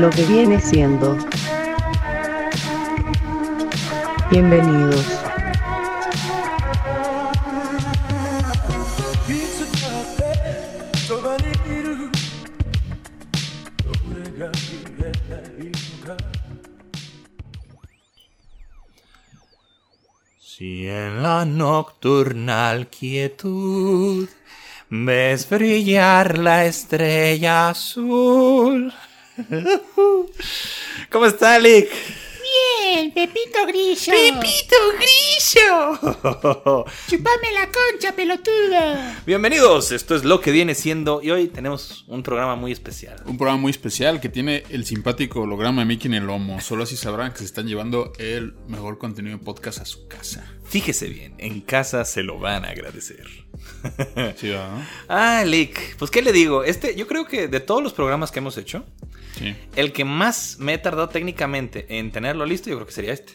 lo 0.00 0.08
que 0.08 0.24
viene 0.24 0.58
siendo. 0.58 1.14
Bienvenidos. 4.30 5.04
Si 20.38 20.88
en 20.88 21.22
la 21.22 21.44
nocturnal 21.44 22.88
quietud 22.88 24.28
ves 24.88 25.48
brillar 25.50 26.38
la 26.38 26.64
estrella 26.64 27.68
azul. 27.68 28.94
¿Cómo 31.10 31.26
está, 31.26 31.58
Lick? 31.58 31.88
Bien, 32.42 33.12
Pepito 33.12 33.64
Grillo. 33.66 34.12
¡Pepito 34.12 34.76
Grillo! 34.98 35.98
Chupame 37.08 37.52
la 37.54 37.66
concha, 37.70 38.12
pelotudo. 38.16 38.96
Bienvenidos, 39.24 39.92
esto 39.92 40.16
es 40.16 40.24
lo 40.24 40.40
que 40.40 40.50
viene 40.50 40.74
siendo 40.74 41.22
y 41.22 41.30
hoy 41.30 41.46
tenemos 41.46 42.04
un 42.08 42.22
programa 42.24 42.56
muy 42.56 42.72
especial. 42.72 43.22
Un 43.24 43.38
programa 43.38 43.60
muy 43.60 43.70
especial 43.70 44.20
que 44.20 44.28
tiene 44.28 44.64
el 44.70 44.84
simpático 44.84 45.42
holograma 45.42 45.82
de 45.82 45.86
Mickey 45.86 46.08
en 46.08 46.14
el 46.14 46.26
lomo. 46.26 46.60
Solo 46.60 46.82
así 46.82 46.96
sabrán 46.96 47.32
que 47.32 47.38
se 47.38 47.44
están 47.44 47.68
llevando 47.68 48.12
el 48.18 48.54
mejor 48.66 48.98
contenido 48.98 49.38
de 49.38 49.44
podcast 49.44 49.80
a 49.80 49.84
su 49.84 50.08
casa. 50.08 50.44
Fíjese 50.70 51.08
bien, 51.08 51.34
en 51.38 51.60
casa 51.60 52.04
se 52.06 52.22
lo 52.22 52.38
van 52.38 52.64
a 52.64 52.68
agradecer. 52.70 53.26
Sí, 54.36 54.48
¿verdad? 54.48 54.86
Ah, 55.08 55.42
Lick, 55.46 55.96
pues 55.96 56.10
qué 56.10 56.22
le 56.22 56.32
digo, 56.32 56.64
este 56.64 56.94
yo 56.96 57.06
creo 57.06 57.26
que 57.26 57.46
de 57.48 57.60
todos 57.60 57.82
los 57.82 57.92
programas 57.92 58.30
que 58.30 58.38
hemos 58.38 58.56
hecho, 58.56 58.84
Sí. 59.38 59.54
el 59.76 59.92
que 59.92 60.04
más 60.04 60.56
me 60.58 60.74
he 60.74 60.78
tardado 60.78 61.08
técnicamente 61.08 61.86
en 61.98 62.10
tenerlo 62.10 62.44
listo, 62.46 62.68
yo 62.70 62.76
creo 62.76 62.86
que 62.86 62.92
sería 62.92 63.12
este. 63.12 63.32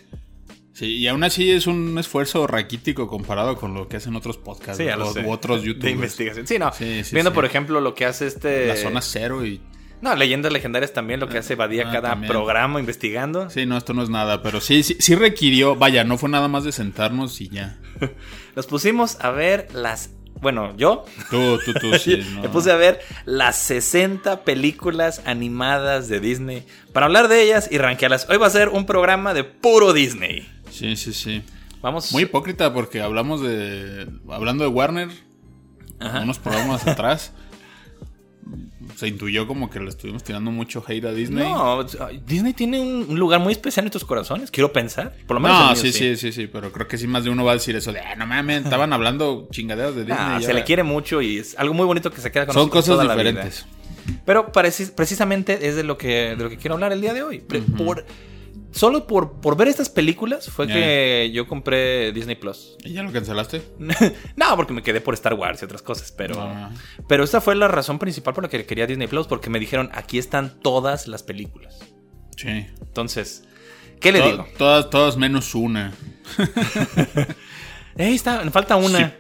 Sí, 0.74 0.98
y 0.98 1.08
aún 1.08 1.24
así 1.24 1.52
es 1.52 1.68
un 1.68 1.98
esfuerzo 1.98 2.48
raquítico 2.48 3.08
comparado 3.08 3.56
con 3.56 3.74
lo 3.74 3.88
que 3.88 3.98
hacen 3.98 4.16
otros 4.16 4.38
podcasts 4.38 4.78
Sí, 4.78 4.90
o- 4.90 5.26
u 5.28 5.32
otros 5.32 5.62
De 5.62 5.68
youtubers. 5.68 5.94
investigación. 5.94 6.48
Sí, 6.48 6.60
no. 6.60 6.74
Sí, 6.74 7.04
sí, 7.04 7.14
Viendo, 7.16 7.32
por 7.34 7.46
ejemplo, 7.46 7.80
lo 7.80 7.96
que 7.96 8.06
hace 8.06 8.28
este. 8.28 8.68
La 8.68 8.76
zona 8.76 9.02
cero 9.02 9.46
y... 9.46 9.62
No, 10.02 10.16
leyendas 10.16 10.52
legendarias 10.52 10.94
también, 10.94 11.20
lo 11.20 11.28
que 11.30 11.38
hace 11.40 11.56
Badía 11.56 11.86
ah, 11.88 11.92
cada 11.92 12.10
también. 12.10 12.32
programa 12.32 12.80
investigando. 12.80 13.50
Sí, 13.50 13.66
no, 13.66 13.78
esto 13.78 13.94
no 13.94 14.04
es 14.04 14.10
nada, 14.10 14.42
pero 14.44 14.62
sí, 14.62 14.84
sí, 14.84 14.98
sí 15.00 15.16
requirió, 15.16 15.76
vaya, 15.76 16.04
no 16.04 16.18
fue 16.18 16.30
nada 16.30 16.48
más 16.48 16.64
de 16.64 16.72
sentarnos 16.72 17.40
y 17.42 17.50
ya. 17.50 17.78
Nos 18.56 18.68
pusimos 18.68 19.18
a 19.22 19.32
ver 19.32 19.68
las. 19.74 20.12
Bueno, 20.42 20.76
yo 20.76 21.06
Tú, 21.32 21.60
tú, 21.66 21.74
tú, 21.74 21.94
sí. 22.00 22.24
no. 22.34 22.42
me 22.42 22.50
puse 22.50 22.70
a 22.72 22.76
ver 22.76 23.00
las 23.26 23.56
60 23.58 24.44
películas 24.44 25.22
animadas 25.26 26.10
de 26.10 26.20
Disney 26.20 26.66
para 26.92 27.06
hablar 27.06 27.30
de 27.30 27.42
ellas 27.42 27.70
y 27.72 27.78
rankearlas. 27.78 28.30
Hoy 28.30 28.38
va 28.38 28.48
a 28.48 28.52
ser 28.52 28.68
un 28.70 28.86
programa 28.86 29.34
de 29.34 29.46
puro 29.46 29.94
Disney. 29.94 30.48
Sí, 30.70 30.98
sí, 30.98 31.14
sí. 31.14 31.42
Vamos. 31.82 32.12
Muy 32.12 32.24
hipócrita 32.24 32.74
porque 32.74 33.02
hablamos 33.02 33.42
de... 33.42 34.08
Hablando 34.30 34.66
de 34.66 34.70
Warner, 34.70 35.10
Ajá. 36.00 36.22
unos 36.22 36.38
programas 36.40 36.86
atrás, 36.86 37.32
se 38.96 39.08
intuyó 39.08 39.48
como 39.48 39.70
que 39.70 39.80
le 39.80 39.90
estuvimos 39.90 40.24
tirando 40.24 40.52
mucho 40.52 40.84
hate 40.88 41.06
a 41.06 41.12
Disney. 41.12 41.48
No, 41.48 41.84
Disney 42.26 42.54
tiene 42.54 42.80
un 42.80 43.18
lugar 43.20 43.40
muy 43.40 43.54
especial 43.54 43.84
en 43.84 43.86
nuestros 43.88 44.06
corazones, 44.06 44.52
quiero 44.52 44.72
pensar. 44.72 45.16
Por 45.28 45.36
lo 45.36 45.42
menos. 45.42 45.60
No, 45.60 45.66
mío 45.68 45.76
sí, 45.76 45.92
sí, 45.92 46.16
sí, 46.16 46.32
sí, 46.32 46.48
pero 46.48 46.72
creo 46.72 46.88
que 46.88 46.98
sí 46.98 47.08
más 47.08 47.24
de 47.24 47.30
uno 47.30 47.44
va 47.44 47.52
a 47.52 47.56
decir 47.56 47.76
eso 47.76 47.92
de, 47.92 48.00
"Ah, 48.00 48.16
no 48.16 48.26
mames, 48.28 48.64
estaban 48.64 48.94
hablando 48.94 49.48
chingaderas 49.52 49.96
de 49.96 50.02
Disney. 50.06 50.18
Ah, 50.20 50.38
se 50.40 50.46
ahora-". 50.48 50.60
le 50.60 50.64
quiere 50.66 50.84
mucho 50.84 51.22
y 51.22 51.38
es 51.38 51.58
algo 51.58 51.74
muy 51.74 51.86
bonito 51.86 52.12
que 52.12 52.22
se 52.22 52.32
queda 52.32 52.46
con 52.46 52.54
Son 52.54 52.70
cosas 52.70 52.94
toda 52.96 53.04
la 53.04 53.16
vida. 53.16 53.30
diferentes. 53.32 53.66
Pero 54.26 54.52
pareci- 54.52 54.92
precisamente 54.94 55.68
es 55.68 55.76
de 55.76 55.84
lo 55.84 55.98
que, 55.98 56.36
de 56.36 56.44
lo 56.44 56.50
que 56.50 56.58
quiero 56.58 56.76
hablar 56.76 56.92
el 56.94 57.02
día 57.02 57.14
de 57.14 57.24
hoy. 57.24 57.40
Por, 57.76 58.06
solo 58.76 59.08
por, 59.08 59.40
por 59.40 59.56
ver 59.58 59.70
estas 59.70 59.90
películas 59.90 60.50
fue 60.50 60.68
que 60.68 61.32
yo 61.34 61.48
compré 61.48 62.12
Disney 62.12 62.36
Plus. 62.36 62.76
¿Y 62.84 62.94
ya 62.94 63.02
lo 63.04 63.12
cancelaste? 63.12 63.64
no, 64.36 64.56
porque 64.56 64.74
me 64.74 64.84
quedé 64.84 65.00
por 65.02 65.14
Star 65.14 65.34
Wars 65.34 65.62
y 65.62 65.66
otras 65.66 65.82
cosas, 65.82 66.12
pero... 66.12 66.40
Ah. 66.42 66.70
Pero 67.08 67.24
esa 67.24 67.40
fue 67.42 67.56
la 67.56 67.68
razón 67.70 67.98
principal 67.98 68.34
por 68.34 68.44
la 68.44 68.50
que 68.50 68.66
quería 68.66 68.86
Disney 68.86 69.08
Plus, 69.08 69.28
porque 69.28 69.50
me 69.50 69.60
dijeron, 69.60 69.90
aquí 69.94 70.18
están 70.18 70.60
todas 70.60 71.08
las 71.08 71.24
películas. 71.24 71.80
Sí. 72.38 72.68
Entonces, 72.82 73.46
¿qué 74.02 74.12
le 74.12 74.20
To- 74.20 74.26
digo? 74.30 74.48
Todas, 74.58 74.90
todas 74.90 75.18
menos 75.18 75.56
una. 75.56 75.94
Ahí 77.98 78.16
está, 78.16 78.50
falta 78.52 78.76
una. 78.76 79.14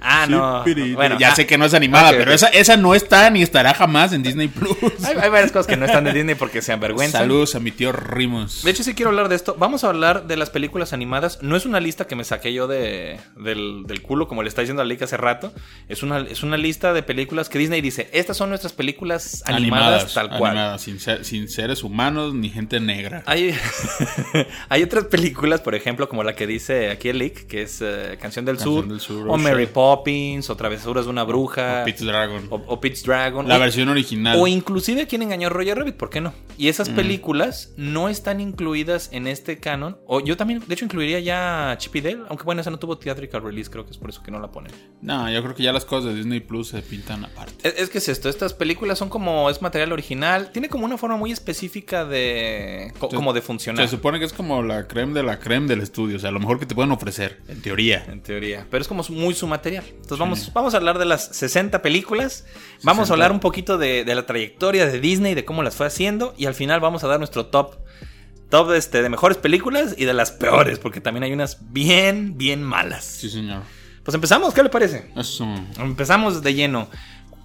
Ah, 0.00 0.26
no. 0.28 0.64
Bueno, 0.94 1.18
ya 1.20 1.30
ah, 1.32 1.34
sé 1.36 1.46
que 1.46 1.56
no 1.56 1.66
es 1.66 1.74
animada, 1.74 2.10
pero 2.10 2.32
esa, 2.32 2.48
esa 2.48 2.76
no 2.76 2.96
está 2.96 3.30
ni 3.30 3.42
estará 3.42 3.74
jamás 3.74 4.12
en 4.12 4.24
Disney 4.24 4.48
Plus. 4.48 4.76
Hay, 5.04 5.16
hay 5.16 5.30
varias 5.30 5.52
cosas 5.52 5.68
que 5.68 5.76
no 5.76 5.86
están 5.86 6.02
de 6.02 6.12
Disney 6.12 6.34
porque 6.34 6.62
se 6.62 6.72
avergüenzan. 6.72 7.22
Saludos 7.22 7.54
a 7.54 7.60
mi 7.60 7.70
tío 7.70 7.92
Rimos. 7.92 8.64
De 8.64 8.72
hecho, 8.72 8.82
sí 8.82 8.94
quiero 8.94 9.10
hablar 9.10 9.28
de 9.28 9.36
esto. 9.36 9.54
Vamos 9.56 9.84
a 9.84 9.88
hablar 9.88 10.26
de 10.26 10.36
las 10.36 10.50
películas 10.50 10.92
animadas. 10.92 11.40
No 11.40 11.54
es 11.56 11.64
una 11.64 11.78
lista 11.78 12.08
que 12.08 12.16
me 12.16 12.24
saqué 12.24 12.52
yo 12.52 12.66
de, 12.66 13.20
del, 13.36 13.84
del 13.86 14.02
culo, 14.02 14.26
como 14.26 14.42
le 14.42 14.48
está 14.48 14.62
diciendo 14.62 14.82
a 14.82 14.84
Lick 14.84 15.02
hace 15.02 15.16
rato. 15.16 15.52
Es 15.88 16.02
una, 16.02 16.18
es 16.18 16.42
una 16.42 16.56
lista 16.56 16.92
de 16.92 17.04
películas 17.04 17.48
que 17.48 17.60
Disney 17.60 17.80
dice: 17.80 18.10
Estas 18.12 18.36
son 18.36 18.48
nuestras 18.48 18.72
películas 18.72 19.44
animadas, 19.46 20.12
tal 20.12 20.28
cual. 20.28 20.52
animadas, 20.52 20.82
sin, 20.82 20.98
ser- 20.98 21.24
sin 21.24 21.48
seres 21.48 21.84
humanos 21.84 22.34
ni 22.34 22.50
gente 22.50 22.80
negra. 22.80 23.22
Hay, 23.26 23.54
hay 24.68 24.82
otras 24.82 25.04
películas, 25.04 25.60
por 25.60 25.76
ejemplo, 25.76 26.08
como 26.08 26.24
la 26.24 26.34
que 26.34 26.46
dice 26.48 26.90
aquí 26.90 27.08
el 27.08 27.27
Que 27.32 27.62
es 27.62 27.80
eh, 27.82 28.16
Canción 28.20 28.44
del 28.44 28.56
Canción 28.56 28.74
Sur, 28.76 28.88
del 28.88 29.00
Sur, 29.00 29.28
o 29.28 29.36
Mary. 29.36 29.66
Poppins, 29.66 30.48
o 30.50 30.56
Travesuras 30.56 31.04
de 31.04 31.10
una 31.10 31.24
bruja, 31.24 31.82
O 31.82 31.84
Pete's 31.84 32.04
Dragon. 32.06 32.46
o, 32.50 32.56
o 32.66 32.80
Dragon. 33.04 33.48
la 33.48 33.56
o- 33.56 33.60
versión 33.60 33.88
original. 33.88 34.38
O 34.40 34.46
inclusive 34.46 35.06
quien 35.06 35.22
engañó 35.22 35.46
a 35.48 35.50
Roger 35.50 35.78
Rabbit, 35.78 35.96
¿por 35.96 36.10
qué 36.10 36.20
no? 36.20 36.32
Y 36.56 36.66
Mm. 36.66 36.68
esas 36.70 36.88
películas 36.88 37.72
no 37.76 38.08
están 38.08 38.40
incluidas 38.40 39.10
en 39.12 39.26
este 39.26 39.58
canon. 39.58 39.98
O 40.06 40.20
yo 40.20 40.36
también, 40.36 40.62
de 40.66 40.74
hecho, 40.74 40.84
incluiría 40.84 41.20
ya 41.20 41.74
Chip 41.78 41.96
y 41.96 42.00
Dale, 42.00 42.20
aunque 42.28 42.44
bueno, 42.44 42.60
esa 42.60 42.70
no 42.70 42.78
tuvo 42.78 42.98
theatrical 42.98 43.42
release, 43.42 43.70
creo 43.70 43.84
que 43.84 43.92
es 43.92 43.98
por 43.98 44.10
eso 44.10 44.22
que 44.22 44.30
no 44.30 44.40
la 44.40 44.50
ponen. 44.50 44.72
No, 45.02 45.30
yo 45.30 45.42
creo 45.42 45.54
que 45.54 45.62
ya 45.62 45.72
las 45.72 45.84
cosas 45.84 46.10
de 46.10 46.14
Disney 46.16 46.40
Plus 46.40 46.68
se 46.68 46.82
pintan 46.82 47.24
aparte. 47.24 47.54
Es, 47.68 47.78
es 47.78 47.90
que 47.90 47.98
es 47.98 48.08
esto, 48.08 48.28
estas 48.28 48.54
películas 48.54 48.98
son 48.98 49.08
como, 49.08 49.48
es 49.50 49.62
material 49.62 49.92
original, 49.92 50.50
tiene 50.52 50.68
como 50.68 50.84
una 50.84 50.96
forma 50.98 51.16
muy 51.16 51.30
específica 51.32 52.04
de, 52.04 52.92
co- 52.98 53.08
como 53.08 53.32
de 53.32 53.42
funcionar. 53.42 53.84
Se 53.86 53.96
supone 53.96 54.18
que 54.18 54.24
es 54.24 54.32
como 54.32 54.62
la 54.62 54.86
creme 54.86 55.12
de 55.14 55.22
la 55.22 55.38
creme 55.38 55.66
del 55.68 55.80
estudio, 55.80 56.16
o 56.16 56.20
sea, 56.20 56.30
lo 56.30 56.40
mejor 56.40 56.58
que 56.58 56.66
te 56.66 56.74
pueden 56.74 56.90
ofrecer, 56.92 57.17
en 57.18 57.62
teoría. 57.62 58.04
En 58.08 58.22
teoría, 58.22 58.66
pero 58.70 58.82
es 58.82 58.88
como 58.88 59.02
muy 59.10 59.34
su 59.34 59.46
material. 59.46 59.84
Entonces 59.88 60.18
vamos, 60.18 60.52
vamos 60.52 60.74
a 60.74 60.76
hablar 60.76 60.98
de 60.98 61.04
las 61.04 61.28
60 61.36 61.82
películas, 61.82 62.46
vamos 62.82 63.10
a 63.10 63.12
hablar 63.12 63.32
un 63.32 63.40
poquito 63.40 63.78
de, 63.78 64.04
de 64.04 64.14
la 64.14 64.26
trayectoria 64.26 64.86
de 64.86 65.00
Disney, 65.00 65.34
de 65.34 65.44
cómo 65.44 65.62
las 65.62 65.76
fue 65.76 65.86
haciendo 65.86 66.34
y 66.36 66.46
al 66.46 66.54
final 66.54 66.80
vamos 66.80 67.04
a 67.04 67.08
dar 67.08 67.18
nuestro 67.18 67.46
top. 67.46 67.76
Top 68.50 68.72
este, 68.72 69.02
de 69.02 69.10
mejores 69.10 69.36
películas 69.36 69.94
y 69.98 70.06
de 70.06 70.14
las 70.14 70.30
peores, 70.30 70.78
porque 70.78 71.02
también 71.02 71.22
hay 71.22 71.32
unas 71.32 71.58
bien, 71.70 72.38
bien 72.38 72.62
malas. 72.62 73.04
Sí, 73.04 73.28
señor. 73.28 73.60
Pues 74.02 74.14
empezamos, 74.14 74.54
¿qué 74.54 74.62
le 74.62 74.70
parece? 74.70 75.12
Eso. 75.16 75.46
Empezamos 75.78 76.42
de 76.42 76.54
lleno. 76.54 76.88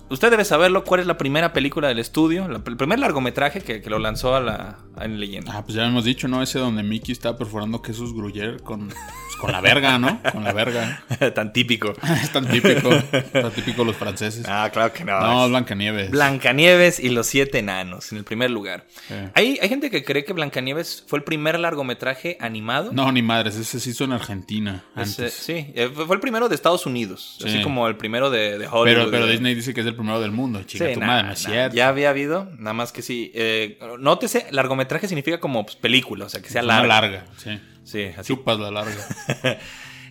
Usted 0.10 0.30
debe 0.30 0.46
saberlo, 0.46 0.84
¿cuál 0.84 1.00
es 1.02 1.08
la 1.08 1.18
primera 1.18 1.54
película 1.54 1.88
del 1.88 1.98
estudio? 2.00 2.48
La- 2.48 2.62
el 2.66 2.78
primer 2.78 3.00
largometraje 3.00 3.62
que, 3.62 3.82
que 3.82 3.90
lo 3.90 3.98
lanzó 4.00 4.36
a 4.36 4.42
la 4.42 4.78
a 4.96 5.06
en 5.06 5.20
leyenda. 5.20 5.52
Ah, 5.56 5.64
pues 5.66 5.76
ya 5.76 5.86
hemos 5.88 6.04
dicho, 6.04 6.28
¿no? 6.28 6.44
Ese 6.44 6.60
donde 6.60 6.84
Mickey 6.84 7.12
está 7.14 7.36
perforando 7.36 7.82
quesos 7.82 8.14
Gruyère 8.14 8.62
con, 8.62 8.90
pues, 8.90 9.36
con 9.40 9.52
la 9.52 9.60
verga, 9.60 9.98
¿no? 9.98 10.22
Con 10.32 10.44
la 10.44 10.54
verga. 10.54 11.04
Tan 11.34 11.52
típico. 11.52 11.94
es 12.22 12.30
tan 12.32 12.48
típico. 12.48 12.90
tan 13.32 13.52
típico 13.56 13.84
los 13.84 13.96
franceses. 13.96 14.46
Ah, 14.48 14.70
claro 14.72 14.94
que 14.94 15.04
no. 15.04 15.20
no, 15.20 15.46
es- 15.46 15.50
Blancanieves. 15.50 16.12
Blancanieves 16.12 17.00
y 17.00 17.10
los 17.10 17.26
siete 17.26 17.58
enanos, 17.60 18.12
en 18.12 18.20
el 18.20 18.24
primer 18.24 18.52
lugar. 18.52 18.86
Sí. 19.08 19.16
Hay, 19.34 19.58
hay 19.60 19.68
gente 19.70 19.90
que 19.90 20.04
cree 20.04 20.24
que 20.26 20.34
Blancanieves 20.34 21.04
fue 21.08 21.18
el 21.18 21.24
primer 21.24 21.60
largometraje 21.60 22.38
animado. 22.40 22.92
No, 22.94 23.12
ni 23.12 23.24
madres, 23.24 23.56
ese 23.56 23.80
se 23.80 23.90
hizo 23.90 24.04
en 24.04 24.12
Argentina 24.12 24.84
Ese- 24.96 25.24
antes. 25.24 25.34
sí, 25.34 25.72
eh, 25.74 25.90
fue 25.92 26.14
el 26.16 26.22
primero 26.22 26.50
de 26.50 26.56
Estados 26.56 26.86
Unidos, 26.86 27.38
Sí. 27.40 27.48
así 27.50 27.64
como 27.64 27.88
el 27.88 27.96
primero 27.98 28.30
de, 28.30 28.60
de 28.60 28.68
Hollywood. 28.68 28.84
Pero, 29.06 29.12
pero 29.12 29.26
Disney 29.28 29.56
dice 29.56 29.74
que 29.74 29.82
es 29.82 29.88
el 29.88 29.93
primero 29.94 30.20
del 30.22 30.32
mundo. 30.32 30.62
Chica, 30.64 30.88
Sí, 30.88 30.94
tu 30.94 31.02
madre, 31.02 31.28
no 31.28 31.34
es 31.34 31.40
cierto. 31.40 31.76
Ya 31.76 31.88
había 31.90 32.10
habido, 32.10 32.50
nada 32.58 32.74
más 32.74 32.92
que 32.92 33.02
sí. 33.02 33.32
Eh, 33.34 33.78
nótese, 34.00 34.48
largometraje 34.52 35.08
significa 35.08 35.40
como 35.40 35.64
pues, 35.66 35.76
película, 35.76 36.26
o 36.26 36.30
sea, 36.30 36.42
que 36.42 36.50
sea 36.50 36.64
Una 36.64 36.78
larga. 36.84 37.02
larga, 37.02 37.26
sí. 37.38 37.60
Sí, 37.84 38.04
así. 38.18 38.34
Chupas 38.34 38.60
la 38.60 38.72
larga. 38.72 38.94
¿A 39.44 39.58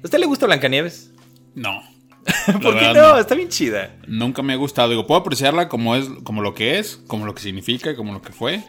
usted 0.05 0.19
le 0.19 0.27
gusta 0.27 0.47
Blancanieves? 0.47 1.11
No. 1.55 1.81
¿Por 2.63 2.79
qué 2.79 2.93
no? 2.95 3.19
Está 3.19 3.35
bien 3.35 3.49
chida. 3.49 3.97
Nunca 4.07 4.43
me 4.43 4.53
ha 4.53 4.57
gustado. 4.57 4.91
Digo, 4.91 5.07
puedo 5.07 5.21
apreciarla 5.21 5.69
como 5.69 5.97
es, 5.97 6.09
como 6.23 6.41
lo 6.43 6.55
que 6.55 6.79
es, 6.79 7.01
como 7.09 7.27
lo 7.27 7.35
que 7.35 7.43
significa 7.43 7.91
y 7.91 7.97
como 7.97 8.13
lo 8.13 8.23
que 8.23 8.33
fue. 8.33 8.63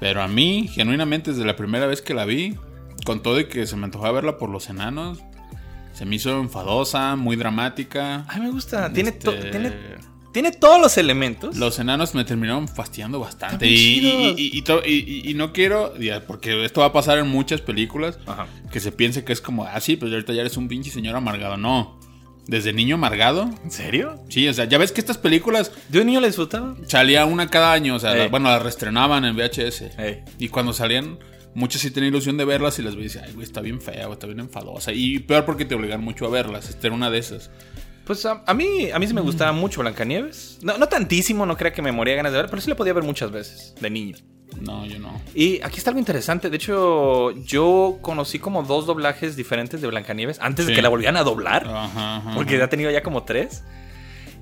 Pero 0.00 0.22
a 0.22 0.28
mí, 0.28 0.68
genuinamente, 0.72 1.32
desde 1.32 1.44
la 1.44 1.54
primera 1.56 1.86
vez 1.86 2.00
que 2.00 2.14
la 2.14 2.24
vi, 2.24 2.56
con 3.04 3.22
todo 3.22 3.40
y 3.40 3.46
que 3.46 3.66
se 3.66 3.76
me 3.76 3.84
antojaba 3.84 4.12
verla 4.12 4.38
por 4.38 4.48
los 4.48 4.70
enanos, 4.70 5.18
se 5.92 6.06
me 6.06 6.16
hizo 6.16 6.40
enfadosa, 6.40 7.14
muy 7.16 7.36
dramática. 7.36 8.24
A 8.28 8.34
mí 8.38 8.46
me 8.46 8.50
gusta. 8.50 8.90
Tiene, 8.92 9.12
to- 9.12 9.32
Este, 9.32 9.50
tiene, 9.50 9.72
tiene 10.34 10.52
todos 10.52 10.78
los 10.78 10.98
elementos. 10.98 11.56
Los 11.56 11.78
enanos 11.78 12.14
me 12.14 12.24
terminaron 12.26 12.68
fastidiando 12.68 13.18
bastante. 13.20 13.66
Y, 13.66 13.72
y- 14.36 14.62
y- 14.84 15.30
y 15.30 15.34
no 15.34 15.52
quiero, 15.54 15.94
porque 16.26 16.62
esto 16.66 16.80
va 16.80 16.88
a 16.88 16.92
pasar 16.92 17.16
en 17.18 17.28
muchas 17.28 17.62
películas, 17.62 18.18
Ajá. 18.26 18.46
que 18.70 18.80
se 18.80 18.92
piense 18.92 19.24
que 19.24 19.32
es 19.32 19.40
como, 19.40 19.64
ah, 19.64 19.80
sí, 19.80 19.96
pues 19.96 20.12
ahorita 20.12 20.34
ya 20.34 20.42
eres 20.42 20.56
un 20.58 20.68
pinche 20.68 20.90
señor 20.90 21.16
amargado. 21.16 21.56
No. 21.56 21.98
Desde 22.46 22.74
niño 22.74 22.96
amargado. 22.96 23.48
¿En 23.64 23.70
serio? 23.70 24.20
Sí, 24.28 24.46
o 24.48 24.52
sea, 24.52 24.66
ya 24.66 24.76
ves 24.76 24.92
que 24.92 25.00
estas 25.00 25.16
películas 25.16 25.72
Yo 25.90 26.00
de 26.00 26.04
niño 26.04 26.20
la 26.20 26.26
disfrutaba. 26.26 26.76
salía 26.88 27.24
una 27.24 27.48
cada 27.48 27.72
año, 27.72 27.94
o 27.94 27.98
sea, 27.98 28.14
la- 28.14 28.28
bueno, 28.28 28.50
las 28.50 28.62
reestrenaban 28.62 29.24
en 29.24 29.34
VHS. 29.34 29.92
Ey. 29.96 30.24
Y 30.38 30.48
cuando 30.48 30.74
salían, 30.74 31.18
muchos 31.54 31.80
sí 31.80 31.90
tenían 31.90 32.12
ilusión 32.12 32.36
de 32.36 32.44
verlas 32.44 32.78
y 32.78 32.82
las 32.82 32.96
veías 32.96 33.16
ay, 33.24 33.32
güey, 33.32 33.46
está 33.46 33.62
bien 33.62 33.80
fea, 33.80 34.06
güey, 34.06 34.12
está 34.14 34.26
bien 34.26 34.40
enfadosa. 34.40 34.92
Y 34.92 35.20
peor 35.20 35.46
porque 35.46 35.64
te 35.64 35.74
obligan 35.74 36.02
mucho 36.02 36.26
a 36.26 36.28
verlas. 36.28 36.68
Esta 36.68 36.88
era 36.88 36.96
una 36.96 37.08
de 37.10 37.18
esas. 37.18 37.50
Pues 38.04 38.24
a, 38.26 38.42
a 38.46 38.54
mí, 38.54 38.90
a 38.92 38.98
mí 38.98 39.06
sí 39.06 39.14
me 39.14 39.20
gustaba 39.20 39.52
mucho 39.52 39.80
Blancanieves. 39.80 40.58
No, 40.62 40.76
no 40.76 40.88
tantísimo, 40.88 41.46
no 41.46 41.56
crea 41.56 41.72
que 41.72 41.82
me 41.82 41.92
moría 41.92 42.14
ganas 42.14 42.32
de 42.32 42.38
ver, 42.38 42.50
pero 42.50 42.60
sí 42.60 42.68
la 42.68 42.76
podía 42.76 42.92
ver 42.92 43.04
muchas 43.04 43.30
veces, 43.30 43.74
de 43.80 43.90
niño. 43.90 44.16
No, 44.60 44.86
yo 44.86 44.98
no. 44.98 45.20
Y 45.34 45.60
aquí 45.62 45.78
está 45.78 45.90
algo 45.90 45.98
interesante. 45.98 46.48
De 46.50 46.56
hecho, 46.56 47.32
yo 47.32 47.98
conocí 48.02 48.38
como 48.38 48.62
dos 48.62 48.86
doblajes 48.86 49.36
diferentes 49.36 49.80
de 49.80 49.88
Blancanieves 49.88 50.38
antes 50.40 50.66
de 50.66 50.74
que 50.74 50.82
la 50.82 50.88
volvieran 50.88 51.16
a 51.16 51.24
doblar. 51.24 51.66
Ajá, 51.66 52.16
ajá. 52.16 52.34
Porque 52.34 52.58
ya 52.58 52.64
ha 52.64 52.68
tenido 52.68 52.90
ya 52.90 53.02
como 53.02 53.24
tres. 53.24 53.64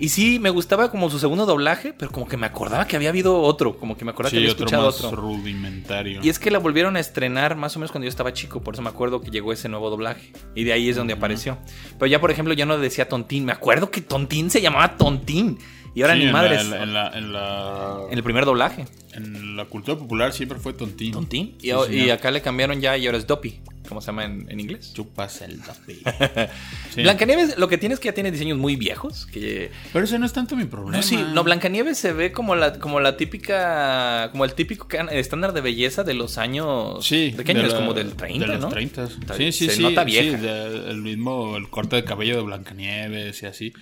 Y 0.02 0.08
sí, 0.08 0.40
me 0.40 0.50
gustaba 0.50 0.90
como 0.90 1.08
su 1.10 1.20
segundo 1.20 1.46
doblaje, 1.46 1.92
pero 1.96 2.10
como 2.10 2.26
que 2.26 2.36
me 2.36 2.44
acordaba 2.46 2.88
que 2.88 2.96
había 2.96 3.10
habido 3.10 3.40
otro. 3.40 3.78
Como 3.78 3.96
que 3.96 4.04
me 4.04 4.10
acordaba 4.10 4.32
que 4.32 4.38
había 4.38 4.50
otro 4.50 4.64
escuchado 4.64 4.86
más 4.86 5.00
otro. 5.04 5.20
rudimentario. 5.20 6.18
Y 6.24 6.28
es 6.28 6.40
que 6.40 6.50
la 6.50 6.58
volvieron 6.58 6.96
a 6.96 7.00
estrenar 7.00 7.54
más 7.54 7.76
o 7.76 7.78
menos 7.78 7.92
cuando 7.92 8.06
yo 8.06 8.08
estaba 8.08 8.32
chico, 8.32 8.60
por 8.60 8.74
eso 8.74 8.82
me 8.82 8.88
acuerdo 8.88 9.20
que 9.20 9.30
llegó 9.30 9.52
ese 9.52 9.68
nuevo 9.68 9.90
doblaje. 9.90 10.32
Y 10.56 10.64
de 10.64 10.72
ahí 10.72 10.88
es 10.88 10.96
donde 10.96 11.12
apareció. 11.12 11.56
Pero 12.00 12.06
ya, 12.08 12.20
por 12.20 12.32
ejemplo, 12.32 12.52
ya 12.52 12.66
no 12.66 12.78
decía 12.78 13.08
Tontín. 13.08 13.44
Me 13.44 13.52
acuerdo 13.52 13.92
que 13.92 14.00
Tontín 14.00 14.50
se 14.50 14.60
llamaba 14.60 14.96
Tontín. 14.96 15.58
Y 15.94 16.02
ahora 16.02 16.14
Sí, 16.14 16.18
ni 16.20 16.26
en 16.26 16.32
madres. 16.32 16.62
En 16.62 16.70
la, 16.70 16.82
en, 16.82 16.92
la, 16.94 17.08
en, 17.14 17.32
la, 17.32 17.96
En 18.10 18.18
el 18.18 18.24
primer 18.24 18.44
doblaje, 18.44 18.86
en 19.12 19.56
la 19.56 19.66
cultura 19.66 19.96
popular 19.96 20.32
siempre 20.32 20.58
fue 20.58 20.72
tontín. 20.72 21.12
Tontín. 21.12 21.54
Y, 21.60 21.68
Sí, 21.68 21.70
y 21.70 21.84
señor. 22.00 22.10
acá 22.12 22.32
le 22.32 22.42
cambiaron 22.42 22.80
ya 22.80 22.96
y 22.96 23.06
ahora 23.06 23.18
es 23.18 23.26
Doppy. 23.28 23.60
¿Cómo 23.92 24.00
se 24.00 24.06
llama 24.06 24.24
en, 24.24 24.46
en 24.50 24.58
inglés? 24.58 24.92
Chupas 24.94 25.42
el 25.42 25.60
dope. 25.62 25.98
Sí. 26.94 27.02
Blancanieves 27.02 27.56
lo 27.58 27.68
que 27.68 27.78
tiene 27.78 27.94
es 27.94 28.00
que 28.00 28.08
ya 28.08 28.14
tiene 28.14 28.30
diseños 28.30 28.58
muy 28.58 28.76
viejos. 28.76 29.26
Que 29.26 29.70
Pero 29.92 30.04
ese 30.04 30.18
no 30.18 30.26
es 30.26 30.32
tanto 30.32 30.56
mi 30.56 30.64
problema. 30.64 30.96
No, 30.98 31.02
sí, 31.02 31.16
no, 31.32 31.42
Blancanieves 31.44 31.96
se 31.98 32.12
ve 32.12 32.32
como 32.32 32.54
la, 32.54 32.78
como 32.78 33.00
la 33.00 33.16
típica, 33.16 34.28
como 34.32 34.44
el 34.44 34.54
típico 34.54 34.86
estándar 35.10 35.52
de 35.52 35.60
belleza 35.62 36.04
de 36.04 36.14
los 36.14 36.36
años. 36.38 37.06
Sí. 37.06 37.30
¿De 37.30 37.44
qué 37.44 37.52
año 37.52 37.60
de 37.62 37.66
es? 37.68 37.72
la- 37.74 37.78
Como 37.80 37.94
del 37.94 38.14
30, 38.14 38.46
de 38.46 38.52
los 38.54 38.60
¿no? 38.60 38.68
30. 38.68 39.04
Está- 39.04 39.34
Sí, 39.36 39.52
sí, 39.52 39.66
se 39.68 39.76
sí. 39.76 39.82
nota 39.82 40.04
vieja. 40.04 40.36
sí, 40.38 40.42
de- 40.42 40.90
el 40.90 41.02
mismo, 41.02 41.56
el 41.56 41.68
corte 41.70 41.96
de 41.96 42.04
cabello 42.04 42.36
de 42.36 42.42
Blancanieves 42.42 43.42
y 43.42 43.46
así. 43.46 43.72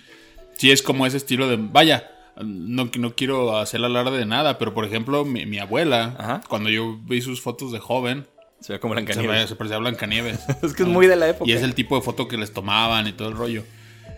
Sí, 0.57 0.71
es 0.71 0.81
como 0.81 1.05
ese 1.05 1.17
estilo 1.17 1.47
de. 1.49 1.57
Vaya, 1.57 2.09
no, 2.41 2.89
no 2.97 3.15
quiero 3.15 3.57
hacer 3.57 3.83
alarde 3.83 4.17
de 4.17 4.25
nada, 4.25 4.57
pero 4.57 4.73
por 4.73 4.85
ejemplo, 4.85 5.25
mi, 5.25 5.45
mi 5.45 5.59
abuela, 5.59 6.15
Ajá. 6.17 6.41
cuando 6.47 6.69
yo 6.69 6.97
vi 7.05 7.21
sus 7.21 7.41
fotos 7.41 7.71
de 7.71 7.79
joven, 7.79 8.27
Se 8.61 8.73
ve 8.73 8.79
como 8.79 8.93
Blancanieves. 8.93 9.41
ve- 9.41 9.47
se 9.47 9.55
parecía 9.55 9.75
a 9.77 9.79
Blancanieves. 9.79 10.39
Es 10.63 10.73
que 10.73 10.83
es 10.83 10.89
muy 10.89 11.07
de 11.07 11.15
la 11.15 11.27
época. 11.29 11.49
Y 11.49 11.53
es 11.53 11.61
el 11.63 11.73
tipo 11.75 11.95
de 11.95 12.01
foto 12.03 12.27
que 12.27 12.37
les 12.37 12.53
tomaban 12.53 13.07
y 13.07 13.13
todo 13.13 13.27
el 13.29 13.35
rollo. 13.35 13.63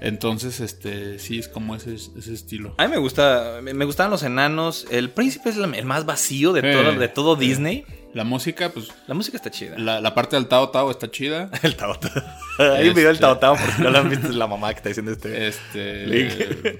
Entonces, 0.02 0.60
este, 0.60 1.18
sí, 1.18 1.40
es 1.40 1.48
como 1.48 1.76
ese, 1.76 1.96
ese 1.96 2.34
estilo. 2.34 2.76
A 2.78 2.84
mí 2.86 2.92
me 2.92 2.98
gusta, 2.98 3.60
me 3.62 3.86
gustaban 3.86 4.12
los 4.12 4.22
enanos. 4.24 4.86
El 4.92 5.10
príncipe 5.10 5.50
es 5.50 5.56
el 5.58 5.86
más 5.86 6.06
vacío 6.06 6.52
de 6.52 6.62
todo, 6.62 6.92
de 6.94 7.08
todo. 7.08 7.36
Disney. 7.38 7.86
La 8.14 8.26
música, 8.26 8.70
pues, 8.70 8.90
La 9.08 9.16
música 9.16 9.38
está 9.38 9.50
chida. 9.50 9.76
la, 9.78 10.00
la 10.02 10.14
parte 10.14 10.36
del 10.36 10.48
Tao 10.48 10.70
Tao 10.70 10.92
está 10.92 11.10
chida. 11.10 11.50
El 11.64 11.76
Tao 11.78 11.96
Tao. 11.98 12.12
Hay 12.60 12.90
un 12.90 12.94
video 12.96 13.08
del 13.08 13.16
Este- 13.16 13.22
Tao 13.22 13.38
Tao, 13.40 13.56
porque 13.56 13.82
no 13.82 13.90
lo 13.90 13.98
han 13.98 14.10
visto, 14.10 14.28
es 14.28 14.36
la 14.36 14.46
mamá 14.46 14.70
que 14.74 14.78
está 14.78 14.90
diciendo 14.90 15.12
este. 15.14 15.48
Este. 15.48 16.80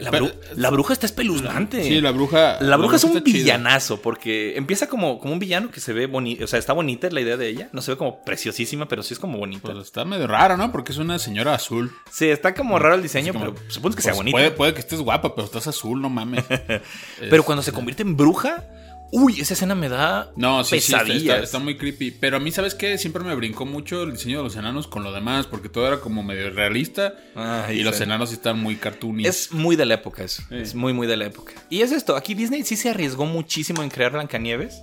La, 0.00 0.10
Pero- 0.10 0.26
bru- 0.26 0.34
la 0.56 0.70
bruja 0.70 0.92
está 0.92 1.06
espeluznante. 1.06 1.84
Sí, 1.84 2.00
la 2.00 2.10
bruja. 2.10 2.58
La 2.60 2.76
bruja 2.76 2.96
es 2.96 3.04
un 3.04 3.22
villanazo, 3.22 4.00
porque 4.00 4.56
empieza 4.56 4.88
como, 4.88 5.18
como 5.18 5.32
un 5.32 5.38
villano 5.38 5.70
que 5.70 5.80
se 5.80 5.92
ve 5.92 6.06
bonito. 6.06 6.44
O 6.44 6.46
sea, 6.46 6.58
está 6.58 6.72
bonita 6.72 7.06
es 7.06 7.12
la 7.12 7.20
idea 7.20 7.36
de 7.36 7.48
ella. 7.48 7.68
No 7.72 7.82
se 7.82 7.92
ve 7.92 7.96
como 7.96 8.22
preciosísima, 8.24 8.88
pero 8.88 9.02
sí 9.02 9.14
es 9.14 9.20
como 9.20 9.38
bonita. 9.38 9.72
Pues 9.72 9.84
está 9.84 10.04
medio 10.04 10.26
raro, 10.26 10.56
¿no? 10.56 10.72
Porque 10.72 10.92
es 10.92 10.98
una 10.98 11.18
señora 11.18 11.54
azul. 11.54 11.92
Sí, 12.10 12.28
está 12.28 12.54
como 12.54 12.78
raro 12.78 12.94
el 12.94 13.02
diseño, 13.02 13.32
como- 13.32 13.52
pero 13.54 13.56
supongo 13.70 13.96
que 13.96 14.02
sea 14.02 14.12
Pues 14.12 14.18
bonito. 14.18 14.36
Puede, 14.36 14.50
puede 14.50 14.74
que 14.74 14.80
estés 14.80 15.00
guapa, 15.00 15.34
pero 15.34 15.44
estás 15.46 15.66
azul, 15.66 16.00
no 16.00 16.08
mames. 16.08 16.44
Pero 17.30 17.42
cuando 17.44 17.62
se 17.62 17.72
convierte 17.72 18.02
en 18.02 18.16
bruja, 18.16 18.64
uy, 19.12 19.40
esa 19.40 19.54
escena 19.54 19.74
me 19.74 19.88
da 19.88 20.30
No, 20.36 20.62
sí, 20.64 20.70
sí, 20.80 20.92
está, 20.92 21.04
pesadillas. 21.04 21.34
está- 21.34 21.44
está 21.44 21.58
muy 21.58 21.76
creepy. 21.76 22.10
Pero 22.12 22.36
a 22.36 22.40
mí, 22.40 22.50
¿sabes 22.52 22.74
qué? 22.74 22.96
Siempre 22.98 23.24
me 23.24 23.34
brincó 23.34 23.66
mucho 23.66 24.02
el 24.04 24.12
diseño 24.12 24.38
de 24.38 24.44
los 24.44 24.56
enanos 24.56 24.86
con 24.86 25.02
lo 25.02 25.12
demás, 25.12 25.46
porque 25.46 25.68
todo 25.68 25.86
era 25.86 26.00
como 26.00 26.22
medio 26.22 26.50
realista. 26.50 27.14
Ay, 27.34 27.80
y 27.80 27.82
los 27.82 28.00
enanos 28.00 28.32
están 28.32 28.58
muy 28.60 28.76
cartoony. 28.76 29.26
Es 29.26 29.52
muy 29.52 29.76
de 29.76 29.86
la 29.86 29.94
época 29.94 30.22
eso. 30.24 30.42
Sí. 30.48 30.56
Es 30.56 30.74
muy, 30.74 30.92
muy 30.92 31.06
de 31.06 31.16
la 31.16 31.26
época. 31.26 31.52
Y 31.70 31.82
es 31.82 31.92
esto, 31.92 32.16
aquí 32.16 32.34
Disney 32.34 32.62
sí 32.64 32.76
se 32.76 32.90
arriesgó 32.90 33.26
muchísimo 33.26 33.82
en 33.82 33.90
crear 33.90 34.12
Blancanieves. 34.12 34.82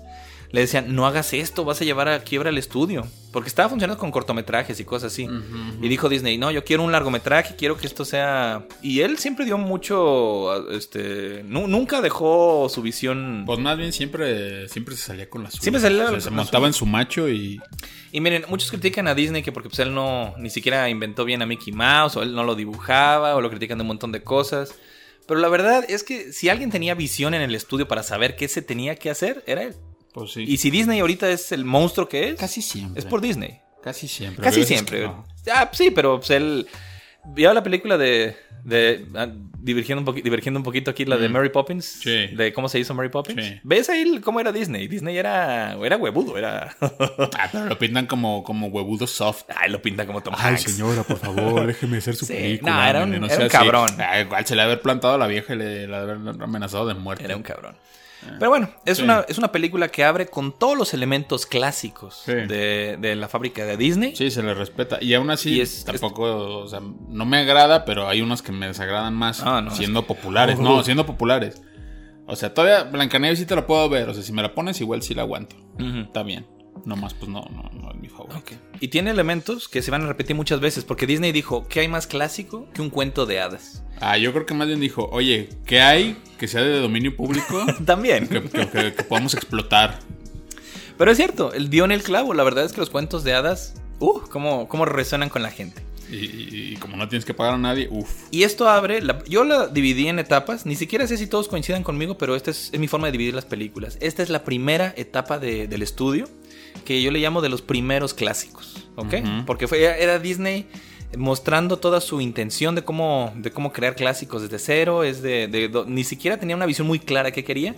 Le 0.52 0.62
decían, 0.62 0.96
no 0.96 1.06
hagas 1.06 1.34
esto, 1.34 1.66
vas 1.66 1.82
a 1.82 1.84
llevar 1.86 2.08
a 2.08 2.24
quiebra 2.24 2.50
el 2.50 2.58
estudio. 2.58 3.06
Porque 3.34 3.50
estaba 3.50 3.68
funcionando 3.70 4.00
con 4.00 4.12
cortometrajes 4.12 4.80
y 4.80 4.86
cosas 4.86 5.12
así. 5.12 5.28
Y 5.82 5.88
dijo 5.90 6.08
Disney, 6.10 6.38
no, 6.38 6.50
yo 6.52 6.64
quiero 6.64 6.84
un 6.84 6.92
largometraje, 6.92 7.56
quiero 7.58 7.78
que 7.78 7.86
esto 7.86 8.06
sea... 8.06 8.66
Y 8.82 9.02
él 9.02 9.18
siempre 9.18 9.46
dio 9.46 9.58
mucho, 9.58 10.70
este... 10.72 11.44
nu- 11.44 11.68
nunca 11.68 12.02
dejó 12.02 12.70
su 12.70 12.82
visión... 12.82 13.44
Pues 13.46 13.60
más 13.60 13.78
bien 13.78 13.92
siempre, 13.94 14.68
siempre 14.70 14.96
se 14.96 15.02
salía 15.04 15.30
con 15.30 15.44
la 15.44 15.52
suya. 15.52 15.62
Siempre 15.62 15.82
salía 15.82 16.04
O 16.04 16.08
sea, 16.08 16.12
con 16.14 16.22
se 16.22 16.32
montaba 16.32 16.68
en 16.68 16.74
su 16.74 16.86
macho 16.86 17.30
y. 17.30 17.60
Y 18.14 18.22
miren, 18.22 18.46
muchos 18.48 18.72
critican 18.72 19.08
a 19.08 19.14
Disney 19.14 19.44
que 19.44 19.52
porque 19.52 19.68
pues, 19.70 19.80
él 19.80 19.94
no 19.94 20.34
ni 20.38 20.50
siquiera 20.50 20.90
inventó 20.90 21.26
bien 21.26 21.42
a 21.42 21.46
Mickey 21.46 21.74
Mouse 21.74 22.16
o 22.16 22.24
él 22.24 22.34
no 22.34 22.46
lo 22.46 22.56
dibujaba 22.56 23.36
o 23.36 23.42
lo 23.42 23.50
critican 23.50 23.78
de 23.78 23.82
un 23.82 23.88
montón 23.90 24.14
de 24.14 24.24
cosas. 24.24 24.74
Pero 25.28 25.42
la 25.42 25.50
verdad 25.50 25.84
es 25.90 26.04
que 26.04 26.32
si 26.32 26.48
alguien 26.48 26.72
tenía 26.72 26.96
visión 26.96 27.34
en 27.34 27.42
el 27.42 27.54
estudio 27.54 27.88
para 27.90 28.02
saber 28.02 28.38
qué 28.38 28.48
se 28.48 28.62
tenía 28.62 28.96
que 28.96 29.10
hacer, 29.10 29.44
era 29.46 29.64
él. 29.64 29.76
Pues 30.14 30.32
sí. 30.32 30.44
Y 30.48 30.58
si 30.58 30.72
Disney 30.72 31.00
ahorita 31.00 31.30
es 31.30 31.52
el 31.52 31.64
monstruo 31.66 32.08
que 32.10 32.30
es, 32.30 32.40
Casi 32.40 32.62
siempre. 32.62 33.00
es 33.00 33.06
por 33.06 33.22
Disney. 33.22 33.60
Casi 33.84 34.08
siempre. 34.08 34.44
Casi 34.44 34.64
siempre. 34.64 35.00
que 35.02 35.06
no. 35.08 35.26
Ah, 35.54 35.70
sí, 35.74 35.92
pero 35.92 36.18
pues 36.18 36.30
él... 36.32 36.68
¿Vio 37.30 37.54
la 37.54 37.62
película 37.62 37.98
de... 37.98 38.38
de 38.64 39.06
ah, 39.16 39.28
divergiendo, 39.60 40.10
un 40.10 40.22
divergiendo 40.24 40.60
un 40.62 40.64
poquito 40.64 40.90
aquí, 40.92 41.04
la 41.04 41.18
de 41.18 41.28
Mm. 41.28 41.32
Mary 41.34 41.50
Poppins? 41.50 41.84
Sí. 42.02 42.28
De 42.28 42.54
cómo 42.54 42.70
se 42.70 42.80
hizo 42.80 42.94
Mary 42.94 43.10
Poppins. 43.10 43.44
Sí. 43.46 43.60
¿Ves 43.64 43.90
ahí 43.90 44.22
cómo 44.22 44.40
era 44.40 44.54
Disney? 44.54 44.88
Disney 44.88 45.18
era... 45.18 45.74
Era 45.84 45.98
huevudo, 45.98 46.38
era... 46.38 46.74
Ah, 46.82 47.50
pero 47.52 47.66
lo 47.66 47.78
pintan 47.78 48.06
como, 48.08 48.44
como 48.46 48.68
huevudo 48.68 49.08
soft. 49.08 49.44
Ay, 49.54 49.70
lo 49.70 49.82
pinta 49.82 50.06
como 50.08 50.22
Tom 50.24 50.36
Ay, 50.38 50.52
Hanks. 50.56 50.62
señora, 50.72 51.04
por 51.04 51.18
favor, 51.20 51.68
déjeme 51.68 51.98
hacer 51.98 52.16
su 52.16 52.26
Sí, 52.26 52.34
película. 52.34 52.72
no, 52.76 52.90
era 52.90 53.04
un- 53.04 53.30
era 53.30 53.48
cabrón. 53.50 53.90
Ah, 54.00 54.22
igual 54.22 54.46
se 54.46 54.56
le 54.56 54.62
haber 54.62 54.82
plantado 54.82 55.16
a 55.16 55.18
la 55.18 55.28
vieja 55.28 55.54
y 55.54 55.58
le, 55.58 55.86
le 55.88 55.96
haber 55.96 56.16
amenazado 56.42 56.88
de 56.88 56.94
muerte. 56.94 57.26
Era 57.26 57.36
un 57.36 57.44
cabrón. 57.44 57.76
Pero 58.40 58.50
bueno, 58.50 58.70
es, 58.86 58.98
Sí. 58.98 59.04
una, 59.04 59.26
es 59.28 59.38
una 59.38 59.52
película 59.52 59.88
que 59.90 60.04
abre 60.04 60.28
con 60.28 60.52
todos 60.58 60.78
los 60.78 60.94
elementos 60.94 61.46
clásicos 61.46 62.24
Sí. 62.26 62.34
de, 62.34 62.98
de 63.00 63.16
la 63.16 63.28
fábrica 63.28 63.66
de 63.66 63.78
Disney. 63.78 64.16
Sí, 64.16 64.32
se 64.32 64.44
le 64.44 64.54
respeta. 64.54 64.98
Y 65.02 65.14
aún 65.14 65.30
así, 65.30 65.56
Y 65.58 65.62
es- 65.62 65.86
tampoco, 65.86 66.60
o 66.60 66.68
sea, 66.68 66.82
no 66.82 67.26
me 67.26 67.38
agrada, 67.38 67.86
pero 67.86 68.08
hay 68.08 68.22
unos 68.22 68.42
que 68.42 68.52
me 68.52 68.68
desagradan 68.68 69.14
más 69.14 69.42
Ah, 69.44 69.62
no, 69.62 69.72
siendo 69.72 70.04
populares. 70.08 70.60
No, 70.60 70.84
siendo 70.84 71.06
populares. 71.06 71.62
O 72.26 72.36
sea, 72.36 72.54
todavía 72.54 72.84
Blancanieves 72.84 73.40
sí 73.40 73.46
te 73.46 73.56
la 73.56 73.66
puedo 73.66 73.88
ver. 73.88 74.10
O 74.10 74.14
sea, 74.14 74.22
si 74.24 74.34
me 74.34 74.42
la 74.42 74.54
pones, 74.54 74.82
igual 74.82 75.02
sí 75.02 75.14
la 75.14 75.22
aguanto. 75.22 75.56
Ujú. 75.76 76.00
Está 76.08 76.24
bien. 76.24 76.46
Nomás, 76.88 77.14
pues 77.14 77.30
no, 77.30 77.42
no, 77.54 77.70
no 77.82 77.92
es 77.92 77.98
mi 77.98 78.08
favorito. 78.08 78.56
Y 78.80 78.88
tiene 78.88 79.12
elementos 79.12 79.68
que 79.68 79.82
se 79.82 79.92
van 79.92 80.04
a 80.04 80.08
repetir 80.08 80.38
muchas 80.38 80.62
veces, 80.62 80.86
porque 80.86 81.06
Disney 81.06 81.34
dijo, 81.34 81.68
¿qué 81.68 81.82
hay 81.82 81.90
más 81.90 82.08
clásico 82.08 82.70
que 82.74 82.82
un 82.82 82.90
cuento 82.90 83.26
de 83.26 83.42
hadas? 83.42 83.84
Ah, 84.00 84.18
yo 84.18 84.32
creo 84.32 84.46
que 84.46 84.54
más 84.54 84.68
bien 84.68 84.80
dijo, 84.80 85.10
oye, 85.12 85.50
¿qué 85.66 85.82
hay 85.82 86.18
que 86.40 86.48
sea 86.48 86.62
de 86.62 86.80
dominio 86.80 87.14
público 87.14 87.66
También. 87.86 88.28
que, 88.30 88.42
que- 88.42 88.70
que- 88.70 88.94
que 88.94 89.04
podamos 89.04 89.34
explotar? 89.34 90.00
Pero 90.98 91.12
es 91.12 91.18
cierto, 91.18 91.52
él 91.54 91.70
dio 91.70 91.84
en 91.84 91.92
el 91.92 92.02
clavo. 92.04 92.34
La 92.34 92.44
verdad 92.44 92.64
es 92.64 92.72
que 92.72 92.80
los 92.80 92.90
cuentos 92.90 93.24
de 93.26 93.34
hadas, 93.34 93.74
uh, 94.00 94.22
cómo, 94.32 94.70
cómo 94.70 94.86
resuenan 94.86 95.28
con 95.30 95.44
la 95.44 95.52
gente. 95.52 95.84
Y, 96.10 96.16
y- 96.16 96.72
y 96.74 96.76
como 96.78 96.96
no 96.96 97.10
tienes 97.10 97.26
que 97.26 97.34
pagar 97.34 97.56
a 97.56 97.58
nadie, 97.58 97.90
uff. 97.92 98.10
Y 98.32 98.44
esto 98.44 98.70
abre, 98.70 99.02
la- 99.02 99.22
yo 99.26 99.44
la 99.44 99.68
dividí 99.68 100.08
en 100.08 100.20
etapas, 100.20 100.66
ni 100.66 100.76
siquiera 100.78 101.06
sé 101.06 101.18
si 101.18 101.28
todos 101.28 101.50
coincidan 101.50 101.84
conmigo, 101.84 102.18
pero 102.18 102.34
esta 102.34 102.50
es, 102.52 102.70
es 102.72 102.80
mi 102.80 102.88
forma 102.88 103.08
de 103.08 103.12
dividir 103.12 103.34
las 103.34 103.44
películas. 103.44 103.98
Esta 104.00 104.24
es 104.24 104.30
la 104.30 104.46
primera 104.46 104.94
etapa 104.96 105.38
de- 105.38 105.68
del 105.68 105.82
estudio, 105.82 106.30
que 106.88 107.02
yo 107.02 107.12
le 107.12 107.20
llamo 107.20 107.42
de 107.42 107.50
los 107.50 107.62
primeros 107.62 108.14
clásicos, 108.14 108.88
¿ok? 108.96 109.16
Porque 109.46 109.68
fue, 109.68 110.02
era 110.02 110.20
Disney 110.20 110.70
mostrando 111.18 111.80
toda 111.80 112.00
su 112.00 112.22
intención 112.22 112.76
de 112.76 112.86
cómo, 112.86 113.34
de 113.36 113.52
cómo 113.52 113.74
crear 113.74 113.94
clásicos 113.94 114.44
desde 114.44 114.58
cero, 114.58 115.04
es 115.04 115.22
de, 115.22 115.70
ni 115.86 116.06
siquiera 116.06 116.38
tenía 116.38 116.56
una 116.56 116.66
visión 116.66 116.88
muy 116.88 117.00
clara 117.00 117.32
que 117.32 117.44
quería, 117.44 117.76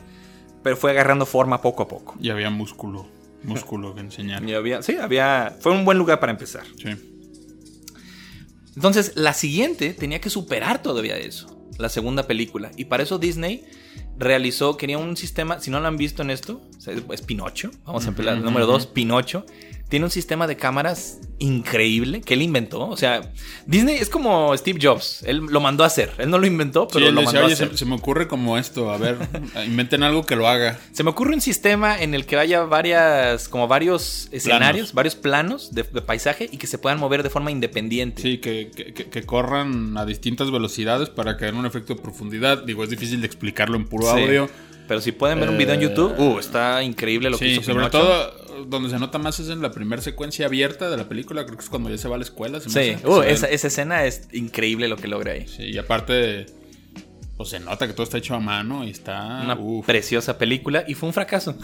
pero 0.61 0.77
fue 0.77 0.91
agarrando 0.91 1.25
forma 1.25 1.59
poco 1.59 1.81
a 1.81 1.87
poco. 1.87 2.17
Y 2.21 2.29
había 2.29 2.51
músculo, 2.51 3.07
músculo 3.41 3.95
que 3.95 4.01
enseñar. 4.01 4.47
Y 4.47 4.53
había, 4.53 4.83
sí, 4.83 4.95
había, 4.97 5.57
fue 5.59 5.71
un 5.71 5.85
buen 5.85 5.97
lugar 5.97 6.19
para 6.19 6.31
empezar. 6.31 6.65
Sí. 6.77 6.89
Entonces, 8.75 9.13
la 9.15 9.33
siguiente 9.33 9.95
tenía 9.95 10.21
que 10.21 10.29
superar 10.29 10.83
todavía 10.83 11.17
eso, 11.17 11.58
la 11.79 11.89
segunda 11.89 12.27
película. 12.27 12.71
Y 12.77 12.85
para 12.85 13.03
eso 13.03 13.17
Disney 13.17 13.65
realizó, 14.17 14.77
quería 14.77 14.97
un 14.97 15.17
sistema, 15.17 15.59
si 15.59 15.71
no 15.71 15.79
lo 15.79 15.87
han 15.87 15.97
visto 15.97 16.21
en 16.21 16.29
esto, 16.29 16.61
es 17.11 17.21
Pinocho, 17.21 17.71
vamos 17.85 18.05
a 18.05 18.09
empezar, 18.09 18.37
número 18.37 18.67
dos, 18.67 18.85
Pinocho, 18.85 19.45
tiene 19.89 20.05
un 20.05 20.11
sistema 20.11 20.47
de 20.47 20.55
cámaras 20.55 21.19
increíble 21.39 22.21
que 22.21 22.33
él 22.35 22.41
inventó. 22.41 22.87
O 22.87 22.97
sea, 22.97 23.21
Disney 23.65 23.95
es 23.95 24.09
como 24.09 24.55
Steve 24.57 24.77
Jobs. 24.81 25.23
Él 25.25 25.37
lo 25.37 25.59
mandó 25.61 25.83
a 25.83 25.87
hacer. 25.87 26.11
Él 26.17 26.29
no 26.29 26.37
lo 26.37 26.45
inventó, 26.45 26.87
pero 26.87 27.07
Sí, 27.07 27.11
lo 27.11 27.21
decía, 27.21 27.25
mandó 27.25 27.39
a 27.41 27.45
"Oye, 27.45 27.53
hacer. 27.53 27.71
se, 27.71 27.77
se 27.77 27.85
me 27.85 27.95
ocurre 27.95 28.27
como 28.27 28.57
esto, 28.57 28.91
a 28.91 28.97
ver, 28.97 29.17
inventen 29.65 30.03
algo 30.03 30.25
que 30.25 30.35
lo 30.35 30.47
haga. 30.47 30.79
Se 30.91 31.03
me 31.03 31.09
ocurre 31.09 31.33
un 31.33 31.41
sistema 31.41 31.99
en 32.01 32.13
el 32.13 32.25
que 32.25 32.37
haya 32.37 32.61
varias, 32.63 33.47
como 33.49 33.67
varios 33.67 34.27
escenarios, 34.31 34.93
varios 34.93 35.15
planos 35.15 35.73
de, 35.73 35.83
de 35.83 36.01
paisaje 36.01 36.49
y 36.51 36.57
que 36.57 36.67
se 36.67 36.77
puedan 36.77 36.99
mover 36.99 37.23
de 37.23 37.29
forma 37.29 37.49
independiente. 37.51 38.21
Sí, 38.21 38.37
que, 38.39 38.69
que- 38.75 38.93
que- 38.93 39.09
que 39.09 39.23
corran 39.23 39.97
a 39.97 40.05
distintas 40.05 40.51
velocidades 40.51 41.09
para 41.09 41.33
den 41.35 41.55
un 41.55 41.65
efecto 41.65 41.95
de 41.95 42.01
profundidad. 42.01 42.63
Digo, 42.63 42.83
es 42.83 42.89
difícil 42.89 43.21
de 43.21 43.27
explicarlo 43.27 43.75
en 43.77 43.85
puro 43.87 44.05
Sí. 44.13 44.21
audio. 44.21 44.49
Pero 44.89 45.01
si 45.01 45.11
pueden 45.11 45.39
ver 45.39 45.49
un 45.51 45.57
video 45.59 45.75
en 45.75 45.81
YouTube, 45.81 46.19
uh, 46.19 46.39
está 46.39 46.81
increíble 46.81 47.29
lo 47.29 47.37
que 47.37 47.45
Sí, 47.45 47.51
hizo 47.51 47.61
sobre 47.61 47.87
Pinocho. 47.87 47.99
todo 47.99 48.65
donde 48.65 48.89
se 48.89 48.97
nota 48.97 49.19
más 49.19 49.39
es 49.39 49.49
en 49.49 49.61
la 49.61 49.69
primera 49.71 50.01
secuencia 50.01 50.47
abierta 50.47 50.89
de 50.89 50.97
la 50.97 51.07
película. 51.07 51.45
Creo 51.45 51.57
que 51.57 51.63
es 51.63 51.69
cuando 51.69 51.91
ya 51.91 51.97
se 51.99 52.07
va 52.07 52.15
a 52.15 52.17
la 52.17 52.23
escuela. 52.23 52.59
se 52.59 52.71
Sí, 52.71 52.99
que 52.99 53.07
uh, 53.07 53.21
esa, 53.21 53.45
esa 53.47 53.67
escena 53.67 54.03
es 54.05 54.27
increíble 54.33 54.87
lo 54.87 54.97
que 54.97 55.07
logra 55.07 55.33
ahí. 55.33 55.47
Sí, 55.47 55.61
y 55.65 55.77
aparte, 55.77 56.47
pues 57.37 57.49
se 57.49 57.59
nota 57.59 57.85
que 57.85 57.93
todo 57.93 58.03
está 58.03 58.17
hecho 58.17 58.33
a 58.33 58.39
mano 58.39 58.83
y 58.83 58.89
está. 58.89 59.41
Una 59.43 59.55
uf. 59.59 59.85
preciosa 59.85 60.39
película 60.39 60.83
y 60.87 60.95
fue 60.95 61.07
un 61.07 61.13
fracaso. 61.13 61.55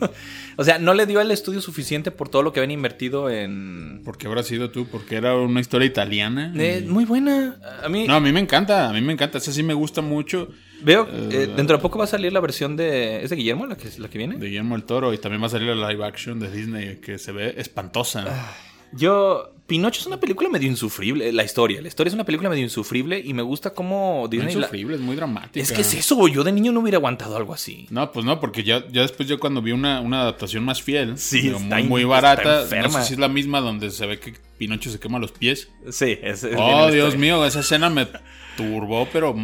o 0.56 0.64
sea, 0.64 0.78
no 0.78 0.94
le 0.94 1.06
dio 1.06 1.20
al 1.20 1.30
estudio 1.30 1.60
suficiente 1.60 2.10
por 2.10 2.28
todo 2.28 2.42
lo 2.42 2.52
que 2.52 2.60
habían 2.60 2.70
invertido 2.72 3.30
en... 3.30 4.02
¿Por 4.04 4.18
qué 4.18 4.26
habrá 4.26 4.42
sido 4.42 4.70
tú? 4.70 4.86
Porque 4.86 5.16
era 5.16 5.36
una 5.36 5.60
historia 5.60 5.86
italiana. 5.86 6.52
Eh, 6.56 6.84
muy 6.86 7.04
buena. 7.04 7.56
A 7.82 7.88
mí 7.88 8.06
No, 8.06 8.14
a 8.14 8.20
mí 8.20 8.32
me 8.32 8.40
encanta, 8.40 8.88
a 8.88 8.92
mí 8.92 9.00
me 9.00 9.12
encanta. 9.12 9.38
Esa 9.38 9.52
sí 9.52 9.62
me 9.62 9.74
gusta 9.74 10.00
mucho. 10.02 10.48
veo, 10.82 11.06
eh, 11.10 11.28
eh, 11.30 11.52
dentro 11.56 11.76
de 11.76 11.82
poco 11.82 11.98
va 11.98 12.04
a 12.04 12.08
salir 12.08 12.32
la 12.32 12.40
versión 12.40 12.76
de... 12.76 13.22
¿Es 13.22 13.30
de 13.30 13.36
Guillermo 13.36 13.66
la 13.66 13.76
que, 13.76 13.88
la 13.98 14.08
que 14.08 14.18
viene? 14.18 14.36
De 14.36 14.46
Guillermo 14.46 14.76
el 14.76 14.84
Toro. 14.84 15.12
Y 15.12 15.18
también 15.18 15.42
va 15.42 15.46
a 15.46 15.50
salir 15.50 15.74
la 15.74 15.90
live 15.90 16.04
action 16.04 16.38
de 16.40 16.50
Disney 16.50 16.96
que 16.96 17.18
se 17.18 17.32
ve 17.32 17.54
espantosa. 17.56 18.24
Ah, 18.28 18.54
Yo... 18.92 19.54
Pinocho 19.70 20.00
es 20.00 20.06
una 20.08 20.18
película 20.18 20.48
medio 20.48 20.66
insufrible, 20.66 21.32
la 21.32 21.44
historia. 21.44 21.80
La 21.80 21.86
historia 21.86 22.08
es 22.08 22.14
una 22.14 22.24
película 22.24 22.50
medio 22.50 22.64
insufrible 22.64 23.22
y 23.24 23.32
me 23.34 23.42
gusta 23.42 23.70
cómo 23.70 24.26
Disney... 24.28 24.52
insufrible, 24.52 24.96
es 24.96 25.00
muy 25.00 25.14
dramática. 25.14 25.60
Es 25.60 25.70
que 25.70 25.82
es 25.82 25.94
eso, 25.94 26.26
yo 26.26 26.42
de 26.42 26.50
niño 26.50 26.72
no 26.72 26.80
hubiera 26.80 26.98
aguantado 26.98 27.36
algo 27.36 27.54
así. 27.54 27.86
No, 27.88 28.10
pues 28.10 28.26
no, 28.26 28.40
porque 28.40 28.64
ya, 28.64 28.84
ya 28.90 29.02
después 29.02 29.28
yo 29.28 29.38
cuando 29.38 29.62
vi 29.62 29.70
una, 29.70 30.00
una 30.00 30.22
adaptación 30.22 30.64
más 30.64 30.82
fiel, 30.82 31.16
Sí, 31.16 31.42
digo, 31.42 31.58
está 31.58 31.78
muy, 31.84 32.02
está 32.02 32.10
barata, 32.12 32.66
no 32.82 32.90
sé 32.90 33.04
si 33.04 33.12
es 33.12 33.20
la 33.20 33.28
misma 33.28 33.60
donde 33.60 33.92
se 33.92 34.06
ve 34.06 34.18
que 34.18 34.34
Pinocho 34.58 34.90
se 34.90 34.98
quema 34.98 35.20
los 35.20 35.30
pies. 35.30 35.70
Sí, 35.88 36.18
es... 36.20 36.42
es 36.42 36.56
oh, 36.58 36.66
bien 36.66 36.90
Dios 36.90 37.08
este- 37.10 37.18
mío, 37.20 37.46
esa 37.46 37.60
escena 37.60 37.90
me 37.90 38.08
turbó, 38.56 39.06
pero 39.12 39.36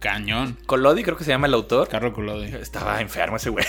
cañón. 0.00 0.56
Collodi 0.66 1.04
creo 1.04 1.16
que 1.16 1.22
se 1.22 1.30
llama 1.30 1.46
el 1.46 1.54
autor. 1.54 1.86
Carro 1.86 2.12
Collodi. 2.12 2.48
Estaba 2.60 3.00
enfermo 3.00 3.36
ese 3.36 3.50
güey. 3.50 3.64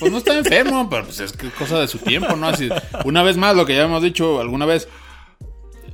Pues 0.00 0.10
no 0.10 0.16
está 0.16 0.38
enfermo, 0.38 0.88
pero 0.88 1.04
pues 1.04 1.20
es 1.20 1.32
que 1.32 1.48
es 1.48 1.52
cosa 1.52 1.78
de 1.78 1.88
su 1.88 1.98
tiempo, 1.98 2.34
¿no? 2.36 2.48
Así, 2.48 2.70
una 3.04 3.22
vez 3.22 3.36
más, 3.36 3.54
lo 3.54 3.66
que 3.66 3.74
ya 3.74 3.82
hemos 3.84 4.02
dicho 4.02 4.40
alguna 4.40 4.64
vez. 4.64 4.88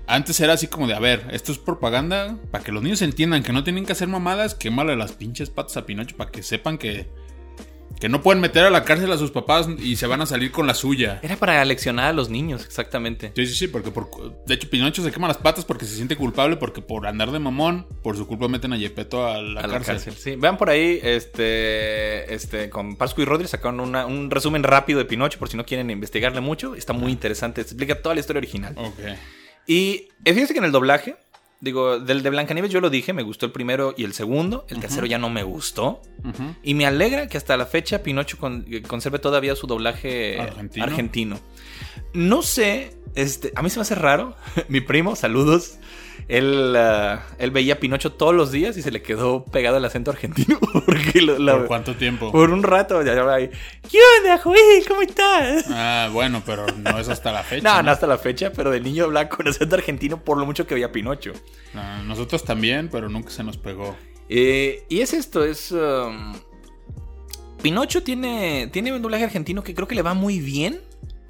Antes 0.07 0.39
era 0.41 0.55
así 0.55 0.67
como 0.67 0.87
de, 0.87 0.95
a 0.95 0.99
ver, 1.01 1.27
esto 1.31 1.53
es 1.53 1.59
propaganda 1.59 2.37
para 2.51 2.63
que 2.65 2.73
los 2.73 2.83
niños 2.83 3.03
entiendan 3.03 3.43
que 3.43 3.53
no 3.53 3.65
tienen 3.65 3.87
que 3.87 3.93
hacer 3.93 4.09
mamadas, 4.09 4.55
quémale 4.55 4.97
las 4.97 5.13
pinches 5.13 5.49
patas 5.51 5.77
a 5.77 5.87
Pinocho 5.87 6.17
para 6.17 6.31
que 6.31 6.43
sepan 6.43 6.77
que, 6.77 7.07
que 8.01 8.09
no 8.09 8.21
pueden 8.21 8.41
meter 8.43 8.65
a 8.65 8.71
la 8.71 8.83
cárcel 8.83 9.13
a 9.13 9.17
sus 9.17 9.31
papás 9.31 9.69
y 9.79 9.95
se 9.95 10.09
van 10.09 10.21
a 10.21 10.27
salir 10.27 10.51
con 10.51 10.67
la 10.67 10.75
suya. 10.75 11.21
Era 11.23 11.37
para 11.37 11.65
leccionar 11.65 12.07
a 12.07 12.13
los 12.13 12.31
niños, 12.31 12.65
exactamente. 12.65 13.33
Sí, 13.37 13.47
sí, 13.47 13.55
sí, 13.55 13.69
porque 13.69 13.93
por, 13.93 14.11
de 14.45 14.55
hecho 14.55 14.69
Pinocho 14.69 15.05
se 15.05 15.13
quema 15.13 15.29
las 15.29 15.37
patas 15.39 15.65
porque 15.65 15.85
se 15.87 15.95
siente 15.95 16.17
culpable 16.17 16.57
porque 16.57 16.83
por 16.83 17.07
andar 17.07 17.31
de 17.31 17.39
mamón, 17.39 17.87
por 18.03 18.17
su 18.17 18.27
culpa 18.27 18.49
meten 18.49 18.73
a 18.73 18.77
Yepeto 18.77 19.27
a 19.29 19.41
la, 19.41 19.61
a 19.61 19.67
la 19.69 19.73
cárcel. 19.75 19.95
cárcel. 19.95 20.15
Sí, 20.15 20.35
vean 20.37 20.59
por 20.59 20.69
ahí, 20.69 20.99
este, 21.03 22.35
este, 22.35 22.71
con 22.71 22.97
Pascu 22.97 23.23
y 23.23 23.25
Rodri 23.25 23.47
sacaron 23.47 23.79
una- 23.81 24.05
un 24.07 24.31
resumen 24.31 24.63
rápido 24.65 24.99
de 24.99 25.05
Pinocho 25.05 25.39
por 25.39 25.49
si 25.49 25.57
no 25.57 25.65
quieren 25.65 25.89
investigarle 25.91 26.41
mucho. 26.41 26.75
Está 26.75 26.93
muy 26.93 27.13
interesante, 27.13 27.61
explica 27.61 28.03
toda 28.03 28.15
la 28.17 28.21
historia 28.21 28.39
original. 28.39 28.75
Ok. 28.77 28.99
Y 29.67 30.09
eh, 30.25 30.33
fíjense 30.33 30.53
que 30.53 30.59
en 30.59 30.65
el 30.65 30.73
doblaje, 30.73 31.17
digo, 31.61 31.99
del 32.01 32.23
de 32.23 32.31
Blancanieves 32.31 32.71
yo 32.71 32.81
lo 32.81 32.91
dije, 32.91 33.13
me 33.13 33.23
gustó 33.23 33.47
el 33.47 33.53
primero 33.53 33.95
y 33.97 34.05
el 34.05 34.13
segundo, 34.15 34.65
el 34.69 34.81
tercero 34.81 35.07
ya 35.07 35.19
no 35.19 35.31
me 35.31 35.43
gustó. 35.45 36.03
Y 36.63 36.75
me 36.75 36.87
alegra 36.87 37.27
que 37.29 37.37
hasta 37.39 37.57
la 37.57 37.67
fecha 37.67 38.03
Pinocho 38.03 38.39
con- 38.39 38.65
eh, 38.69 38.83
conserve 38.83 39.19
todavía 39.19 39.55
su 39.57 39.67
doblaje 39.67 40.41
Argentino. 40.41 40.85
argentino. 40.85 41.41
No 42.15 42.43
sé, 42.43 42.97
este, 43.15 43.53
a 43.55 43.63
mí 43.63 43.71
se 43.71 43.79
me 43.79 43.83
hace 43.83 43.95
raro. 43.95 44.35
Mi 44.69 44.81
primo, 44.81 45.15
saludos. 45.17 45.79
Él, 46.29 46.75
ah, 46.77 47.23
él 47.39 47.51
veía 47.51 47.75
a 47.75 47.77
Pinocho 47.79 48.13
todos 48.13 48.35
los 48.35 48.51
días 48.53 48.77
y 48.77 48.83
se 48.83 48.91
le 48.91 49.03
quedó 49.03 49.45
pegado 49.45 49.77
el 49.77 49.85
acento 49.85 50.11
argentino. 50.11 50.59
Porque 50.87 51.21
lo- 51.21 51.37
¿Por 51.59 51.67
cuánto 51.67 51.95
tiempo? 51.97 52.31
por 52.33 52.51
un 52.51 52.63
rato 52.63 53.03
ya 53.03 53.15
ya 53.15 53.31
ahí. 53.33 53.51
¿Qué 53.91 53.99
onda, 54.21 54.39
Joel? 54.39 54.85
¿Cómo 54.89 55.03
estás? 55.03 55.67
Ah, 55.71 56.09
bueno, 56.13 56.43
pero 56.47 56.67
no 56.67 56.99
es 56.99 57.09
hasta 57.09 57.33
la 57.33 57.43
fecha. 57.45 57.63
No, 57.77 57.83
no 57.83 57.91
hasta 57.91 58.07
la 58.07 58.19
fecha, 58.19 58.53
pero 58.53 58.71
de 58.71 58.81
niño 58.81 59.05
hablaba 59.05 59.29
con 59.29 59.47
acento 59.49 59.75
argentino 59.75 60.23
por 60.23 60.39
lo 60.39 60.47
mucho 60.47 60.67
que 60.67 60.75
veía 60.75 60.87
a 60.87 60.93
Pinocho. 60.93 61.33
No, 61.75 62.03
nosotros 62.05 62.45
también, 62.45 62.89
pero 62.91 63.09
nunca 63.09 63.31
se 63.31 63.43
nos 63.45 63.57
pegó. 63.59 63.97
Eh, 64.29 64.85
y 64.89 65.01
es 65.01 65.13
esto, 65.13 65.45
es... 65.45 65.73
um, 65.73 66.35
Pinocho 67.63 68.03
tiene, 68.03 68.69
tiene 68.73 68.93
un 68.93 69.03
doblaje 69.03 69.25
argentino 69.25 69.63
que 69.63 69.75
creo 69.75 69.87
que 69.87 69.95
le 69.95 70.03
va 70.03 70.15
muy 70.15 70.41
bien. 70.41 70.81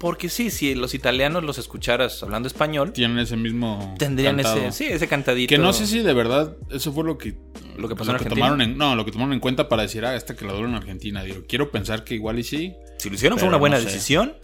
Porque 0.03 0.27
sí, 0.27 0.51
si 0.51 0.75
los 0.75 0.93
italianos 0.93 1.45
los 1.45 1.57
escucharas 1.57 2.21
hablando 2.23 2.47
español, 2.47 2.91
Tienen 2.91 3.19
ese 3.19 3.37
mismo. 3.37 3.95
tendrían 3.97 4.35
cantado. 4.35 4.57
ese, 4.57 4.71
sí, 4.73 4.83
ese 4.91 5.07
cantadito. 5.07 5.47
Que 5.49 5.57
no 5.57 5.71
sé 5.71 5.87
si 5.87 5.99
de 5.99 6.13
verdad 6.13 6.57
eso 6.71 6.91
fue 6.91 7.05
lo 7.05 7.17
que. 7.17 7.37
Lo 7.77 7.87
que 7.87 7.95
pasó 7.95 8.11
en 8.11 8.15
Argentina. 8.17 8.35
tomaron 8.47 8.61
en, 8.61 8.77
No, 8.77 8.97
lo 8.97 9.05
que 9.05 9.11
tomaron 9.13 9.31
en 9.31 9.39
cuenta 9.39 9.69
para 9.69 9.83
decir, 9.83 10.03
ah, 10.05 10.13
esta 10.15 10.35
que 10.35 10.43
la 10.45 10.51
dura 10.51 10.67
en 10.67 10.75
Argentina. 10.75 11.23
Digo, 11.23 11.43
quiero 11.47 11.71
pensar 11.71 12.03
que 12.03 12.15
igual 12.15 12.37
y 12.37 12.43
sí. 12.43 12.73
Si 12.97 13.07
lo 13.09 13.15
hicieron 13.15 13.39
fue 13.39 13.47
una 13.47 13.55
buena 13.57 13.77
no 13.77 13.83
sé. 13.83 13.87
decisión. 13.93 14.35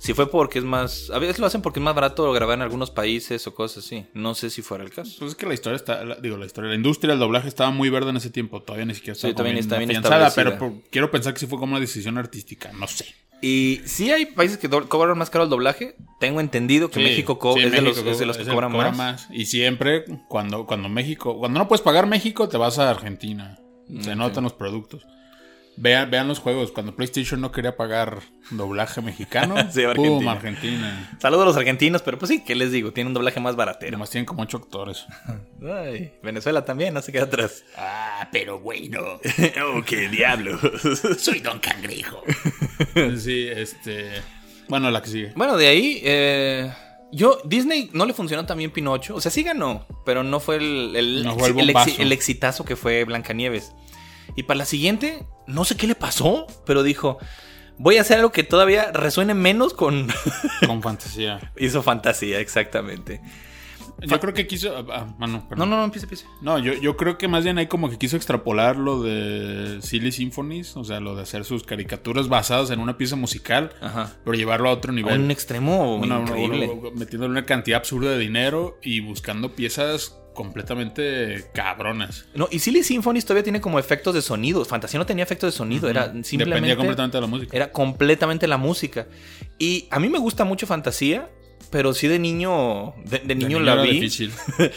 Si 0.00 0.14
fue 0.14 0.30
porque 0.30 0.60
es 0.60 0.64
más... 0.64 1.10
A 1.10 1.18
veces 1.18 1.40
lo 1.40 1.46
hacen 1.46 1.60
porque 1.60 1.80
es 1.80 1.82
más 1.84 1.92
barato 1.96 2.30
grabar 2.32 2.54
en 2.56 2.62
algunos 2.62 2.92
países 2.92 3.44
o 3.48 3.54
cosas 3.56 3.84
así. 3.84 4.06
No 4.14 4.36
sé 4.36 4.48
si 4.48 4.62
fuera 4.62 4.84
el 4.84 4.90
caso. 4.90 5.16
Pues 5.18 5.32
es 5.32 5.36
que 5.36 5.44
la 5.44 5.54
historia 5.54 5.74
está. 5.74 6.04
la- 6.04 6.14
digo, 6.14 6.36
la 6.36 6.46
historia. 6.46 6.70
La 6.70 6.76
industria 6.76 7.10
del 7.14 7.18
doblaje 7.18 7.48
estaba 7.48 7.72
muy 7.72 7.90
verde 7.90 8.10
en 8.10 8.16
ese 8.18 8.30
tiempo. 8.30 8.62
Todavía 8.62 8.86
ni 8.86 8.94
siquiera 8.94 9.14
estaba 9.14 9.32
Sí, 9.48 9.52
ni 9.54 9.58
está 9.58 9.76
bien 9.78 9.90
afianzada. 9.90 10.30
Pero 10.36 10.56
por- 10.56 10.72
quiero 10.92 11.10
pensar 11.10 11.34
que 11.34 11.40
sí 11.40 11.46
fue 11.48 11.58
como 11.58 11.72
una 11.72 11.80
decisión 11.80 12.16
artística. 12.16 12.70
No 12.72 12.86
sé. 12.86 13.06
Y 13.40 13.80
sí 13.84 14.10
hay 14.10 14.26
países 14.26 14.58
que 14.58 14.68
cobran 14.68 15.16
más 15.16 15.30
caro 15.30 15.44
el 15.44 15.50
doblaje. 15.50 15.96
Tengo 16.18 16.40
entendido 16.40 16.90
que 16.90 17.00
Sí, 17.00 17.04
México 17.04 17.38
sí, 17.54 17.62
es, 17.62 17.72
de 17.72 17.80
los, 17.82 17.96
es 17.98 18.18
de 18.18 18.26
los 18.26 18.36
que 18.36 18.44
cobran 18.44 18.72
cobra 18.72 18.90
más. 18.92 19.28
Y 19.30 19.46
siempre, 19.46 20.04
cuando, 20.28 20.66
cuando 20.66 20.88
México. 20.88 21.38
Cuando 21.38 21.58
no 21.58 21.68
puedes 21.68 21.82
pagar 21.82 22.06
México, 22.06 22.48
te 22.48 22.56
vas 22.56 22.78
a 22.78 22.90
Argentina. 22.90 23.58
Se 24.00 24.14
Mm, 24.14 24.18
notan 24.18 24.44
los 24.44 24.52
productos. 24.52 25.06
Vean, 25.80 26.10
vean 26.10 26.26
los 26.26 26.40
juegos. 26.40 26.72
Cuando 26.72 26.96
PlayStation 26.96 27.40
no 27.40 27.52
quería 27.52 27.76
pagar 27.76 28.20
doblaje 28.50 29.00
mexicano, 29.00 29.54
Sí, 29.70 29.82
¡pum! 29.94 30.26
Argentina. 30.28 30.32
Argentina. 30.32 31.18
Saludos 31.20 31.42
a 31.44 31.46
los 31.46 31.56
argentinos, 31.56 32.02
pero 32.02 32.18
pues 32.18 32.30
sí, 32.30 32.42
¿qué 32.44 32.56
les 32.56 32.72
digo? 32.72 32.92
Tiene 32.92 33.08
un 33.08 33.14
doblaje 33.14 33.38
más 33.38 33.54
baratero. 33.54 33.90
Además 33.90 34.10
tienen 34.10 34.26
como 34.26 34.42
ocho 34.42 34.56
actores. 34.56 35.06
Ay, 35.62 36.12
Venezuela 36.22 36.64
también, 36.64 36.94
no 36.94 37.00
se 37.00 37.12
queda 37.12 37.24
atrás. 37.24 37.62
Ah, 37.76 38.28
pero 38.32 38.58
bueno, 38.58 39.00
oh, 39.76 39.82
qué 39.86 40.08
diablo. 40.08 40.58
soy 41.16 41.38
Don 41.38 41.60
Cangrejo. 41.60 42.22
Sí, 43.16 43.46
este. 43.48 44.10
Bueno, 44.68 44.90
la 44.90 45.00
que 45.00 45.08
sigue. 45.08 45.32
bueno, 45.36 45.56
de 45.56 45.68
ahí, 45.68 46.00
eh, 46.04 46.72
yo, 47.12 47.40
Disney 47.44 47.88
no 47.92 48.04
le 48.04 48.12
funcionó 48.14 48.44
también 48.46 48.72
Pinocho. 48.72 49.14
O 49.14 49.20
sea, 49.20 49.30
sí 49.30 49.42
ganó, 49.44 49.86
pero 50.04 50.24
no 50.24 50.40
fue 50.40 50.56
el, 50.56 50.96
el, 50.96 51.22
No 51.24 51.38
fue 51.38 51.50
el 51.50 51.58
el, 51.60 51.66
bombazo. 51.66 52.02
el 52.02 52.12
exitazo 52.12 52.64
que 52.64 52.74
fue 52.76 53.04
Blancanieves. 53.04 53.72
Y 54.36 54.44
para 54.44 54.58
la 54.58 54.64
siguiente, 54.64 55.26
no 55.46 55.64
sé 55.64 55.76
qué 55.76 55.86
le 55.86 55.94
pasó, 55.94 56.46
pero 56.66 56.82
dijo, 56.82 57.18
voy 57.78 57.96
a 57.98 58.02
hacer 58.02 58.18
algo 58.18 58.32
que 58.32 58.42
todavía 58.44 58.92
resuene 58.92 59.34
menos 59.34 59.74
con... 59.74 60.08
Con 60.66 60.82
fantasía. 60.82 61.52
Hizo 61.56 61.82
fantasía, 61.82 62.40
exactamente. 62.40 63.20
Yo 64.00 64.20
creo 64.20 64.32
que 64.32 64.46
quiso. 64.46 64.76
Ah, 64.76 64.84
ah, 64.92 65.14
no, 65.18 65.26
No, 65.26 65.48
perdón. 65.48 65.70
no, 65.70 65.76
no, 65.78 65.84
empieza, 65.84 66.04
empieza. 66.04 66.26
No, 66.40 66.56
yo, 66.60 66.72
yo 66.74 66.96
creo 66.96 67.18
que 67.18 67.26
más 67.26 67.42
bien 67.42 67.58
ahí 67.58 67.66
como 67.66 67.90
que 67.90 67.98
quiso 67.98 68.16
extrapolar 68.16 68.76
lo 68.76 69.02
de 69.02 69.78
Silly 69.82 70.12
Symphonies, 70.12 70.76
o 70.76 70.84
sea, 70.84 71.00
lo 71.00 71.16
de 71.16 71.22
hacer 71.22 71.44
sus 71.44 71.64
caricaturas 71.64 72.28
basadas 72.28 72.70
en 72.70 72.78
una 72.78 72.96
pieza 72.96 73.16
musical, 73.16 73.72
Ajá. 73.80 74.12
pero 74.24 74.36
llevarlo 74.36 74.68
a 74.68 74.72
otro 74.72 74.92
A 74.92 74.94
nivel. 74.94 75.18
un 75.20 75.30
extremo 75.32 76.00
increíble. 76.04 76.68
una- 76.68 76.90
metiéndole 76.96 77.32
una 77.32 77.44
cantidad 77.44 77.78
absurda 77.78 78.10
de 78.10 78.18
dinero 78.18 78.78
y 78.84 79.00
buscando 79.00 79.56
piezas 79.56 80.16
completamente 80.38 81.46
cabronas. 81.52 82.26
No, 82.32 82.46
y 82.48 82.60
Silly 82.60 82.84
Symphonies 82.84 83.24
todavía 83.24 83.42
tiene 83.42 83.60
como 83.60 83.80
efectos 83.80 84.14
de 84.14 84.22
sonido. 84.22 84.64
Fantasía 84.64 85.00
no 85.00 85.04
tenía 85.04 85.24
efectos 85.24 85.52
de 85.52 85.56
sonido, 85.56 85.88
era 85.90 86.12
simplemente. 86.22 86.44
Dependía 86.44 86.76
completamente 86.76 87.16
de 87.16 87.20
la 87.20 87.26
música. 87.26 87.56
Era 87.56 87.72
completamente 87.72 88.46
la 88.46 88.56
música. 88.56 89.08
Y 89.58 89.88
a 89.90 89.98
mí 89.98 90.08
me 90.08 90.18
gusta 90.20 90.44
mucho 90.44 90.68
Fantasía, 90.68 91.28
pero 91.70 91.92
sí 91.94 92.08
de 92.08 92.18
niño. 92.18 92.94
De, 93.04 93.18
de 93.18 93.34
niño 93.34 93.58
De 93.58 93.64
la 93.64 93.72
era 93.74 93.82
vi. 93.82 93.90
difícil. 93.92 94.32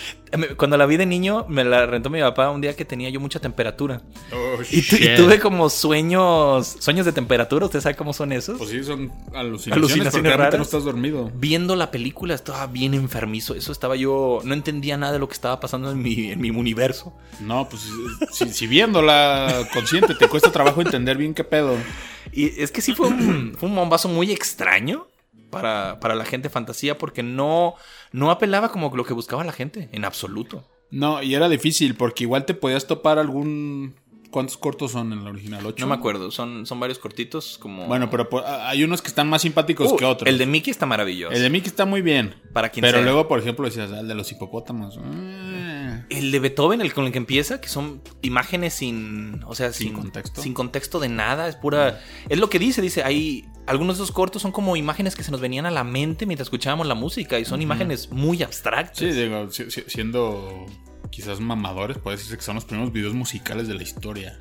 Cuando 0.57 0.77
la 0.77 0.85
vi 0.85 0.95
de 0.95 1.05
niño, 1.05 1.45
me 1.49 1.65
la 1.65 1.85
rentó 1.85 2.09
mi 2.09 2.21
papá 2.21 2.49
un 2.51 2.61
día 2.61 2.73
que 2.75 2.85
tenía 2.85 3.09
yo 3.09 3.19
mucha 3.19 3.39
temperatura. 3.41 4.01
Oh, 4.33 4.61
Y, 4.71 4.81
tuve 5.17 5.39
como 5.39 5.69
sueños. 5.69 6.77
Sueños 6.79 7.05
de 7.05 7.11
temperatura. 7.11 7.65
¿Usted 7.65 7.81
sabe 7.81 7.95
cómo 7.95 8.13
son 8.13 8.31
esos? 8.31 8.57
Pues 8.57 8.69
sí, 8.69 8.81
son 8.83 9.11
alucinaciones, 9.33 9.73
Alucinaciones 9.91 10.35
raras. 10.37 10.55
no 10.57 10.63
estás 10.63 10.83
dormido. 10.85 11.29
Viendo 11.35 11.75
la 11.75 11.91
película 11.91 12.33
estaba 12.33 12.65
bien 12.67 12.93
enfermizo. 12.93 13.55
Eso 13.55 13.71
estaba 13.73 13.95
yo. 13.97 14.39
No 14.45 14.53
entendía 14.53 14.95
nada 14.97 15.11
de 15.13 15.19
lo 15.19 15.27
que 15.27 15.33
estaba 15.33 15.59
pasando 15.59 15.91
en 15.91 16.01
mi, 16.01 16.31
en 16.31 16.39
mi 16.39 16.49
universo. 16.49 17.13
No, 17.41 17.67
pues 17.67 17.83
si, 18.31 18.53
si 18.53 18.67
viéndola 18.67 19.67
consciente 19.73 20.15
te 20.15 20.27
cuesta 20.29 20.51
trabajo 20.51 20.81
entender 20.81 21.17
bien 21.17 21.33
qué 21.33 21.43
pedo. 21.43 21.75
Y 22.31 22.61
es 22.61 22.71
que 22.71 22.81
sí 22.81 22.93
fue 22.93 23.07
un, 23.09 23.53
fue 23.59 23.67
un 23.67 23.75
bombazo 23.75 24.07
muy 24.07 24.31
extraño. 24.31 25.07
Para, 25.51 25.99
para 25.99 26.15
la 26.15 26.25
gente 26.25 26.49
fantasía 26.49 26.97
porque 26.97 27.21
no, 27.21 27.75
no 28.11 28.31
apelaba 28.31 28.71
como 28.71 28.89
lo 28.95 29.05
que 29.05 29.13
buscaba 29.13 29.43
la 29.43 29.51
gente, 29.51 29.89
en 29.91 30.05
absoluto. 30.05 30.67
No, 30.89 31.21
y 31.21 31.35
era 31.35 31.47
difícil 31.49 31.95
porque 31.95 32.23
igual 32.23 32.45
te 32.45 32.53
podías 32.53 32.87
topar 32.87 33.19
algún... 33.19 33.95
¿Cuántos 34.31 34.55
cortos 34.55 34.93
son 34.93 35.11
en 35.11 35.25
la 35.25 35.29
original? 35.29 35.65
¿Ocho? 35.65 35.81
No 35.81 35.87
me 35.87 35.95
acuerdo, 35.95 36.31
son, 36.31 36.65
son 36.65 36.79
varios 36.79 36.99
cortitos 36.99 37.57
como... 37.57 37.85
Bueno, 37.87 38.09
pero 38.09 38.29
por- 38.29 38.45
hay 38.45 38.81
unos 38.81 39.01
que 39.01 39.09
están 39.09 39.27
más 39.29 39.41
simpáticos 39.41 39.91
Uh, 39.91 39.97
que 39.97 40.05
otros. 40.05 40.29
El 40.29 40.37
de 40.37 40.45
Mickey 40.45 40.71
está 40.71 40.85
maravilloso. 40.85 41.35
El 41.35 41.41
de 41.41 41.49
Mickey 41.49 41.67
está 41.67 41.83
muy 41.85 42.01
bien. 42.01 42.35
Para 42.53 42.69
quien 42.69 42.81
Pero 42.81 42.99
sea. 42.99 43.03
luego, 43.05 43.27
por 43.27 43.39
ejemplo, 43.39 43.65
decías, 43.65 43.91
"Ah, 43.91 43.99
el 43.99 44.07
de 44.07 44.15
los 44.15 44.31
hipopótamos. 44.31 44.97
Ah. 45.03 46.05
El 46.09 46.31
de 46.31 46.39
Beethoven, 46.39 46.79
el 46.79 46.93
con 46.93 47.05
el 47.05 47.11
que 47.11 47.17
empieza, 47.17 47.59
que 47.59 47.67
son 47.67 48.01
imágenes 48.21 48.73
sin, 48.73 49.41
o 49.45 49.53
sea, 49.53 49.73
Sin 49.73 49.87
sin, 49.89 49.97
contexto. 49.97 50.41
sin 50.41 50.53
contexto 50.53 50.99
de 51.01 51.09
nada, 51.09 51.49
es 51.49 51.57
pura, 51.57 51.99
es 52.29 52.39
lo 52.39 52.49
que 52.49 52.57
dice, 52.59 52.81
dice, 52.81 53.03
hay 53.03 53.45
algunos 53.67 53.97
de 53.97 54.03
esos 54.03 54.13
cortos 54.13 54.41
son 54.41 54.51
como 54.51 54.75
imágenes 54.75 55.15
que 55.15 55.23
se 55.23 55.31
nos 55.31 55.39
venían 55.41 55.65
a 55.65 55.71
la 55.71 55.83
mente 55.83 56.25
mientras 56.25 56.47
escuchábamos 56.47 56.87
la 56.87 56.95
música 56.95 57.39
y 57.39 57.45
son 57.45 57.61
imágenes 57.61 58.11
muy 58.11 58.41
abstractas. 58.43 58.97
Sí, 58.97 59.11
digo, 59.11 59.49
si- 59.51 59.69
si- 59.71 59.83
siendo 59.87 60.65
quizás 61.09 61.39
mamadores, 61.39 61.97
puede 61.97 62.17
decirse 62.17 62.37
que 62.37 62.43
son 62.43 62.55
los 62.55 62.65
primeros 62.65 62.91
videos 62.93 63.13
musicales 63.13 63.67
de 63.67 63.73
la 63.75 63.83
historia. 63.83 64.39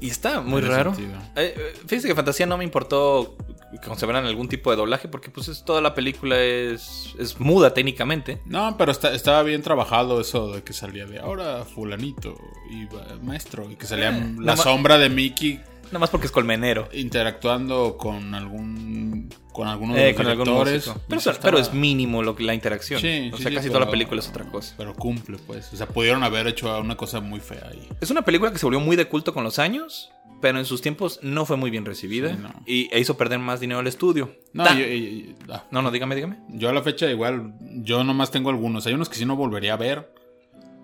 Y 0.00 0.10
está 0.10 0.40
muy 0.42 0.60
raro. 0.60 0.92
Eh, 0.98 1.54
eh, 1.56 1.72
fíjese 1.86 2.06
que 2.06 2.14
Fantasía 2.14 2.46
no 2.46 2.56
me 2.56 2.62
importó 2.62 3.36
que 3.72 3.78
conservaran 3.88 4.26
algún 4.26 4.48
tipo 4.48 4.70
de 4.70 4.76
doblaje 4.76 5.08
porque 5.08 5.28
pues 5.28 5.48
es, 5.48 5.64
toda 5.64 5.80
la 5.80 5.94
película 5.96 6.40
es, 6.40 7.14
es 7.18 7.40
muda 7.40 7.74
técnicamente. 7.74 8.40
No, 8.46 8.76
pero 8.78 8.92
está- 8.92 9.12
estaba 9.12 9.42
bien 9.42 9.60
trabajado 9.62 10.20
eso 10.20 10.52
de 10.52 10.62
que 10.62 10.72
salía 10.72 11.04
de 11.06 11.18
ahora 11.18 11.64
fulanito 11.64 12.36
y 12.70 12.86
maestro 13.24 13.68
y 13.70 13.74
que 13.74 13.86
salía 13.86 14.10
Eh, 14.16 14.36
la 14.38 14.56
sombra 14.56 14.98
de 14.98 15.08
Mickey 15.08 15.60
Nada 15.88 15.98
más 16.00 16.10
porque 16.10 16.26
es 16.26 16.32
colmenero. 16.32 16.88
interactuando 16.92 17.96
con 17.96 18.34
algún 18.34 19.28
con 19.52 19.66
alguno 19.66 19.96
Eh, 19.96 20.00
de 20.00 20.12
los 20.12 20.16
con 20.16 20.26
directores. 20.26 20.90
Pero, 21.08 21.20
Eso 21.20 21.32
pero 21.42 21.58
es 21.58 21.72
mínimo 21.74 22.22
lo 22.22 22.36
que 22.36 22.44
la 22.44 22.54
interacción. 22.54 23.00
Sí, 23.00 23.30
o 23.32 23.36
sí, 23.36 23.42
sea, 23.42 23.50
sí, 23.50 23.56
casi 23.56 23.68
pero- 23.68 23.72
toda 23.80 23.84
la 23.86 23.90
película 23.90 24.20
es 24.20 24.28
otra 24.28 24.44
cosa. 24.48 24.74
Pero 24.76 24.94
cumple, 24.94 25.38
pues. 25.46 25.72
O 25.72 25.76
sea, 25.76 25.86
pudieron 25.88 26.22
haber 26.22 26.46
hecho 26.46 26.78
una 26.80 26.96
cosa 26.96 27.20
muy 27.20 27.40
fea 27.40 27.66
ahí. 27.70 27.88
Es 28.00 28.10
una 28.10 28.22
película 28.22 28.52
que 28.52 28.58
se 28.58 28.66
volvió 28.66 28.78
muy 28.80 28.94
de 28.94 29.06
culto 29.06 29.34
con 29.34 29.42
los 29.42 29.58
años, 29.58 30.10
pero 30.40 30.58
en 30.60 30.64
sus 30.64 30.80
tiempos 30.80 31.18
no 31.22 31.44
fue 31.44 31.56
muy 31.56 31.70
bien 31.70 31.84
recibida 31.84 32.32
no. 32.34 32.52
y 32.66 32.88
e 32.94 33.00
hizo 33.00 33.16
perder 33.16 33.40
más 33.40 33.58
dinero 33.58 33.80
al 33.80 33.88
estudio. 33.88 34.36
No, 34.52 34.62
Ta- 34.62 34.78
yo, 34.78 34.86
yo- 34.86 35.34
ah, 35.52 35.64
no, 35.72 35.82
no, 35.82 35.90
dígame, 35.90 36.14
dígame. 36.14 36.36
yo 36.50 36.68
a 36.68 36.72
la 36.72 36.82
fecha 36.82 37.10
igual, 37.10 37.54
yo 37.82 38.04
nomás 38.04 38.30
tengo 38.30 38.50
algunos. 38.50 38.86
Hay 38.86 38.94
unos 38.94 39.08
que 39.08 39.16
sí 39.16 39.24
no 39.26 39.34
volvería 39.34 39.72
a 39.72 39.76
ver. 39.76 40.12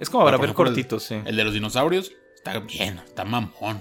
Es 0.01 0.11
como 0.11 0.25
para 0.25 0.37
ver 0.37 0.47
ejemplo, 0.47 0.65
el- 0.65 0.71
cortitos, 0.71 1.05
sí. 1.05 1.15
El 1.25 1.37
de 1.37 1.45
los 1.45 1.55
dinosaurios 1.55 2.11
está 2.35 2.59
bien, 2.59 2.99
está 3.07 3.25
mamón. 3.25 3.81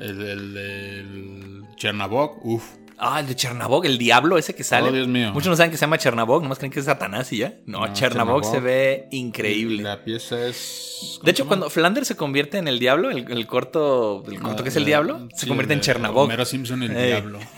El 0.00 0.18
del 0.18 0.54
del 0.54 1.64
Chernabog, 1.76 2.44
uff. 2.44 2.64
Ah, 3.00 3.20
el 3.20 3.28
de 3.28 3.36
Chernabog, 3.36 3.86
el 3.86 3.96
diablo 3.96 4.38
ese 4.38 4.54
que 4.56 4.64
sale. 4.64 4.88
Oh, 4.88 4.92
Dios 4.92 5.06
mío. 5.06 5.32
Muchos 5.32 5.48
no 5.48 5.56
saben 5.56 5.70
que 5.70 5.76
se 5.76 5.82
llama 5.82 5.98
Chernabog, 5.98 6.42
nomás 6.42 6.58
creen 6.58 6.72
que 6.72 6.80
es 6.80 6.86
Satanás 6.86 7.32
y 7.32 7.38
ya. 7.38 7.54
No, 7.64 7.86
No, 7.86 7.92
Chernabog, 7.92 8.42
Chernabog. 8.42 8.44
se 8.44 8.60
ve 8.60 9.08
increíble. 9.12 9.84
La 9.84 10.02
pieza 10.02 10.46
es. 10.46 11.12
¿cómo 11.18 11.24
De 11.24 11.30
hecho, 11.30 11.46
cuando 11.46 11.70
Flanders 11.70 12.08
se 12.08 12.16
convierte 12.16 12.58
en 12.58 12.66
el 12.66 12.80
diablo, 12.80 13.10
el, 13.10 13.30
el 13.30 13.46
corto, 13.46 14.24
el 14.26 14.40
corto 14.40 14.60
Ah, 14.60 14.62
que 14.64 14.70
es 14.70 14.76
el 14.76 14.84
diablo, 14.84 15.28
se 15.34 15.46
convierte 15.46 15.74
en 15.74 15.80
Chernabog. 15.80 16.24
Homero 16.24 16.44
Simpson 16.44 16.82
el 16.82 16.94
diablo. 16.94 17.38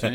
Sí. 0.00 0.08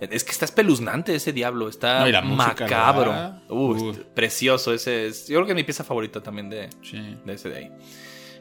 Es 0.00 0.24
que 0.24 0.32
está 0.32 0.44
espeluznante 0.44 1.14
ese 1.14 1.32
diablo, 1.32 1.68
está 1.68 2.00
No, 2.00 2.08
y 2.08 2.12
la 2.12 2.20
música, 2.20 2.64
macabro. 2.64 3.12
Uh, 3.48 3.70
Uh. 3.90 3.96
Precioso, 4.14 4.74
ese 4.74 5.06
es. 5.06 5.28
Yo 5.28 5.36
creo 5.36 5.46
que 5.46 5.52
es 5.52 5.56
mi 5.56 5.62
pieza 5.64 5.84
favorita 5.84 6.20
también 6.20 6.50
de, 6.50 6.68
sí. 6.82 7.16
de 7.24 7.32
ese 7.32 7.48
de 7.48 7.56
ahí. 7.56 7.70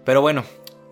Pero 0.04 0.22
bueno, 0.22 0.44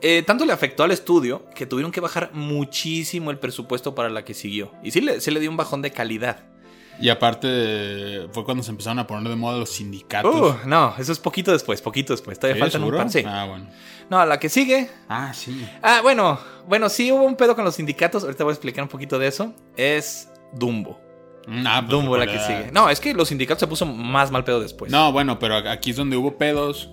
eh, 0.03 0.21
tanto 0.21 0.45
le 0.45 0.53
afectó 0.53 0.83
al 0.83 0.91
estudio 0.91 1.45
que 1.55 1.65
tuvieron 1.65 1.91
que 1.91 2.01
bajar 2.01 2.31
muchísimo 2.33 3.31
el 3.31 3.39
presupuesto 3.39 3.95
para 3.95 4.09
la 4.09 4.23
que 4.23 4.33
siguió. 4.33 4.71
Y 4.83 4.91
sí 4.91 5.01
le, 5.01 5.21
sí 5.21 5.31
le 5.31 5.39
dio 5.39 5.49
un 5.49 5.57
bajón 5.57 5.81
de 5.81 5.91
calidad. 5.91 6.43
Y 6.99 7.09
aparte, 7.09 8.27
fue 8.31 8.45
cuando 8.45 8.63
se 8.63 8.69
empezaron 8.69 8.99
a 8.99 9.07
poner 9.07 9.27
de 9.29 9.35
moda 9.35 9.57
los 9.57 9.69
sindicatos. 9.71 10.35
Uh, 10.35 10.67
no, 10.67 10.93
eso 10.99 11.11
es 11.11 11.19
poquito 11.19 11.51
después, 11.51 11.81
poquito 11.81 12.13
después. 12.13 12.37
Todavía 12.37 12.55
¿Sí, 12.55 12.59
faltan 12.59 12.81
seguro? 12.81 12.97
un 12.97 13.03
par. 13.03 13.11
Sí. 13.11 13.23
Ah, 13.25 13.45
bueno. 13.49 13.67
No, 14.09 14.19
a 14.19 14.25
la 14.25 14.39
que 14.39 14.49
sigue. 14.49 14.89
Ah, 15.09 15.33
sí. 15.33 15.67
Ah, 15.81 16.01
bueno, 16.03 16.39
bueno, 16.67 16.89
sí 16.89 17.11
hubo 17.11 17.23
un 17.23 17.35
pedo 17.35 17.55
con 17.55 17.65
los 17.65 17.75
sindicatos. 17.75 18.23
Ahorita 18.23 18.43
voy 18.43 18.51
a 18.51 18.53
explicar 18.53 18.83
un 18.83 18.89
poquito 18.89 19.17
de 19.17 19.27
eso. 19.27 19.53
Es 19.75 20.29
Dumbo. 20.53 20.99
Ah, 21.65 21.81
pues, 21.81 21.89
Dumbo 21.89 22.15
la 22.15 22.27
que 22.27 22.39
sigue. 22.39 22.69
No, 22.71 22.89
es 22.89 22.99
que 22.99 23.13
los 23.13 23.27
sindicatos 23.29 23.61
se 23.61 23.67
puso 23.67 23.85
más 23.85 24.31
mal 24.31 24.43
pedo 24.43 24.59
después. 24.59 24.91
No, 24.91 25.11
bueno, 25.11 25.39
pero 25.39 25.55
aquí 25.55 25.89
es 25.89 25.95
donde 25.95 26.15
hubo 26.15 26.37
pedos 26.37 26.89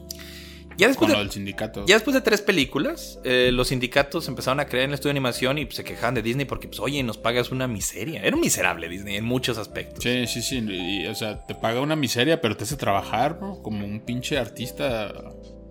ya 0.81 0.89
después 0.89 1.13
con 1.13 1.27
de, 1.27 1.33
sindicato. 1.33 1.85
Ya 1.87 1.95
después 1.95 2.15
de 2.15 2.21
tres 2.21 2.41
películas, 2.43 3.19
eh, 3.25 3.51
los 3.53 3.69
sindicatos 3.69 4.27
empezaron 4.29 4.61
a 4.61 4.67
creer 4.67 4.85
en 4.85 4.91
el 4.91 4.95
estudio 4.95 5.11
de 5.13 5.19
animación 5.19 5.59
y 5.59 5.65
pues, 5.67 5.77
se 5.77 5.85
quejaban 5.85 6.15
de 6.15 6.23
Disney 6.23 6.47
porque, 6.47 6.67
pues, 6.69 6.81
oye, 6.81 7.03
nos 7.03 7.19
pagas 7.19 7.51
una 7.51 7.69
miseria. 7.69 8.23
Era 8.23 8.35
un 8.35 8.41
miserable 8.43 8.89
Disney 8.89 9.17
en 9.17 9.25
muchos 9.25 9.59
aspectos. 9.59 10.03
Sí, 10.03 10.27
sí, 10.27 10.43
sí. 10.43 10.59
y, 10.69 11.07
o 11.07 11.15
sea, 11.15 11.47
te 11.47 11.55
paga 11.55 11.81
una 11.81 11.97
miseria, 11.97 12.41
pero 12.41 12.57
te 12.57 12.65
hace 12.65 12.77
trabajar, 12.77 13.39
¿no? 13.41 13.63
Como 13.63 13.85
un 13.87 14.01
pinche 14.01 14.39
artista 14.39 15.13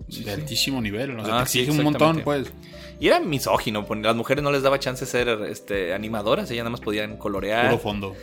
Sí, 0.08 0.24
de 0.24 0.34
sí. 0.34 0.40
altísimo 0.40 0.80
nivel. 0.82 1.18
O 1.18 1.24
sea, 1.24 1.40
Ah, 1.40 1.44
te 1.44 1.50
sí, 1.50 1.60
exige 1.60 1.78
un 1.78 1.84
montón, 1.84 2.22
pues. 2.24 2.52
Y 2.98 3.06
era 3.06 3.20
misógino, 3.20 3.86
porque 3.86 4.02
las 4.02 4.16
mujeres 4.16 4.42
no 4.44 4.50
les 4.52 4.62
daba 4.62 4.78
chance 4.78 5.04
de 5.04 5.10
ser 5.10 5.28
este, 5.48 5.94
animadoras, 5.94 6.50
ellas 6.50 6.64
nada 6.64 6.70
más 6.70 6.80
podían 6.80 7.16
colorear. 7.16 7.66
Puro 7.70 7.78
fondo. 7.78 8.16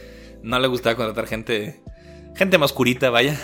No 0.44 0.60
le 0.60 0.68
gustaba 0.68 0.96
contratar 0.96 1.28
gente, 1.28 1.82
gente 2.36 2.58
más 2.58 2.72
oscurita, 2.72 3.10
vaya. 3.10 3.40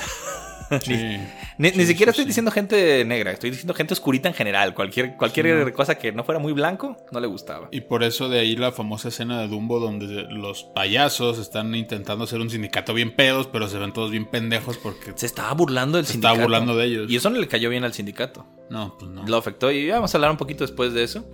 Sí. 0.81 0.93
Ni, 1.57 1.69
Sí, 1.69 1.77
ni 1.77 1.85
siquiera 1.85 2.09
estoy 2.09 2.25
diciendo 2.25 2.49
gente 2.51 3.05
negra, 3.05 3.31
estoy 3.31 3.51
diciendo 3.51 3.73
gente 3.75 3.93
oscurita 3.93 4.27
en 4.27 4.33
general. 4.33 4.73
Cualquier, 4.73 5.15
cualquier 5.17 5.71
cosa 5.73 5.95
que 5.99 6.11
no 6.11 6.23
fuera 6.23 6.39
muy 6.39 6.51
blanco, 6.53 6.97
no 7.11 7.19
le 7.19 7.27
gustaba. 7.27 7.67
Y 7.71 7.81
por 7.81 8.03
eso 8.03 8.27
de 8.27 8.39
ahí 8.39 8.55
la 8.55 8.71
famosa 8.71 9.09
escena 9.09 9.39
de 9.39 9.47
Dumbo 9.47 9.79
donde 9.79 10.07
los 10.29 10.63
payasos 10.63 11.37
están 11.37 11.75
intentando 11.75 12.23
hacer 12.23 12.39
un 12.41 12.49
sindicato 12.49 12.93
bien 12.93 13.15
pedos, 13.15 13.47
pero 13.47 13.67
se 13.67 13.77
ven 13.77 13.93
todos 13.93 14.09
bien 14.11 14.25
pendejos 14.25 14.77
porque... 14.77 15.13
Se 15.15 15.25
estaba 15.27 15.53
burlando 15.53 15.97
del 15.97 16.05
Se 16.07 16.13
sindicato. 16.13 16.33
estaba 16.33 16.45
burlando 16.47 16.75
de 16.75 16.85
ellos. 16.85 17.11
Y 17.11 17.15
eso 17.17 17.29
no 17.29 17.39
le 17.39 17.47
cayó 17.47 17.69
bien 17.69 17.83
al 17.83 17.93
sindicato. 17.93 18.47
No, 18.69 18.95
pues 18.97 19.11
no. 19.11 19.25
Lo 19.27 19.37
afectó 19.37 19.71
y 19.71 19.89
vamos 19.89 20.13
a 20.13 20.17
hablar 20.17 20.31
un 20.31 20.37
poquito 20.37 20.63
después 20.63 20.93
de 20.93 21.03
eso. 21.03 21.25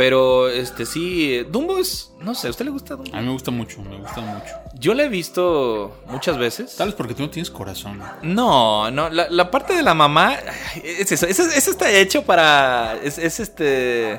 Pero, 0.00 0.48
este, 0.48 0.86
sí, 0.86 1.44
Dumbo 1.50 1.76
es, 1.76 2.10
no 2.20 2.34
sé, 2.34 2.46
¿a 2.46 2.50
usted 2.50 2.64
le 2.64 2.70
gusta 2.70 2.96
Dumbo? 2.96 3.14
A 3.14 3.20
mí 3.20 3.26
me 3.26 3.32
gusta 3.32 3.50
mucho, 3.50 3.82
me 3.82 3.98
gusta 3.98 4.22
mucho. 4.22 4.54
Yo 4.78 4.94
la 4.94 5.02
he 5.02 5.10
visto 5.10 6.02
muchas 6.06 6.38
veces. 6.38 6.74
Tal 6.74 6.88
vez 6.88 6.94
porque 6.94 7.12
tú 7.12 7.20
no 7.20 7.28
tienes 7.28 7.50
corazón. 7.50 8.02
No, 8.22 8.90
no, 8.90 9.10
la, 9.10 9.28
la 9.28 9.50
parte 9.50 9.74
de 9.74 9.82
la 9.82 9.92
mamá, 9.92 10.38
es 10.82 11.12
eso, 11.12 11.26
eso, 11.26 11.42
eso 11.42 11.70
está 11.70 11.90
hecho 11.90 12.22
para, 12.22 12.98
es, 13.04 13.18
es 13.18 13.40
este, 13.40 14.18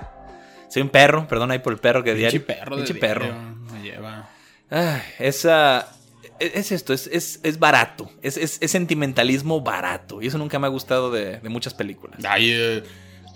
soy 0.70 0.84
un 0.84 0.90
perro, 0.90 1.28
perdón 1.28 1.50
ahí 1.50 1.58
por 1.58 1.74
el 1.74 1.80
perro 1.80 2.04
que 2.04 2.14
diario. 2.14 2.46
perro. 2.46 2.76
Pinche 2.76 2.94
perro. 2.94 3.26
Me 3.74 3.82
lleva. 3.82 4.30
Ay, 4.70 5.02
esa, 5.18 5.88
es, 6.38 6.58
es 6.58 6.72
esto, 6.74 6.94
es, 6.94 7.08
es, 7.08 7.40
es 7.42 7.58
barato, 7.58 8.08
es, 8.22 8.38
es, 8.38 8.60
sentimentalismo 8.70 9.62
barato 9.62 10.22
y 10.22 10.28
eso 10.28 10.38
nunca 10.38 10.60
me 10.60 10.68
ha 10.68 10.70
gustado 10.70 11.10
de, 11.10 11.40
de 11.40 11.50
muchas 11.50 11.74
películas. 11.74 12.20
Ay, 12.24 12.52
eh, 12.52 12.84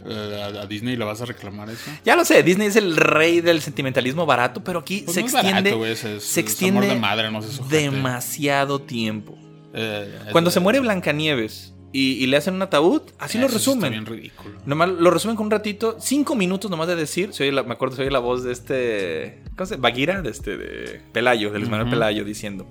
a, 0.04 0.46
a 0.62 0.66
Disney 0.68 0.96
le 0.96 1.06
vas 1.06 1.22
a 1.22 1.26
reclamar 1.26 1.70
eso. 1.70 1.90
Ya 2.04 2.16
lo 2.16 2.26
sé, 2.26 2.44
Disney 2.44 2.68
es 2.68 2.76
el 2.76 2.96
rey 2.98 3.42
del 3.42 3.62
sentimentalismo 3.62 4.26
barato, 4.26 4.64
pero 4.64 4.80
aquí 4.80 5.02
Pues 5.06 5.16
se 5.16 5.22
no 5.22 5.28
extiende, 5.28 5.72
barato, 5.72 5.86
es- 5.86 6.24
se 6.24 6.40
extiende 6.40 6.80
amor 6.80 6.94
de 6.94 7.00
madre, 7.00 7.32
no 7.32 7.40
ojete. 7.40 7.64
demasiado 7.82 8.82
tiempo. 8.82 9.38
Eh, 9.74 10.20
Cuando 10.32 10.52
se 10.52 10.60
muere 10.60 10.80
Blancanieves 10.80 11.74
y, 11.92 12.14
y 12.24 12.28
le 12.28 12.38
hacen 12.38 12.54
un 12.56 12.62
ataúd, 12.62 13.02
así 13.20 13.38
lo 13.38 13.46
está 13.46 13.58
resumen. 13.58 13.92
bien 13.92 14.06
ridículo. 14.06 14.60
Nomás 14.66 14.90
lo 14.90 15.12
resumen 15.12 15.36
con 15.36 15.46
un 15.48 15.52
ratito, 15.52 15.98
cinco 16.00 16.36
minutos 16.36 16.70
nomás 16.72 16.88
de 16.88 16.96
decir. 16.96 17.34
Se 17.34 17.44
oye 17.44 17.52
la- 17.52 17.64
me 17.64 17.74
acuerdo, 17.74 17.96
se 17.96 18.02
oye 18.04 18.12
la 18.12 18.20
voz 18.20 18.44
de 18.44 18.52
este. 18.54 19.44
¿Cómo 19.58 19.66
se? 19.66 19.76
Bagheera, 19.78 20.22
de 20.22 20.30
este. 20.30 20.58
De 20.58 21.02
Pelayo, 21.14 21.52
de 21.52 21.60
Luis 21.60 21.70
Manuel. 21.70 21.90
Pelayo, 21.90 22.24
diciendo. 22.24 22.68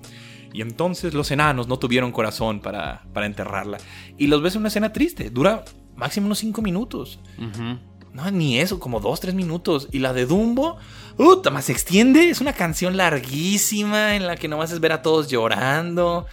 Y 0.53 0.61
entonces 0.61 1.13
los 1.13 1.29
enanos 1.31 1.67
no 1.67 1.77
tuvieron 1.79 2.11
corazón 2.11 2.59
para, 2.61 3.03
para 3.13 3.25
enterrarla. 3.25 3.77
Y 4.17 4.27
los 4.27 4.41
ves 4.41 4.55
en 4.55 4.61
una 4.61 4.69
escena 4.69 4.93
triste. 4.93 5.29
Dura 5.29 5.65
máximo 5.95 6.25
unos 6.27 6.39
cinco 6.39 6.61
minutos. 6.61 7.19
Ujú. 7.37 7.79
No, 8.13 8.31
ni 8.31 8.59
eso, 8.59 8.79
como 8.79 8.99
dos, 9.01 9.19
tres 9.19 9.33
minutos. 9.35 9.89
Y 9.91 9.99
la 9.99 10.13
de 10.13 10.25
Dumbo, 10.25 10.77
¡Uta! 11.17 11.49
Más 11.49 11.65
se 11.65 11.71
extiende. 11.73 12.29
Es 12.29 12.39
una 12.41 12.53
canción 12.53 12.95
larguísima 12.97 14.15
en 14.15 14.25
la 14.27 14.35
que 14.37 14.47
nomás 14.47 14.71
es 14.71 14.79
ver 14.79 14.91
a 14.93 15.01
todos 15.01 15.27
llorando. 15.29 16.25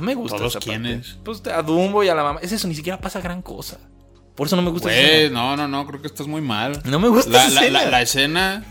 Mí 0.00 0.06
me 0.06 0.14
gusta. 0.14 0.36
¿Todos 0.36 0.56
quiénes? 0.56 1.18
Pues 1.24 1.42
a 1.46 1.62
Dumbo 1.62 2.04
y 2.04 2.08
a 2.08 2.14
la 2.14 2.22
mamá. 2.22 2.40
Es 2.42 2.52
eso, 2.52 2.68
ni 2.68 2.74
siquiera 2.74 3.00
pasa 3.00 3.20
gran 3.20 3.42
cosa. 3.42 3.78
Por 4.36 4.46
eso 4.46 4.54
no 4.54 4.62
me 4.62 4.70
gusta 4.70 4.92
esa 4.92 5.00
Güey, 5.00 5.14
escena. 5.24 5.40
no, 5.40 5.56
no, 5.56 5.66
no, 5.68 5.86
creo 5.86 6.00
que 6.00 6.06
estás 6.06 6.26
muy 6.28 6.40
mal. 6.40 6.80
No 6.84 7.00
me 7.00 7.08
gusta 7.08 7.30
La, 7.30 7.46
esa 7.46 7.50
la- 7.54 7.60
escena. 7.62 7.82
la- 7.84 7.90
la 7.90 8.02
escena, 8.02 8.64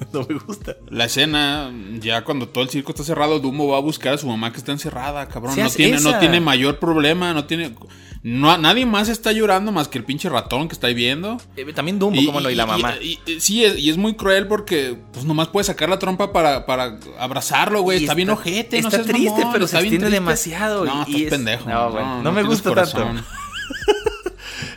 No 0.12 0.26
me 0.28 0.34
gusta. 0.38 0.76
la 0.88 1.04
escena, 1.04 1.70
ya 2.00 2.24
cuando 2.24 2.48
todo 2.48 2.64
el 2.64 2.70
circo 2.70 2.92
está 2.92 3.04
cerrado, 3.04 3.38
Dumbo 3.38 3.68
va 3.68 3.76
a 3.76 3.80
buscar 3.80 4.14
a 4.14 4.18
su 4.18 4.26
mamá 4.26 4.50
que 4.52 4.58
está 4.58 4.72
encerrada, 4.72 5.28
cabrón. 5.28 5.54
No, 5.58 5.68
tiene, 5.70 6.00
no 6.00 6.18
tiene 6.18 6.40
mayor 6.40 6.78
problema, 6.78 7.32
no 7.34 7.44
tiene... 7.44 7.74
No, 8.22 8.54
nadie 8.58 8.84
más 8.84 9.08
está 9.08 9.32
llorando 9.32 9.72
más 9.72 9.88
que 9.88 9.96
el 9.96 10.04
pinche 10.04 10.28
ratón 10.28 10.68
que 10.68 10.74
está 10.74 10.88
ahí 10.88 10.94
viendo. 10.94 11.38
Eh, 11.56 11.72
también 11.72 11.98
Dumbo, 11.98 12.20
cómo 12.26 12.40
no, 12.42 12.50
y 12.50 12.54
la 12.54 12.66
mamá. 12.66 12.94
y- 13.00 13.18
y- 13.26 13.40
sí, 13.40 13.64
es- 13.64 13.78
y 13.78 13.88
es 13.88 13.96
muy 13.96 14.12
cruel 14.14 14.46
porque 14.46 14.94
pues 15.12 15.24
nomás 15.24 15.48
puede 15.48 15.64
sacar 15.64 15.88
la 15.88 15.98
trompa 15.98 16.30
para, 16.30 16.66
para 16.66 16.98
abrazarlo, 17.18 17.80
güey. 17.80 18.02
Está, 18.02 18.12
bien 18.12 18.28
ojete, 18.28 18.82
no 18.82 18.88
Está 18.88 18.98
seas 19.04 19.06
triste, 19.08 19.30
mamón, 19.38 19.52
pero 19.54 19.64
está 19.64 19.78
se 19.78 19.84
bien 19.84 19.94
triste. 20.00 20.10
demasiado. 20.14 20.84
No, 20.84 21.04
y 21.06 21.12
estás 21.12 21.22
es- 21.22 21.30
pendejo. 21.30 21.70
No, 21.70 21.90
bueno, 21.92 22.22
no 22.22 22.32
me 22.32 22.42
tienes 22.42 22.62
gusta 22.62 22.74
tanto. 22.74 23.22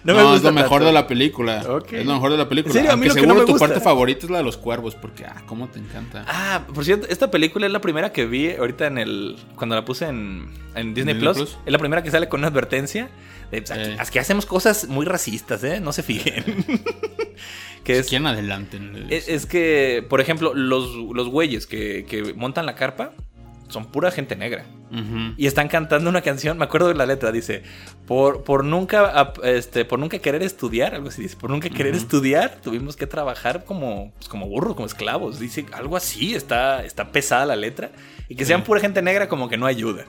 No, 0.04 0.13
No, 0.13 0.30
me 0.32 0.36
es 0.36 0.44
lo 0.44 0.52
mejor 0.52 0.70
tanto. 0.70 0.86
de 0.88 0.92
la 0.92 1.08
película. 1.08 1.60
Es 1.92 2.06
lo 2.06 2.13
mejor 2.13 2.32
de 2.32 2.38
la 2.38 2.50
película. 2.50 2.72
¿En 2.72 2.74
serio? 2.74 2.92
Aunque 2.92 3.08
no 3.08 3.13
seguro 3.13 3.46
tu 3.46 3.58
parte 3.58 3.80
favorita 3.80 4.26
es 4.26 4.30
la 4.32 4.39
de 4.39 4.44
los 4.44 4.58
cuervos, 4.58 4.96
porque, 4.96 5.26
ah, 5.26 5.42
cómo 5.46 5.70
te 5.70 5.80
encanta. 5.80 6.26
Ah, 6.28 6.63
por 6.74 6.84
cierto, 6.84 7.08
esta 7.10 7.32
película 7.32 7.66
es 7.68 7.72
la 7.72 7.80
primera 7.80 8.12
que 8.12 8.26
vi 8.26 8.52
ahorita 8.52 8.88
en 8.88 8.98
el. 8.98 9.38
Cuando 9.56 9.76
la 9.76 9.86
puse 9.86 10.06
en, 10.08 10.50
en 10.76 10.94
Disney, 10.94 11.16
Plus, 11.16 11.38
Plus. 11.38 11.58
Es 11.66 11.72
la 11.72 11.80
primera 11.80 12.04
que 12.04 12.12
sale 12.12 12.28
con 12.28 12.42
una 12.42 12.48
advertencia. 12.50 13.10
De, 13.52 13.62
pues, 13.62 13.72
aquí, 13.72 13.82
Eh. 13.92 13.98
es 14.02 14.12
que 14.12 14.20
hacemos 14.20 14.46
cosas 14.46 14.88
muy 14.89 15.06
racistas, 15.06 15.63
¿eh? 15.63 15.80
No 15.80 15.94
se 15.94 16.04
fijen. 16.04 16.44
que 17.84 18.00
es, 18.00 18.08
¿Quién 18.08 18.26
adelante? 18.26 18.80
es, 19.10 19.28
es 19.30 19.46
que, 19.46 20.06
por 20.10 20.22
ejemplo, 20.22 20.54
los, 20.54 20.96
los 20.96 21.30
güeyes 21.30 21.68
que, 21.68 22.06
que 22.10 22.34
montan 22.34 22.66
la 22.66 22.76
carpa 22.76 23.12
son 23.74 23.86
pura 23.88 24.12
gente 24.12 24.36
negra. 24.36 24.66
Ujú. 24.92 25.34
Y 25.38 25.48
están 25.48 25.68
cantando 25.68 26.10
una 26.10 26.22
canción, 26.22 26.58
me 26.58 26.66
acuerdo 26.66 26.88
de 26.88 26.94
la 26.94 27.06
letra, 27.06 27.32
dice, 27.32 27.64
por, 28.06 28.44
por 28.44 28.64
nunca 28.64 29.34
este, 29.44 29.84
por 29.86 30.00
nunca 30.00 30.20
querer 30.20 30.44
estudiar, 30.44 30.94
algo 30.96 31.10
así 31.10 31.24
dice, 31.24 31.36
por 31.36 31.50
nunca 31.50 31.70
querer 31.70 31.96
estudiar, 31.96 32.60
tuvimos 32.62 32.96
que 32.96 33.08
trabajar 33.08 33.66
como, 33.66 34.14
pues, 34.18 34.30
como 34.30 34.48
burros, 34.48 34.76
como 34.76 34.86
esclavos. 34.86 35.40
Dice 35.40 35.66
algo 35.74 35.98
así, 35.98 36.36
está, 36.36 36.86
está 36.86 37.12
pesada 37.12 37.46
la 37.46 37.56
letra. 37.56 37.92
Y 38.30 38.36
que 38.36 38.46
sean 38.46 38.62
Sí. 38.62 38.68
pura 38.68 38.80
gente 38.80 39.02
negra 39.02 39.28
como 39.28 39.50
que 39.50 39.58
no 39.58 39.66
ayuda. 39.66 40.06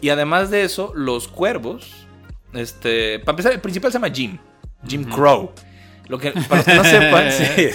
Y 0.00 0.10
además 0.10 0.50
de 0.50 0.62
eso, 0.62 0.92
los 0.94 1.26
cuervos, 1.26 2.06
este, 2.52 3.18
para 3.20 3.32
empezar, 3.32 3.52
el 3.52 3.60
principal 3.60 3.90
se 3.90 3.96
llama 3.98 4.10
Jim, 4.14 4.38
Jim 4.86 5.04
Crow. 5.04 5.50
Lo 6.08 6.18
que, 6.18 6.30
para 6.30 6.56
los 6.56 6.64
que 6.64 6.74
no 6.74 6.84
sepan, 6.84 7.32
sí, 7.32 7.68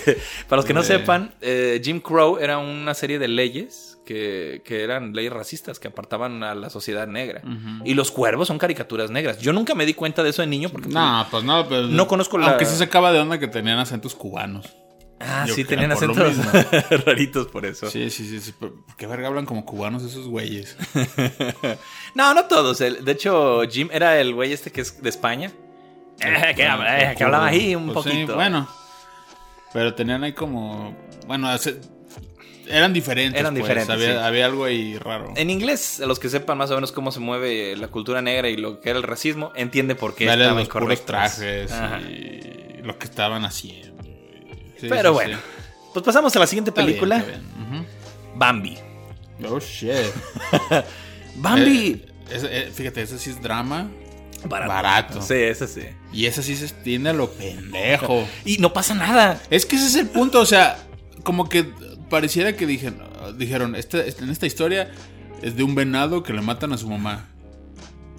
para 0.47 0.57
los 0.57 0.65
que 0.65 0.73
no 0.73 0.81
sepan, 0.83 1.33
eh, 1.41 1.79
Jim 1.83 1.99
Crow 1.99 2.37
era 2.39 2.57
una 2.57 2.93
serie 2.95 3.19
de 3.19 3.27
leyes 3.27 3.92
que, 4.05 4.61
que 4.65 4.83
eran 4.83 5.13
leyes 5.13 5.31
racistas 5.33 5.79
que 5.79 5.87
apartaban 5.87 6.43
a 6.43 6.55
la 6.55 6.69
sociedad 6.69 7.07
negra. 7.07 7.41
Y 7.85 7.93
los 7.93 8.11
cuervos 8.11 8.47
son 8.49 8.57
caricaturas 8.57 9.09
negras. 9.11 9.39
Yo 9.39 9.53
nunca 9.53 9.75
me 9.75 9.85
di 9.85 9.93
cuenta 9.93 10.23
de 10.23 10.29
eso 10.31 10.41
de 10.41 10.47
niño 10.47 10.69
porque... 10.69 10.89
No, 10.89 11.25
pues 11.31 11.43
no, 11.43 11.67
pues, 11.67 11.87
No 11.87 12.07
conozco 12.07 12.37
la- 12.37 12.47
Aunque 12.49 12.65
sí 12.65 12.75
se 12.75 12.83
acaba 12.83 13.11
de 13.11 13.19
onda 13.19 13.39
que 13.39 13.47
tenían 13.47 13.79
acentos 13.79 14.13
cubanos. 14.15 14.75
Ah, 15.19 15.45
Yo 15.47 15.53
sí, 15.55 15.63
tenían 15.63 15.89
acentos 15.93 16.33
raritos 17.05 17.47
por 17.47 17.65
eso. 17.65 17.89
Sí, 17.89 18.09
sí, 18.09 18.27
sí. 18.27 18.41
sí, 18.41 18.53
¿Qué 18.97 19.07
verga 19.07 19.29
hablan 19.29 19.45
como 19.45 19.63
cubanos 19.65 20.03
esos 20.03 20.27
güeyes? 20.27 20.75
No, 22.15 22.33
no 22.33 22.45
todos. 22.45 22.77
de 22.79 23.11
hecho, 23.11 23.61
Jim 23.69 23.89
era 23.91 24.19
el 24.19 24.33
güey 24.33 24.53
este 24.53 24.71
que 24.71 24.81
es 24.81 25.01
de 25.01 25.09
España. 25.09 25.51
Eh, 26.19 26.53
que, 26.55 26.65
habla- 26.65 27.11
eh, 27.11 27.15
que 27.15 27.23
hablaba 27.23 27.47
ahí 27.47 27.75
un 27.75 27.91
Pues 27.93 28.03
sí, 28.05 28.09
poquito. 28.11 28.35
bueno. 28.35 28.67
Pero 29.73 29.95
tenían 29.95 30.23
ahí 30.23 30.33
como. 30.33 30.95
Bueno, 31.25 31.47
hace- 31.47 31.79
eran 32.73 32.93
diferentes. 32.93 33.39
Eran 33.39 33.53
pues, 33.53 33.63
diferentes, 33.63 33.89
Había, 33.89 34.11
sí. 34.19 34.25
había 34.25 34.45
algo 34.45 34.65
ahí 34.65 34.97
raro. 34.97 35.33
En 35.35 35.49
inglés, 35.49 35.99
a 36.01 36.05
los 36.05 36.19
que 36.19 36.29
sepan 36.29 36.57
más 36.57 36.71
o 36.71 36.75
menos 36.75 36.91
cómo 36.91 37.11
se 37.11 37.19
mueve 37.19 37.75
la 37.77 37.87
cultura 37.87 38.21
negra 38.21 38.49
y 38.49 38.57
lo 38.57 38.79
que 38.81 38.89
era 38.89 38.97
el 38.99 39.03
racismo, 39.03 39.51
entiende 39.55 39.95
por 39.95 40.15
qué 40.15 40.25
Dale 40.25 40.43
estaban 40.43 40.59
los 40.59 40.69
puros 40.69 41.05
trajes 41.05 41.71
Ajá. 41.71 42.01
y 42.01 42.81
lo 42.83 42.97
que 42.97 43.05
estaban 43.05 43.45
haciendo. 43.45 44.03
Sí, 44.79 44.87
Pero 44.89 45.09
sí, 45.09 45.13
bueno, 45.13 45.37
pues 45.93 46.03
pasamos 46.03 46.35
a 46.35 46.39
la 46.39 46.47
siguiente 46.47 46.71
Está 46.71 46.81
bien, 46.81 46.99
película. 46.99 47.23
Bambi. 48.35 48.77
Oh, 49.47 49.59
shit. 49.59 49.91
Bambi. 51.35 52.05
Eh, 52.29 52.41
eh, 52.49 52.71
fíjate, 52.73 53.01
ese 53.01 53.17
sí 53.19 53.29
es 53.29 53.41
drama. 53.41 53.89
barato. 54.45 54.69
barato. 54.69 55.21
Sí, 55.21 55.35
ese 55.35 55.67
sí. 55.67 55.81
Y 56.11 56.25
ese 56.25 56.43
sí 56.43 56.55
se 56.55 56.65
extiende 56.65 57.09
a 57.09 57.13
lo 57.13 57.29
pendejo. 57.31 58.27
Y 58.45 58.57
no 58.57 58.73
pasa 58.73 58.93
nada. 58.93 59.41
Es 59.49 59.65
que 59.65 59.75
ese 59.75 59.87
es 59.87 59.95
el 59.95 60.07
punto, 60.07 60.39
o 60.39 60.45
sea, 60.45 60.77
como 61.23 61.47
que 61.49 61.71
pareciera 62.13 62.55
que 62.55 62.67
dijeron, 62.67 62.99
dijeron 63.39 63.75
este- 63.75 64.07
este- 64.07 64.23
en 64.23 64.29
esta 64.29 64.45
historia 64.45 64.91
es 65.41 65.55
de 65.57 65.63
un 65.63 65.73
venado 65.73 66.21
que 66.21 66.31
le 66.31 66.41
matan 66.41 66.71
a 66.73 66.77
su 66.77 66.87
mamá. 66.87 67.25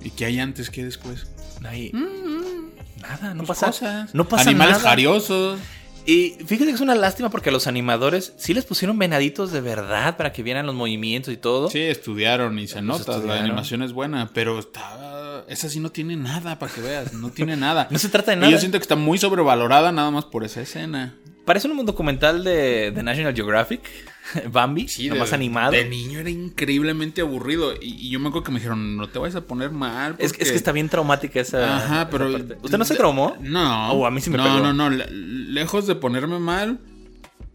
¿Y 0.03 0.11
qué 0.11 0.25
hay 0.27 0.41
antes, 0.41 0.69
qué 0.69 0.85
después? 0.85 1.27
Ahí- 1.65 1.93
Nada, 3.01 3.35
no 3.35 3.45
Pues 3.45 3.59
pasa 3.61 3.67
cosas. 3.67 4.15
No 4.15 4.27
pasa 4.29 4.51
Animales 4.51 4.79
nada. 4.79 4.89
jariosos. 4.91 5.61
Y 6.07 6.37
fíjate 6.47 6.67
que 6.67 6.73
es 6.73 6.81
una 6.81 6.95
lástima 6.95 7.31
porque 7.31 7.51
a 7.51 7.53
los 7.53 7.67
animadores 7.67 8.33
sí 8.37 8.53
les 8.53 8.65
pusieron 8.65 8.99
venaditos 8.99 9.53
de 9.53 9.61
verdad 9.61 10.17
para 10.17 10.33
que 10.33 10.43
vieran 10.43 10.67
los 10.67 10.75
movimientos 10.75 11.33
y 11.33 11.37
todo. 11.37 11.71
Sí, 11.71 11.81
estudiaron 11.81 12.59
y 12.59 12.67
se 12.67 12.83
Los 12.83 13.07
nota, 13.07 13.19
la 13.25 13.39
animación 13.41 13.83
es 13.83 13.93
buena, 13.93 14.31
pero 14.35 14.59
está, 14.59 15.45
esa 15.49 15.69
sí 15.71 15.81
no 15.81 15.91
tiene 15.91 16.17
nada 16.17 16.59
para 16.59 16.73
que 16.73 16.81
veas, 16.83 17.13
no 17.15 17.31
tiene 17.31 17.57
nada. 17.57 17.89
No 17.91 17.99
se 17.99 18.09
trata 18.11 18.33
de 18.33 18.37
Y 18.39 18.41
nada. 18.41 18.53
yo 18.53 18.59
siento 18.59 18.79
que 18.79 18.83
está 18.83 18.97
muy 18.97 19.17
sobrevalorada 19.19 19.93
nada 19.93 20.11
más 20.11 20.25
por 20.27 20.45
esa 20.45 20.61
escena. 20.61 21.15
Parece 21.45 21.69
un 21.69 21.85
documental 21.85 22.43
de, 22.45 22.91
de 22.91 23.03
National 23.03 23.35
Geographic. 23.35 23.81
Bambi, 24.51 24.89
Sí, 24.89 25.09
de, 25.11 25.21
animado. 25.33 25.73
De 25.73 25.85
niño 25.85 26.19
era 26.19 26.31
increíblemente 26.31 27.21
aburrido. 27.21 27.75
Y, 27.75 28.07
y 28.07 28.11
yo 28.11 28.19
me 28.21 28.29
acuerdo 28.29 28.45
que 28.45 28.53
me 28.53 28.59
dijeron, 28.59 28.97
no 28.97 29.09
te 29.09 29.19
vayas 29.19 29.37
a 29.37 29.43
poner 29.47 29.71
mal. 29.71 30.17
Es, 30.19 30.33
que 30.33 30.43
está 30.45 30.73
bien 30.73 30.89
traumática 30.89 31.41
esa. 31.41 31.77
Ajá, 31.77 31.95
esa 32.03 32.11
pero. 32.11 32.33
parte. 32.33 32.57
¿Usted 32.63 32.79
no 32.79 32.85
se 32.85 32.95
traumó? 32.97 33.37
No. 33.41 33.93
Oh, 33.93 34.07
a 34.07 34.11
mí 34.11 34.21
sí 34.21 34.31
me 34.31 34.39
No, 34.39 34.45
pegó. 34.45 34.61
no, 34.61 34.73
no. 34.73 34.91
le- 34.91 35.11
Lejos 35.11 35.87
de 35.87 35.95
ponerme 35.95 36.39
mal, 36.39 36.81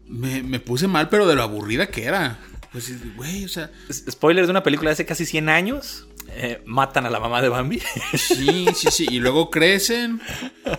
me, 0.06 0.42
me 0.42 0.60
puse 0.60 0.86
mal, 0.86 1.08
pero 1.08 1.26
de 1.26 1.34
lo 1.34 1.42
aburrida 1.42 1.88
que 1.88 2.04
era. 2.04 2.38
Pues, 2.72 2.92
güey, 3.16 3.44
o 3.44 3.48
sea. 3.48 3.70
Spoiler 3.90 4.44
de 4.46 4.50
una 4.52 4.62
película 4.62 4.90
de 4.90 4.92
hace 4.92 5.04
casi 5.06 5.26
100 5.26 5.48
años. 5.48 6.06
Eh, 6.34 6.62
matan 6.64 7.06
a 7.06 7.10
la 7.10 7.20
mamá 7.20 7.42
de 7.42 7.48
Bambi. 7.48 7.80
Sí, 8.14 8.66
sí, 8.74 8.88
sí. 8.90 9.06
Y 9.10 9.18
luego 9.20 9.50
crecen 9.50 10.20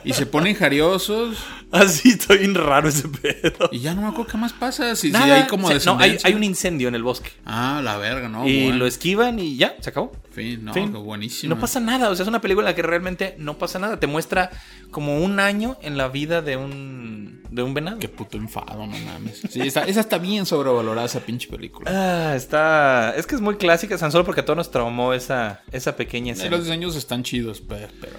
y 0.04 0.14
se 0.14 0.26
ponen 0.26 0.56
jariosos. 0.56 1.38
Así, 1.72 2.10
está 2.10 2.34
bien 2.36 2.54
raro 2.54 2.90
ese 2.90 3.08
pedo. 3.08 3.70
Y 3.72 3.80
ya 3.80 3.94
no 3.94 4.02
me 4.02 4.08
acuerdo 4.10 4.32
qué 4.32 4.38
más 4.38 4.52
pasa. 4.54 4.96
Si, 4.96 5.08
si 5.08 5.14
Nada, 5.14 5.36
hay 5.36 5.48
como 5.48 5.70
se- 5.70 5.86
no, 5.86 5.98
hay, 6.00 6.34
un 6.34 6.44
incendio 6.44 6.88
en 6.90 6.96
el 6.96 7.04
bosque. 7.04 7.32
Ah, 7.46 7.82
la 7.84 7.98
verga, 7.98 8.28
no. 8.28 8.48
y 8.48 8.64
bueno. 8.64 8.80
lo 8.80 8.88
esquivan 8.88 9.40
y 9.40 9.56
ya, 9.56 9.76
se 9.80 9.90
acabó. 9.90 10.12
Fin, 10.32 10.66
no, 10.66 10.74
Fin. 10.74 10.92
buenísimo. 10.92 11.54
No 11.56 11.62
pasa 11.62 11.80
nada, 11.80 12.10
o 12.10 12.16
sea, 12.16 12.24
es 12.24 12.28
una 12.30 12.42
película 12.42 12.68
en 12.68 12.72
la 12.72 12.76
que 12.76 12.82
realmente 12.82 13.36
no 13.38 13.58
pasa 13.58 13.80
nada. 13.80 14.00
Te 14.00 14.08
muestra 14.08 14.50
como 14.90 15.20
un 15.20 15.40
año 15.40 15.78
en 15.82 15.98
la 15.98 16.10
vida 16.10 16.42
de 16.42 16.58
un, 16.58 17.41
de 17.52 17.62
un 17.64 17.74
venado. 17.74 18.00
Qué 18.00 18.08
puto 18.10 18.38
enfado, 18.38 18.88
no 18.88 18.98
mames. 18.98 19.42
Sí, 19.50 19.62
está- 19.62 19.84
esa 19.84 20.00
está 20.00 20.18
bien 20.18 20.46
sobrevalorada, 20.46 21.06
esa 21.06 21.20
pinche 21.20 21.48
película. 21.50 21.92
Ah, 21.94 22.36
está. 22.36 23.14
Es 23.16 23.28
que 23.28 23.36
es 23.36 23.42
muy 23.42 23.56
clásica, 23.58 23.98
tan 23.98 24.12
solo 24.12 24.26
porque 24.26 24.42
a 24.42 24.46
todos 24.46 24.58
nos 24.58 24.72
traumó 24.72 25.14
esa, 25.14 25.62
esa 25.72 25.96
pequeña 25.96 26.34
Sí, 26.34 26.40
escena. 26.42 26.56
los 26.58 26.66
diseños 26.66 26.96
están 26.96 27.24
chidos, 27.24 27.62
pe- 27.62 27.88
pero. 28.00 28.14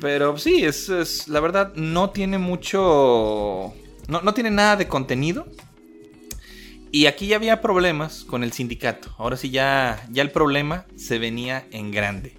Pero 0.00 0.36
sí, 0.36 0.64
es, 0.64 0.88
es- 0.88 1.28
la 1.28 1.38
verdad, 1.40 1.72
no 1.76 2.10
tiene 2.10 2.36
mucho. 2.38 3.72
No, 4.08 4.20
no 4.22 4.34
tiene 4.34 4.50
nada 4.50 4.76
de 4.76 4.88
contenido. 4.88 5.46
Y 6.90 7.06
aquí 7.06 7.26
ya 7.28 7.36
había 7.36 7.60
problemas 7.62 8.24
con 8.24 8.42
el 8.44 8.52
sindicato. 8.52 9.14
Ahora 9.16 9.36
sí, 9.38 9.48
ya, 9.50 10.04
ya 10.10 10.20
el 10.22 10.30
problema 10.30 10.84
se 10.96 11.18
venía 11.18 11.66
en 11.70 11.90
grande. 11.90 12.34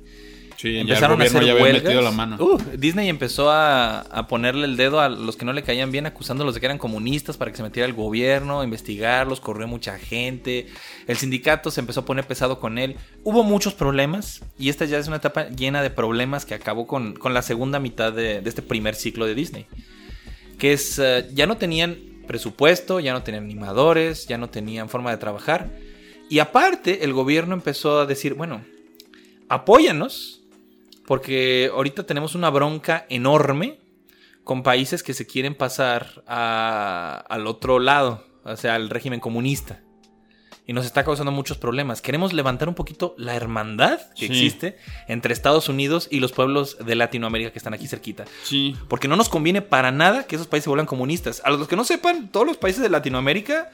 Sí, 0.64 0.78
Empezaron 0.78 1.18
ya 1.18 1.24
a 1.24 1.28
el 1.28 1.30
hacer 1.30 1.44
ya 1.46 1.52
había 1.52 1.64
huelgas. 1.64 1.84
metido 1.84 2.02
la 2.02 2.12
mano. 2.12 2.38
Uh, 2.40 2.58
Disney 2.78 3.10
empezó 3.10 3.52
a, 3.52 4.00
a 4.00 4.28
ponerle 4.30 4.64
el 4.64 4.78
dedo 4.78 5.02
a 5.02 5.10
los 5.10 5.36
que 5.36 5.44
no 5.44 5.52
le 5.52 5.62
caían 5.62 5.92
bien, 5.92 6.06
acusándolos 6.06 6.54
de 6.54 6.62
que 6.62 6.68
eran 6.68 6.78
comunistas 6.78 7.36
para 7.36 7.52
que 7.52 7.58
se 7.58 7.64
metiera 7.64 7.86
el 7.86 7.92
gobierno, 7.94 8.62
a 8.62 8.64
investigarlos, 8.64 9.42
corrió 9.42 9.68
mucha 9.68 10.00
gente. 10.00 10.68
El 11.06 11.18
sindicato 11.18 11.70
se 11.70 11.82
empezó 11.82 12.00
a 12.00 12.06
poner 12.06 12.26
pesado 12.26 12.62
con 12.62 12.78
él. 12.78 12.96
Hubo 13.26 13.44
muchos 13.44 13.74
problemas 13.74 14.42
y 14.58 14.70
esta 14.70 14.86
ya 14.86 15.00
es 15.00 15.08
una 15.08 15.18
etapa 15.18 15.50
llena 15.50 15.84
de 15.84 15.90
problemas 15.90 16.46
que 16.46 16.54
acabó 16.54 16.88
con, 16.88 17.14
con 17.16 17.34
la 17.34 17.42
segunda 17.42 17.82
mitad 17.82 18.14
de, 18.14 18.40
de 18.40 18.48
este 18.50 18.62
primer 18.62 18.96
ciclo 18.96 19.26
de 19.26 19.36
Disney. 19.36 19.66
Que 20.58 20.72
es, 20.72 20.98
eh, 20.98 21.28
ya 21.34 21.46
no 21.46 21.58
tenían 21.58 21.98
presupuesto, 22.26 23.02
ya 23.02 23.12
no 23.12 23.22
tenían 23.22 23.44
animadores, 23.44 24.28
ya 24.28 24.38
no 24.38 24.50
tenían 24.50 24.88
forma 24.88 25.12
de 25.12 25.18
trabajar. 25.18 25.72
Y 26.30 26.40
aparte, 26.40 27.04
el 27.04 27.12
gobierno 27.12 27.54
empezó 27.54 28.00
a 28.00 28.06
decir, 28.06 28.34
bueno, 28.34 28.64
apóyanos, 29.50 30.40
porque 31.14 31.70
ahorita 31.72 32.08
tenemos 32.08 32.34
una 32.34 32.50
bronca 32.50 33.06
enorme 33.08 33.78
con 34.44 34.64
países 34.64 35.04
que 35.04 35.14
se 35.14 35.28
quieren 35.28 35.54
pasar 35.54 36.24
a- 36.26 37.24
al 37.30 37.46
otro 37.46 37.78
lado, 37.78 38.26
o 38.44 38.58
sea, 38.58 38.74
al 38.74 38.90
régimen 38.90 39.20
comunista. 39.20 39.82
Y 40.66 40.74
nos 40.74 40.88
está 40.88 41.04
causando 41.04 41.32
muchos 41.32 41.60
problemas. 41.60 42.02
Queremos 42.02 42.34
levantar 42.34 42.68
un 42.68 42.74
poquito 42.74 43.14
la 43.20 43.36
hermandad 43.36 44.00
que 44.16 44.26
Sí. 44.26 44.34
existe 44.34 44.78
entre 45.08 45.34
Estados 45.36 45.70
Unidos 45.70 46.08
y 46.10 46.20
los 46.20 46.32
pueblos 46.32 46.78
de 46.84 46.96
Latinoamérica 46.96 47.52
que 47.52 47.60
están 47.60 47.76
aquí 47.76 47.86
cerquita. 47.88 48.26
Sí. 48.42 48.76
Porque 48.88 49.08
no 49.08 49.16
nos 49.16 49.30
conviene 49.30 49.62
para 49.62 49.92
nada 49.92 50.26
que 50.26 50.36
esos 50.36 50.48
países 50.48 50.64
se 50.64 50.70
vuelvan 50.72 50.88
comunistas. 50.88 51.44
A 51.46 51.52
los 51.52 51.68
que 51.68 51.76
no 51.76 51.84
sepan, 51.84 52.32
todos 52.32 52.48
los 52.48 52.58
países 52.58 52.82
de 52.82 52.90
Latinoamérica 52.90 53.70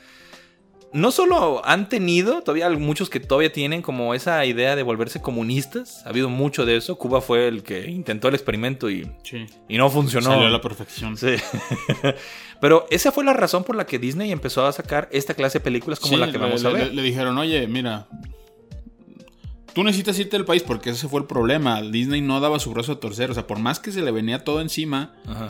no 0.91 1.12
solo 1.12 1.62
han 1.65 1.88
tenido, 1.89 2.41
todavía 2.41 2.67
hay 2.67 2.78
muchos 2.78 3.10
que 3.10 3.19
todavía 3.19 3.52
tienen 3.52 3.82
como 3.82 4.13
esa 4.13 4.43
idea 4.45 4.75
de 4.75 4.84
volverse 4.84 5.21
comunistas. 5.21 6.02
Ha 6.06 6.10
habido 6.10 6.30
mucho 6.30 6.65
de 6.65 6.78
eso. 6.78 6.97
Cuba 6.97 7.21
fue 7.21 7.47
el 7.47 7.62
que 7.63 7.88
intentó 7.89 8.28
el 8.28 8.36
experimento 8.36 8.89
y, 8.89 9.10
Sí. 9.23 9.45
y 9.67 9.78
no 9.78 9.89
funcionó. 9.89 10.32
Salió 10.32 10.47
a 10.47 10.49
la 10.49 10.62
perfección. 10.62 11.15
Sí. 11.17 11.36
Pero 12.62 12.86
esa 12.89 13.12
fue 13.12 13.23
la 13.23 13.34
razón 13.34 13.63
por 13.63 13.75
la 13.75 13.86
que 13.86 13.99
Disney 13.99 14.32
empezó 14.32 14.65
a 14.65 14.71
sacar 14.71 15.08
esta 15.12 15.34
clase 15.34 15.60
de 15.60 15.63
películas 15.63 15.99
como 15.99 16.15
Sí, 16.15 16.19
la 16.19 16.32
que 16.32 16.38
vamos 16.38 16.63
le, 16.63 16.69
a 16.69 16.71
ver. 16.73 16.88
Le, 16.88 16.93
le 16.95 17.02
dijeron, 17.04 17.38
oye, 17.38 17.67
mira, 17.67 18.08
tú 19.73 19.84
necesitas 19.84 20.17
irte 20.19 20.36
del 20.38 20.45
país 20.45 20.63
porque 20.63 20.89
ese 20.89 21.08
fue 21.08 21.21
el 21.21 21.28
problema. 21.28 21.82
Disney 21.82 22.21
no 22.21 22.39
daba 22.39 22.60
su 22.60 22.71
brazo 22.71 22.93
a 22.93 22.99
torcer. 22.99 23.32
O 23.32 23.34
sea, 23.34 23.47
por 23.47 23.60
más 23.60 23.80
que 23.80 23.91
se 23.91 24.02
le 24.02 24.12
venía 24.12 24.43
todo 24.43 24.60
encima, 24.62 25.13
Ajá. 25.28 25.49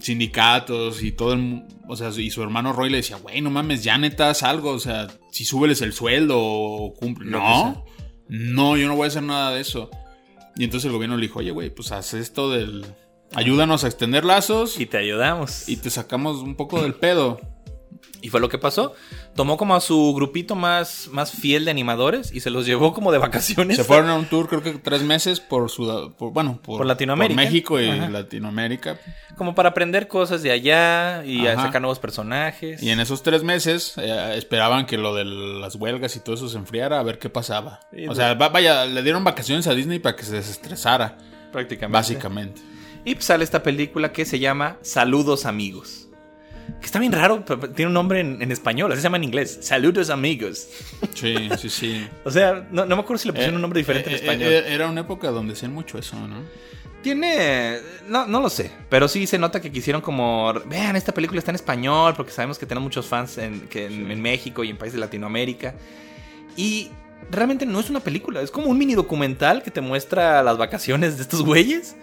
Sindicatos 0.00 1.02
y 1.02 1.12
todo 1.12 1.32
el 1.32 1.64
O 1.88 1.96
sea, 1.96 2.10
y 2.10 2.30
su 2.30 2.42
hermano 2.42 2.72
Roy 2.72 2.90
le 2.90 2.98
decía, 2.98 3.16
güey, 3.16 3.40
no 3.40 3.50
mames, 3.50 3.84
ya 3.84 3.98
neta, 3.98 4.30
haz 4.30 4.42
algo. 4.42 4.70
O 4.70 4.78
sea, 4.78 5.08
si 5.30 5.44
súbeles 5.44 5.82
el 5.82 5.92
sueldo 5.92 6.36
o 6.38 6.94
cumple. 6.94 7.30
No, 7.30 7.84
no, 8.28 8.76
yo 8.76 8.88
no 8.88 8.96
voy 8.96 9.04
a 9.04 9.08
hacer 9.08 9.22
nada 9.22 9.52
de 9.52 9.60
eso. 9.60 9.90
Y 10.56 10.64
entonces 10.64 10.86
el 10.86 10.92
gobierno 10.92 11.16
le 11.16 11.22
dijo, 11.22 11.38
oye, 11.38 11.50
güey, 11.50 11.70
pues 11.70 11.92
haz 11.92 12.14
esto 12.14 12.50
del, 12.50 12.84
Ayúdanos 13.34 13.84
a 13.84 13.88
extender 13.88 14.24
lazos 14.24 14.78
Y 14.78 14.84
y, 14.84 14.86
te 14.86 14.98
ayudamos. 14.98 15.68
te 15.76 15.90
sacamos 15.90 16.38
un 16.38 16.56
poco 16.56 16.82
del 16.82 16.94
pedo. 16.94 17.40
Y 18.20 18.30
fue 18.30 18.40
lo 18.40 18.48
que 18.48 18.58
pasó. 18.58 18.94
Tomó 19.36 19.56
como 19.56 19.76
a 19.76 19.80
su 19.80 20.12
grupito 20.14 20.56
más, 20.56 21.08
más 21.12 21.30
fiel 21.30 21.64
de 21.64 21.70
animadores 21.70 22.32
y 22.32 22.40
se 22.40 22.50
los 22.50 22.66
llevó 22.66 22.92
como 22.92 23.12
de 23.12 23.18
vacaciones. 23.18 23.76
Se 23.76 23.84
fueron 23.84 24.08
a 24.10 24.14
un 24.14 24.26
tour, 24.26 24.48
creo 24.48 24.60
que 24.62 24.72
tres 24.72 25.02
meses 25.02 25.38
por 25.38 25.70
Sudam- 25.70 26.14
por, 26.16 26.32
bueno, 26.32 26.60
por, 26.62 26.78
Por 26.78 26.86
Latinoamérica. 26.86 27.36
por 27.40 27.44
México 27.44 27.80
y 27.80 27.88
Ajá. 27.88 28.08
Latinoamérica. 28.08 28.98
Como 29.36 29.54
para 29.54 29.68
aprender 29.68 30.08
cosas 30.08 30.42
de 30.42 30.50
allá 30.50 31.24
y 31.24 31.46
a 31.46 31.54
sacar 31.54 31.80
nuevos 31.80 32.00
personajes. 32.00 32.82
Y 32.82 32.90
en 32.90 32.98
esos 32.98 33.22
tres 33.22 33.44
meses 33.44 33.94
eh, 33.98 34.34
esperaban 34.36 34.86
que 34.86 34.98
lo 34.98 35.14
de 35.14 35.24
las 35.24 35.76
huelgas 35.76 36.16
y 36.16 36.20
todo 36.20 36.34
eso 36.34 36.48
se 36.48 36.58
enfriara 36.58 36.98
a 36.98 37.02
ver 37.04 37.18
qué 37.20 37.30
pasaba. 37.30 37.78
Y 37.92 38.08
O 38.08 38.14
sea, 38.16 38.34
va- 38.34 38.48
vaya, 38.48 38.84
le 38.84 39.02
dieron 39.04 39.22
vacaciones 39.22 39.68
a 39.68 39.74
Disney 39.74 40.00
para 40.00 40.16
que 40.16 40.24
se 40.24 40.34
desestresara, 40.34 41.18
prácticamente. 41.52 41.92
básicamente. 41.96 42.60
Y 43.04 43.14
pues 43.14 43.26
sale 43.26 43.44
esta 43.44 43.62
película 43.62 44.12
que 44.12 44.24
se 44.24 44.40
llama 44.40 44.76
Saludos 44.82 45.46
amigos. 45.46 46.07
Que 46.80 46.86
está 46.86 46.98
bien 46.98 47.12
raro, 47.12 47.44
pero 47.44 47.70
tiene 47.70 47.88
un 47.88 47.94
nombre 47.94 48.20
en, 48.20 48.40
en 48.42 48.52
español, 48.52 48.92
así 48.92 49.00
se 49.00 49.04
llama 49.06 49.16
en 49.16 49.24
inglés. 49.24 49.58
Saludos 49.62 50.10
amigos. 50.10 50.68
Sí, 51.14 51.48
sí, 51.58 51.68
sí. 51.70 52.08
O 52.24 52.30
sea, 52.30 52.66
no, 52.70 52.84
no 52.86 52.94
me 52.96 53.02
acuerdo 53.02 53.18
si 53.18 53.28
le 53.28 53.32
pusieron 53.32 53.56
un 53.56 53.62
nombre 53.62 53.78
diferente 53.80 54.10
Eh, 54.10 54.12
en 54.12 54.18
eh, 54.18 54.20
español. 54.24 54.52
eh, 54.52 54.64
Era 54.74 54.86
una 54.88 55.00
época 55.00 55.30
donde 55.30 55.54
hacían 55.54 55.72
mucho 55.72 55.98
eso, 55.98 56.16
¿no? 56.28 56.42
Tiene. 57.02 57.78
No, 58.08 58.26
no 58.26 58.40
lo 58.40 58.50
sé. 58.50 58.70
Pero 58.90 59.06
sí 59.08 59.26
se 59.26 59.38
nota 59.38 59.60
que 59.60 59.70
quisieron 59.70 60.02
como. 60.02 60.52
Vean, 60.66 60.96
esta 60.96 61.12
película 61.14 61.38
está 61.38 61.50
en 61.52 61.54
español. 61.56 62.14
Porque 62.16 62.32
sabemos 62.32 62.58
que 62.58 62.66
tenemos 62.66 62.84
muchos 62.84 63.06
fans 63.06 63.38
en, 63.38 63.60
que 63.68 63.86
en, 63.86 64.10
en 64.10 64.20
México 64.20 64.64
y 64.64 64.70
en 64.70 64.76
países 64.76 64.94
de 64.94 65.00
Latinoamérica. 65.00 65.74
Y 66.56 66.90
realmente 67.30 67.66
no 67.66 67.78
es 67.78 67.88
una 67.88 68.00
película. 68.00 68.42
Es 68.42 68.50
como 68.50 68.66
un 68.66 68.76
mini 68.76 68.94
documental 68.94 69.62
que 69.62 69.70
te 69.70 69.80
muestra 69.80 70.42
las 70.42 70.58
vacaciones 70.58 71.16
de 71.16 71.22
estos 71.22 71.42
güeyes. 71.42 71.94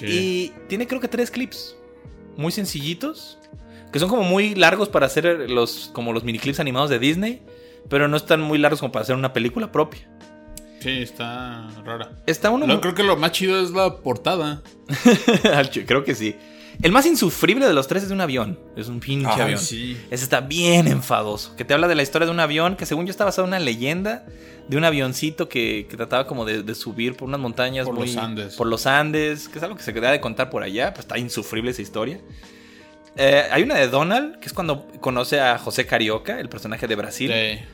Y 0.00 0.48
tiene 0.68 0.86
creo 0.86 1.00
que 1.00 1.08
tres 1.08 1.30
clips. 1.30 1.76
Muy 2.38 2.50
sencillitos. 2.50 3.36
Que 3.92 3.98
son 3.98 4.08
como 4.08 4.22
muy 4.22 4.54
largos 4.54 4.88
para 4.88 5.06
hacer 5.06 5.50
los. 5.50 5.90
como 5.92 6.12
los 6.12 6.24
miniclips 6.24 6.60
animados 6.60 6.90
de 6.90 6.98
Disney. 6.98 7.42
Pero 7.88 8.06
no 8.08 8.16
están 8.16 8.40
muy 8.40 8.58
largos 8.58 8.80
como 8.80 8.92
para 8.92 9.02
hacer 9.02 9.16
una 9.16 9.32
película 9.32 9.72
propia. 9.72 10.08
Sí, 10.80 10.90
está 11.02 11.68
rara. 11.84 12.10
Está 12.26 12.50
uno. 12.50 12.66
Lo- 12.66 12.80
creo 12.80 12.94
que 12.94 13.02
lo 13.02 13.16
más 13.16 13.32
chido 13.32 13.60
es 13.62 13.70
la 13.70 13.96
portada. 13.96 14.62
Creo 15.86 16.04
que 16.04 16.14
sí. 16.14 16.36
El 16.82 16.92
más 16.92 17.04
insufrible 17.04 17.66
de 17.66 17.74
los 17.74 17.86
tres 17.88 18.04
es 18.04 18.08
de 18.08 18.14
un 18.14 18.20
avión. 18.22 18.58
Es 18.76 18.88
un 18.88 19.00
pinche 19.00 19.28
Ay, 19.30 19.40
avión. 19.42 19.58
sí. 19.58 19.98
Ese 20.10 20.24
está 20.24 20.40
bien 20.40 20.86
enfadoso. 20.88 21.54
Que 21.56 21.64
te 21.64 21.74
habla 21.74 21.88
de 21.88 21.94
la 21.94 22.02
historia 22.02 22.24
de 22.26 22.32
un 22.32 22.40
avión 22.40 22.76
que 22.76 22.86
según 22.86 23.04
yo 23.06 23.10
está 23.10 23.24
basado 23.26 23.44
en 23.46 23.50
una 23.50 23.58
leyenda 23.58 24.24
de 24.68 24.76
un 24.78 24.84
avioncito 24.84 25.48
que, 25.48 25.86
que 25.90 25.96
trataba 25.96 26.26
como 26.26 26.44
de, 26.46 26.62
de 26.62 26.74
subir 26.74 27.16
por 27.16 27.28
unas 27.28 27.40
montañas 27.40 27.84
Por 27.86 27.96
muy- 27.96 28.06
los 28.06 28.16
Andes. 28.16 28.54
Por 28.54 28.66
los 28.68 28.86
Andes, 28.86 29.48
que 29.48 29.58
es 29.58 29.64
algo 29.64 29.76
que 29.76 29.82
se 29.82 29.92
queda 29.92 30.10
de 30.10 30.20
contar 30.20 30.48
por 30.48 30.62
allá. 30.62 30.94
Pues 30.94 31.00
está 31.00 31.18
insufrible 31.18 31.72
esa 31.72 31.82
historia. 31.82 32.20
Eh, 33.16 33.44
hay 33.50 33.62
una 33.62 33.74
de 33.74 33.88
Donald, 33.88 34.38
que 34.38 34.46
es 34.46 34.52
cuando 34.52 34.86
conoce 35.00 35.40
a 35.40 35.58
José 35.58 35.86
Carioca, 35.86 36.38
el 36.40 36.48
personaje 36.48 36.86
de 36.86 36.94
Brasil. 36.96 37.30
Sí. 37.32 37.64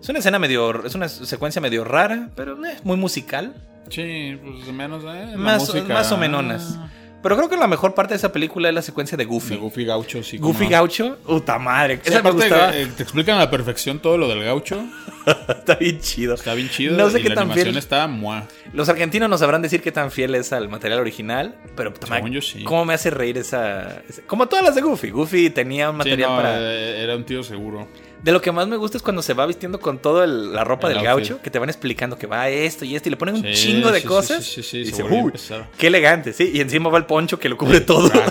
Es 0.00 0.08
una 0.08 0.18
escena 0.18 0.38
medio. 0.38 0.84
Es 0.84 0.94
una 0.94 1.08
secuencia 1.08 1.60
medio 1.60 1.84
rara, 1.84 2.30
pero 2.34 2.62
eh, 2.64 2.76
muy 2.84 2.96
musical. 2.96 3.54
Sí, 3.88 4.38
pues 4.42 4.66
menos 4.72 5.02
eh, 5.04 5.26
la 5.32 5.36
Más, 5.36 5.60
música. 5.60 5.92
más 5.94 6.10
o 6.12 6.16
menonas. 6.16 6.78
Pero 7.22 7.36
creo 7.36 7.48
que 7.48 7.56
la 7.56 7.68
mejor 7.68 7.94
parte 7.94 8.14
de 8.14 8.18
esa 8.18 8.32
película 8.32 8.68
es 8.68 8.74
la 8.74 8.82
secuencia 8.82 9.16
de 9.16 9.24
Goofy. 9.24 9.50
De 9.54 9.56
Goofy 9.60 9.84
Gaucho, 9.84 10.22
sí. 10.22 10.38
Goofy. 10.38 10.66
Gaucho, 10.66 11.18
puta 11.24 11.58
madre. 11.58 11.96
Sí, 12.02 12.10
Esa 12.10 12.22
me 12.22 12.30
aparte, 12.30 12.48
gustaba. 12.48 12.76
eh, 12.76 12.88
te 12.96 13.02
explican 13.04 13.36
a 13.36 13.40
la 13.40 13.50
perfección 13.50 14.00
todo 14.00 14.18
lo 14.18 14.28
del 14.28 14.42
gaucho. 14.42 14.84
Está 15.48 15.76
bien 15.76 16.00
chido. 16.00 16.34
Está 16.34 16.54
bien 16.54 16.68
chido. 16.68 16.96
No 16.96 17.08
sé 17.10 17.20
y 17.20 17.22
qué 17.22 17.28
la 17.28 17.34
tan 17.36 17.42
animación 17.44 17.66
fiel. 17.66 17.78
está 17.78 18.06
muah. 18.08 18.44
Los 18.72 18.88
argentinos 18.88 19.30
nos 19.30 19.40
sabrán 19.40 19.62
decir 19.62 19.82
qué 19.82 19.92
tan 19.92 20.10
fiel 20.10 20.34
es 20.34 20.52
al 20.52 20.68
material 20.68 20.98
original, 21.00 21.54
pero 21.76 21.92
puta 21.94 22.06
madre, 22.08 22.22
Según 22.22 22.32
yo 22.32 22.40
sí. 22.42 22.64
¿cómo 22.64 22.84
me 22.84 22.94
hace 22.94 23.10
reír 23.10 23.38
esa, 23.38 24.02
esa- 24.08 24.22
Como 24.26 24.48
todas 24.48 24.64
las 24.64 24.74
de 24.74 24.80
Goofy. 24.82 25.10
Goofy 25.10 25.50
tenía 25.50 25.90
un 25.90 25.96
Sí, 25.96 25.98
material 25.98 26.30
no, 26.30 26.36
para... 26.36 26.58
eh, 26.60 27.02
era 27.04 27.14
un 27.16 27.24
tío 27.24 27.42
seguro. 27.44 27.86
De 28.22 28.30
lo 28.30 28.40
que 28.40 28.52
más 28.52 28.68
me 28.68 28.76
gusta 28.76 28.96
es 28.96 29.02
cuando 29.02 29.20
se 29.20 29.34
va 29.34 29.44
vistiendo 29.46 29.80
con 29.80 29.98
toda 29.98 30.28
la 30.28 30.62
ropa 30.62 30.86
El 30.88 30.98
del 30.98 31.06
outfit. 31.08 31.28
gaucho, 31.30 31.42
que 31.42 31.50
te 31.50 31.58
van 31.58 31.68
explicando 31.68 32.16
que 32.16 32.28
va 32.28 32.48
esto 32.48 32.84
y 32.84 32.94
esto, 32.94 33.08
y 33.08 33.10
le 33.10 33.16
ponen 33.16 33.34
un 33.34 33.42
Sí, 33.42 33.52
chingo 33.54 33.90
de 33.90 34.00
sí, 34.00 34.06
cosas. 34.06 34.44
sí, 34.44 34.54
sí, 34.54 34.62
sí, 34.62 34.76
y 34.78 34.84
dice, 34.84 35.02
"Uy, 35.02 35.16
empezar". 35.18 35.68
qué 35.76 35.88
elegante, 35.88 36.32
sí. 36.32 36.52
Y 36.54 36.60
encima 36.60 36.88
va 36.88 36.98
el 36.98 37.06
poncho 37.06 37.40
que 37.40 37.48
lo 37.48 37.58
cubre 37.58 37.80
todo. 37.80 38.10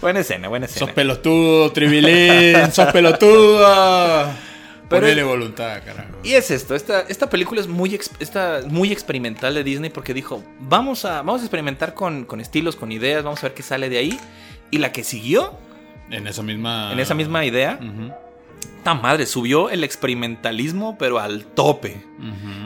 Buena 0.00 0.20
escena, 0.20 0.48
buena 0.48 0.66
escena. 0.66 0.86
Sos 0.86 0.94
pelotudo, 0.94 1.70
Tribilín. 1.72 2.72
sos 2.72 2.92
pelotudo. 2.92 3.66
Pero- 4.88 5.00
Ponele 5.02 5.22
voluntad, 5.22 5.80
carajo. 5.84 6.10
Y 6.22 6.32
es 6.34 6.50
esto, 6.50 6.74
esta, 6.74 7.00
esta 7.02 7.30
película 7.30 7.60
es 7.62 7.68
muy, 7.68 7.98
esta- 8.18 8.60
muy 8.66 8.92
experimental 8.92 9.54
de 9.54 9.64
Disney 9.64 9.88
porque 9.90 10.12
dijo, 10.12 10.42
vamos 10.58 11.04
a, 11.06 11.18
vamos 11.22 11.40
a 11.40 11.44
experimentar 11.44 11.94
con, 11.94 12.24
con 12.26 12.40
estilos, 12.40 12.76
con 12.76 12.92
ideas, 12.92 13.24
vamos 13.24 13.42
a 13.42 13.46
ver 13.48 13.54
qué 13.54 13.62
sale 13.62 13.88
de 13.88 13.98
ahí. 13.98 14.20
Y 14.70 14.78
la 14.78 14.92
que 14.92 15.02
siguió 15.04 15.54
En 16.12 16.26
esa 16.26 16.42
misma. 16.42 16.92
en 16.92 17.00
esa 17.00 17.14
misma 17.14 17.44
idea, 17.44 17.78
Ujú, 17.80 18.12
esta 18.78 18.94
madre, 18.94 19.26
subió 19.26 19.70
el 19.70 19.84
experimentalismo 19.84 20.96
pero 20.98 21.18
al 21.18 21.44
tope. 21.44 22.02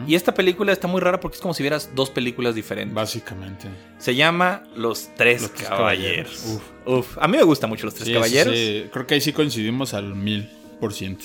Y 0.06 0.14
esta 0.14 0.34
película 0.34 0.72
está 0.72 0.86
muy 0.88 1.00
rara 1.00 1.18
porque 1.20 1.36
es 1.36 1.40
como 1.42 1.52
si 1.54 1.62
vieras 1.62 1.90
dos 1.94 2.10
películas 2.10 2.54
diferentes. 2.54 2.94
Básicamente. 2.94 3.68
Se 3.98 4.14
llama 4.14 4.62
Los 4.76 5.08
Tres 5.16 5.42
Los 5.42 5.52
Tres 5.52 5.68
Caballeros. 5.68 6.36
Caballeros. 6.40 6.62
Uf. 6.86 7.18
A 7.18 7.26
mí 7.28 7.36
me 7.36 7.42
gustan 7.42 7.70
mucho 7.70 7.86
Los 7.86 7.94
Tres 7.94 8.06
Sí, 8.08 8.14
Caballeros. 8.14 8.54
sí. 8.54 8.86
Creo 8.92 9.06
que 9.06 9.14
ahí 9.14 9.20
sí 9.20 9.32
coincidimos 9.32 9.94
al 9.94 10.14
mil 10.14 10.48
por 10.80 10.92
ciento. 10.92 11.24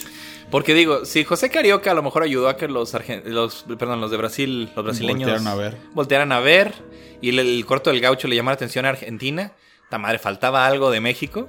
Porque 0.49 0.73
digo, 0.73 1.05
si 1.05 1.23
José 1.23 1.49
Carioca 1.49 1.91
a 1.91 1.93
lo 1.93 2.03
mejor 2.03 2.23
ayudó 2.23 2.49
a 2.49 2.57
que 2.57 2.67
los, 2.67 2.93
argen- 2.93 3.23
los 3.25 3.63
perdón, 3.79 4.01
los 4.01 4.11
de 4.11 4.17
Brasil, 4.17 4.69
los 4.75 4.83
brasileños 4.83 5.29
Voltearon 5.29 5.47
a 5.47 5.55
ver. 5.55 5.77
voltearan 5.93 6.31
a 6.33 6.39
ver 6.41 6.73
y 7.21 7.29
el, 7.29 7.39
el 7.39 7.65
corto 7.65 7.89
del 7.89 8.01
gaucho 8.01 8.27
le 8.27 8.35
llamara 8.35 8.53
la 8.53 8.55
atención 8.55 8.85
a 8.85 8.89
Argentina, 8.89 9.53
ta 9.89 9.97
madre, 9.97 10.19
faltaba 10.19 10.65
algo 10.65 10.91
de 10.91 10.99
México 10.99 11.47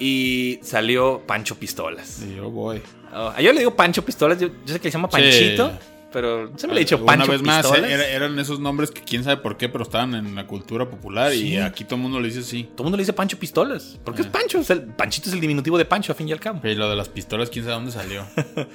y 0.00 0.58
salió 0.62 1.22
Pancho 1.26 1.54
Pistolas. 1.56 2.22
Y 2.28 2.34
yo 2.36 2.50
voy. 2.50 2.82
Oh, 3.14 3.32
yo 3.40 3.52
le 3.52 3.60
digo 3.60 3.76
Pancho 3.76 4.04
Pistolas, 4.04 4.38
yo, 4.40 4.48
yo 4.66 4.72
sé 4.74 4.80
que 4.80 4.90
se 4.90 4.96
llama 4.96 5.08
Panchito, 5.08 5.68
Sí. 5.68 5.74
pero 6.12 6.46
siempre 6.56 6.74
le 6.74 6.80
he 6.80 6.84
dicho 6.84 6.96
Una 6.96 7.06
Pancho 7.06 7.32
vez 7.32 7.42
más, 7.42 7.62
Pistolas. 7.66 7.90
eh, 7.90 7.94
era- 7.94 8.06
eran 8.08 8.38
esos 8.38 8.58
nombres 8.60 8.90
que 8.90 9.02
quién 9.02 9.22
sabe 9.24 9.36
por 9.36 9.56
qué, 9.56 9.68
pero 9.68 9.84
estaban 9.84 10.14
en 10.14 10.34
la 10.34 10.46
cultura 10.46 10.88
popular 10.88 11.32
Sí. 11.32 11.48
y 11.54 11.56
aquí 11.58 11.84
todo 11.84 11.96
el 11.96 12.02
mundo 12.02 12.18
le 12.20 12.28
dice 12.28 12.40
así. 12.40 12.64
Todo 12.64 12.78
el 12.78 12.84
mundo 12.84 12.96
le 12.96 13.02
dice 13.02 13.12
Pancho 13.12 13.38
Pistolas, 13.38 13.98
porque 14.04 14.22
es 14.22 14.28
Eh. 14.28 14.30
Pancho, 14.32 14.58
es 14.58 14.70
el, 14.70 14.82
Panchito 14.84 15.28
es 15.28 15.34
el 15.34 15.40
diminutivo 15.40 15.76
de 15.76 15.84
Pancho 15.84 16.12
a 16.12 16.14
fin 16.14 16.28
y 16.28 16.32
al 16.32 16.40
cabo. 16.40 16.60
Y 16.66 16.74
lo 16.74 16.88
de 16.88 16.96
las 16.96 17.08
pistolas, 17.08 17.50
quién 17.50 17.64
sabe 17.64 17.74
dónde 17.76 17.92
salió. 17.92 18.24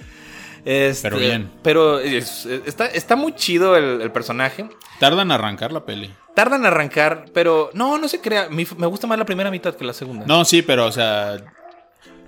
Este, 0.66 1.10
Pero 1.10 1.20
bien. 1.20 1.52
Pero 1.62 2.00
es- 2.00 2.46
está, 2.48 2.88
está 2.88 3.16
muy 3.16 3.36
chido 3.36 3.78
el, 3.78 4.02
el 4.02 4.12
personaje. 4.12 4.68
Tardan 5.00 5.28
en 5.28 5.32
arrancar 5.34 5.72
la 5.72 5.86
peli. 5.86 6.12
Tardan 6.36 6.62
en 6.62 6.68
arrancar, 6.68 7.26
pero 7.34 7.72
no, 7.74 7.98
no 7.98 8.08
se 8.08 8.22
crea. 8.22 8.50
Me 8.50 8.88
gusta 8.88 9.08
más 9.08 9.18
la 9.18 9.26
primera 9.26 9.50
mitad 9.50 9.74
que 9.74 9.86
la 9.86 9.94
segunda. 9.94 10.26
No, 10.28 10.46
sí, 10.46 10.62
pero 10.62 10.86
o 10.86 10.92
sea. 10.92 11.38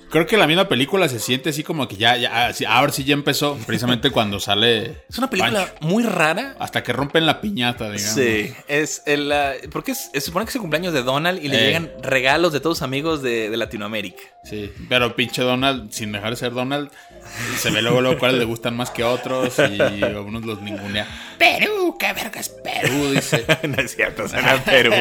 Creo 0.10 0.26
que 0.26 0.38
la 0.38 0.48
misma 0.48 0.70
película 0.70 1.10
se 1.10 1.20
siente 1.20 1.50
así 1.50 1.63
como 1.63 1.88
que 1.88 1.98
ya, 1.98 2.15
ya, 2.15 2.48
así- 2.48 2.63
ahora 2.65 2.93
sí 2.93 3.04
ya 3.04 3.13
empezó, 3.13 3.58
precisamente 3.65 4.10
cuando 4.10 4.39
sale. 4.41 5.04
Es 5.10 5.17
una 5.17 5.30
película 5.30 5.65
Pancho. 5.67 5.76
muy 5.86 6.04
rara. 6.04 6.56
Hasta 6.60 6.82
que 6.84 6.93
rompen 6.93 7.26
la 7.26 7.41
piñata, 7.41 7.91
digamos. 7.91 8.13
Sí, 8.15 8.54
es 8.70 9.04
el, 9.06 9.32
ah, 9.32 9.54
porque 9.72 9.91
es, 9.91 10.10
se 10.13 10.22
supone 10.22 10.46
que 10.46 10.50
es 10.50 10.56
el 10.56 10.62
cumpleaños 10.62 10.93
de 10.93 11.04
Donald 11.04 11.43
y 11.43 11.50
le 11.50 11.58
Eh. 11.62 11.65
llegan 11.67 11.91
regalos 12.02 12.54
de 12.54 12.62
todos 12.62 12.78
sus 12.78 12.84
amigos 12.84 13.22
de, 13.22 13.50
de 13.50 13.58
Latinoamérica. 13.58 14.22
Sí, 14.43 14.72
pero 14.88 15.13
pinche 15.15 15.41
Donald, 15.41 15.91
sin 15.91 16.13
dejar 16.13 16.30
de 16.30 16.36
ser 16.38 16.54
Donald, 16.54 16.89
se 17.58 17.70
ve 17.72 17.82
luego, 17.82 18.00
luego 18.00 18.17
cuáles 18.17 18.38
le 18.39 18.46
gustan 18.46 18.78
más 18.78 18.89
que 18.91 19.04
otros 19.04 19.56
y 19.60 20.02
a 20.04 20.22
unos 20.22 20.46
los 20.46 20.62
ningunea. 20.62 21.06
Perú, 21.38 21.98
qué 22.00 22.13
vergas 22.13 22.48
Perú. 22.48 22.80
Perú 22.82 23.12
dice. 23.12 23.46
no 23.67 23.76
es 23.82 23.93
cierto, 23.93 24.28
suena 24.30 24.56
Perú. 24.63 24.93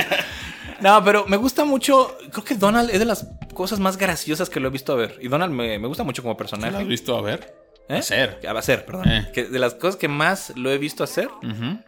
No, 0.80 1.02
pero 1.04 1.26
me 1.26 1.36
gusta 1.36 1.64
mucho. 1.64 2.16
Creo 2.30 2.44
que 2.44 2.54
Donald 2.54 2.90
es 2.90 2.98
de 2.98 3.04
las 3.04 3.26
cosas 3.54 3.80
más 3.80 3.96
graciosas 3.96 4.50
que 4.50 4.60
lo 4.60 4.68
he 4.68 4.70
visto 4.70 4.92
a 4.92 4.96
ver. 4.96 5.18
Y 5.20 5.28
Donald 5.28 5.52
me, 5.52 5.78
me 5.78 5.88
gusta 5.88 6.02
mucho 6.04 6.22
como 6.22 6.34
¿No 6.34 6.36
personaje. 6.38 6.72
lo 6.72 6.78
has 6.78 6.86
visto 6.86 7.16
a 7.16 7.22
ver? 7.22 7.54
¿Eh? 7.88 7.98
Hacer. 7.98 8.40
A 8.46 8.50
hacer, 8.58 8.84
perdón. 8.84 9.08
Eh. 9.08 9.30
Que 9.32 9.44
de 9.44 9.58
las 9.58 9.74
cosas 9.74 9.96
que 9.96 10.08
más 10.08 10.52
lo 10.56 10.70
he 10.70 10.78
visto 10.78 11.04
hacer 11.04 11.28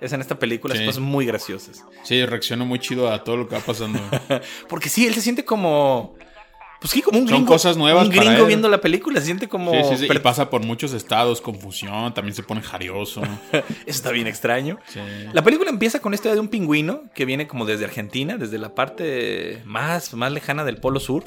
es 0.01 0.13
en 0.13 0.21
esta 0.21 0.39
película. 0.39 0.75
Sí. 0.75 0.83
Es 0.83 0.87
cosas 0.87 1.03
muy 1.03 1.27
graciosas. 1.27 1.83
Sí, 2.05 2.25
reacciono 2.25 2.65
muy 2.65 2.79
chido 2.79 3.11
a 3.11 3.25
todo 3.25 3.37
lo 3.37 3.49
que 3.49 3.57
va 3.57 3.63
pasando. 3.63 4.01
Porque 4.69 4.89
sí, 4.89 5.07
él 5.07 5.15
se 5.15 5.23
siente 5.23 5.45
como. 5.45 6.15
Pues 6.81 6.93
sí, 6.93 7.03
como 7.03 7.19
un 7.19 7.27
Son 7.27 7.39
gringo. 7.39 7.53
cosas 7.53 7.77
nuevas 7.77 8.07
Un 8.07 8.13
gringo 8.15 8.47
viendo 8.47 8.69
la 8.69 8.81
película. 8.81 9.19
Se 9.21 9.27
siente 9.27 9.49
como. 9.49 9.73
Sí, 9.73 9.79
sí, 9.91 9.97
sí. 9.99 10.05
Y 10.05 10.09
per- 10.09 10.23
pasa 10.23 10.49
por 10.49 10.65
muchos 10.65 10.93
estados, 10.93 11.41
confusión, 11.41 12.15
también 12.15 12.35
se 12.35 12.43
pone 12.45 12.63
jarioso. 12.63 13.23
Eso 13.53 13.65
está 13.87 14.13
bien 14.13 14.27
extraño. 14.29 14.79
Sí. 14.87 15.01
La 15.33 15.43
película 15.43 15.71
empieza 15.71 16.01
con 16.01 16.15
esta 16.15 16.29
idea 16.29 16.35
de 16.35 16.41
un 16.41 16.49
pingüino 16.49 17.03
que 17.15 17.25
viene 17.25 17.49
como 17.49 17.67
desde 17.67 17.85
Argentina, 17.85 18.37
desde 18.37 18.59
la 18.59 18.75
parte 18.75 19.63
más, 19.65 20.15
más 20.15 20.31
lejana 20.33 20.65
del 20.65 20.77
Polo 20.77 21.01
Sur. 21.01 21.25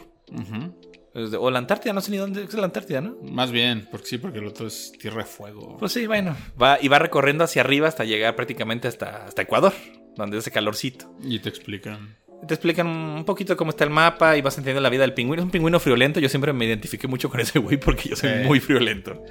Desde- 1.13 1.35
o 1.35 1.51
la 1.51 1.59
Antártida, 1.59 1.91
no 1.91 1.99
sé 1.99 2.11
ni 2.11 2.17
dónde 2.17 2.43
es 2.43 2.53
la 2.53 2.63
Antártida, 2.63 3.01
¿no? 3.01 3.17
Más 3.21 3.51
bien, 3.51 3.85
porque 3.91 4.07
sí, 4.07 4.17
porque 4.17 4.39
el 4.39 4.45
otro 4.47 4.67
es 4.67 4.93
tierra 4.97 5.17
de 5.23 5.25
fuego. 5.29 5.75
Pues 5.77 5.91
sí, 5.91 6.07
bueno. 6.07 6.35
Va, 6.61 6.77
y 6.81 6.87
va 6.87 6.99
recorriendo 6.99 7.43
hacia 7.43 7.61
arriba 7.63 7.89
hasta 7.89 8.05
llegar 8.05 8.35
prácticamente 8.37 8.87
hasta, 8.87 9.25
hasta 9.25 9.41
Ecuador, 9.41 9.73
donde 10.15 10.37
hace 10.37 10.51
calorcito. 10.51 11.13
Y 11.21 11.39
te 11.39 11.49
explican. 11.49 12.15
Te 12.47 12.53
explican 12.55 12.87
un 12.87 13.23
poquito 13.25 13.55
cómo 13.55 13.69
está 13.71 13.83
el 13.83 13.89
mapa 13.91 14.35
y 14.37 14.41
vas 14.41 14.53
entendiendo 14.57 14.81
la 14.81 14.89
vida 14.89 15.01
del 15.01 15.13
pingüino. 15.13 15.41
Es 15.41 15.45
un 15.45 15.51
pingüino 15.51 15.79
friolento. 15.79 16.19
Yo 16.19 16.27
siempre 16.29 16.51
me 16.53 16.65
identifiqué 16.65 17.07
mucho 17.07 17.29
con 17.29 17.39
ese 17.39 17.59
güey 17.59 17.77
porque 17.77 18.09
yo 18.09 18.15
soy 18.15 18.29
Eh. 18.31 18.43
muy 18.45 18.59
friolento. 18.59 19.21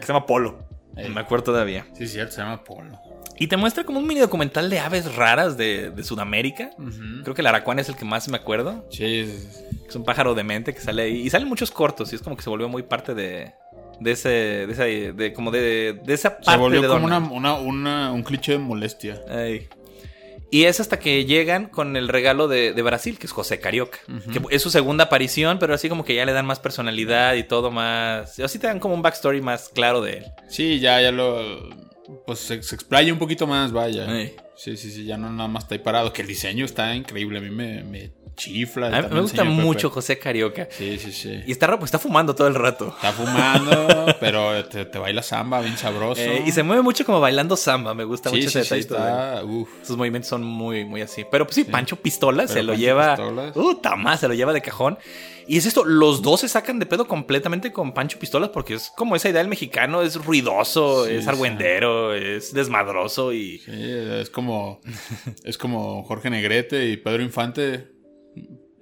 Que 0.00 0.06
se 0.06 0.12
llama 0.12 0.26
Polo. 0.26 0.58
Eh. 0.96 1.08
Me 1.08 1.20
acuerdo 1.20 1.44
todavía. 1.46 1.86
Sí, 1.94 2.06
cierto, 2.06 2.32
se 2.34 2.42
llama 2.42 2.62
Polo. 2.64 2.98
Y 3.38 3.46
te 3.46 3.56
muestra 3.56 3.84
como 3.84 3.98
un 3.98 4.06
mini 4.06 4.20
documental 4.20 4.68
de 4.68 4.78
aves 4.78 5.14
raras 5.16 5.56
de, 5.56 5.90
de 5.90 6.04
Sudamérica. 6.04 6.70
Creo 7.22 7.34
que 7.34 7.40
el 7.40 7.46
aracuán 7.46 7.78
es 7.78 7.88
el 7.88 7.96
que 7.96 8.04
más 8.04 8.28
me 8.28 8.36
acuerdo. 8.36 8.86
Sí, 8.90 9.04
es- 9.20 9.64
un 9.94 10.04
pájaro 10.04 10.34
demente 10.34 10.72
que 10.74 10.80
sale 10.80 11.02
ahí. 11.02 11.20
Y 11.22 11.28
salen 11.30 11.48
muchos 11.48 11.70
cortos. 11.70 12.12
Y 12.12 12.16
es 12.16 12.22
como 12.22 12.34
que 12.36 12.42
se 12.42 12.48
volvió 12.50 12.66
muy 12.68 12.82
parte 12.82 13.14
de, 13.14 13.52
de 14.00 14.10
ese. 14.12 14.28
De 14.28 14.72
esa, 14.72 14.84
de, 14.84 15.32
como 15.34 15.50
de, 15.50 16.00
de 16.04 16.14
esa 16.14 16.30
parte 16.36 16.50
se 16.50 16.56
volvió 16.56 16.80
de 16.82 16.88
como 16.88 17.04
una, 17.06 17.18
una, 17.18 17.54
una- 17.54 18.12
un 18.12 18.22
cliché 18.22 18.52
de 18.52 18.58
molestia. 18.58 19.20
Ay. 19.28 19.68
Y 20.52 20.66
es 20.66 20.80
hasta 20.80 20.98
que 20.98 21.24
llegan 21.24 21.66
con 21.66 21.96
el 21.96 22.08
regalo 22.08 22.46
de, 22.46 22.74
de 22.74 22.82
Brasil, 22.82 23.18
que 23.18 23.24
es 23.24 23.32
José 23.32 23.58
Carioca. 23.58 23.98
Que 24.30 24.38
es 24.50 24.60
su 24.60 24.68
segunda 24.68 25.04
aparición, 25.04 25.58
pero 25.58 25.72
así 25.72 25.88
como 25.88 26.04
que 26.04 26.14
ya 26.14 26.26
le 26.26 26.34
dan 26.34 26.44
más 26.44 26.60
personalidad 26.60 27.36
y 27.36 27.42
todo 27.42 27.70
más. 27.70 28.38
Así 28.38 28.58
te 28.58 28.66
dan 28.66 28.78
como 28.78 28.92
un 28.94 29.00
backstory 29.00 29.40
más 29.40 29.70
claro 29.70 30.02
de 30.02 30.18
él. 30.18 30.24
Sí, 30.50 30.78
ya, 30.78 31.00
ya 31.00 31.10
lo. 31.10 31.70
Pues 32.26 32.40
se, 32.40 32.62
se 32.62 32.74
explaya 32.74 33.10
un 33.14 33.18
poquito 33.18 33.46
más, 33.46 33.72
vaya. 33.72 34.06
Ay. 34.06 34.36
Sí, 34.54 34.76
sí, 34.76 34.90
sí, 34.90 35.06
ya 35.06 35.16
no 35.16 35.30
nada 35.32 35.48
más 35.48 35.64
está 35.64 35.74
ahí 35.74 35.78
parado. 35.78 36.12
Que 36.12 36.20
el 36.20 36.28
diseño 36.28 36.66
está 36.66 36.94
increíble. 36.94 37.38
A 37.38 37.40
mí 37.40 37.48
me, 37.48 37.82
me 37.82 38.12
chifla. 38.34 38.86
A 38.86 38.90
mí 38.90 38.96
también 38.96 39.14
me 39.14 39.20
gusta 39.20 39.44
mucho 39.44 39.88
Pepe. 39.88 39.94
José 39.94 40.18
Carioca. 40.18 40.68
Sí, 40.70 40.98
sí, 40.98 41.12
sí. 41.12 41.42
Y 41.46 41.52
está 41.52 41.66
raro, 41.66 41.78
pues 41.78 41.88
está 41.88 41.98
fumando 41.98 42.34
todo 42.34 42.48
el 42.48 42.54
rato. 42.54 42.88
Está 42.88 43.12
fumando, 43.12 44.06
pero 44.20 44.64
te, 44.66 44.84
te 44.84 44.98
baila 44.98 45.22
samba 45.22 45.60
bien 45.60 45.76
sabroso. 45.76 46.20
Eh, 46.20 46.44
y 46.46 46.52
se 46.52 46.62
mueve 46.62 46.82
mucho 46.82 47.04
como 47.04 47.20
bailando 47.20 47.56
samba. 47.56 47.94
Me 47.94 48.04
gusta 48.04 48.30
sí, 48.30 48.36
mucho 48.36 48.50
sí, 48.50 48.58
ese 48.58 48.74
sí, 48.74 48.80
está. 48.80 49.42
Uf. 49.44 49.68
Sus 49.82 49.96
movimientos 49.96 50.28
son 50.28 50.42
muy, 50.42 50.84
muy 50.84 51.02
así. 51.02 51.24
Pero 51.30 51.46
pues 51.46 51.54
sí, 51.54 51.64
Pancho 51.64 51.96
Pistola 51.96 52.46
se 52.46 52.62
lo 52.62 52.72
Pancho 52.72 52.80
lleva. 52.80 53.16
Pistolas. 53.16 53.56
Uh, 53.56 53.74
tamás, 53.76 54.20
se 54.20 54.28
lo 54.28 54.34
lleva 54.34 54.52
de 54.52 54.60
cajón. 54.60 54.98
Y 55.46 55.56
es 55.56 55.66
esto, 55.66 55.84
los 55.84 56.22
dos 56.22 56.40
se 56.40 56.48
sacan 56.48 56.78
de 56.78 56.86
pedo 56.86 57.08
completamente 57.08 57.72
con 57.72 57.92
Pancho 57.92 58.18
Pistolas 58.18 58.50
porque 58.50 58.74
es 58.74 58.92
como 58.96 59.16
esa 59.16 59.28
idea 59.28 59.40
del 59.40 59.48
mexicano, 59.48 60.02
es 60.02 60.24
ruidoso, 60.24 61.04
Sí, 61.06 61.14
es 61.14 61.24
sí. 61.24 61.28
argüendero, 61.28 62.14
es 62.14 62.52
desmadroso 62.54 63.32
y... 63.32 63.58
Sí, 63.58 63.72
es 63.72 64.30
como. 64.30 64.80
Es 65.44 65.58
como 65.58 66.04
Jorge 66.04 66.30
Negrete 66.30 66.88
y 66.88 66.96
Pedro 66.96 67.22
Infante 67.22 67.92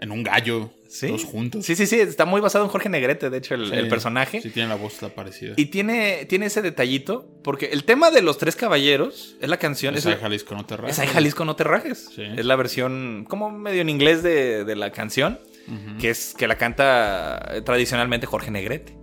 en 0.01 0.11
un 0.11 0.23
gallo. 0.23 0.71
Sí. 0.89 1.07
Todos 1.07 1.25
juntos. 1.25 1.65
Sí, 1.65 1.77
sí, 1.77 1.87
sí, 1.87 2.01
está 2.01 2.25
muy 2.25 2.41
basado 2.41 2.65
en 2.65 2.71
Jorge 2.71 2.89
Negrete, 2.89 3.31
de 3.31 3.39
hecho, 3.39 3.55
el, 3.55 3.69
Sí, 3.69 3.75
el 3.77 3.87
personaje. 3.87 4.41
Sí, 4.41 4.51
tiene 4.51 4.69
la 4.69 4.75
voz 4.75 5.01
la 5.03 5.11
parecida. 5.11 5.53
Y 5.57 5.67
tiene, 5.67 6.25
tiene 6.29 6.47
ese 6.47 6.63
detallito, 6.63 7.29
porque 7.45 7.67
el 7.67 7.85
tema 7.85 8.11
de 8.11 8.23
los 8.23 8.39
tres 8.39 8.57
caballeros 8.57 9.37
es 9.41 9.49
la 9.49 9.59
canción... 9.59 9.95
Es 9.95 10.05
la- 10.05 10.17
Jalisco 10.17 10.57
no 10.57 10.67
te 10.67 10.77
rajas. 10.77 10.99
Es 10.99 11.11
Jalisco 11.11 11.45
no 11.45 11.55
te 11.55 11.63
rajes. 11.63 12.11
Sí. 12.17 12.23
Es 12.37 12.45
la 12.45 12.57
versión 12.57 13.25
como 13.29 13.53
medio 13.53 13.83
en 13.83 13.89
inglés 13.89 14.25
de, 14.25 14.65
de 14.65 14.75
la 14.75 14.91
canción, 14.91 15.39
que 16.01 16.11
es 16.11 16.35
que 16.37 16.49
la 16.49 16.57
canta 16.59 17.41
eh, 17.53 17.63
tradicionalmente 17.63 18.27
Jorge 18.27 18.51
Negrete. 18.51 18.97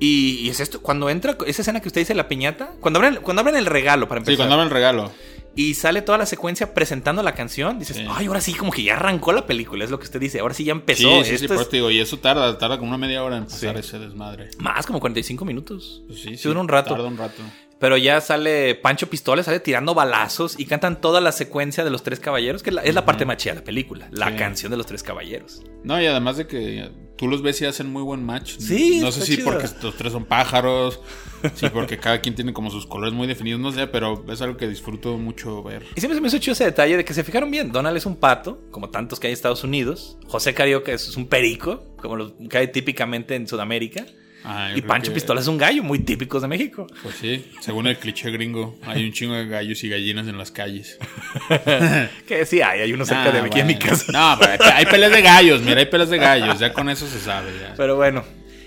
Y, 0.00 0.40
y 0.40 0.48
es 0.50 0.58
esto, 0.58 0.82
cuando 0.82 1.08
entra 1.10 1.36
esa 1.46 1.62
escena 1.62 1.80
que 1.80 1.86
usted 1.86 2.00
dice 2.00 2.14
la 2.14 2.26
piñata, 2.26 2.72
cuando 2.80 2.98
abren, 2.98 3.16
cuando 3.22 3.40
abren 3.40 3.54
el 3.54 3.66
regalo 3.66 4.08
para 4.08 4.20
Sí, 4.20 4.32
empezar. 4.32 4.38
cuando 4.38 4.54
abren 4.54 4.66
el 4.66 4.74
regalo. 4.74 5.12
Y 5.54 5.74
sale 5.74 6.00
toda 6.02 6.16
la 6.18 6.24
secuencia 6.26 6.72
presentando 6.72 7.22
la 7.22 7.34
canción, 7.34 7.78
dices, 7.78 7.96
Sí. 7.98 8.06
ay, 8.08 8.26
ahora 8.26 8.40
sí, 8.40 8.54
como 8.54 8.72
que 8.72 8.82
ya 8.82 8.96
arrancó 8.96 9.32
la 9.32 9.44
película, 9.46 9.84
es 9.84 9.90
lo 9.90 9.98
que 9.98 10.04
usted 10.04 10.18
dice, 10.20 10.40
ahora 10.40 10.54
sí 10.54 10.64
ya 10.64 10.72
Sí, 10.72 10.78
empezó. 10.78 11.24
sí, 11.24 11.36
sí, 11.36 11.44
Esto 11.44 11.54
por 11.54 11.62
es 11.64 11.68
te 11.68 11.76
digo, 11.76 11.90
y 11.90 12.00
eso 12.00 12.18
tarda, 12.18 12.56
tarda 12.56 12.78
como 12.78 12.88
una 12.88 12.98
media 12.98 13.22
hora 13.22 13.36
en 13.36 13.44
pasar 13.44 13.74
Sí. 13.74 13.80
ese 13.80 13.98
desmadre. 13.98 14.48
más 14.58 14.86
como 14.86 14.98
45 15.00 15.44
minutos. 15.44 16.02
Pues 16.06 16.20
sí, 16.22 16.36
Sí, 16.36 16.48
dura 16.48 16.60
un 16.60 16.68
rato. 16.68 16.94
Tarda 16.94 17.08
un 17.08 17.18
rato. 17.18 17.42
Pero 17.78 17.96
ya 17.96 18.20
sale 18.20 18.76
Pancho 18.76 19.10
Pistola, 19.10 19.42
sale 19.42 19.58
tirando 19.58 19.92
balazos 19.92 20.58
y 20.58 20.66
cantan 20.66 21.00
toda 21.00 21.20
la 21.20 21.32
secuencia 21.32 21.82
de 21.84 21.90
los 21.90 22.04
tres 22.04 22.20
caballeros, 22.20 22.62
que 22.62 22.70
es 22.70 22.74
la, 22.74 22.82
es 22.82 22.94
la 22.94 23.04
parte 23.04 23.24
más 23.26 23.38
chida 23.38 23.54
de 23.54 23.58
la 23.58 23.64
película, 23.64 24.08
la 24.12 24.30
Sí. 24.30 24.36
canción 24.36 24.70
de 24.70 24.76
los 24.76 24.86
tres 24.86 25.02
caballeros. 25.02 25.62
No, 25.82 26.00
y 26.00 26.06
además 26.06 26.36
de 26.36 26.46
que 26.46 26.90
tú 27.22 27.28
los 27.28 27.40
ves 27.40 27.60
y 27.60 27.66
hacen 27.66 27.88
muy 27.88 28.02
buen 28.02 28.24
match. 28.26 28.56
Sí, 28.58 28.98
No 29.00 29.12
sé 29.12 29.24
si 29.24 29.36
chido. 29.36 29.44
porque 29.44 29.68
los 29.80 29.96
tres 29.96 30.10
son 30.12 30.24
pájaros, 30.24 30.98
sí, 31.54 31.68
porque 31.72 31.96
cada 31.96 32.20
quien 32.20 32.34
tiene 32.34 32.52
como 32.52 32.68
sus 32.68 32.84
colores 32.84 33.14
muy 33.14 33.28
definidos, 33.28 33.60
no 33.60 33.70
sé, 33.70 33.86
pero 33.86 34.24
es 34.28 34.42
algo 34.42 34.56
que 34.56 34.66
disfruto 34.68 35.16
mucho 35.18 35.62
ver. 35.62 35.84
Y 35.94 36.00
siempre 36.00 36.16
se 36.16 36.20
me 36.20 36.26
hizo 36.26 36.38
chido 36.38 36.54
ese 36.54 36.64
detalle 36.64 36.96
de 36.96 37.04
que 37.04 37.14
se 37.14 37.22
fijaron 37.22 37.48
bien. 37.48 37.70
Donald 37.70 37.96
es 37.96 38.06
un 38.06 38.16
pato, 38.16 38.62
como 38.72 38.90
tantos 38.90 39.20
que 39.20 39.28
hay 39.28 39.30
en 39.30 39.34
Estados 39.34 39.62
Unidos. 39.62 40.18
José 40.26 40.52
Carioca 40.52 40.90
es 40.90 41.16
un 41.16 41.28
perico, 41.28 41.94
como 41.96 42.16
lo 42.16 42.36
que 42.48 42.58
hay 42.58 42.72
típicamente 42.72 43.36
en 43.36 43.46
Sudamérica. 43.46 44.04
Ah, 44.44 44.72
Y 44.74 44.82
Pancho 44.82 45.10
que- 45.10 45.14
Pistola 45.14 45.40
es 45.40 45.46
un 45.46 45.56
gallo, 45.58 45.82
muy 45.82 46.00
típicos 46.00 46.42
de 46.42 46.48
México. 46.48 46.86
Pues 47.02 47.14
sí, 47.16 47.44
según 47.60 47.86
el 47.86 47.96
cliché 47.96 48.30
gringo, 48.30 48.76
hay 48.84 49.04
un 49.04 49.12
chingo 49.12 49.34
de 49.34 49.46
gallos 49.46 49.82
y 49.84 49.88
gallinas 49.88 50.26
en 50.26 50.36
las 50.38 50.50
calles. 50.50 50.98
Que 52.26 52.44
sí, 52.46 52.60
hay, 52.62 52.80
hay 52.80 52.92
uno 52.92 53.04
cerca 53.04 53.26
Ah, 53.28 53.32
de 53.32 53.38
aquí 53.40 53.60
en 53.60 53.66
mi 53.66 53.76
casa. 53.76 54.10
No, 54.12 54.36
pero 54.40 54.64
hay 54.74 54.86
peleas 54.86 55.12
de 55.12 55.22
gallos, 55.22 55.60
mira, 55.62 55.78
hay 55.80 55.86
peleas 55.86 56.10
de 56.10 56.18
gallos, 56.18 56.58
ya 56.58 56.72
con 56.72 56.88
eso 56.88 57.06
se 57.06 57.20
sabe. 57.20 57.50
Ya. 57.60 57.74
Pero 57.76 57.96
bueno, 57.96 58.24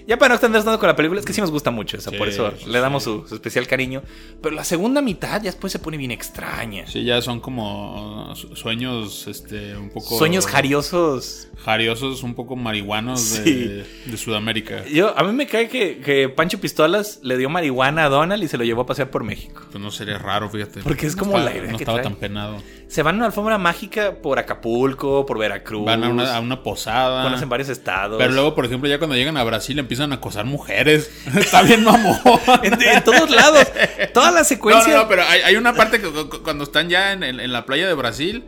ya 0.07 0.17
para 0.17 0.29
no 0.29 0.35
extendernos 0.35 0.65
tanto 0.65 0.79
con 0.79 0.87
la 0.87 0.95
película, 0.95 1.19
es 1.19 1.25
que 1.25 1.33
sí 1.33 1.41
nos 1.41 1.51
gusta 1.51 1.71
mucho 1.71 1.97
eso, 1.97 2.11
Sí, 2.11 2.17
por 2.17 2.27
eso 2.27 2.51
sí, 2.57 2.69
le 2.69 2.79
damos 2.79 3.03
sí. 3.03 3.09
su, 3.09 3.27
su 3.27 3.35
especial 3.35 3.67
cariño. 3.67 4.01
Pero 4.41 4.55
la 4.55 4.63
segunda 4.63 5.01
mitad 5.01 5.37
ya 5.41 5.45
después 5.51 5.71
se 5.73 5.79
pone 5.79 5.97
bien 5.97 6.11
extraña. 6.11 6.85
Sí, 6.87 7.03
ya 7.03 7.21
son 7.21 7.39
como 7.39 8.33
su- 8.35 8.55
sueños, 8.55 9.27
este, 9.27 9.75
un 9.75 9.89
poco... 9.89 10.17
Sueños 10.17 10.45
jariosos. 10.45 11.47
Jariosos, 11.63 12.21
un 12.23 12.35
poco 12.35 12.55
marihuanos 12.55 13.43
de, 13.43 13.85
de 14.05 14.17
Sudamérica. 14.17 14.85
Yo, 14.85 15.17
a 15.17 15.23
mí 15.23 15.31
me 15.33 15.47
cae 15.47 15.67
que, 15.69 15.99
que 15.99 16.29
Pancho 16.29 16.59
Pistolas 16.59 17.19
le 17.23 17.37
dio 17.37 17.49
marihuana 17.49 18.05
a 18.05 18.09
Donald 18.09 18.43
y 18.43 18.47
se 18.47 18.57
lo 18.57 18.63
llevó 18.63 18.81
a 18.81 18.85
pasear 18.85 19.09
por 19.09 19.23
México. 19.23 19.63
Pues 19.71 19.83
no 19.83 19.89
sería 19.89 20.17
raro, 20.19 20.49
fíjate. 20.49 20.81
Porque 20.81 21.07
es 21.07 21.15
No 21.15 21.23
como 21.23 21.37
estaba- 21.37 21.51
la 21.53 21.57
idea 21.59 21.71
No 21.71 21.77
que 21.77 21.83
estaba 21.83 22.01
trae. 22.01 22.09
tan 22.11 22.19
penado. 22.19 22.57
Se 22.87 23.01
van 23.01 23.15
a 23.15 23.17
una 23.17 23.25
alfombra 23.27 23.57
mágica 23.57 24.15
por 24.21 24.37
Acapulco, 24.37 25.25
por 25.25 25.39
Veracruz. 25.39 25.85
Van 25.85 26.03
a 26.03 26.09
una, 26.09 26.35
a 26.35 26.39
una 26.39 26.61
posada. 26.61 27.23
Conocen 27.23 27.49
varios 27.49 27.69
estados. 27.69 28.17
Pero 28.19 28.31
luego, 28.31 28.53
por 28.53 28.65
ejemplo, 28.65 28.87
ya 28.87 28.99
cuando 28.99 29.15
llegan 29.15 29.37
a 29.37 29.43
Brasil 29.43 29.79
empiezan 29.79 29.94
a 29.99 30.15
acosar 30.15 30.45
mujeres. 30.45 31.09
Está 31.35 31.61
bien 31.61 31.83
mamón. 31.83 32.19
En, 32.63 32.81
en 32.81 33.03
todos 33.03 33.29
lados. 33.29 33.67
Toda 34.13 34.31
la 34.31 34.39
No, 34.39 34.45
secuencia. 34.45 34.93
no, 34.93 35.03
no, 35.03 35.07
pero 35.07 35.23
hay, 35.27 35.41
hay 35.41 35.55
una 35.55 35.73
parte 35.73 35.99
que 35.99 36.07
cu- 36.09 36.29
cu- 36.29 36.43
cuando 36.43 36.63
están 36.63 36.89
ya 36.89 37.11
en, 37.13 37.23
en- 37.23 37.39
en 37.39 37.51
la 37.51 37.65
playa 37.65 37.87
de 37.87 37.93
Brasil 37.93 38.43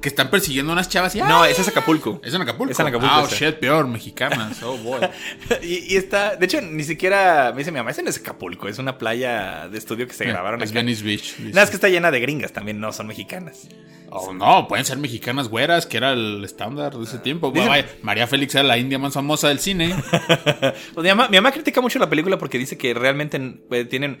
que 0.00 0.08
están 0.08 0.30
persiguiendo 0.30 0.72
a 0.72 0.74
unas 0.74 0.88
chavas 0.88 1.14
y 1.14 1.18
No, 1.18 1.44
ese 1.44 1.60
es 1.62 1.68
Acapulco. 1.68 2.20
Es 2.24 2.32
en 2.34 2.42
Acapulco. 2.42 2.72
Es 2.72 2.78
en 2.80 2.86
Acapulco, 2.86 3.14
Ah, 3.14 3.22
oh, 3.22 3.28
shit, 3.28 3.56
peor, 3.56 3.86
mexicanas. 3.86 4.62
Oh, 4.62 4.76
boy. 4.78 5.00
Y, 5.62 5.92
y 5.94 5.96
está. 5.96 6.36
De 6.36 6.46
hecho, 6.46 6.60
ni 6.60 6.82
siquiera. 6.84 7.50
Me 7.52 7.58
dice 7.58 7.70
mi 7.72 7.78
mamá, 7.78 7.90
ese 7.90 8.02
no 8.02 8.10
es 8.10 8.18
Acapulco. 8.18 8.68
Es 8.68 8.78
una 8.78 8.98
playa 8.98 9.68
de 9.68 9.76
estudio 9.78 10.06
que 10.06 10.14
se 10.14 10.24
grabaron 10.24 10.62
es 10.62 10.70
acá. 10.70 10.80
Venice 10.80 11.04
Beach. 11.04 11.38
Nada, 11.38 11.62
es 11.64 11.70
que 11.70 11.76
está 11.76 11.88
llena 11.88 12.10
de 12.10 12.20
gringas 12.20 12.52
también, 12.52 12.80
no 12.80 12.92
son 12.92 13.06
mexicanas. 13.06 13.68
Oh, 14.12 14.32
no, 14.32 14.66
pueden 14.66 14.84
ser 14.84 14.98
mexicanas 14.98 15.48
güeras, 15.48 15.86
que 15.86 15.96
era 15.96 16.12
el 16.12 16.42
estándar 16.44 16.94
de 16.96 17.04
ese 17.04 17.18
tiempo. 17.18 17.52
Dice- 17.52 17.68
Vaya, 17.68 17.86
María 18.02 18.26
Félix 18.26 18.54
era 18.56 18.64
la 18.64 18.76
india 18.76 18.98
más 18.98 19.14
famosa 19.14 19.48
del 19.48 19.60
cine. 19.60 19.94
Pues 20.94 21.04
mi, 21.04 21.08
mamá, 21.10 21.28
mi 21.28 21.36
mamá 21.36 21.52
critica 21.52 21.80
mucho 21.80 21.98
la 21.98 22.08
película 22.10 22.36
porque 22.38 22.58
dice 22.58 22.76
que 22.76 22.92
realmente 22.94 23.40
eh, 23.70 23.84
tienen. 23.84 24.18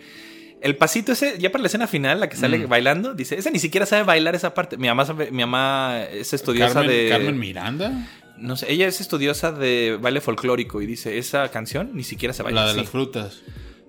El 0.60 0.76
pasito 0.76 1.12
ese, 1.12 1.38
ya 1.38 1.50
para 1.50 1.62
la 1.62 1.68
escena 1.68 1.86
final, 1.86 2.20
la 2.20 2.28
que 2.28 2.36
sale 2.36 2.58
Mm. 2.58 2.68
bailando, 2.68 3.14
dice, 3.14 3.38
esa 3.38 3.50
ni 3.50 3.58
siquiera 3.58 3.86
sabe 3.86 4.02
bailar 4.02 4.34
esa 4.34 4.52
parte. 4.52 4.76
Mi 4.76 4.88
mamá, 4.88 5.06
sabe- 5.06 5.30
mi 5.30 5.38
mamá 5.40 6.02
es 6.12 6.32
estudiosa 6.34 6.74
Carmen, 6.74 6.90
de. 6.90 7.08
Carmen 7.08 7.38
Miranda, 7.38 7.92
No 8.36 8.56
sé, 8.56 8.72
ella 8.72 8.86
es 8.86 9.00
estudiosa 9.02 9.52
de 9.52 9.98
baile 10.00 10.20
folclórico 10.22 10.80
y 10.80 10.86
dice, 10.86 11.18
esa 11.18 11.50
canción 11.50 11.90
ni 11.94 12.04
siquiera 12.04 12.32
se 12.32 12.42
baila 12.42 12.60
la 12.60 12.66
de 12.68 12.72
así". 12.72 12.80
las 12.80 12.88
frutas. 12.90 13.40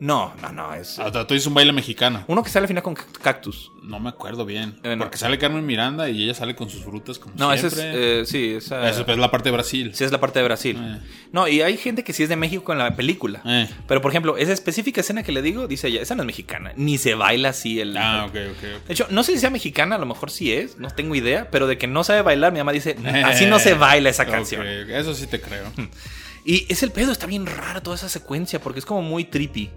No, 0.03 0.33
no, 0.41 0.51
no, 0.51 0.73
es 0.73 0.97
Ah, 0.97 1.11
Tú 1.11 1.35
dices 1.35 1.45
un 1.45 1.53
baile 1.53 1.71
mexicano. 1.71 2.23
uno 2.27 2.41
que 2.41 2.49
sale 2.49 2.63
al 2.63 2.67
final 2.69 2.81
con 2.81 2.95
cact- 2.95 3.19
cactus. 3.21 3.71
No 3.83 3.99
me 3.99 4.09
acuerdo 4.09 4.45
bien. 4.45 4.79
Bueno. 4.81 5.03
Porque 5.05 5.19
sale 5.19 5.37
Carmen 5.37 5.63
Miranda 5.63 6.09
y 6.09 6.23
ella 6.23 6.33
sale 6.33 6.55
con 6.55 6.71
sus 6.71 6.83
frutas 6.83 7.19
como 7.19 7.35
No, 7.37 7.53
esa 7.53 7.67
es, 7.67 7.73
siempre. 7.75 8.21
eh, 8.21 8.25
sí, 8.25 8.53
esa, 8.57 8.89
Eso 8.89 9.05
es 9.07 9.17
la 9.19 9.29
parte 9.29 9.49
de 9.49 9.53
Brasil. 9.53 9.91
sí 9.93 10.03
es 10.03 10.11
la 10.11 10.19
parte 10.19 10.39
de 10.39 10.45
Brasil. 10.45 10.75
Eh. 10.81 10.99
No, 11.31 11.47
y 11.47 11.61
hay 11.61 11.77
gente 11.77 12.03
que 12.03 12.13
sí 12.13 12.23
es 12.23 12.29
de 12.29 12.35
México 12.35 12.71
en 12.71 12.79
la 12.79 12.95
película. 12.95 13.43
Eh. 13.45 13.69
Pero, 13.87 14.01
por 14.01 14.09
ejemplo, 14.11 14.37
esa 14.37 14.53
específica 14.53 15.01
escena 15.01 15.21
que 15.21 15.31
le 15.31 15.43
digo, 15.43 15.67
dice 15.67 15.87
ella, 15.89 16.01
esa 16.01 16.15
no 16.15 16.23
es 16.23 16.27
mexicana, 16.27 16.73
ni 16.75 16.97
se 16.97 17.13
baila 17.13 17.49
así 17.49 17.79
el... 17.79 17.95
Ah, 17.95 18.25
ok, 18.27 18.35
ok. 18.35 18.57
ok. 18.57 18.87
De 18.87 18.93
hecho, 18.93 19.05
no 19.11 19.21
sé 19.21 19.33
si 19.33 19.39
sea 19.39 19.51
mexicana, 19.51 19.97
a 19.97 19.99
lo 19.99 20.07
mejor 20.07 20.31
sí 20.31 20.51
es, 20.51 20.79
no 20.79 20.89
tengo 20.89 21.13
idea, 21.13 21.49
pero 21.51 21.67
de 21.67 21.77
que 21.77 21.85
no 21.85 22.03
sabe 22.03 22.23
bailar, 22.23 22.51
mi 22.53 22.57
mamá 22.57 22.71
dice, 22.71 22.95
así 23.25 23.45
no 23.45 23.59
se 23.59 23.75
baila 23.75 24.09
esa 24.09 24.25
canción. 24.25 24.61
Ok, 24.61 24.67
ok, 24.85 24.89
Eso 24.89 25.13
sí 25.13 25.27
te 25.27 25.39
creo. 25.39 25.65
Y 26.43 26.65
es 26.73 26.81
el 26.81 26.89
pedo, 26.91 27.11
está 27.11 27.27
bien 27.27 27.45
rara 27.45 27.81
toda 27.83 27.95
esa 27.95 28.09
secuencia, 28.09 28.59
porque 28.59 28.79
es 28.79 28.85
como 28.87 29.03
muy 29.03 29.25
trippy. 29.25 29.69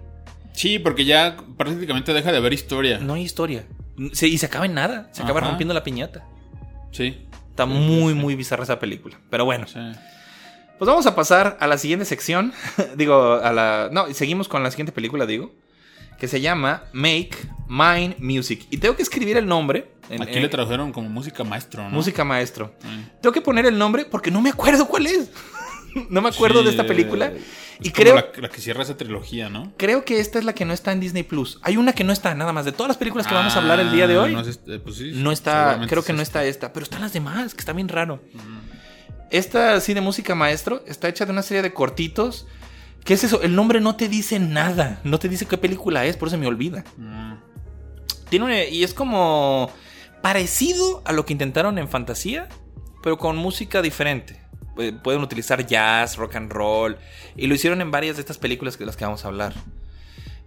Sí, 0.55 0.79
porque 0.79 1.05
ya 1.05 1.37
prácticamente 1.57 2.13
deja 2.13 2.31
de 2.31 2.37
haber 2.37 2.53
historia. 2.53 2.99
No 2.99 3.13
hay 3.13 3.23
historia. 3.23 3.65
Y 3.97 4.37
se 4.37 4.45
acaba 4.45 4.65
en 4.65 4.73
nada, 4.73 5.09
se 5.11 5.23
acaba 5.23 5.39
rompiendo 5.41 5.73
la 5.73 5.83
piñata. 5.83 6.25
Sí. 6.91 7.25
Está 7.49 7.65
muy, 7.65 8.13
muy 8.13 8.35
bizarra 8.35 8.63
esa 8.63 8.79
película. 8.79 9.17
Pero 9.29 9.45
bueno, 9.45 9.67
sí. 9.67 9.79
pues 10.77 10.87
vamos 10.87 11.05
a 11.05 11.15
pasar 11.15 11.57
a 11.59 11.67
la 11.67 11.77
siguiente 11.77 12.05
sección. 12.05 12.53
digo, 12.97 13.33
a 13.35 13.51
la... 13.53 13.89
No, 13.91 14.13
seguimos 14.13 14.47
con 14.47 14.63
la 14.63 14.71
siguiente 14.71 14.91
película, 14.91 15.25
digo. 15.25 15.53
Que 16.19 16.27
se 16.27 16.39
llama 16.41 16.83
Make 16.93 17.35
Mine 17.67 18.15
Music. 18.19 18.65
Y 18.69 18.77
tengo 18.77 18.95
que 18.95 19.01
escribir 19.03 19.35
el 19.37 19.45
nombre. 19.45 19.91
en- 20.09 20.21
Aquí 20.21 20.35
en- 20.35 20.41
le 20.43 20.49
tradujeron 20.49 20.91
como 20.93 21.09
música 21.09 21.43
maestro, 21.43 21.83
¿no? 21.83 21.89
Música 21.89 22.23
maestro. 22.23 22.73
Tengo 23.21 23.33
que 23.33 23.41
poner 23.41 23.65
el 23.65 23.77
nombre 23.77 24.05
porque 24.05 24.31
no 24.31 24.41
me 24.41 24.49
acuerdo 24.49 24.87
cuál 24.87 25.07
es. 25.07 25.29
no 26.09 26.21
me 26.21 26.29
acuerdo 26.29 26.59
Sí, 26.59 26.65
de 26.65 26.71
esta 26.71 26.85
película. 26.85 27.31
Y 27.81 27.91
creo, 27.91 28.15
La, 28.15 28.25
la 28.37 28.49
que 28.49 28.61
cierra 28.61 28.83
esa 28.83 28.95
trilogía, 28.95 29.49
¿no? 29.49 29.73
creo 29.77 30.05
que 30.05 30.19
esta 30.19 30.39
es 30.39 30.45
la 30.45 30.53
que 30.53 30.63
no 30.65 30.73
está 30.73 30.91
en 30.93 30.99
Disney 31.01 31.23
Plus. 31.23 31.59
Hay 31.61 31.75
una 31.77 31.91
que 31.93 32.03
no 32.03 32.13
está, 32.13 32.33
nada 32.35 32.53
más. 32.53 32.63
De 32.65 32.71
todas 32.71 32.87
las 32.87 32.97
películas 32.97 33.27
que 33.27 33.33
vamos 33.33 33.55
a 33.55 33.59
hablar 33.59 33.79
el 33.79 33.91
día 33.91 34.07
de 34.07 34.15
Ah, 34.15 34.21
hoy, 34.21 34.31
No, 34.31 34.37
no, 34.37 34.41
es 34.43 34.47
este- 34.49 34.79
pues 34.79 34.95
sí, 34.97 35.11
está. 35.31 35.81
Creo 35.89 36.03
que 36.03 36.13
no 36.13 36.21
está 36.21 36.43
esta. 36.45 36.71
Pero 36.71 36.83
están 36.83 37.01
las 37.01 37.11
demás, 37.13 37.53
que 37.53 37.59
está 37.59 37.73
bien 37.73 37.89
raro. 37.89 38.21
Esta, 39.31 39.79
sí, 39.81 39.93
de 39.93 40.01
música 40.01 40.35
maestro, 40.35 40.83
está 40.87 41.09
hecha 41.09 41.25
de 41.25 41.31
una 41.31 41.41
serie 41.41 41.63
de 41.63 41.73
cortitos. 41.73 42.47
¿Qué 43.03 43.13
es 43.15 43.23
eso? 43.23 43.41
El 43.41 43.55
nombre 43.55 43.81
no 43.81 43.95
te 43.95 44.07
dice 44.07 44.39
nada. 44.39 44.99
No 45.03 45.19
te 45.19 45.27
dice 45.29 45.45
qué 45.45 45.57
película 45.57 46.05
es, 46.05 46.15
por 46.17 46.27
eso 46.29 46.37
me 46.37 46.47
olvida. 46.47 46.83
Mm. 46.97 47.33
Tiene 48.29 48.45
una- 48.45 48.63
y 48.63 48.83
es 48.83 48.93
como 48.93 49.69
parecido 50.21 51.01
a 51.05 51.11
lo 51.11 51.25
que 51.25 51.33
intentaron 51.33 51.77
en 51.77 51.87
Fantasía, 51.89 52.47
pero 53.03 53.17
con 53.17 53.35
música 53.37 53.81
diferente. 53.81 54.41
Eh, 54.77 54.93
Pueden 55.03 55.21
utilizar 55.21 55.65
jazz, 55.65 56.17
rock 56.17 56.35
and 56.35 56.51
roll, 56.51 56.97
y 57.35 57.47
lo 57.47 57.55
hicieron 57.55 57.81
en 57.81 57.91
varias 57.91 58.15
de 58.17 58.21
estas 58.21 58.37
películas 58.37 58.77
de 58.77 58.85
las 58.85 58.95
que 58.97 59.05
vamos 59.05 59.25
a 59.25 59.27
hablar. 59.29 59.53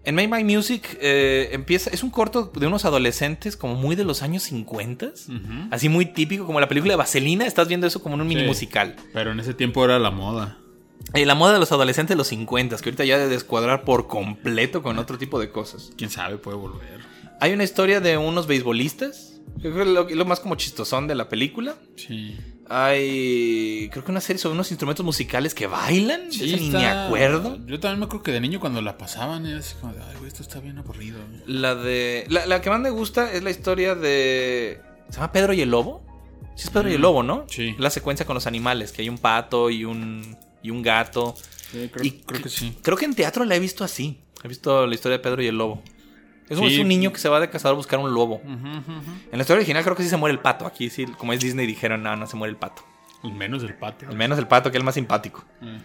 En 0.05 0.15
Make 0.15 0.29
My 0.29 0.45
Music 0.45 0.97
eh, 1.01 1.51
empieza, 1.53 1.91
es 1.91 2.03
un 2.03 2.11
corto 2.11 2.51
de 2.55 2.67
unos 2.67 2.85
adolescentes 2.85 3.57
como 3.57 3.75
muy 3.75 3.95
de 3.97 4.05
los 4.05 4.23
años 4.23 4.45
50, 4.45 5.07
Ujú. 5.07 5.39
así 5.71 5.89
muy 5.89 6.07
típico, 6.07 6.47
como 6.47 6.61
la 6.61 6.69
película 6.69 6.93
de 6.93 6.97
Vaselina, 6.97 7.47
estás 7.47 7.69
viendo 7.69 7.87
eso 7.87 8.03
como 8.03 8.15
en 8.15 8.23
un 8.23 8.29
mini 8.29 8.45
musical. 8.45 8.97
Pero 9.13 9.33
en 9.33 9.41
ese 9.41 9.55
tiempo 9.55 9.85
era 9.85 9.99
la 9.99 10.11
moda. 10.11 10.59
Eh, 11.15 11.27
la 11.27 11.35
moda 11.35 11.53
de 11.55 11.59
los 11.59 11.73
adolescentes 11.73 12.15
de 12.15 12.17
los 12.17 12.29
50, 12.29 12.77
que 12.77 12.85
ahorita 12.89 13.05
ya 13.05 13.19
de 13.19 13.29
descuadrar 13.29 13.83
por 13.85 14.07
completo 14.07 14.83
con 14.83 14.99
otro 14.99 15.19
tipo 15.19 15.39
de 15.41 15.51
cosas. 15.51 15.91
Quién 15.97 16.11
sabe, 16.11 16.39
puede 16.39 16.57
volver. 16.57 17.01
Hay 17.41 17.53
una 17.53 17.65
historia 17.65 18.01
de 18.01 18.17
unos 18.17 18.47
beisbolistas. 18.47 19.41
Lo, 19.63 20.09
lo 20.09 20.25
más 20.25 20.41
como 20.41 20.55
chistosón 20.55 21.07
de 21.07 21.15
la 21.17 21.29
película. 21.29 21.77
Sí. 21.97 22.37
Hay, 22.71 23.89
creo 23.91 24.05
que 24.05 24.11
una 24.11 24.21
serie 24.21 24.39
sobre 24.41 24.55
unos 24.55 24.71
instrumentos 24.71 25.05
musicales 25.05 25.55
que 25.55 25.67
bailan. 25.67 26.31
Sí, 26.33 26.55
ni 26.61 26.71
me 26.71 26.87
acuerdo. 26.87 27.59
Yo 27.67 27.81
también 27.81 27.99
me 28.01 28.05
acuerdo 28.07 28.23
que 28.25 28.33
de 28.33 28.41
niño 28.41 28.61
cuando 28.61 28.83
la 28.83 28.99
pasaban 28.99 29.47
era 29.47 29.59
así 29.61 29.75
como 29.81 29.93
de, 29.95 30.03
ay, 30.03 30.15
güey, 30.19 30.29
esto 30.29 30.43
está 30.43 30.61
bien 30.61 30.79
aburrido. 30.79 31.19
La 31.47 31.75
de, 31.75 32.27
la, 32.29 32.47
la 32.47 32.61
que 32.61 32.71
más 32.71 32.81
me 32.81 32.91
gusta 32.91 33.33
es 33.33 33.43
la 33.43 33.51
historia 33.51 33.95
de, 33.95 34.81
¿se 35.09 35.15
llama 35.17 35.33
Pedro 35.33 35.53
y 35.53 35.61
el 35.61 35.71
Lobo? 35.71 36.05
Sí 36.57 36.65
es 36.65 36.71
Pedro 36.71 36.91
y 36.91 36.95
el 36.95 36.99
Mm, 36.99 37.03
Lobo, 37.03 37.23
¿no? 37.23 37.45
sí. 37.49 37.75
La 37.79 37.89
secuencia 37.91 38.27
con 38.27 38.35
los 38.35 38.47
animales, 38.47 38.93
que 38.93 39.03
hay 39.03 39.09
un 39.09 39.19
pato 39.19 39.71
y 39.71 39.85
un 39.85 40.37
y 40.63 40.71
un 40.71 40.83
gato. 40.83 41.35
Sí, 41.71 41.89
creo, 41.93 42.05
Y 42.05 42.11
creo 42.23 42.43
que 42.43 42.49
sí. 42.49 42.77
Creo 42.83 42.97
que 42.97 43.05
en 43.05 43.15
teatro 43.15 43.45
la 43.45 43.55
he 43.55 43.61
visto 43.61 43.85
así. 43.85 44.19
He 44.43 44.49
visto 44.49 44.87
la 44.87 44.95
historia 44.95 45.19
de 45.19 45.23
Pedro 45.23 45.43
y 45.43 45.47
el 45.47 45.57
Lobo. 45.57 45.83
Es, 46.49 46.59
un- 46.59 46.69
Sí. 46.69 46.75
es 46.77 46.81
un 46.81 46.89
niño 46.89 47.13
que 47.13 47.19
se 47.19 47.29
va 47.29 47.41
de 47.41 47.51
cazador 47.51 47.75
a 47.75 47.77
buscar 47.77 47.99
un 47.99 48.13
lobo. 48.15 48.41
En 48.45 49.13
la 49.33 49.39
historia 49.39 49.59
original 49.59 49.83
creo 49.85 49.95
que 49.97 50.03
sí 50.03 50.09
se 50.09 50.17
muere 50.17 50.33
el 50.33 50.41
pato. 50.41 50.67
Aquí 50.67 50.89
sí, 50.91 51.07
como 51.19 51.33
es 51.33 51.41
Disney, 51.41 51.67
dijeron, 51.67 52.03
no, 52.03 52.17
no 52.17 52.27
se 52.27 52.37
muere 52.37 52.51
el 52.51 52.57
pato. 52.57 52.83
Al 53.23 53.33
menos 53.35 53.63
el 53.63 53.75
pato. 53.75 54.07
Al 54.09 54.17
menos 54.17 54.39
el 54.39 54.47
pato, 54.47 54.71
que 54.71 54.77
es 54.79 54.81
el 54.81 54.85
más 54.85 54.95
simpático. 54.95 55.45
Eh. 55.61 55.79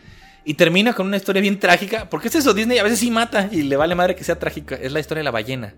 Y 0.45 0.53
termina 0.55 0.93
con 0.93 1.07
una 1.07 1.17
historia 1.17 1.41
bien 1.41 1.59
trágica. 1.59 2.09
Porque 2.09 2.27
es 2.27 2.35
eso, 2.35 2.53
Disney 2.53 2.77
a 2.77 2.83
veces 2.83 2.99
sí 2.99 3.09
mata 3.11 3.49
y 3.51 3.63
le 3.63 3.75
vale 3.75 3.95
madre 3.95 4.15
que 4.15 4.23
sea 4.23 4.37
trágica. 4.37 4.75
Es 4.75 4.91
la 4.91 4.99
historia 4.99 5.19
de 5.19 5.25
la 5.25 5.31
ballena. 5.31 5.73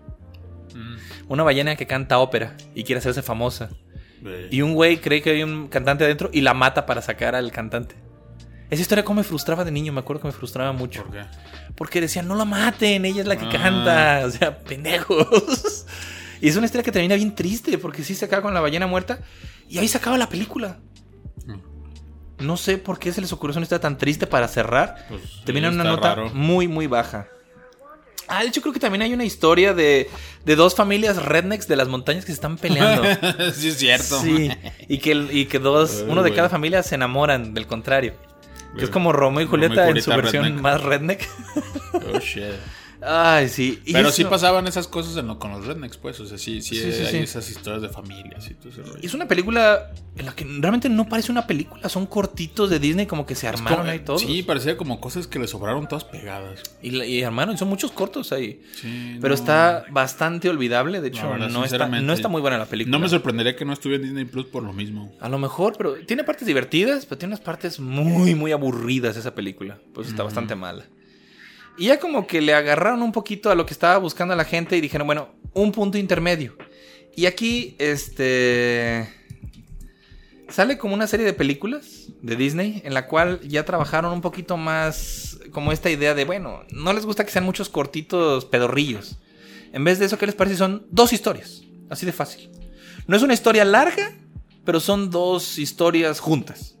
Mm. 0.74 0.96
Una 1.32 1.42
ballena 1.44 1.76
que 1.76 1.86
canta 1.86 2.18
ópera 2.18 2.56
y 2.74 2.84
quiere 2.84 2.98
hacerse 2.98 3.22
famosa. 3.22 3.70
Y 4.50 4.62
un 4.62 4.74
güey 4.74 4.96
cree 4.98 5.22
que 5.22 5.30
hay 5.30 5.42
un 5.44 5.68
cantante 5.68 6.04
adentro 6.04 6.30
y 6.32 6.40
la 6.40 6.52
mata 6.52 6.84
para 6.84 7.00
sacar 7.00 7.34
al 7.36 7.52
cantante. 7.52 7.94
Esa 8.70 8.82
historia 8.82 9.04
como 9.04 9.20
me 9.20 9.24
frustraba 9.24 9.64
de 9.64 9.70
niño, 9.70 9.92
me 9.92 10.00
acuerdo 10.00 10.22
que 10.22 10.28
me 10.28 10.32
frustraba 10.32 10.72
mucho. 10.72 11.04
¿Por 11.04 11.12
qué? 11.12 11.22
Porque 11.76 12.00
decían, 12.00 12.26
no 12.26 12.34
la 12.34 12.44
maten, 12.44 13.04
ella 13.04 13.20
es 13.20 13.26
la 13.28 13.36
que 13.36 13.44
Ah. 13.46 13.50
canta. 13.62 14.22
O 14.26 14.30
sea, 14.30 14.58
pendejos. 14.58 15.86
Y 16.38 16.48
es 16.48 16.56
una 16.56 16.66
historia 16.66 16.84
que 16.84 16.92
termina 16.92 17.14
bien 17.14 17.34
triste, 17.34 17.78
porque 17.78 18.04
sí 18.04 18.14
se 18.14 18.26
acaba 18.26 18.42
con 18.42 18.52
la 18.52 18.60
ballena 18.60 18.86
muerta. 18.86 19.20
Y 19.70 19.78
ahí 19.78 19.88
se 19.88 19.96
acaba 19.96 20.18
la 20.18 20.28
película. 20.28 20.78
Mm. 21.46 22.44
No 22.44 22.58
sé 22.58 22.76
por 22.76 22.98
qué 22.98 23.10
se 23.10 23.22
les 23.22 23.32
ocurrió 23.32 23.56
una 23.56 23.62
historia 23.62 23.80
tan 23.80 23.96
triste 23.96 24.26
para 24.26 24.46
cerrar. 24.46 25.06
Pues, 25.08 25.22
Termina 25.46 25.68
en 25.68 25.74
una 25.74 25.84
nota 25.84 26.14
raro. 26.14 26.30
muy, 26.34 26.68
muy 26.68 26.86
baja. 26.88 27.28
Ah, 28.28 28.42
de 28.42 28.48
hecho 28.48 28.60
creo 28.60 28.74
que 28.74 28.80
también 28.80 29.00
hay 29.00 29.14
una 29.14 29.24
historia 29.24 29.72
de, 29.72 30.10
de 30.44 30.56
dos 30.56 30.74
familias 30.74 31.16
rednecks 31.24 31.68
de 31.68 31.76
las 31.76 31.88
montañas 31.88 32.24
que 32.26 32.32
se 32.32 32.34
están 32.34 32.58
peleando. 32.58 33.02
sí, 33.54 33.68
es 33.68 33.78
cierto. 33.78 34.20
Sí, 34.20 34.50
y 34.88 34.98
que, 34.98 35.12
y 35.30 35.46
que 35.46 35.58
dos, 35.58 36.04
uno 36.06 36.22
de 36.22 36.34
cada 36.34 36.50
familia 36.50 36.82
se 36.82 36.96
enamoran 36.96 37.54
del 37.54 37.66
contrario. 37.66 38.12
Que 38.76 38.84
es 38.84 38.90
como 38.90 39.12
Romeo 39.12 39.42
y 39.42 39.46
Romeo 39.46 39.68
y 39.68 39.68
Julieta 39.68 39.88
en 39.88 40.02
su 40.02 40.10
Julieta 40.10 40.16
versión 40.22 40.44
redneck. 40.44 40.60
más 40.62 40.82
redneck. 40.82 41.28
Oh, 42.14 42.18
shit. 42.20 42.44
Ay, 43.02 43.48
sí. 43.48 43.80
Y 43.84 43.92
Pero 43.92 44.10
sí 44.10 44.24
pasaban 44.24 44.66
esas 44.66 44.88
cosas 44.88 45.16
en 45.16 45.26
lo- 45.26 45.38
con 45.38 45.50
los 45.52 45.66
rednecks, 45.66 45.96
pues. 45.96 46.18
O 46.20 46.26
sea, 46.26 46.38
sí, 46.38 46.62
sí, 46.62 46.74
Sí, 46.76 46.92
sí, 46.92 47.02
hay 47.02 47.10
sí. 47.10 47.16
esas 47.18 47.48
historias 47.50 47.82
de 47.82 47.88
familias 47.88 48.50
y 48.50 48.54
todo 48.54 48.70
ese 48.70 48.82
rollo. 48.82 48.98
Es 49.02 49.14
una 49.14 49.28
película 49.28 49.90
en 50.16 50.26
la 50.26 50.34
que 50.34 50.44
realmente 50.44 50.88
no 50.88 51.08
parece 51.08 51.30
una 51.30 51.46
película, 51.46 51.88
son 51.88 52.06
cortitos 52.06 52.70
de 52.70 52.78
Disney 52.78 53.06
como 53.06 53.26
que 53.26 53.34
se 53.34 53.46
armaron 53.48 53.78
como- 53.80 53.90
ahí 53.90 53.98
todos. 54.00 54.22
Sí, 54.22 54.42
parecía 54.42 54.76
como 54.76 55.00
cosas 55.00 55.26
que 55.26 55.38
le 55.38 55.46
sobraron 55.46 55.86
todas 55.88 56.04
pegadas. 56.04 56.62
Y, 56.82 56.96
y 57.02 57.22
armaron, 57.22 57.54
y 57.54 57.58
son 57.58 57.68
muchos 57.68 57.90
cortos 57.92 58.32
ahí. 58.32 58.62
Sí, 58.80 59.18
Pero 59.20 59.28
no. 59.28 59.34
está 59.34 59.84
bastante 59.90 60.48
olvidable, 60.48 61.00
de 61.00 61.08
hecho, 61.08 61.28
verdad, 61.28 61.48
no, 61.50 61.64
está, 61.64 61.86
no 61.88 62.12
está 62.12 62.28
muy 62.28 62.40
buena 62.40 62.58
la 62.58 62.66
película. 62.66 62.96
No 62.96 63.02
me 63.02 63.08
sorprendería 63.08 63.56
que 63.56 63.64
no 63.64 63.72
estuviera 63.72 64.02
en 64.02 64.08
Disney 64.08 64.24
Plus 64.24 64.46
por 64.46 64.62
lo 64.62 64.72
mismo. 64.72 65.12
A 65.20 65.28
lo 65.28 65.38
mejor, 65.38 65.74
pero 65.76 65.94
tiene 66.06 66.24
partes 66.24 66.46
divertidas, 66.46 67.04
pero 67.06 67.18
tiene 67.18 67.34
unas 67.34 67.40
partes 67.44 67.78
muy, 67.78 68.34
muy 68.34 68.52
aburridas 68.52 69.16
esa 69.16 69.34
película. 69.34 69.78
Pues 69.92 70.08
está 70.08 70.22
bastante 70.22 70.54
mala. 70.54 70.86
Y 71.78 71.86
ya 71.86 72.00
como 72.00 72.26
que 72.26 72.40
le 72.40 72.54
agarraron 72.54 73.02
un 73.02 73.12
poquito 73.12 73.50
a 73.50 73.54
lo 73.54 73.66
que 73.66 73.72
estaba 73.72 73.98
buscando 73.98 74.34
la 74.34 74.44
gente 74.44 74.76
y 74.76 74.80
dijeron, 74.80 75.06
bueno, 75.06 75.28
un 75.52 75.72
punto 75.72 75.98
intermedio. 75.98 76.56
Y 77.14 77.26
aquí, 77.26 77.76
este... 77.78 79.12
Sale 80.48 80.78
como 80.78 80.94
una 80.94 81.08
serie 81.08 81.26
de 81.26 81.32
películas 81.32 82.12
de 82.22 82.36
Disney 82.36 82.80
en 82.84 82.94
la 82.94 83.08
cual 83.08 83.40
ya 83.42 83.64
trabajaron 83.64 84.12
un 84.12 84.20
poquito 84.20 84.56
más 84.56 85.40
como 85.50 85.72
esta 85.72 85.90
idea 85.90 86.14
de, 86.14 86.24
bueno, 86.24 86.62
no 86.70 86.92
les 86.92 87.04
gusta 87.04 87.24
que 87.24 87.32
sean 87.32 87.44
muchos 87.44 87.68
cortitos 87.68 88.44
pedorrillos. 88.44 89.18
En 89.72 89.82
vez 89.82 89.98
de 89.98 90.06
eso, 90.06 90.18
¿qué 90.18 90.26
les 90.26 90.36
parece? 90.36 90.56
Son 90.56 90.86
dos 90.90 91.12
historias. 91.12 91.62
Así 91.90 92.06
de 92.06 92.12
fácil. 92.12 92.48
No 93.08 93.16
es 93.16 93.22
una 93.22 93.34
historia 93.34 93.64
larga, 93.64 94.12
pero 94.64 94.78
son 94.78 95.10
dos 95.10 95.58
historias 95.58 96.20
juntas. 96.20 96.76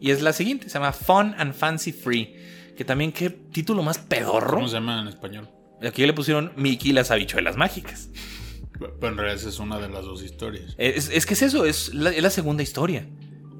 Y 0.00 0.10
es 0.10 0.22
la 0.22 0.32
siguiente, 0.32 0.68
se 0.68 0.74
llama 0.74 0.92
Fun 0.92 1.34
and 1.38 1.54
Fancy 1.54 1.92
Free. 1.92 2.36
Que 2.78 2.84
también, 2.84 3.10
qué 3.10 3.28
título 3.28 3.82
más 3.82 3.98
pedorro. 3.98 4.54
¿Cómo 4.54 4.68
se 4.68 4.74
llama 4.74 5.00
en 5.02 5.08
español? 5.08 5.48
Aquí 5.84 6.06
le 6.06 6.12
pusieron 6.12 6.52
Mickey 6.54 6.92
y 6.92 6.94
las 6.94 7.10
habichuelas 7.10 7.56
mágicas. 7.56 8.08
Pero 8.78 9.08
en 9.08 9.16
realidad 9.16 9.36
esa 9.36 9.48
es 9.48 9.58
una 9.58 9.80
de 9.80 9.88
las 9.88 10.04
dos 10.04 10.22
historias. 10.22 10.76
Es, 10.78 11.10
es 11.12 11.26
que 11.26 11.34
es 11.34 11.42
eso, 11.42 11.64
es 11.64 11.92
la, 11.92 12.10
es 12.10 12.22
la 12.22 12.30
segunda 12.30 12.62
historia. 12.62 13.04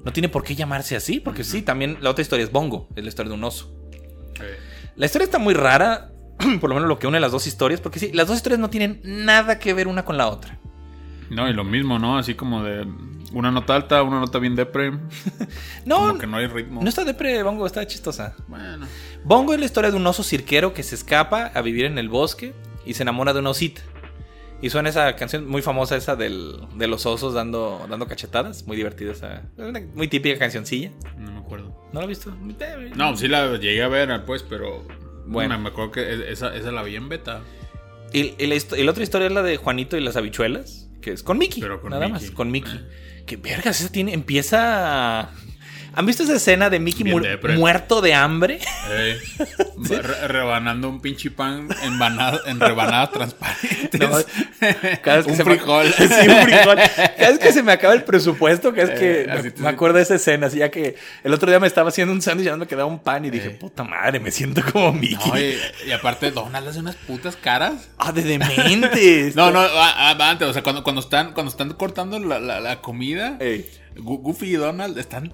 No 0.05 0.13
tiene 0.13 0.29
por 0.29 0.45
qué 0.45 0.55
llamarse 0.55 0.95
así, 0.95 1.19
porque 1.19 1.43
sí, 1.43 1.61
también 1.61 1.97
la 1.99 2.11
otra 2.11 2.21
historia 2.21 2.45
es 2.45 2.51
Bongo, 2.53 2.87
es 2.95 3.03
la 3.03 3.09
historia 3.09 3.31
de 3.31 3.35
un 3.35 3.43
oso. 3.43 3.75
La 4.95 5.05
historia 5.05 5.25
está 5.25 5.37
muy 5.37 5.53
rara, 5.53 6.13
por 6.61 6.69
lo 6.69 6.75
menos 6.75 6.87
lo 6.87 6.97
que 6.97 7.05
une 7.05 7.19
las 7.19 7.33
dos 7.33 7.45
historias, 7.45 7.81
porque 7.81 7.99
sí, 7.99 8.11
las 8.13 8.25
dos 8.25 8.37
historias 8.37 8.61
no 8.61 8.69
tienen 8.69 9.01
nada 9.03 9.59
que 9.59 9.73
ver 9.73 9.89
una 9.89 10.05
con 10.05 10.15
la 10.15 10.29
otra. 10.29 10.61
No, 11.29 11.49
y 11.49 11.53
lo 11.53 11.63
mismo, 11.63 11.99
¿no? 11.99 12.17
Así 12.17 12.33
como 12.35 12.63
de 12.63 12.85
una 13.33 13.51
nota 13.51 13.75
alta, 13.75 14.01
una 14.03 14.19
nota 14.19 14.39
bien 14.39 14.55
depre. 14.55 14.91
No, 15.85 16.07
Como 16.07 16.17
que 16.19 16.27
no 16.27 16.37
hay 16.37 16.47
ritmo. 16.47 16.81
no 16.81 16.89
está 16.89 17.03
depre, 17.03 17.41
Bongo, 17.43 17.65
está 17.65 17.85
chistosa. 17.87 18.35
Bueno. 18.47 18.87
Bongo 19.23 19.53
es 19.53 19.59
la 19.59 19.65
historia 19.65 19.91
de 19.91 19.97
un 19.97 20.05
oso 20.07 20.23
cirquero 20.23 20.73
que 20.73 20.83
se 20.83 20.95
escapa 20.95 21.51
a 21.53 21.61
vivir 21.61 21.85
en 21.85 21.97
el 21.97 22.09
bosque 22.09 22.53
y 22.85 22.93
se 22.95 23.03
enamora 23.03 23.33
de 23.33 23.39
una 23.39 23.51
osita. 23.51 23.81
Y 24.61 24.69
suena 24.71 24.89
esa 24.89 25.15
canción 25.15 25.47
muy 25.47 25.61
famosa, 25.61 25.95
esa 25.95 26.17
del, 26.17 26.57
de 26.75 26.87
los 26.87 27.05
osos 27.05 27.33
dando, 27.33 27.85
dando 27.89 28.07
cachetadas. 28.07 28.67
Muy 28.67 28.75
divertida 28.75 29.13
esa. 29.13 29.43
Una 29.57 29.79
muy 29.95 30.09
típica 30.09 30.37
cancioncilla. 30.37 30.91
No 31.17 31.31
me 31.31 31.39
acuerdo. 31.39 31.73
¿No 31.93 31.99
la 32.01 32.01
has 32.01 32.07
visto? 32.09 32.35
No, 32.95 33.15
sí 33.15 33.29
la 33.29 33.55
llegué 33.57 33.81
a 33.83 33.87
ver, 33.87 34.25
pues, 34.25 34.43
pero. 34.43 34.83
Bueno. 35.25 35.29
Bueno, 35.29 35.59
me 35.59 35.69
acuerdo 35.69 35.91
que 35.91 36.31
esa, 36.31 36.53
esa 36.55 36.71
la 36.73 36.83
vi 36.83 36.97
en 36.97 37.07
beta. 37.07 37.41
Y, 38.11 38.33
y 38.37 38.47
la, 38.47 38.55
y 38.55 38.83
la 38.83 38.91
otra 38.91 39.03
historia 39.03 39.27
es 39.27 39.33
la 39.33 39.43
de 39.43 39.55
Juanito 39.55 39.95
y 39.95 40.01
las 40.01 40.17
habichuelas, 40.17 40.88
que 41.01 41.13
es 41.13 41.23
con 41.23 41.37
Mickey. 41.37 41.61
Pero 41.61 41.81
con 41.81 41.91
nada 41.91 42.07
Mickey. 42.07 42.27
más, 42.27 42.31
con 42.31 42.51
Mickey. 42.51 42.75
Eh. 42.75 43.23
Que 43.25 43.37
vergas, 43.37 43.81
esa 43.81 43.91
tiene, 43.91 44.13
empieza... 44.13 45.31
¿Han 45.99 46.05
visto 46.05 46.23
esa 46.23 46.35
escena 46.37 46.69
de 46.69 46.79
Mickey 46.79 47.03
mu- 47.03 47.19
muerto 47.57 47.99
de 47.99 48.13
hambre? 48.13 48.59
Ey, 48.89 49.17
re- 50.01 50.27
rebanando 50.29 50.87
un 50.87 51.01
pinche 51.01 51.29
pan 51.29 51.67
en, 51.83 51.99
en 52.45 52.59
rebanadas 52.61 53.11
transparentes. 53.11 53.99
No, 53.99 54.09
Cada 55.01 55.17
vez 55.17 55.25
que 55.25 55.31
un 55.31 55.37
se 55.37 55.43
me- 55.43 55.55
frijol. 55.57 55.93
sí, 55.97 56.03
un 56.29 56.43
frijol. 56.43 56.77
Cada 57.17 57.29
vez 57.31 57.39
que 57.39 57.51
se 57.51 57.63
me 57.63 57.73
acaba 57.73 57.93
el 57.93 58.03
presupuesto, 58.03 58.73
cada 58.73 58.87
vez 58.87 58.97
que 58.97 59.21
Eh, 59.23 59.53
me, 59.57 59.63
me 59.63 59.67
acuerdo 59.67 59.97
de 59.97 60.03
esa 60.03 60.15
escena, 60.15 60.47
así 60.47 60.59
ya 60.59 60.69
que 60.71 60.95
el 61.25 61.33
otro 61.33 61.49
día 61.49 61.59
me 61.59 61.67
estaba 61.67 61.89
haciendo 61.89 62.13
un 62.13 62.21
sándwich 62.21 62.43
y 62.43 62.45
ya 62.45 62.51
no 62.53 62.59
me 62.59 62.67
quedaba 62.67 62.85
un 62.85 62.99
pan 62.99 63.25
y 63.25 63.29
dije, 63.29 63.47
Eh. 63.47 63.57
puta 63.59 63.83
madre, 63.83 64.21
me 64.21 64.31
siento 64.31 64.61
como 64.71 64.93
Mickey. 64.93 65.17
No, 65.31 65.37
y, 65.37 65.57
y 65.85 65.91
aparte, 65.91 66.31
Donald 66.31 66.65
hace 66.65 66.79
unas 66.79 66.95
putas 66.95 67.35
caras. 67.35 67.89
Ah, 67.97 68.13
de 68.13 68.21
demente. 68.23 69.33
No, 69.35 69.51
no, 69.51 69.59
a- 69.59 70.11
a- 70.11 70.29
antes, 70.29 70.47
o 70.47 70.53
sea, 70.53 70.63
cuando, 70.63 70.81
cuando, 70.81 71.01
están, 71.01 71.33
cuando 71.33 71.51
están 71.51 71.73
cortando 71.73 72.17
la, 72.19 72.39
la- 72.39 72.61
la 72.61 72.79
comida, 72.79 73.35
Ey. 73.41 73.69
Goofy 73.97 74.51
y 74.51 74.53
Donald 74.53 74.97
están 74.97 75.33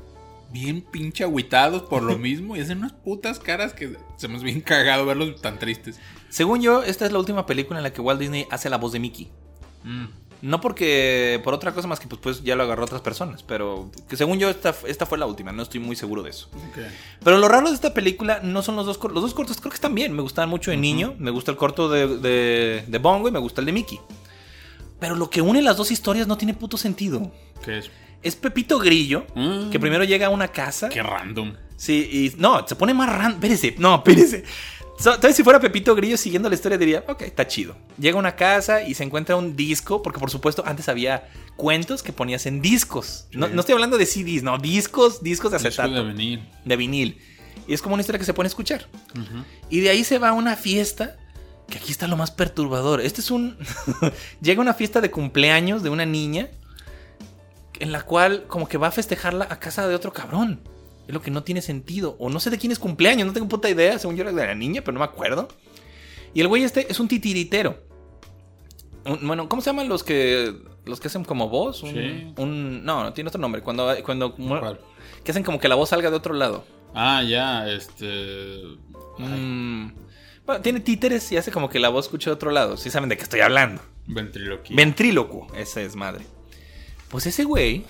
bien 0.52 0.82
pinche 0.82 1.24
agüitados 1.24 1.84
por 1.84 2.04
lo 2.04 2.18
mismo 2.20 2.56
y 2.56 2.62
hacen 2.62 2.80
unas 2.80 2.94
putas 2.94 3.40
caras 3.40 3.74
que 3.74 3.98
se 4.18 4.28
me 4.28 4.36
hace 4.36 4.46
bien 4.46 4.62
cagado 4.62 5.06
verlos 5.06 5.42
tan 5.42 5.60
tristes. 5.60 6.00
Según 6.30 6.62
yo, 6.62 6.84
esta 6.84 7.06
es 7.06 7.12
la 7.12 7.20
última 7.20 7.46
película 7.46 7.80
en 7.80 7.84
la 7.84 7.94
que 7.94 8.02
Walt 8.02 8.20
Disney 8.20 8.46
hace 8.52 8.70
la 8.70 8.78
voz 8.78 8.92
de 8.92 9.00
Mickey. 9.00 9.32
Mm. 9.84 10.06
No 10.42 10.62
porque 10.62 11.42
por 11.44 11.54
otra 11.54 11.74
cosa 11.74 11.88
más 11.88 12.00
que 12.00 12.08
pues, 12.08 12.22
pues 12.22 12.44
ya 12.44 12.56
lo 12.56 12.64
agarró 12.64 12.84
otras 12.84 13.02
personas, 13.02 13.42
pero 13.42 13.90
que 14.08 14.18
según 14.18 14.38
yo 14.38 14.50
esta, 14.50 14.76
esta 14.86 15.06
fue 15.06 15.18
la 15.18 15.26
última, 15.26 15.52
no 15.52 15.64
estoy 15.64 15.80
muy 15.80 15.96
seguro 15.96 16.22
de 16.24 16.30
eso. 16.30 16.50
Pero 17.24 17.38
lo 17.38 17.48
raro 17.48 17.70
de 17.70 17.76
esta 17.76 17.94
película 17.94 18.42
no 18.44 18.62
son 18.62 18.76
los 18.76 18.86
dos 18.86 18.98
cortos, 18.98 19.16
los 19.16 19.24
dos 19.24 19.34
cortos 19.34 19.58
creo 19.58 19.72
que 19.72 19.76
están 19.76 19.96
bien, 19.96 20.14
me 20.14 20.22
gustaban 20.22 20.50
mucho 20.50 20.72
de 20.72 20.78
niño, 20.78 21.16
me 21.18 21.32
gusta 21.32 21.52
el 21.52 21.58
corto 21.58 21.90
de, 21.90 22.20
de, 22.20 22.84
de 22.86 22.98
Bongo 23.00 23.28
y 23.28 23.32
me 23.32 23.40
gusta 23.40 23.62
el 23.62 23.66
de 23.66 23.72
Mickey. 23.72 24.00
Pero 25.00 25.16
lo 25.16 25.30
que 25.30 25.42
une 25.42 25.62
las 25.62 25.78
dos 25.78 25.90
historias 25.92 26.28
no 26.28 26.38
tiene 26.38 26.54
puto 26.54 26.78
sentido. 26.78 27.32
¿Qué 27.64 27.80
es? 27.80 27.92
Es 28.26 28.36
Pepito 28.36 28.80
Grillo, 28.80 29.26
Mm. 29.36 29.70
que 29.70 29.80
primero 29.80 30.04
llega 30.04 30.28
a 30.28 30.30
una 30.30 30.50
casa. 30.50 30.90
Qué 30.90 31.02
random. 31.02 31.54
Sí, 31.78 32.10
y 32.36 32.40
no, 32.42 32.68
se 32.68 32.76
pone 32.76 32.94
más 32.94 33.10
random. 33.10 33.34
Espérese, 33.36 33.76
no, 33.78 33.96
espérese. 33.96 34.44
So, 34.98 35.14
entonces, 35.14 35.36
si 35.36 35.44
fuera 35.44 35.60
Pepito 35.60 35.94
Grillo 35.94 36.16
siguiendo 36.16 36.48
la 36.48 36.56
historia, 36.56 36.78
diría, 36.78 37.04
ok, 37.08 37.22
está 37.24 37.46
chido. 37.48 37.76
Llega 38.00 38.16
a 38.16 38.20
una 38.20 38.36
casa 38.38 38.82
y 38.88 38.94
se 38.94 39.04
encuentra 39.04 39.36
un 39.36 39.56
disco, 39.58 40.02
porque 40.02 40.20
por 40.22 40.32
supuesto 40.32 40.64
antes 40.66 40.88
había 40.88 41.28
cuentos 41.58 42.02
que 42.02 42.14
ponías 42.14 42.46
en 42.46 42.62
discos. 42.62 43.28
No, 43.34 43.50
no 43.50 43.60
estoy 43.60 43.74
hablando 43.74 43.98
de 43.98 44.06
CDs, 44.06 44.42
no, 44.42 44.58
discos, 44.58 45.22
discos 45.22 45.52
de 45.52 45.58
Disco 45.58 45.68
acetato. 45.82 45.94
de 45.94 46.02
venir. 46.04 46.40
de 46.64 46.76
vinil. 46.78 47.18
Y 47.68 47.74
es 47.74 47.82
como 47.82 47.96
una 47.96 48.02
historia 48.02 48.20
que 48.20 48.26
se 48.26 48.34
pone 48.34 48.48
a 48.48 48.50
escuchar. 48.50 48.88
Y 49.70 49.82
de 49.82 49.90
ahí 49.90 50.04
se 50.06 50.18
va 50.18 50.30
a 50.30 50.34
una 50.34 50.56
fiesta. 50.56 51.18
Que 51.68 51.80
aquí 51.80 51.92
está 51.92 52.08
lo 52.08 52.16
más 52.16 52.30
perturbador. 52.32 53.02
Este 53.02 53.22
es 53.22 53.32
un. 53.32 53.58
Llega 54.42 54.62
una 54.62 54.76
fiesta 54.76 55.02
de 55.02 55.10
cumpleaños 55.12 55.82
de 55.84 55.90
una 55.90 56.06
niña. 56.06 56.50
En 57.80 57.92
la 57.92 58.04
cual, 58.04 58.46
como 58.48 58.68
que 58.68 58.78
va 58.78 58.88
a 58.88 58.92
festejarla 58.92 59.48
a 59.50 59.60
casa 59.60 59.88
de 59.88 59.96
otro 59.96 60.14
cabrón. 60.14 60.62
Es 61.08 61.14
lo 61.14 61.22
que 61.22 61.30
no 61.32 61.44
tiene 61.44 61.62
sentido. 61.62 62.16
O 62.20 62.30
no 62.30 62.40
sé 62.40 62.50
de 62.50 62.58
quién 62.58 62.72
es 62.72 62.80
cumpleaños, 62.80 63.28
no 63.28 63.34
tengo 63.34 63.48
puta 63.48 63.70
idea. 63.70 64.00
Según 64.00 64.16
yo 64.16 64.24
era 64.24 64.32
de 64.32 64.46
la 64.48 64.56
niña, 64.56 64.82
pero 64.82 64.94
no 64.94 65.00
me 65.00 65.06
acuerdo. 65.06 65.48
Y 66.34 66.42
el 66.42 66.48
güey 66.48 66.64
este 66.64 66.90
es 66.92 67.00
un 67.00 67.08
titiritero. 67.08 67.78
Un- 69.06 69.26
bueno, 69.28 69.48
¿cómo 69.50 69.62
se 69.62 69.68
llaman 69.70 69.88
los 69.90 70.04
que. 70.04 70.54
Los 70.86 71.00
que 71.00 71.08
hacen 71.08 71.24
como 71.24 71.50
voz? 71.50 71.82
Un, 71.84 71.92
Sí. 71.94 72.34
un- 72.38 72.84
no, 72.86 73.04
no 73.04 73.14
tiene 73.14 73.28
otro 73.28 73.42
nombre. 73.42 73.62
Cuando. 73.62 73.94
cuando 74.04 74.36
¿Cuál? 74.36 74.80
que 75.24 75.32
hacen 75.32 75.44
como 75.44 75.60
que 75.60 75.68
la 75.68 75.76
voz 75.76 75.90
salga 75.90 76.10
de 76.10 76.16
otro 76.16 76.34
lado. 76.34 76.64
Ah, 76.94 77.22
ya, 77.24 77.68
este. 77.70 78.62
Mm, 79.18 79.92
bueno, 80.46 80.62
tiene 80.62 80.80
títeres 80.80 81.32
y 81.32 81.38
hace 81.38 81.52
como 81.52 81.70
que 81.70 81.80
la 81.80 81.90
voz 81.90 82.06
escucha 82.06 82.30
de 82.30 82.34
otro 82.36 82.52
lado. 82.52 82.78
Sí 82.78 82.90
saben 82.90 83.10
de 83.10 83.18
qué 83.18 83.24
estoy 83.24 83.42
hablando. 83.42 83.82
Ventriloquía. 84.08 84.76
Ventrílocuo, 84.76 85.48
ese 85.56 85.84
es 85.86 85.96
madre. 85.96 86.26
Pues 87.16 87.28
ese 87.28 87.46
güey 87.46 87.84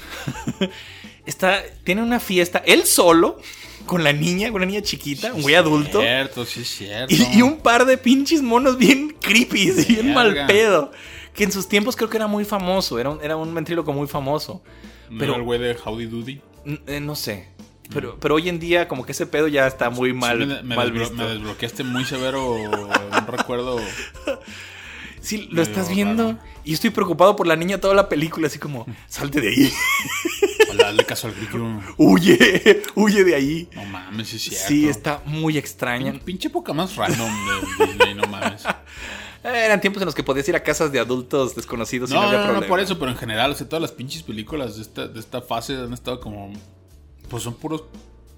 está, 1.26 1.64
tiene 1.84 2.04
una 2.04 2.20
fiesta, 2.20 2.62
él 2.66 2.84
solo, 2.86 3.40
con 3.88 4.04
la 4.04 4.14
niña, 4.14 4.48
con 4.52 4.58
una 4.58 4.68
niña 4.68 4.84
chiquita, 4.84 5.34
un 5.34 5.42
güey 5.42 5.56
adulto. 5.56 6.00
Cierto, 6.00 6.46
sí, 6.46 6.62
es 6.62 6.68
cierto. 6.70 7.12
Y, 7.14 7.40
y 7.40 7.42
un 7.42 7.58
par 7.58 7.86
de 7.86 7.98
pinches 7.98 8.44
monos 8.44 8.78
bien 8.78 9.16
creepy, 9.20 9.72
bien 9.88 10.14
Verga. 10.14 10.14
mal 10.14 10.46
pedo. 10.46 10.92
Que 11.34 11.44
en 11.44 11.52
sus 11.52 11.68
tiempos 11.68 11.96
creo 11.96 12.08
que 12.10 12.18
era 12.18 12.28
muy 12.28 12.46
famoso, 12.46 13.00
era 13.00 13.10
un, 13.10 13.20
era 13.24 13.36
un 13.36 13.52
ventríloco 13.54 13.92
muy 13.94 14.08
famoso. 14.08 14.62
¿No 15.10 15.18
pero- 15.18 15.32
era 15.34 15.40
el 15.40 15.44
güey 15.46 15.60
de 15.60 15.76
Howdy 15.84 16.06
Doody. 16.06 16.42
Eh, 16.86 17.00
no 17.00 17.16
sé. 17.16 17.48
Pero, 17.92 18.18
pero 18.20 18.36
hoy 18.36 18.48
en 18.50 18.60
día 18.60 18.88
como 18.88 19.06
que 19.08 19.12
ese 19.14 19.26
pedo 19.26 19.48
ya 19.48 19.66
está 19.66 19.90
muy 19.90 20.14
mal, 20.14 20.40
Sí, 20.40 20.46
me, 20.46 20.62
me 20.62 20.76
mal 20.76 20.92
desblo- 20.94 21.00
visto. 21.00 21.16
me 21.16 21.26
desbloqueaste 21.28 21.84
muy 21.84 22.06
severo 22.06 22.52
un 22.54 23.28
recuerdo. 23.28 23.80
Sí, 25.26 25.48
lo 25.52 25.62
estás 25.62 25.90
viendo. 25.90 26.34
raro. 26.34 26.40
Y 26.64 26.74
estoy 26.74 26.90
preocupado 26.92 27.36
por 27.36 27.48
la 27.48 27.56
niña 27.56 27.80
toda 27.80 27.94
la 27.96 28.08
película, 28.10 28.48
así 28.48 28.60
como, 28.60 28.86
salte 29.08 29.42
de 29.42 29.50
ahí. 29.50 29.74
Hola, 30.72 30.90
hazle 30.90 31.06
caso 31.06 31.28
al 31.28 31.34
grillo. 31.36 31.80
huye, 31.98 32.84
huye 32.96 33.24
de 33.24 33.36
ahí. 33.36 33.70
No 33.74 33.86
mames, 33.86 34.34
es 34.34 34.42
cierto. 34.44 34.68
Sí, 34.68 34.88
está 34.90 35.22
muy 35.26 35.58
extraña. 35.58 36.12
Pin- 36.14 36.20
Pinche 36.22 36.48
época 36.50 36.74
más 36.74 36.96
random 36.96 37.30
de 37.78 37.86
Disney, 37.88 38.14
no 38.16 38.24
mames. 38.28 38.64
Eran 39.44 39.80
tiempos 39.80 40.02
en 40.02 40.08
los 40.08 40.16
que 40.16 40.24
podías 40.24 40.48
ir 40.50 40.56
a 40.56 40.64
casas 40.64 40.92
de 40.92 41.00
adultos 41.00 41.56
desconocidos 41.56 42.10
y 42.10 42.14
no, 42.14 42.22
No, 42.22 42.28
había 42.28 42.40
no, 42.40 42.44
no, 42.46 42.50
problema. 42.54 42.68
por 42.70 42.80
eso, 42.80 42.98
pero 42.98 43.12
en 43.12 43.18
general, 43.18 43.52
o 43.52 43.56
sea, 43.56 43.70
todas 43.70 43.82
las 43.82 43.92
pinches 43.92 44.24
películas 44.24 44.76
de 44.78 44.82
esta, 44.82 45.08
de 45.08 45.20
esta 45.20 45.42
fase 45.42 45.76
han 45.76 45.94
estado 45.94 46.20
como. 46.20 46.52
Pues 47.30 47.44
son 47.44 47.54
puros 47.54 47.84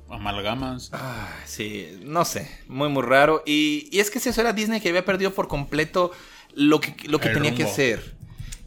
amalgamas. 0.09 0.89
Ah, 0.93 1.29
sí, 1.45 1.97
no 2.03 2.25
sé, 2.25 2.49
muy 2.67 2.89
muy 2.89 3.03
raro. 3.03 3.41
Y, 3.45 3.87
y 3.91 3.99
es 3.99 4.09
que 4.11 4.19
si 4.19 4.29
eso 4.29 4.41
era 4.41 4.53
Disney 4.53 4.79
que 4.81 4.89
había 4.89 5.05
perdido 5.05 5.31
por 5.33 5.47
completo 5.47 6.11
lo 6.55 6.79
que, 6.79 6.95
lo 7.07 7.19
que 7.19 7.29
El 7.29 7.33
tenía 7.35 7.53
que 7.55 7.65
ser. 7.67 8.15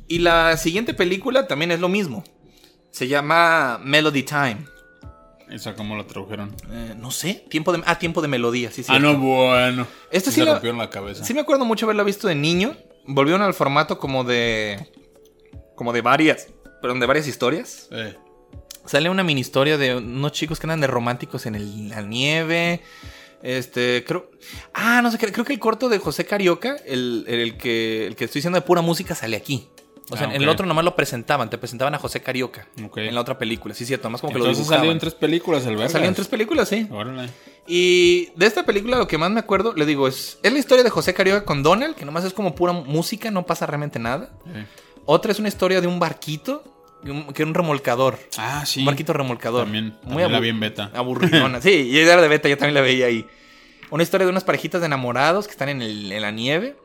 Y 0.08 0.18
la 0.18 0.56
siguiente 0.56 0.94
película 0.94 1.46
también 1.46 1.70
es 1.70 1.80
lo 1.80 1.88
mismo. 1.88 2.24
Se 2.90 3.06
llama 3.08 3.80
Melody 3.82 4.22
Time. 4.24 4.58
Esa, 5.50 5.74
¿cómo 5.74 5.96
la 5.96 6.04
tradujeron? 6.04 6.54
Eh, 6.70 6.94
no 6.96 7.10
sé, 7.10 7.44
tiempo 7.48 7.72
de, 7.72 7.82
ah, 7.86 7.98
tiempo 7.98 8.22
de 8.22 8.28
melodía, 8.28 8.70
sí, 8.70 8.82
sí. 8.84 8.92
Ah, 8.94 8.98
no, 9.00 9.16
bueno. 9.16 9.86
Este 10.12 10.30
sí 10.30 10.36
se 10.40 10.44
lo- 10.44 10.52
rompieron 10.52 10.78
la 10.78 10.90
cabeza. 10.90 11.24
Sí 11.24 11.34
me 11.34 11.40
acuerdo 11.40 11.64
mucho 11.64 11.86
haberla 11.86 12.04
visto 12.04 12.28
de 12.28 12.34
niño. 12.36 12.76
Volvieron 13.06 13.42
al 13.42 13.54
formato 13.54 13.98
como 13.98 14.22
de. 14.24 14.92
Como 15.74 15.92
de 15.92 16.02
varias. 16.02 16.48
Perdón, 16.80 17.00
de 17.00 17.06
varias 17.06 17.26
historias. 17.26 17.88
Eh, 17.90 18.16
Sale 18.86 19.10
una 19.10 19.22
mini 19.24 19.40
historia 19.40 19.76
de 19.76 19.96
unos 19.96 20.32
chicos 20.32 20.58
que 20.58 20.66
andan 20.66 20.80
de 20.80 20.86
románticos 20.86 21.46
en 21.46 21.54
el- 21.56 21.88
la 21.90 22.02
nieve. 22.02 22.80
Este, 23.42 24.04
creo. 24.06 24.30
Ah, 24.74 25.00
no 25.02 25.10
sé, 25.10 25.18
creo, 25.18 25.44
que 25.44 25.52
el 25.52 25.58
corto 25.58 25.88
de 25.88 25.98
José 25.98 26.24
Carioca, 26.24 26.76
el, 26.86 27.24
el 27.26 27.56
que, 27.56 28.06
el 28.06 28.16
que 28.16 28.24
estoy 28.24 28.40
diciendo 28.40 28.58
de 28.58 28.66
pura 28.66 28.82
música, 28.82 29.14
sale 29.14 29.36
aquí. 29.36 29.68
O 30.10 30.16
sea, 30.16 30.26
Ah, 30.28 30.34
en 30.34 30.42
el 30.42 30.48
otro 30.48 30.66
nomás 30.66 30.84
lo 30.84 30.96
presentaban, 30.96 31.48
te 31.50 31.56
presentaban 31.56 31.94
a 31.94 31.98
José 31.98 32.20
Carioca. 32.20 32.66
Ok. 32.84 32.98
En 32.98 33.14
la 33.14 33.20
otra 33.20 33.38
película, 33.38 33.74
sí, 33.74 33.86
cierto, 33.86 34.08
nomás 34.08 34.20
como 34.20 34.32
que 34.32 34.40
lo 34.40 34.54
salió 34.54 34.90
en 34.90 34.98
tres 34.98 35.14
películas 35.14 35.64
el 35.66 35.76
vergas. 35.76 35.92
Salió 35.92 36.08
en 36.08 36.14
tres 36.14 36.26
películas, 36.26 36.68
sí. 36.68 36.88
Órale. 36.90 37.30
Y 37.68 38.30
de 38.34 38.46
esta 38.46 38.66
película 38.66 38.98
lo 38.98 39.06
que 39.06 39.18
más 39.18 39.30
me 39.30 39.38
acuerdo, 39.38 39.72
le 39.74 39.86
digo, 39.86 40.08
es, 40.08 40.38
es 40.42 40.52
la 40.52 40.58
historia 40.58 40.82
de 40.82 40.90
José 40.90 41.14
Carioca 41.14 41.44
con 41.44 41.62
Donald, 41.62 41.94
que 41.94 42.04
nomás 42.04 42.24
es 42.24 42.32
como 42.32 42.56
pura 42.56 42.72
música, 42.72 43.30
no 43.30 43.46
pasa 43.46 43.66
realmente 43.66 44.00
nada. 44.00 44.32
Otra 45.04 45.30
es 45.30 45.38
una 45.38 45.48
historia 45.48 45.80
de 45.80 45.86
un 45.86 46.00
barquito, 46.00 46.64
que 47.02 47.42
era 47.42 47.48
un 47.48 47.54
remolcador. 47.54 48.18
Ah, 48.38 48.64
sí. 48.66 48.80
Un 48.80 48.86
barquito 48.86 49.12
remolcador. 49.12 49.64
También, 49.64 49.96
Muy 50.02 50.08
también 50.22 50.32
la 50.32 50.38
abu- 50.38 50.42
vi 50.42 50.48
en 50.50 50.60
beta. 50.60 50.90
Aburridona. 50.94 51.60
sí, 51.62 51.88
y 51.90 51.98
era 51.98 52.20
de 52.20 52.28
beta, 52.28 52.48
yo 52.48 52.56
también 52.58 52.74
la 52.74 52.80
veía 52.82 53.06
ahí. 53.06 53.26
Una 53.90 54.02
historia 54.02 54.24
de 54.26 54.30
unas 54.30 54.44
parejitas 54.44 54.80
de 54.80 54.86
enamorados 54.86 55.46
que 55.46 55.52
están 55.52 55.68
en, 55.68 55.82
el- 55.82 56.12
en 56.12 56.22
la 56.22 56.30
nieve. 56.30 56.76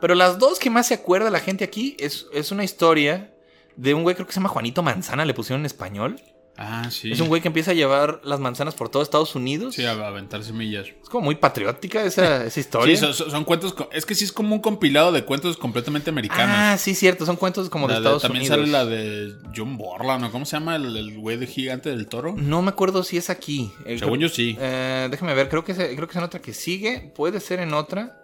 Pero 0.00 0.14
las 0.14 0.38
dos 0.38 0.58
que 0.58 0.70
más 0.70 0.86
se 0.88 0.94
acuerda 0.94 1.30
la 1.30 1.40
gente 1.40 1.62
aquí 1.64 1.96
es, 2.00 2.26
es 2.32 2.50
una 2.50 2.64
historia 2.64 3.32
de 3.76 3.94
un 3.94 4.02
güey, 4.02 4.14
creo 4.16 4.26
que 4.26 4.32
se 4.32 4.40
llama 4.40 4.48
Juanito 4.48 4.82
Manzana, 4.82 5.24
le 5.24 5.32
pusieron 5.34 5.60
en 5.62 5.66
español. 5.66 6.20
Ah, 6.64 6.88
sí. 6.92 7.10
Es 7.10 7.18
un 7.20 7.26
güey 7.26 7.42
que 7.42 7.48
empieza 7.48 7.72
a 7.72 7.74
llevar 7.74 8.20
las 8.22 8.38
manzanas 8.38 8.74
por 8.76 8.88
todo 8.88 9.02
Estados 9.02 9.34
Unidos. 9.34 9.74
Sí, 9.74 9.84
a 9.84 9.90
aventar 9.90 10.44
semillas. 10.44 10.86
Es 11.02 11.08
como 11.08 11.24
muy 11.24 11.34
patriótica 11.34 12.04
esa, 12.04 12.44
esa 12.46 12.60
historia. 12.60 12.96
Sí, 12.96 13.04
son, 13.12 13.44
cuentos. 13.44 13.74
Es 13.90 14.06
que 14.06 14.14
sí 14.14 14.24
es 14.24 14.30
como 14.32 14.54
un 14.54 14.60
compilado 14.60 15.10
de 15.10 15.24
cuentos 15.24 15.56
completamente 15.56 16.10
americanos. 16.10 16.54
ah, 16.56 16.76
sí, 16.78 16.94
cierto. 16.94 17.26
Son 17.26 17.34
cuentos 17.34 17.68
como 17.68 17.88
de 17.88 17.96
Estados 17.96 18.22
también 18.22 18.42
Unidos. 18.42 18.58
sale 18.58 18.70
la 18.70 18.84
de 18.86 19.32
John 19.56 19.76
Borland, 19.76 20.22
¿no? 20.22 20.30
¿Cómo 20.30 20.44
se 20.44 20.56
llama 20.56 20.76
el, 20.76 20.96
el 20.96 21.18
güey 21.18 21.36
de 21.36 21.48
gigante 21.48 21.90
del 21.90 22.06
toro? 22.06 22.34
No 22.36 22.62
me 22.62 22.68
acuerdo 22.68 23.02
si 23.02 23.16
es 23.16 23.28
aquí. 23.28 23.72
Eh, 23.84 23.98
Según 23.98 24.18
creo- 24.18 24.28
yo 24.28 24.34
sí. 24.34 24.56
Eh, 24.60 25.08
déjame 25.10 25.34
ver, 25.34 25.48
creo 25.48 25.64
que, 25.64 25.72
es, 25.72 25.78
creo 25.78 26.06
que 26.06 26.12
es 26.12 26.16
en 26.16 26.22
otra 26.22 26.40
que 26.40 26.52
sigue. 26.54 27.12
Puede 27.16 27.40
ser 27.40 27.58
en 27.58 27.74
otra. 27.74 28.18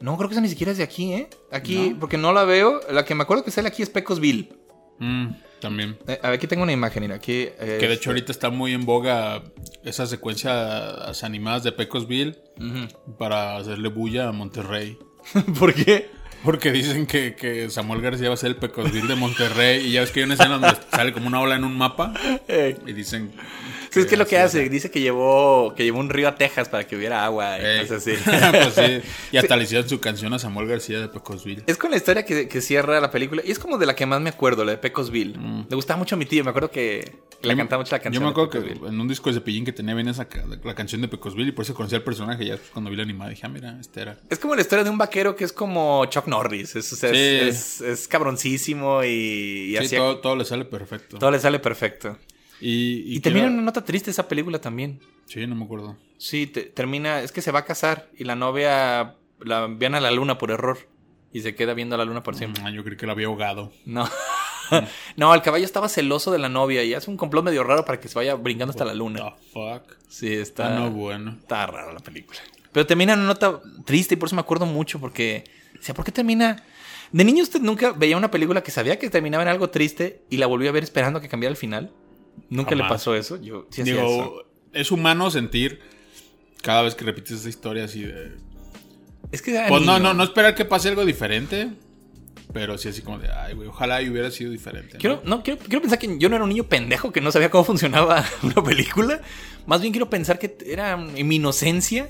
No, 0.00 0.16
creo 0.18 0.28
que 0.28 0.34
esa 0.34 0.42
ni 0.42 0.48
siquiera 0.50 0.72
es 0.72 0.78
de 0.78 0.84
aquí, 0.84 1.12
¿eh? 1.14 1.30
Aquí, 1.50 1.90
¿No? 1.90 2.00
porque 2.00 2.18
no 2.18 2.32
la 2.32 2.44
veo. 2.44 2.80
La 2.90 3.04
que 3.06 3.14
me 3.14 3.22
acuerdo 3.22 3.44
que 3.44 3.50
sale 3.50 3.68
aquí 3.68 3.82
es 3.82 3.88
Pecosville. 3.88 4.52
Mm, 4.98 5.28
también. 5.64 5.96
Eh, 6.06 6.20
a 6.22 6.28
ver, 6.28 6.36
aquí 6.36 6.46
tengo 6.46 6.62
una 6.62 6.72
imagen, 6.72 7.02
mira. 7.02 7.14
Aquí, 7.14 7.48
eh, 7.58 7.78
Que 7.80 7.88
de 7.88 7.94
hecho 7.94 8.10
ahorita 8.10 8.30
está 8.30 8.50
muy 8.50 8.74
en 8.74 8.84
boga 8.84 9.42
esas 9.82 10.10
secuencias 10.10 11.24
animadas 11.24 11.62
de 11.62 11.72
Pecosville 11.72 12.36
para 13.18 13.56
hacerle 13.56 13.88
bulla 13.88 14.28
a 14.28 14.32
Monterrey. 14.32 14.98
¿Por 15.58 15.72
qué? 15.72 16.10
Porque 16.44 16.70
dicen 16.70 17.06
que, 17.06 17.34
que 17.34 17.70
Samuel 17.70 18.02
García 18.02 18.28
va 18.28 18.34
a 18.34 18.36
ser 18.36 18.50
el 18.50 18.56
Pecosville 18.56 19.08
de 19.08 19.14
Monterrey. 19.14 19.86
Y 19.86 19.92
ya 19.92 20.02
ves 20.02 20.10
que 20.10 20.20
hay 20.20 20.24
una 20.24 20.34
escena 20.34 20.58
donde 20.58 20.76
sale 20.90 21.14
como 21.14 21.28
una 21.28 21.40
ola 21.40 21.56
en 21.56 21.64
un 21.64 21.76
mapa. 21.76 22.12
Eh, 22.48 22.76
Y 22.86 22.92
dicen. 22.92 23.32
Sí, 23.94 24.00
es 24.00 24.06
que 24.06 24.16
lo 24.16 24.26
que 24.26 24.38
hace, 24.38 24.68
dice 24.68 24.90
que 24.90 25.00
llevó, 25.00 25.74
que 25.74 25.84
llevó 25.84 25.98
un 26.00 26.10
río 26.10 26.28
a 26.28 26.34
Texas 26.34 26.68
para 26.68 26.86
que 26.86 26.96
hubiera 26.96 27.24
agua. 27.24 27.56
y 27.58 27.80
cosas 27.82 28.06
así. 28.06 28.12
pues 28.24 28.74
sí. 28.74 29.08
Y 29.32 29.36
hasta 29.38 29.56
le 29.56 29.64
hicieron 29.64 29.88
su 29.88 30.00
canción 30.00 30.32
a 30.34 30.38
Samuel 30.38 30.68
García 30.68 31.00
de 31.00 31.08
Pecosville. 31.08 31.62
Es 31.66 31.76
con 31.76 31.90
la 31.90 31.96
historia 31.96 32.24
que, 32.24 32.48
que 32.48 32.60
cierra 32.60 33.00
la 33.00 33.10
película. 33.10 33.42
Y 33.44 33.50
es 33.50 33.58
como 33.58 33.78
de 33.78 33.86
la 33.86 33.94
que 33.96 34.06
más 34.06 34.20
me 34.20 34.30
acuerdo, 34.30 34.64
la 34.64 34.72
de 34.72 34.78
Pecosville. 34.78 35.34
Le 35.68 35.74
gustaba 35.76 35.98
mucho 35.98 36.14
a 36.14 36.18
mi 36.18 36.26
tío. 36.26 36.44
Me 36.44 36.50
acuerdo 36.50 36.70
que 36.70 37.16
le 37.42 37.56
cantaba 37.56 37.82
mucho 37.82 37.94
la 37.94 38.00
canción. 38.02 38.22
Mm. 38.22 38.26
Yo 38.26 38.30
me 38.34 38.34
de 38.34 38.48
acuerdo 38.58 38.80
que 38.82 38.88
en 38.88 39.00
un 39.00 39.08
disco 39.08 39.30
de 39.30 39.34
Cepillín 39.34 39.64
que 39.64 39.72
tenía 39.72 39.94
bien 39.94 40.08
esa 40.08 40.26
la 40.64 40.74
canción 40.74 41.00
de 41.00 41.08
Pecosville 41.08 41.48
y 41.48 41.52
por 41.52 41.64
eso 41.64 41.74
conocí 41.74 41.94
al 41.94 42.02
personaje. 42.02 42.44
Ya 42.44 42.56
cuando 42.72 42.90
vi 42.90 42.96
la 42.96 43.02
animada 43.02 43.30
dije, 43.30 43.42
ah, 43.44 43.48
mira, 43.48 43.76
este 43.80 44.02
era. 44.02 44.16
Es 44.30 44.38
como 44.38 44.54
la 44.54 44.60
historia 44.62 44.84
de 44.84 44.90
un 44.90 44.98
vaquero 44.98 45.36
que 45.36 45.44
es 45.44 45.52
como 45.52 46.04
Chuck 46.06 46.26
Norris. 46.26 46.76
Es, 46.76 46.92
o 46.92 46.96
sea, 46.96 47.10
es- 47.10 47.14
Sí. 47.14 47.48
es, 47.48 47.80
es 47.80 48.08
cabroncísimo 48.08 49.04
y, 49.04 49.76
y 49.78 49.86
Sí, 49.86 49.96
todo, 49.96 50.18
todo 50.18 50.36
le 50.36 50.44
sale 50.44 50.64
perfecto. 50.64 51.18
todo 51.18 51.30
le 51.30 51.38
sale 51.38 51.58
perfecto. 51.58 52.16
Y, 52.60 53.16
Y, 53.16 53.20
termina 53.20 53.46
en 53.46 53.54
una 53.54 53.62
nota 53.62 53.84
triste 53.84 54.10
esa 54.10 54.28
película 54.28 54.60
también. 54.60 55.00
Sí, 55.26 55.46
no 55.46 55.54
me 55.54 55.64
acuerdo. 55.64 55.96
Sí, 56.18 56.46
te- 56.46 56.62
termina, 56.64 57.20
es 57.20 57.32
que 57.32 57.42
se 57.42 57.50
va 57.50 57.60
a 57.60 57.64
casar 57.64 58.08
y 58.16 58.24
la 58.24 58.36
novia 58.36 59.16
la 59.40 59.64
envían 59.64 59.94
a 59.94 60.00
la 60.00 60.10
luna 60.10 60.38
por 60.38 60.50
error 60.50 60.78
y 61.32 61.40
se 61.40 61.54
queda 61.54 61.74
viendo 61.74 61.94
a 61.96 61.98
la 61.98 62.04
luna 62.04 62.22
por 62.22 62.36
siempre. 62.36 62.62
Ah, 62.64 62.70
yo 62.70 62.84
creí 62.84 62.96
que 62.96 63.06
la 63.06 63.12
había 63.12 63.26
ahogado. 63.26 63.72
No. 63.84 64.08
no, 65.16 65.34
el 65.34 65.42
caballo 65.42 65.64
estaba 65.64 65.88
celoso 65.88 66.30
de 66.30 66.38
la 66.38 66.48
novia 66.48 66.84
y 66.84 66.94
hace 66.94 67.10
un 67.10 67.16
complot 67.16 67.44
medio 67.44 67.64
raro 67.64 67.84
para 67.84 68.00
que 68.00 68.08
se 68.08 68.14
vaya 68.14 68.34
brincando 68.34 68.70
hasta 68.70 68.84
la 68.84 68.94
luna. 68.94 69.34
The 69.34 69.50
fuck. 69.52 69.96
Sí, 70.08 70.32
está. 70.32 70.76
Ah, 70.76 70.80
no, 70.80 70.90
bueno. 70.90 71.36
Está 71.40 71.66
rara 71.66 71.92
la 71.92 72.00
película. 72.00 72.38
Pero 72.72 72.86
termina 72.86 73.12
en 73.12 73.20
una 73.20 73.28
nota 73.28 73.60
triste 73.84 74.14
y 74.14 74.16
por 74.16 74.28
eso 74.28 74.36
me 74.36 74.40
acuerdo 74.40 74.66
mucho 74.66 74.98
porque... 75.00 75.44
O 75.78 75.82
sea, 75.82 75.94
¿por 75.94 76.04
qué 76.04 76.12
termina...? 76.12 76.62
De 77.12 77.22
niño 77.24 77.42
usted 77.44 77.60
nunca 77.60 77.92
veía 77.92 78.16
una 78.16 78.30
película 78.30 78.62
que 78.62 78.72
sabía 78.72 78.98
que 78.98 79.10
terminaba 79.10 79.42
en 79.44 79.48
algo 79.48 79.70
triste 79.70 80.22
y 80.30 80.38
la 80.38 80.46
volvió 80.46 80.70
a 80.70 80.72
ver 80.72 80.82
esperando 80.82 81.20
que 81.20 81.28
cambiara 81.28 81.50
el 81.52 81.56
final. 81.56 81.92
¿Nunca 82.50 82.74
le 82.74 82.82
pasó 82.84 83.14
eso? 83.14 83.40
Yo 83.40 83.66
sí 83.70 83.82
hacía 83.82 83.94
eso. 83.94 84.02
Digo, 84.04 84.44
es 84.72 84.90
humano 84.90 85.30
sentir 85.30 85.80
cada 86.62 86.82
vez 86.82 86.94
que 86.94 87.04
repites 87.04 87.32
esa 87.40 87.48
historia 87.48 87.84
así 87.84 88.02
de. 88.02 88.32
Es 89.32 89.42
que 89.42 89.64
Pues 89.68 89.82
no, 89.82 89.98
no, 89.98 90.14
no 90.14 90.22
esperar 90.24 90.54
que 90.54 90.64
pase 90.64 90.88
algo 90.88 91.04
diferente. 91.04 91.70
Pero 92.52 92.78
sí 92.78 92.88
así 92.88 93.02
como 93.02 93.18
de, 93.18 93.28
ay, 93.32 93.54
güey, 93.54 93.66
ojalá 93.66 94.00
y 94.00 94.08
hubiera 94.08 94.30
sido 94.30 94.52
diferente. 94.52 94.92
¿no? 94.94 95.00
Quiero, 95.00 95.22
no, 95.24 95.42
quiero, 95.42 95.58
quiero 95.58 95.80
pensar 95.80 95.98
que 95.98 96.18
yo 96.18 96.28
no 96.28 96.36
era 96.36 96.44
un 96.44 96.50
niño 96.50 96.62
pendejo 96.64 97.10
que 97.10 97.20
no 97.20 97.32
sabía 97.32 97.50
cómo 97.50 97.64
funcionaba 97.64 98.24
una 98.44 98.62
película. 98.62 99.20
Más 99.66 99.80
bien 99.80 99.92
quiero 99.92 100.08
pensar 100.08 100.38
que 100.38 100.56
era 100.66 100.92
en 100.92 101.26
mi 101.26 101.36
inocencia 101.36 102.06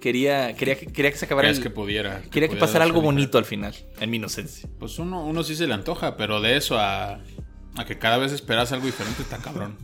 Quería, 0.00 0.54
quería, 0.54 0.76
que- 0.78 0.86
quería 0.86 1.10
que 1.12 1.16
se 1.16 1.24
acabara 1.24 1.48
el- 1.48 1.62
que 1.62 1.70
pudiera. 1.70 2.20
Quería 2.30 2.48
que 2.50 2.56
pasara 2.56 2.84
algo 2.84 3.00
bonito 3.00 3.38
al 3.38 3.46
final, 3.46 3.74
en 4.00 4.10
mi 4.10 4.18
inocencia. 4.18 4.68
Pues 4.78 4.98
uno, 4.98 5.24
uno 5.24 5.42
sí 5.42 5.56
se 5.56 5.66
le 5.66 5.72
antoja, 5.72 6.18
pero 6.18 6.42
de 6.42 6.58
eso 6.58 6.78
a, 6.78 7.20
a 7.76 7.84
que 7.84 7.98
cada 7.98 8.18
vez 8.18 8.32
esperas 8.32 8.72
algo 8.72 8.86
diferente 8.86 9.22
está 9.22 9.38
cabrón. 9.38 9.76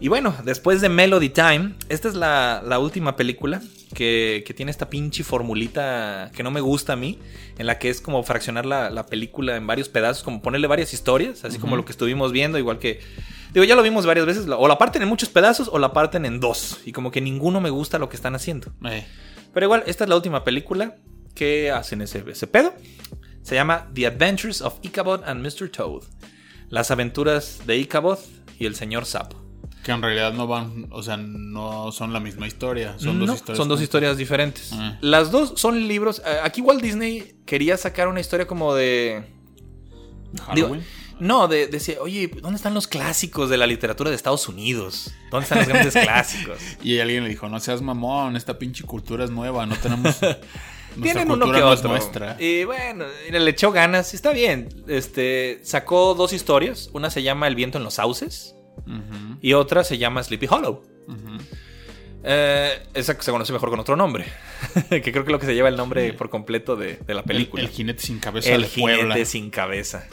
Y 0.00 0.06
bueno, 0.08 0.32
después 0.44 0.80
de 0.80 0.88
Melody 0.88 1.30
Time, 1.30 1.74
esta 1.88 2.08
es 2.08 2.14
la, 2.14 2.62
la 2.64 2.78
última 2.78 3.16
película 3.16 3.60
que, 3.94 4.44
que 4.46 4.54
tiene 4.54 4.70
esta 4.70 4.88
pinche 4.88 5.24
formulita 5.24 6.30
que 6.36 6.44
no 6.44 6.52
me 6.52 6.60
gusta 6.60 6.92
a 6.92 6.96
mí, 6.96 7.18
en 7.58 7.66
la 7.66 7.78
que 7.78 7.88
es 7.88 8.00
como 8.00 8.22
fraccionar 8.22 8.64
la, 8.64 8.90
la 8.90 9.06
película 9.06 9.56
en 9.56 9.66
varios 9.66 9.88
pedazos, 9.88 10.22
como 10.22 10.40
ponerle 10.40 10.68
varias 10.68 10.94
historias, 10.94 11.44
así 11.44 11.58
como 11.58 11.74
lo 11.74 11.84
que 11.84 11.90
estuvimos 11.90 12.30
viendo, 12.30 12.58
igual 12.58 12.78
que... 12.78 13.00
Digo, 13.52 13.64
ya 13.64 13.74
lo 13.74 13.82
vimos 13.82 14.06
varias 14.06 14.24
veces, 14.24 14.46
o 14.46 14.68
la 14.68 14.78
parten 14.78 15.02
en 15.02 15.08
muchos 15.08 15.30
pedazos 15.30 15.68
o 15.72 15.78
la 15.80 15.92
parten 15.92 16.26
en 16.26 16.38
dos, 16.38 16.78
y 16.84 16.92
como 16.92 17.10
que 17.10 17.20
ninguno 17.20 17.60
me 17.60 17.70
gusta 17.70 17.98
lo 17.98 18.08
que 18.08 18.14
están 18.14 18.36
haciendo. 18.36 18.70
Eh, 18.84 19.04
Pero 19.52 19.66
igual, 19.66 19.82
esta 19.86 20.04
es 20.04 20.10
la 20.10 20.14
última 20.14 20.44
película 20.44 20.94
que 21.34 21.72
hacen 21.72 22.02
ese, 22.02 22.22
ese 22.28 22.46
pedo. 22.46 22.72
Se 23.42 23.56
llama 23.56 23.88
The 23.94 24.06
Adventures 24.06 24.60
of 24.60 24.78
Ichabod 24.82 25.24
and 25.24 25.44
Mr. 25.44 25.68
Toad. 25.70 26.02
Las 26.70 26.90
aventuras 26.90 27.60
de 27.66 27.76
Ichabod 27.78 28.18
y 28.58 28.66
el 28.66 28.74
señor 28.74 29.06
Sapo. 29.06 29.36
que 29.84 29.92
en 29.92 30.02
realidad 30.02 30.32
no 30.34 30.46
van, 30.46 30.86
o 30.90 31.02
sea, 31.02 31.16
no 31.16 31.92
son 31.92 32.12
la 32.12 32.20
misma 32.20 32.46
historia. 32.46 32.94
Son 32.98 33.18
No, 33.18 33.26
dos 33.26 33.36
historias. 33.36 33.56
son 33.56 33.68
dos 33.68 33.80
historias 33.80 34.16
diferentes. 34.18 34.70
Ah. 34.74 34.98
Las 35.00 35.30
dos 35.30 35.54
son 35.56 35.88
libros. 35.88 36.20
eh, 36.26 36.38
Aquí 36.42 36.60
Walt 36.60 36.82
Disney 36.82 37.36
quería 37.46 37.76
sacar 37.78 38.08
una 38.08 38.20
historia 38.20 38.46
como 38.46 38.74
de. 38.74 39.24
digo, 40.54 40.76
no, 41.20 41.48
de 41.48 41.66
decir, 41.68 41.96
oye, 42.00 42.28
¿dónde 42.42 42.56
están 42.56 42.74
los 42.74 42.86
clásicos 42.86 43.48
de 43.50 43.56
la 43.56 43.66
literatura 43.66 44.10
de 44.10 44.16
Estados 44.16 44.46
Unidos? 44.48 45.10
¿Dónde 45.30 45.44
están 45.44 45.58
los 45.58 45.68
grandes 45.68 45.94
clásicos? 46.04 46.58
Y 46.82 46.98
alguien 47.00 47.24
le 47.24 47.30
dijo, 47.30 47.48
no 47.48 47.58
seas 47.58 47.80
mamón, 47.82 48.36
esta 48.36 48.58
pinche 48.58 48.84
cultura 48.84 49.24
es 49.24 49.30
nueva, 49.30 49.64
no 49.66 49.74
tenemos... 49.76 50.16
Tienen 51.02 51.30
uno 51.30 51.50
que 51.52 51.60
no 51.60 51.68
otro. 51.68 51.88
nuestra. 51.90 52.36
Y 52.40 52.64
bueno, 52.64 53.04
le 53.30 53.50
echó 53.50 53.72
ganas. 53.72 54.14
Está 54.14 54.32
bien. 54.32 54.68
Este 54.88 55.60
sacó 55.62 56.14
dos 56.14 56.32
historias. 56.32 56.90
Una 56.92 57.10
se 57.10 57.22
llama 57.22 57.46
El 57.48 57.54
viento 57.54 57.78
en 57.78 57.84
los 57.84 57.94
sauces. 57.94 58.54
Y 59.40 59.52
otra 59.54 59.84
se 59.84 59.98
llama 59.98 60.22
Sleepy 60.22 60.46
Hollow. 60.50 60.82
Eh, 62.24 62.82
esa 62.94 63.16
que 63.16 63.22
se 63.22 63.30
conoce 63.30 63.52
mejor 63.52 63.70
con 63.70 63.78
otro 63.80 63.96
nombre. 63.96 64.24
que 64.90 65.00
creo 65.02 65.12
que 65.12 65.20
es 65.20 65.28
lo 65.28 65.38
que 65.38 65.46
se 65.46 65.54
lleva 65.54 65.68
el 65.68 65.76
nombre 65.76 66.12
por 66.14 66.30
completo 66.30 66.76
de, 66.76 66.96
de 66.96 67.14
la 67.14 67.20
El, 67.20 67.26
película. 67.26 67.62
el 67.62 67.68
jinete 67.68 68.02
sin 68.02 68.18
cabeza 68.18 68.50
El 68.52 68.62
de 68.62 68.68
Puebla. 68.68 69.02
jinete 69.14 69.24
sin 69.24 69.50
cabeza. 69.50 70.06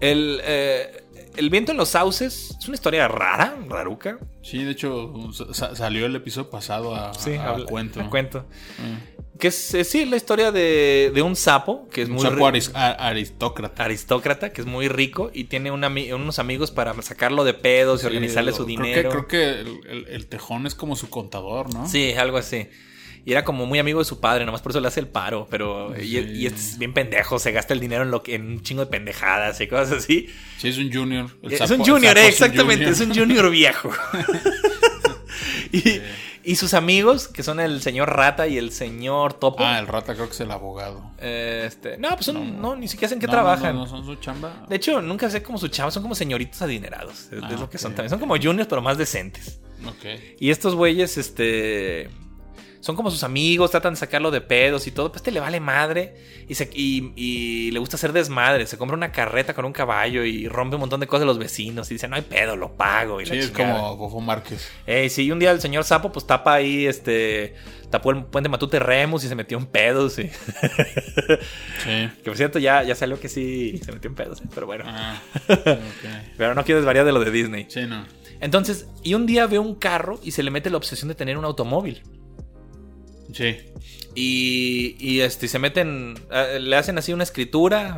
El, 0.00 0.40
eh, 0.44 1.04
el 1.36 1.48
viento 1.50 1.72
en 1.72 1.78
los 1.78 1.88
sauces 1.90 2.54
es 2.58 2.68
una 2.68 2.74
historia 2.74 3.08
rara, 3.08 3.56
raruca. 3.68 4.18
Sí, 4.42 4.62
de 4.62 4.72
hecho, 4.72 5.12
sa- 5.52 5.74
salió 5.74 6.04
el 6.06 6.14
episodio 6.16 6.50
pasado 6.50 6.94
a, 6.94 7.10
a 7.10 7.48
habla- 7.48 7.64
cuento. 7.66 8.00
a 8.00 8.10
cuento. 8.10 8.46
Eh, 8.78 9.15
Que 9.38 9.48
es, 9.48 9.74
eh, 9.74 9.84
sí, 9.84 10.04
la 10.06 10.16
historia 10.16 10.50
de, 10.52 11.10
de 11.14 11.22
un 11.22 11.36
sapo 11.36 11.88
que 11.90 12.02
es 12.02 12.08
Un 12.08 12.14
muy 12.14 12.22
sapo 12.22 12.36
ri- 12.36 12.52
aris- 12.52 12.70
a- 12.74 12.92
aristócrata. 13.08 13.84
aristócrata, 13.84 14.52
que 14.52 14.60
es 14.62 14.66
muy 14.66 14.88
rico 14.88 15.30
y 15.34 15.44
tiene 15.44 15.70
un 15.70 15.82
ami- 15.82 16.12
unos 16.14 16.38
amigos 16.38 16.70
para 16.70 16.94
sacarlo 17.02 17.44
de 17.44 17.54
pedos 17.54 18.02
y 18.02 18.06
organizarle 18.06 18.52
su 18.52 18.64
creo 18.64 18.78
dinero. 18.78 19.02
Que, 19.10 19.16
creo 19.16 19.26
que 19.28 19.60
el, 19.60 19.80
el- 19.88 20.06
el 20.08 20.26
tejón 20.26 20.66
es 20.66 20.74
como 20.74 20.96
su 20.96 21.10
contador, 21.10 21.72
¿no? 21.74 21.88
Sí, 21.88 22.12
algo 22.12 22.38
así. 22.38 22.68
Y 23.24 23.32
era 23.32 23.42
como 23.44 23.66
muy 23.66 23.80
amigo 23.80 23.98
de 23.98 24.04
su 24.04 24.20
padre, 24.20 24.46
nomás 24.46 24.62
por 24.62 24.70
eso 24.70 24.78
le 24.80 24.86
hace 24.86 25.00
el 25.00 25.08
paro. 25.08 25.48
Pero. 25.50 25.92
Y, 26.00 26.10
Sí. 26.10 26.18
y 26.32 26.46
este 26.46 26.60
es 26.60 26.78
bien 26.78 26.94
pendejo, 26.94 27.40
se 27.40 27.50
gasta 27.50 27.74
el 27.74 27.80
dinero 27.80 28.04
en, 28.04 28.12
lo 28.12 28.22
que, 28.22 28.36
en 28.36 28.46
un 28.46 28.62
chingo 28.62 28.84
de 28.84 28.90
pendejadas 28.90 29.60
y 29.60 29.66
cosas 29.66 29.90
así. 30.04 30.28
Sí, 30.58 30.68
es 30.68 30.78
un 30.78 30.92
junior. 30.92 31.28
El 31.42 31.52
es 31.52 31.60
sapo- 31.60 31.74
un 31.74 31.84
junior, 31.84 32.16
eh, 32.16 32.28
exactamente, 32.28 32.88
es 32.88 33.00
un 33.00 33.12
junior 33.12 33.50
viejo. 33.50 33.90
y, 35.72 36.00
y 36.46 36.56
sus 36.56 36.72
amigos, 36.74 37.28
que 37.28 37.42
son 37.42 37.60
el 37.60 37.82
señor 37.82 38.08
Rata 38.16 38.46
y 38.46 38.56
el 38.56 38.70
señor 38.72 39.34
Topo. 39.34 39.64
Ah, 39.64 39.78
el 39.78 39.86
rata 39.86 40.14
creo 40.14 40.26
que 40.26 40.32
es 40.32 40.40
el 40.40 40.50
abogado. 40.50 41.10
este, 41.18 41.98
no, 41.98 42.10
pues 42.10 42.26
son, 42.26 42.60
no, 42.62 42.76
ni 42.76 42.88
siquiera 42.88 43.08
sé 43.08 43.14
en 43.14 43.20
qué 43.20 43.26
No, 43.26 43.32
trabajan. 43.32 43.74
No, 43.74 43.86
son 43.86 44.06
su 44.06 44.14
chamba. 44.16 44.64
De 44.68 44.76
hecho, 44.76 45.02
nunca 45.02 45.28
sé 45.28 45.42
cómo 45.42 45.58
su 45.58 45.68
chava, 45.68 45.90
son 45.90 46.02
como 46.02 46.14
señoritos 46.14 46.62
adinerados. 46.62 47.28
Es, 47.32 47.42
Ah, 47.42 47.48
es 47.52 47.60
lo 47.60 47.68
que 47.68 47.78
son 47.78 47.94
también. 47.94 48.10
Son 48.10 48.20
como 48.20 48.36
juniors, 48.36 48.68
pero 48.68 48.80
más 48.80 48.96
decentes. 48.96 49.60
Ok. 49.86 50.20
Y 50.40 50.50
estos 50.50 50.74
güeyes, 50.74 51.18
este. 51.18 52.08
Son 52.86 52.94
como 52.94 53.10
sus 53.10 53.24
amigos, 53.24 53.72
tratan 53.72 53.94
de 53.94 53.98
sacarlo 53.98 54.30
de 54.30 54.40
pedos 54.40 54.86
y 54.86 54.92
todo. 54.92 55.08
Pues 55.08 55.16
este 55.16 55.32
le 55.32 55.40
vale 55.40 55.58
madre. 55.58 56.14
Y, 56.46 56.54
se, 56.54 56.70
y, 56.72 57.12
y 57.16 57.72
le 57.72 57.80
gusta 57.80 57.96
hacer 57.96 58.12
desmadre. 58.12 58.64
Se 58.68 58.78
compra 58.78 58.96
una 58.96 59.10
carreta 59.10 59.54
con 59.54 59.64
un 59.64 59.72
caballo 59.72 60.24
y 60.24 60.46
rompe 60.46 60.76
un 60.76 60.80
montón 60.82 61.00
de 61.00 61.08
cosas 61.08 61.22
de 61.22 61.26
los 61.26 61.36
vecinos. 61.36 61.90
Y 61.90 61.94
dice, 61.94 62.06
no 62.06 62.14
hay 62.14 62.22
pedo, 62.22 62.54
lo 62.54 62.76
pago. 62.76 63.20
Y 63.20 63.26
Sí, 63.26 63.32
la 63.32 63.38
es 63.40 63.46
chingada. 63.52 63.80
como 63.80 63.98
Fofo 63.98 64.20
Márquez. 64.20 64.70
Ey, 64.86 65.10
sí, 65.10 65.28
un 65.32 65.40
día 65.40 65.50
el 65.50 65.60
señor 65.60 65.82
Sapo, 65.82 66.12
pues 66.12 66.28
tapa 66.28 66.54
ahí, 66.54 66.86
este. 66.86 67.56
Tapó 67.90 68.12
el 68.12 68.24
puente 68.24 68.48
Matute 68.48 68.78
Remus 68.78 69.24
y 69.24 69.28
se 69.28 69.34
metió 69.34 69.58
en 69.58 69.66
pedos. 69.66 70.20
Y... 70.20 70.30
Sí. 71.82 72.08
que 72.22 72.30
por 72.30 72.36
cierto, 72.36 72.60
ya, 72.60 72.84
ya 72.84 72.94
salió 72.94 73.18
que 73.18 73.28
sí 73.28 73.80
se 73.84 73.90
metió 73.90 74.08
en 74.08 74.14
pedos, 74.14 74.40
¿eh? 74.42 74.44
pero 74.54 74.66
bueno. 74.66 74.84
Ah, 74.86 75.20
ok. 75.48 75.68
Pero 76.36 76.54
no 76.54 76.64
quiero 76.64 76.80
desvariar 76.80 77.04
de 77.04 77.10
lo 77.10 77.18
de 77.18 77.32
Disney. 77.32 77.66
Sí, 77.68 77.82
no. 77.82 78.06
Entonces, 78.40 78.86
y 79.02 79.14
un 79.14 79.26
día 79.26 79.48
ve 79.48 79.58
un 79.58 79.74
carro 79.74 80.20
y 80.22 80.30
se 80.30 80.44
le 80.44 80.52
mete 80.52 80.70
la 80.70 80.76
obsesión 80.76 81.08
de 81.08 81.16
tener 81.16 81.36
un 81.36 81.44
automóvil. 81.44 82.02
Sí. 83.36 83.58
Y, 84.14 84.96
y, 84.98 85.20
este, 85.20 85.46
se 85.46 85.58
meten, 85.58 86.14
eh, 86.32 86.58
le 86.58 86.76
hacen 86.76 86.96
así 86.96 87.12
una 87.12 87.22
escritura 87.22 87.94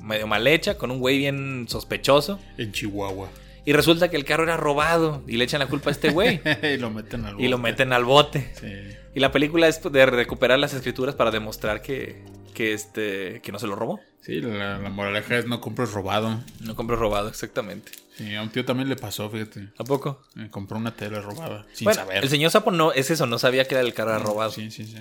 medio 0.00 0.26
mal 0.26 0.46
hecha 0.46 0.78
con 0.78 0.90
un 0.90 1.00
güey 1.00 1.18
bien 1.18 1.66
sospechoso. 1.68 2.40
En 2.56 2.72
Chihuahua. 2.72 3.28
Y 3.66 3.74
resulta 3.74 4.08
que 4.08 4.16
el 4.16 4.24
carro 4.24 4.44
era 4.44 4.56
robado 4.56 5.22
y 5.26 5.36
le 5.36 5.44
echan 5.44 5.60
la 5.60 5.66
culpa 5.66 5.90
a 5.90 5.92
este 5.92 6.10
güey. 6.10 6.40
y 6.62 6.78
lo 6.78 6.90
meten 6.90 7.26
al 7.26 7.38
y 7.38 7.48
lo 7.48 7.58
bote. 7.58 7.70
meten 7.70 7.92
al 7.92 8.04
bote. 8.04 8.50
Sí. 8.58 8.72
Y 9.14 9.20
la 9.20 9.32
película 9.32 9.68
es 9.68 9.82
de 9.82 10.06
recuperar 10.06 10.58
las 10.58 10.72
escrituras 10.72 11.14
para 11.14 11.30
demostrar 11.30 11.82
que, 11.82 12.24
que, 12.54 12.72
este, 12.72 13.42
que 13.42 13.52
no 13.52 13.58
se 13.58 13.66
lo 13.66 13.76
robó. 13.76 14.00
Sí, 14.22 14.40
la, 14.40 14.78
la 14.78 14.90
moraleja 14.90 15.38
es 15.38 15.46
no 15.46 15.60
compres 15.60 15.92
robado. 15.92 16.40
No 16.60 16.76
compró 16.76 16.96
robado, 16.96 17.28
exactamente. 17.28 17.92
Sí, 18.16 18.34
a 18.34 18.42
un 18.42 18.50
tío 18.50 18.64
también 18.64 18.88
le 18.88 18.96
pasó, 18.96 19.30
fíjate. 19.30 19.68
¿A 19.78 19.84
poco? 19.84 20.22
Eh, 20.38 20.48
compró 20.50 20.76
una 20.76 20.94
tele 20.94 21.20
robada. 21.20 21.64
Sin 21.72 21.86
bueno, 21.86 22.02
saber. 22.02 22.22
el 22.22 22.28
señor 22.28 22.50
Sapo 22.50 22.70
no, 22.70 22.92
es 22.92 23.10
eso, 23.10 23.26
no 23.26 23.38
sabía 23.38 23.66
que 23.66 23.74
era 23.74 23.82
el 23.82 23.94
carro 23.94 24.10
era 24.10 24.18
robado. 24.18 24.50
Sí, 24.50 24.70
sí, 24.70 24.84
sí. 24.84 24.96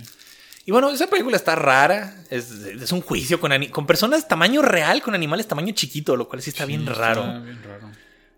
Y 0.66 0.72
bueno, 0.72 0.90
esa 0.90 1.08
película 1.08 1.36
está 1.36 1.56
rara. 1.56 2.16
Es, 2.30 2.52
es 2.52 2.92
un 2.92 3.02
juicio 3.02 3.40
con, 3.40 3.52
con 3.66 3.86
personas 3.86 4.28
tamaño 4.28 4.62
real, 4.62 5.02
con 5.02 5.16
animales 5.16 5.48
tamaño 5.48 5.74
chiquito, 5.74 6.16
lo 6.16 6.30
cual 6.30 6.42
sí 6.42 6.52
está 6.52 6.66
bien 6.66 6.86
raro. 6.86 7.26
Está 7.26 7.40
bien 7.40 7.64
raro. 7.64 7.90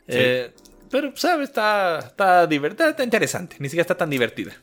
Eh, 0.07 0.51
pero, 0.89 1.13
¿sabes? 1.15 1.49
Está, 1.49 1.99
está, 1.99 2.47
divertida, 2.47 2.89
está 2.89 3.03
interesante. 3.03 3.57
Ni 3.59 3.69
siquiera 3.69 3.83
está 3.83 3.95
tan 3.95 4.09
divertida. 4.09 4.53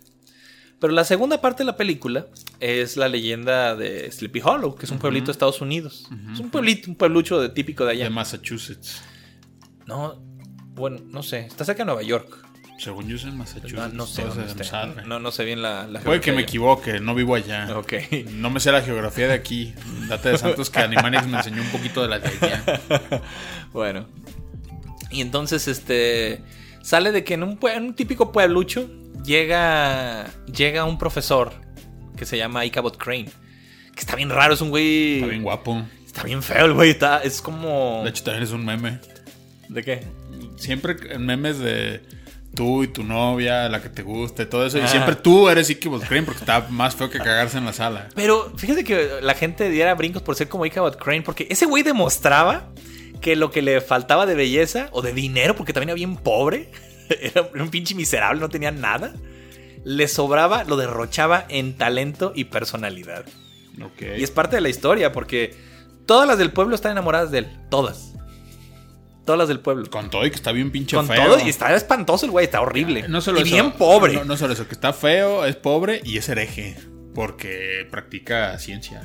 Pero 0.80 0.92
la 0.92 1.04
segunda 1.04 1.40
parte 1.40 1.62
de 1.62 1.66
la 1.66 1.76
película 1.76 2.26
es 2.60 2.96
la 2.96 3.08
leyenda 3.08 3.74
de 3.74 4.10
Sleepy 4.12 4.40
Hollow, 4.44 4.76
que 4.76 4.86
es 4.86 4.92
un 4.92 4.98
pueblito 4.98 5.26
de 5.26 5.32
Estados 5.32 5.60
Unidos. 5.60 6.08
Es 6.32 6.38
un 6.38 6.50
pueblito, 6.50 6.90
un 6.90 6.96
pueblucho 6.96 7.40
de, 7.40 7.48
típico 7.48 7.84
de 7.84 7.92
allá. 7.92 8.04
De 8.04 8.10
Massachusetts. 8.10 9.02
No, 9.86 10.22
bueno, 10.74 11.00
no 11.06 11.22
sé. 11.24 11.40
Está 11.40 11.64
cerca 11.64 11.82
de 11.82 11.86
Nueva 11.86 12.02
York. 12.02 12.46
Según 12.78 13.08
yo 13.08 13.16
es 13.16 13.24
en 13.24 13.36
Massachusetts. 13.36 13.72
No, 13.74 13.88
no 13.88 14.06
sé 14.06 14.22
dónde. 14.22 15.02
No, 15.04 15.18
no 15.18 15.32
sé 15.32 15.44
bien 15.44 15.62
la, 15.62 15.88
la 15.88 15.98
Puede 15.98 16.20
que 16.20 16.30
me 16.30 16.42
equivoque, 16.42 17.00
no 17.00 17.16
vivo 17.16 17.34
allá. 17.34 17.76
Ok. 17.76 17.94
No 18.34 18.50
me 18.50 18.60
sé 18.60 18.70
la 18.70 18.82
geografía 18.82 19.26
de 19.26 19.34
aquí. 19.34 19.74
Date 20.08 20.30
de 20.30 20.38
Santos 20.38 20.70
que 20.70 20.78
Animaniacs 20.78 21.26
me 21.26 21.38
enseñó 21.38 21.60
un 21.60 21.70
poquito 21.70 22.02
de 22.02 22.08
la 22.08 22.18
de 22.20 22.28
allá. 22.28 23.22
Bueno. 23.72 24.06
Y 25.10 25.22
entonces, 25.22 25.66
este. 25.66 26.44
Sale 26.82 27.10
de 27.10 27.24
que 27.24 27.34
en 27.34 27.42
un, 27.42 27.58
en 27.62 27.82
un 27.82 27.94
típico 27.94 28.30
pueblucho 28.30 28.88
llega. 29.24 30.26
Llega 30.46 30.84
un 30.84 30.98
profesor 30.98 31.52
que 32.16 32.26
se 32.26 32.36
llama 32.36 32.64
Ichabod 32.64 32.96
Crane. 32.96 33.30
Que 33.94 34.00
está 34.00 34.16
bien 34.16 34.30
raro, 34.30 34.54
es 34.54 34.60
un 34.60 34.70
güey. 34.70 35.16
Está 35.16 35.26
bien 35.28 35.42
guapo. 35.42 35.82
Está 36.06 36.22
bien 36.24 36.42
feo 36.42 36.66
el 36.66 36.74
güey. 36.74 36.90
Está, 36.90 37.22
es 37.22 37.40
como. 37.40 38.02
De 38.04 38.10
hecho, 38.10 38.24
también 38.24 38.44
es 38.44 38.52
un 38.52 38.64
meme. 38.64 38.98
¿De 39.68 39.82
qué? 39.82 40.04
Siempre 40.56 40.96
en 41.10 41.26
memes 41.26 41.58
de 41.58 42.02
tú 42.54 42.82
y 42.82 42.88
tu 42.88 43.04
novia, 43.04 43.68
la 43.68 43.82
que 43.82 43.88
te 43.88 44.02
guste, 44.02 44.46
todo 44.46 44.66
eso. 44.66 44.78
Ah. 44.78 44.84
Y 44.84 44.88
siempre 44.88 45.14
tú 45.14 45.48
eres 45.48 45.70
Ichabod 45.70 46.02
Crane 46.02 46.24
porque 46.24 46.40
está 46.40 46.66
más 46.70 46.96
feo 46.96 47.10
que 47.10 47.18
cagarse 47.18 47.58
en 47.58 47.64
la 47.64 47.72
sala. 47.72 48.08
Pero 48.14 48.52
fíjate 48.56 48.84
que 48.84 49.20
la 49.22 49.34
gente 49.34 49.70
diera 49.70 49.94
brincos 49.94 50.22
por 50.22 50.34
ser 50.34 50.48
como 50.48 50.66
Ichabod 50.66 50.96
Crane. 50.96 51.22
Porque 51.22 51.46
ese 51.50 51.66
güey 51.66 51.82
demostraba 51.82 52.70
que 53.20 53.36
lo 53.36 53.50
que 53.50 53.62
le 53.62 53.80
faltaba 53.80 54.26
de 54.26 54.34
belleza 54.34 54.88
o 54.92 55.02
de 55.02 55.12
dinero, 55.12 55.54
porque 55.56 55.72
también 55.72 55.90
era 55.90 55.94
bien 55.94 56.16
pobre, 56.16 56.70
era 57.20 57.42
un 57.42 57.70
pinche 57.70 57.94
miserable, 57.94 58.40
no 58.40 58.48
tenía 58.48 58.70
nada. 58.70 59.14
Le 59.84 60.08
sobraba, 60.08 60.64
lo 60.64 60.76
derrochaba 60.76 61.46
en 61.48 61.76
talento 61.76 62.32
y 62.34 62.44
personalidad. 62.44 63.24
Y 64.00 64.22
es 64.22 64.30
parte 64.30 64.56
de 64.56 64.62
la 64.62 64.68
historia, 64.68 65.12
porque 65.12 65.54
todas 66.06 66.26
las 66.26 66.38
del 66.38 66.52
pueblo 66.52 66.74
están 66.74 66.92
enamoradas 66.92 67.30
de 67.30 67.38
él. 67.38 67.48
Todas. 67.70 68.14
Todas 69.24 69.38
las 69.38 69.48
del 69.48 69.60
pueblo. 69.60 69.88
Con 69.90 70.10
todo 70.10 70.26
y 70.26 70.30
que 70.30 70.36
está 70.36 70.52
bien 70.52 70.70
pinche 70.70 70.96
Con 70.96 71.06
feo. 71.06 71.24
todo, 71.24 71.38
y 71.44 71.48
está 71.48 71.74
espantoso 71.74 72.26
el 72.26 72.32
güey, 72.32 72.46
está 72.46 72.60
horrible. 72.60 73.06
No 73.08 73.20
solo 73.20 73.38
y 73.38 73.42
eso, 73.42 73.52
bien 73.52 73.72
pobre. 73.72 74.14
No, 74.14 74.24
no 74.24 74.36
solo 74.36 74.54
eso, 74.54 74.66
que 74.66 74.74
está 74.74 74.92
feo, 74.92 75.44
es 75.44 75.56
pobre 75.56 76.00
y 76.04 76.18
es 76.18 76.28
hereje. 76.28 76.76
Porque 77.14 77.86
practica 77.90 78.56
ciencia. 78.58 79.04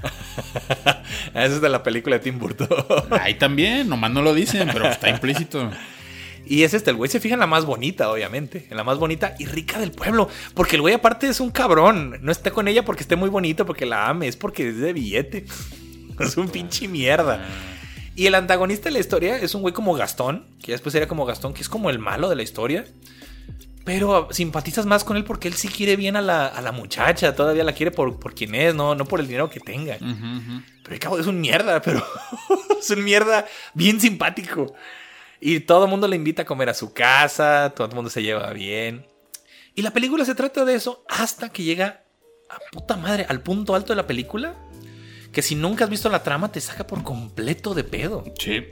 Eso 1.34 1.56
es 1.56 1.62
de 1.62 1.70
la 1.70 1.82
película 1.82 2.18
de 2.18 2.24
Tim 2.24 2.38
Burton. 2.38 2.68
Ahí 3.10 3.36
también, 3.36 3.90
nomás 3.90 4.12
no 4.12 4.22
lo 4.22 4.36
dicen, 4.36 4.70
pero 4.72 4.88
está 4.88 5.10
implícito. 5.10 5.72
Y 6.46 6.64
es 6.64 6.74
este, 6.74 6.90
el 6.90 6.98
güey 6.98 7.10
se 7.10 7.20
fija 7.20 7.36
en 7.36 7.40
la 7.40 7.48
más 7.48 7.66
bonita, 7.66 8.12
obviamente. 8.12 8.68
En 8.70 8.78
la 8.78 8.84
más 8.84 8.98
bonita 8.98 9.36
y 9.40 9.46
rica 9.46 9.80
del 9.80 9.92
pueblo. 9.92 10.28
Porque 10.54 10.76
el 10.76 10.82
güey 10.82 10.94
aparte 10.94 11.28
es 11.28 11.40
un 11.40 11.52
cabrón. 11.52 12.20
No 12.22 12.32
está 12.32 12.52
con 12.52 12.68
ella 12.68 12.84
porque 12.84 13.04
esté 13.04 13.16
muy 13.16 13.30
bonito, 13.30 13.66
porque 13.66 13.86
la 13.86 14.10
ame. 14.10 14.28
Es 14.28 14.36
porque 14.36 14.70
es 14.70 14.78
de 14.78 14.94
billete. 14.94 15.46
Es 16.20 16.38
un 16.38 16.48
pinche 16.48 16.88
mierda. 16.88 17.44
Y 18.16 18.28
el 18.28 18.36
antagonista 18.36 18.84
de 18.90 18.94
la 18.94 19.00
historia 19.00 19.38
es 19.38 19.56
un 19.56 19.64
güey 19.64 19.74
como 19.74 19.96
Gastón. 19.96 20.46
Que 20.62 20.74
después 20.74 20.94
sería 20.94 21.08
como 21.08 21.26
Gastón, 21.26 21.56
que 21.56 21.62
es 21.62 21.70
como 21.70 21.90
el 21.90 21.98
malo 21.98 22.30
de 22.30 22.36
la 22.36 22.44
historia. 22.44 22.86
Pero 23.84 24.30
simpatizas 24.32 24.86
más 24.86 25.04
con 25.04 25.18
él 25.18 25.24
porque 25.24 25.48
él 25.48 25.56
sí 25.56 25.68
quiere 25.68 25.96
bien 25.96 26.16
a 26.16 26.22
la, 26.22 26.46
a 26.46 26.62
la 26.62 26.72
muchacha. 26.72 27.36
Todavía 27.36 27.64
la 27.64 27.74
quiere 27.74 27.90
por, 27.92 28.20
por 28.20 28.36
quien 28.36 28.54
es, 28.54 28.76
no, 28.76 28.94
no 28.94 29.06
por 29.06 29.20
el 29.20 29.28
dinero 29.28 29.50
que 29.50 29.60
tenga. 29.60 29.98
Pero 29.98 30.94
el 30.94 31.00
cabo 31.00 31.18
es 31.18 31.26
un 31.26 31.42
mierda, 31.42 31.82
pero 31.82 32.06
es 32.80 32.90
un 32.92 33.04
mierda 33.04 33.46
bien 33.74 34.00
simpático. 34.00 34.74
Y 35.46 35.60
todo 35.62 35.84
el 35.86 35.90
mundo 35.90 36.08
le 36.08 36.16
invita 36.16 36.44
a 36.44 36.46
comer 36.46 36.70
a 36.70 36.74
su 36.74 36.94
casa, 36.94 37.74
todo 37.76 37.88
el 37.88 37.94
mundo 37.96 38.10
se 38.10 38.24
lleva 38.24 38.52
bien. 38.54 39.06
Y 39.76 39.82
la 39.82 39.92
película 39.92 40.24
se 40.24 40.36
trata 40.36 40.64
de 40.64 40.76
eso 40.76 41.04
hasta 41.10 41.50
que 41.50 41.64
llega 41.64 42.04
a 42.50 42.58
puta 42.72 42.96
madre, 42.96 43.26
al 43.28 43.42
punto 43.42 43.76
alto 43.76 43.92
de 43.92 43.98
la 43.98 44.08
película. 44.08 44.56
Que 45.34 45.42
si 45.42 45.56
nunca 45.56 45.84
has 45.84 45.90
visto 45.90 46.10
la 46.10 46.24
trama, 46.24 46.52
te 46.52 46.62
saca 46.62 46.86
por 46.88 47.04
completo 47.04 47.74
de 47.74 47.84
pedo. 47.84 48.24
Sí, 48.40 48.64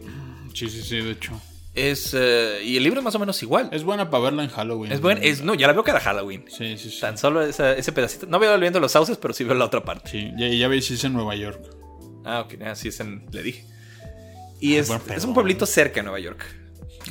sí, 0.54 0.70
sí, 0.70 0.82
sí, 0.84 0.98
de 1.02 1.12
hecho. 1.12 1.42
Es. 1.74 2.12
eh, 2.14 2.62
y 2.64 2.78
el 2.78 2.84
libro 2.84 3.00
es 3.00 3.04
más 3.04 3.16
o 3.16 3.20
menos 3.20 3.42
igual. 3.44 3.68
Es 3.74 3.84
buena 3.84 4.10
para 4.10 4.24
verla 4.26 4.44
en 4.44 4.50
Halloween. 4.50 4.92
Es 4.92 5.02
buen, 5.02 5.18
es, 5.24 5.42
no, 5.42 5.56
ya 5.56 5.68
la 5.68 5.74
veo 5.74 5.84
cada 5.84 6.00
Halloween. 6.00 6.46
Sí, 6.48 6.78
sí, 6.78 6.90
sí. 6.92 7.00
Tan 7.02 7.18
solo 7.18 7.42
esa- 7.42 7.74
ese 7.74 7.92
pedacito. 7.92 8.28
No 8.28 8.38
veo 8.40 8.58
viendo 8.60 8.80
los 8.80 8.92
sauces, 8.92 9.18
pero 9.18 9.34
sí 9.34 9.44
veo 9.44 9.56
la 9.56 9.66
otra 9.66 9.84
parte. 9.84 10.10
Sí, 10.12 10.32
ya, 10.38 10.48
ya 10.48 10.68
veis, 10.68 10.90
es 10.92 11.04
en 11.04 11.14
Nueva 11.14 11.36
York. 11.36 11.62
Ah, 12.24 12.42
ok, 12.42 12.62
así 12.62 12.90
es 12.90 13.00
en, 13.00 13.26
le 13.32 13.42
dije. 13.42 13.66
Y 14.60 14.76
es, 14.76 14.88
buen 14.88 15.02
pedo. 15.02 15.18
es 15.18 15.26
un 15.26 15.34
pueblito 15.34 15.66
cerca 15.66 15.96
de 15.96 16.04
Nueva 16.04 16.20
York. 16.20 16.46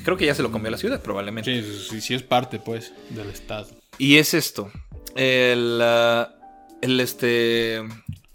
Creo 0.05 0.17
que 0.17 0.27
ya 0.27 0.35
se 0.35 0.43
lo 0.43 0.51
comió 0.51 0.71
la 0.71 0.79
ciudad, 0.79 1.01
probablemente. 1.03 1.63
Sí, 1.63 1.85
sí, 1.91 2.01
sí, 2.01 2.15
es 2.15 2.23
parte, 2.23 2.59
pues, 2.59 2.93
del 3.11 3.29
estado. 3.31 3.69
Y 3.99 4.17
es 4.17 4.35
esto. 4.35 4.71
El, 5.15 5.79
ah, 5.83 6.31
el 6.81 7.01
este. 7.01 7.77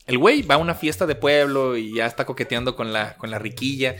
El 0.07 0.17
güey 0.19 0.43
va 0.43 0.55
a 0.55 0.57
una 0.59 0.75
fiesta 0.75 1.07
de 1.07 1.15
pueblo 1.15 1.75
y 1.77 1.95
ya 1.95 2.05
está 2.05 2.25
coqueteando 2.25 2.75
con 2.75 2.93
la, 2.93 3.15
con 3.17 3.31
la 3.31 3.39
riquilla. 3.39 3.95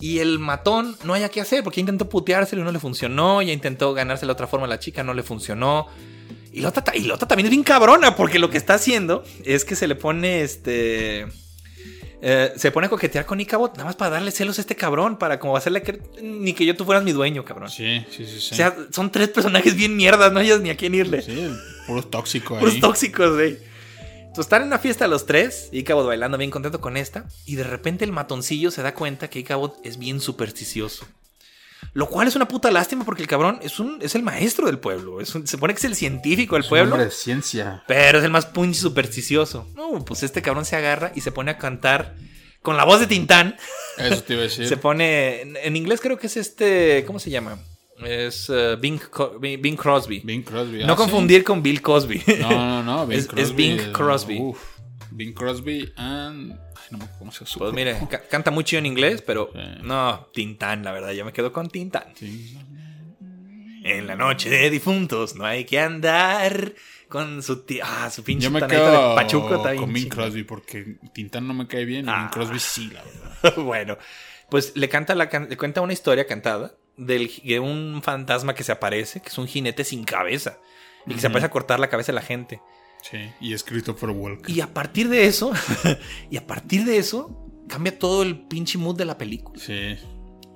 Y 0.00 0.18
el 0.18 0.38
matón 0.38 0.96
no 1.04 1.14
haya 1.14 1.28
qué 1.30 1.40
hacer 1.40 1.64
porque 1.64 1.80
intentó 1.80 2.08
puteárselo 2.08 2.62
y 2.62 2.64
no 2.64 2.72
le 2.72 2.78
funcionó. 2.78 3.40
Ya 3.42 3.52
intentó 3.52 3.94
ganarse 3.94 4.26
de 4.26 4.32
otra 4.32 4.46
forma 4.46 4.66
a 4.66 4.68
la 4.68 4.78
chica, 4.78 5.02
no 5.02 5.14
le 5.14 5.22
funcionó. 5.22 5.86
Y 6.52 6.60
la, 6.60 6.68
otra, 6.68 6.84
ta- 6.84 6.96
y 6.96 7.00
la 7.04 7.14
otra 7.14 7.26
también 7.26 7.46
es 7.46 7.50
bien 7.50 7.62
cabrona 7.62 8.14
porque 8.16 8.38
lo 8.38 8.50
que 8.50 8.58
está 8.58 8.74
haciendo 8.74 9.24
es 9.44 9.64
que 9.64 9.74
se 9.74 9.86
le 9.88 9.94
pone 9.94 10.42
este. 10.42 11.26
Eh, 12.20 12.52
se 12.56 12.70
pone 12.70 12.88
a 12.88 12.90
coquetear 12.90 13.26
con 13.26 13.40
Icabot 13.40 13.72
nada 13.72 13.84
más 13.84 13.96
para 13.96 14.12
darle 14.12 14.30
celos 14.30 14.58
a 14.58 14.60
este 14.60 14.76
cabrón. 14.76 15.16
Para 15.18 15.38
como 15.38 15.56
hacerle 15.56 15.82
que. 15.82 16.00
Ni 16.22 16.52
que 16.52 16.64
yo 16.64 16.76
tú 16.76 16.84
fueras 16.84 17.04
mi 17.04 17.12
dueño, 17.12 17.44
cabrón. 17.44 17.70
Sí, 17.70 18.04
sí, 18.10 18.26
sí. 18.26 18.40
sí. 18.40 18.54
O 18.54 18.56
sea, 18.56 18.76
son 18.90 19.10
tres 19.10 19.28
personajes 19.28 19.74
bien 19.74 19.96
mierdas, 19.96 20.32
no 20.32 20.40
hayas 20.40 20.60
ni 20.60 20.70
a 20.70 20.76
quién 20.76 20.94
irle. 20.94 21.22
sí, 21.22 21.48
puro 21.86 22.02
tóxico 22.02 22.54
ahí. 22.54 22.60
Puros 22.60 22.80
tóxicos, 22.80 23.34
güey. 23.34 23.58
Entonces 24.28 24.46
están 24.46 24.62
en 24.62 24.68
una 24.68 24.78
fiesta 24.78 25.08
los 25.08 25.26
tres, 25.26 25.68
Icabod 25.72 26.06
bailando 26.06 26.36
bien 26.38 26.50
contento 26.50 26.80
con 26.80 26.96
esta, 26.96 27.26
y 27.46 27.56
de 27.56 27.64
repente 27.64 28.04
el 28.04 28.12
matoncillo 28.12 28.70
se 28.70 28.82
da 28.82 28.94
cuenta 28.94 29.28
que 29.30 29.40
Icabod 29.40 29.72
es 29.84 29.98
bien 29.98 30.20
supersticioso. 30.20 31.06
Lo 31.94 32.06
cual 32.08 32.28
es 32.28 32.36
una 32.36 32.46
puta 32.48 32.70
lástima 32.70 33.04
porque 33.04 33.22
el 33.22 33.28
cabrón 33.28 33.58
es, 33.62 33.78
un, 33.80 33.98
es 34.02 34.14
el 34.14 34.22
maestro 34.22 34.66
del 34.66 34.78
pueblo. 34.78 35.20
Es 35.20 35.34
un- 35.34 35.46
se 35.46 35.52
supone 35.52 35.74
que 35.74 35.78
es 35.78 35.84
el 35.84 35.94
científico 35.96 36.54
del 36.56 36.64
pueblo. 36.64 36.92
Hombre 36.94 37.06
de 37.06 37.10
ciencia. 37.10 37.82
Pero 37.88 38.18
es 38.18 38.24
el 38.24 38.30
más 38.30 38.46
punch 38.46 38.74
supersticioso. 38.76 39.66
No, 39.74 40.04
pues 40.04 40.22
este 40.22 40.42
cabrón 40.42 40.64
se 40.64 40.76
agarra 40.76 41.12
y 41.14 41.20
se 41.22 41.32
pone 41.32 41.50
a 41.52 41.58
cantar 41.58 42.14
con 42.62 42.76
la 42.76 42.84
voz 42.84 43.00
de 43.00 43.06
Tintán. 43.06 43.56
Eso 43.96 44.22
te 44.22 44.34
iba 44.34 44.42
a 44.42 44.44
decir. 44.48 44.68
Se 44.68 44.76
pone. 44.76 45.40
En, 45.42 45.56
en 45.56 45.76
inglés 45.76 46.00
creo 46.00 46.18
que 46.18 46.26
es 46.26 46.36
este. 46.36 47.04
¿Cómo 47.06 47.18
se 47.18 47.30
llama? 47.30 47.58
Es 48.04 48.48
eh, 48.48 48.76
Bing, 48.78 49.00
Bing- 49.40 49.60
Bing 49.60 49.76
Crosby. 49.76 50.20
Bing 50.24 50.42
Crosby. 50.42 50.84
no 50.84 50.92
ah, 50.92 50.96
confundir 50.96 51.42
con 51.42 51.62
Bill 51.62 51.82
Cosby. 51.82 52.20
sí. 52.20 52.34
No, 52.40 52.50
no, 52.50 52.82
no. 52.82 53.06
Bing 53.06 53.18
Es- 53.18 53.24
es 53.24 53.28
Crosby. 53.30 53.54
Bing 53.56 53.80
eh, 53.80 53.92
Crosby. 53.92 54.38
Uf. 54.40 54.58
Bing 55.10 55.32
Crosby 55.32 55.92
and. 55.96 56.56
No 56.90 56.98
me 56.98 57.04
acuerdo 57.04 57.18
cómo 57.18 57.32
se 57.32 57.38
llama. 57.40 57.50
su 57.50 57.58
Pues 57.58 57.72
mire, 57.72 57.96
ca- 58.10 58.22
canta 58.28 58.50
mucho 58.50 58.76
en 58.78 58.86
inglés, 58.86 59.22
pero 59.22 59.50
Sí. 59.52 59.60
no, 59.82 60.28
Tintán, 60.32 60.82
la 60.84 60.92
verdad, 60.92 61.12
yo 61.12 61.24
me 61.24 61.32
quedo 61.32 61.52
con 61.52 61.68
Tintán. 61.68 62.04
Sí. 62.14 62.58
En 63.84 64.06
la 64.06 64.16
noche 64.16 64.50
de 64.50 64.68
difuntos 64.70 65.34
no 65.36 65.44
hay 65.44 65.64
que 65.64 65.78
andar 65.80 66.72
con 67.08 67.42
su 67.42 67.64
ti- 67.64 67.80
ah, 67.82 68.10
su 68.10 68.22
pinche 68.22 68.44
Yo 68.44 68.50
me 68.50 68.60
tonadita 68.60 68.82
quedo 68.90 69.08
de 69.10 69.14
Pachuco 69.14 69.54
está 69.56 69.70
bien 69.70 69.82
con 69.84 69.92
Bing. 69.92 70.08
Crosby 70.08 70.42
porque 70.44 70.96
Tintán 71.14 71.46
no 71.46 71.54
me 71.54 71.66
cae 71.66 71.84
bien 71.84 72.06
y 72.06 72.08
Ah. 72.10 72.18
Bing 72.22 72.28
Crosby 72.30 72.58
sí, 72.58 72.90
la 72.92 73.02
verdad. 73.02 73.54
bueno, 73.64 73.96
pues 74.50 74.76
le 74.76 74.88
canta 74.88 75.14
la 75.14 75.28
can- 75.28 75.48
le 75.48 75.56
cuenta 75.56 75.80
una 75.80 75.92
historia 75.92 76.26
cantada 76.26 76.74
del, 76.96 77.30
de 77.44 77.60
un 77.60 78.02
fantasma 78.02 78.54
que 78.54 78.64
se 78.64 78.72
aparece, 78.72 79.20
que 79.22 79.28
es 79.28 79.38
un 79.38 79.46
jinete 79.46 79.84
sin 79.84 80.04
cabeza 80.04 80.58
y 81.06 81.14
que 81.14 81.20
se 81.20 81.28
aparece 81.28 81.46
a 81.46 81.50
cortar 81.50 81.80
la 81.80 81.88
cabeza 81.88 82.12
de 82.12 82.16
la 82.16 82.22
gente. 82.22 82.60
Sí, 83.02 83.18
y 83.40 83.52
es 83.54 83.64
Christopher 83.64 84.10
Walken. 84.10 84.54
Y 84.54 84.60
a 84.60 84.72
partir 84.74 85.08
de 85.08 85.26
eso, 85.26 85.52
y 86.30 86.36
a 86.36 86.46
partir 86.46 86.84
de 86.84 86.98
eso 86.98 87.44
cambia 87.68 87.98
todo 87.98 88.22
el 88.22 88.40
pinche 88.46 88.78
mood 88.78 88.96
de 88.96 89.04
la 89.04 89.16
película. 89.18 89.60
Sí. 89.62 89.96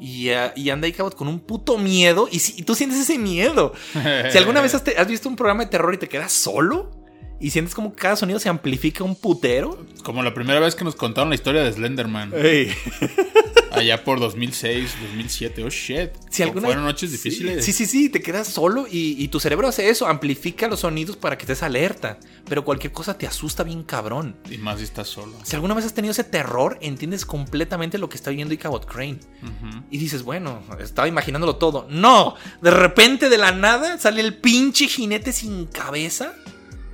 Y, 0.00 0.30
ah, 0.30 0.52
y 0.56 0.70
anda 0.70 0.88
Icabod 0.88 1.12
con 1.12 1.28
un 1.28 1.40
puto 1.40 1.78
miedo. 1.78 2.28
Y, 2.30 2.40
si- 2.40 2.54
y 2.60 2.62
tú 2.64 2.74
sientes 2.74 2.98
ese 2.98 3.18
miedo. 3.18 3.72
Si 4.32 4.38
alguna 4.38 4.60
vez 4.60 4.74
has, 4.74 4.82
te- 4.84 4.96
has 4.98 5.06
visto 5.06 5.28
un 5.28 5.36
programa 5.36 5.64
de 5.64 5.70
terror 5.70 5.94
y 5.94 5.98
te 5.98 6.08
quedas 6.08 6.32
solo 6.32 7.01
y 7.42 7.50
sientes 7.50 7.74
como 7.74 7.94
cada 7.94 8.16
sonido 8.16 8.38
se 8.38 8.48
amplifica 8.48 9.04
un 9.04 9.16
putero. 9.16 9.84
Como 10.04 10.22
la 10.22 10.32
primera 10.32 10.60
vez 10.60 10.74
que 10.74 10.84
nos 10.84 10.94
contaron 10.94 11.28
la 11.28 11.34
historia 11.34 11.62
de 11.62 11.72
Slenderman. 11.72 12.32
Ey. 12.34 12.72
Allá 13.72 14.04
por 14.04 14.20
2006, 14.20 14.94
2007. 15.02 15.64
Oh, 15.64 15.70
shit. 15.70 16.10
Si 16.30 16.42
alguna- 16.42 16.66
Fueron 16.68 16.84
noches 16.84 17.10
difíciles. 17.10 17.64
Sí, 17.64 17.72
sí, 17.72 17.86
sí, 17.86 18.10
te 18.10 18.20
quedas 18.20 18.46
solo 18.48 18.86
y, 18.86 19.16
y 19.18 19.28
tu 19.28 19.40
cerebro 19.40 19.66
hace 19.66 19.88
eso, 19.88 20.06
amplifica 20.06 20.68
los 20.68 20.80
sonidos 20.80 21.16
para 21.16 21.38
que 21.38 21.44
estés 21.44 21.62
alerta. 21.62 22.18
Pero 22.46 22.64
cualquier 22.66 22.92
cosa 22.92 23.16
te 23.16 23.26
asusta 23.26 23.62
bien 23.62 23.82
cabrón. 23.82 24.36
Y 24.50 24.58
más 24.58 24.78
si 24.78 24.84
estás 24.84 25.08
solo. 25.08 25.32
Si 25.42 25.56
alguna 25.56 25.72
vez 25.74 25.86
has 25.86 25.94
tenido 25.94 26.12
ese 26.12 26.24
terror, 26.24 26.76
entiendes 26.82 27.24
completamente 27.24 27.96
lo 27.96 28.10
que 28.10 28.16
está 28.16 28.28
viviendo 28.28 28.52
Icabod 28.52 28.84
Crane. 28.84 29.18
Ujú. 29.42 29.82
Y 29.90 29.96
dices, 29.96 30.22
bueno, 30.22 30.62
estaba 30.78 31.08
imaginándolo 31.08 31.56
todo. 31.56 31.86
No, 31.88 32.34
de 32.60 32.70
repente 32.70 33.30
de 33.30 33.38
la 33.38 33.52
nada 33.52 33.96
sale 33.98 34.20
el 34.20 34.34
pinche 34.36 34.86
jinete 34.86 35.32
sin 35.32 35.64
cabeza 35.64 36.34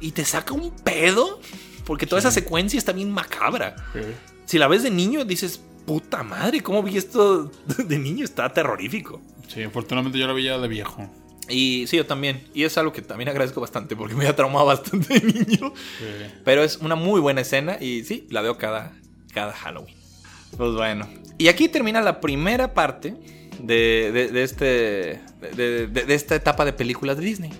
y 0.00 0.12
te 0.12 0.24
saca 0.24 0.54
un 0.54 0.70
pedo. 0.70 1.40
Porque 1.84 2.06
toda 2.06 2.18
esa 2.20 2.30
secuencia 2.30 2.76
está 2.78 2.92
bien 2.92 3.10
macabra. 3.10 3.74
Si 4.44 4.58
la 4.58 4.68
ves 4.68 4.82
de 4.82 4.90
niño, 4.90 5.24
dices, 5.24 5.60
puta 5.86 6.22
madre, 6.22 6.62
¿cómo 6.62 6.82
vi 6.82 6.98
esto 6.98 7.50
de 7.78 7.98
niño? 7.98 8.24
Está 8.24 8.52
terrorífico. 8.52 9.22
Sí, 9.46 9.62
afortunadamente 9.62 10.18
yo 10.18 10.26
la 10.26 10.34
veía 10.34 10.58
de 10.58 10.68
viejo. 10.68 11.08
Y 11.48 11.86
sí, 11.86 11.96
yo 11.96 12.04
también. 12.04 12.46
Y 12.52 12.64
es 12.64 12.76
algo 12.76 12.92
que 12.92 13.00
también 13.00 13.30
agradezco 13.30 13.62
bastante 13.62 13.96
porque 13.96 14.14
me 14.14 14.26
ha 14.26 14.36
traumado 14.36 14.66
bastante 14.66 15.18
de 15.18 15.32
niño. 15.32 15.72
Sí. 15.98 16.04
Pero 16.44 16.62
es 16.62 16.76
una 16.76 16.94
muy 16.94 17.20
buena 17.22 17.40
escena 17.40 17.78
y 17.80 18.04
sí, 18.04 18.26
la 18.28 18.42
veo 18.42 18.58
cada, 18.58 18.92
cada 19.32 19.54
Halloween. 19.54 19.96
Pues 20.58 20.72
bueno. 20.72 21.08
Y 21.38 21.48
aquí 21.48 21.68
termina 21.70 22.02
la 22.02 22.20
primera 22.20 22.74
parte 22.74 23.14
de, 23.62 24.10
de- 24.12 24.28
de 24.28 24.42
este, 24.42 24.64
de, 25.56 25.86
de- 25.86 26.04
de 26.04 26.14
esta 26.14 26.34
etapa 26.34 26.66
de 26.66 26.74
películas 26.74 27.16
de 27.16 27.24
Disney. 27.24 27.50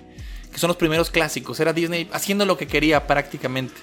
Que 0.59 0.61
son 0.61 0.67
los 0.67 0.75
primeros 0.75 1.09
clásicos. 1.09 1.57
Era 1.61 1.71
Disney 1.71 2.09
haciendo 2.11 2.45
lo 2.45 2.57
que 2.57 2.67
quería 2.67 3.07
prácticamente. 3.07 3.75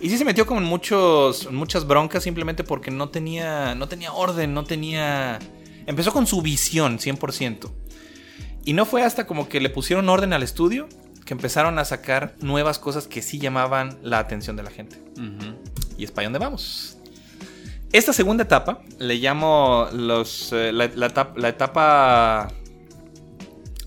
Y 0.00 0.08
sí 0.08 0.16
se 0.18 0.24
metió 0.24 0.46
como 0.46 0.60
en, 0.60 0.66
muchos, 0.66 1.46
en 1.46 1.56
muchas 1.56 1.84
broncas 1.84 2.22
simplemente 2.22 2.62
porque 2.62 2.92
no 2.92 3.08
tenía, 3.08 3.74
no 3.74 3.88
tenía 3.88 4.12
orden, 4.12 4.54
no 4.54 4.62
tenía... 4.62 5.40
Empezó 5.84 6.12
con 6.12 6.28
su 6.28 6.42
visión 6.42 7.00
100%. 7.00 7.72
Y 8.64 8.72
no 8.72 8.86
fue 8.86 9.02
hasta 9.02 9.26
como 9.26 9.48
que 9.48 9.60
le 9.60 9.68
pusieron 9.68 10.08
orden 10.08 10.32
al 10.32 10.44
estudio 10.44 10.88
que 11.24 11.34
empezaron 11.34 11.76
a 11.80 11.84
sacar 11.84 12.36
nuevas 12.38 12.78
cosas 12.78 13.08
que 13.08 13.20
sí 13.20 13.40
llamaban 13.40 13.98
la 14.00 14.20
atención 14.20 14.54
de 14.54 14.62
la 14.62 14.70
gente. 14.70 15.02
Y 15.98 16.04
es 16.04 16.12
para 16.12 16.26
dónde 16.26 16.38
vamos. 16.38 16.98
Esta 17.90 18.12
segunda 18.12 18.44
etapa 18.44 18.80
le 19.00 19.16
llamo 19.16 19.88
los, 19.92 20.52
eh, 20.52 20.72
la, 20.72 20.88
la 21.34 21.48
etapa 21.48 22.52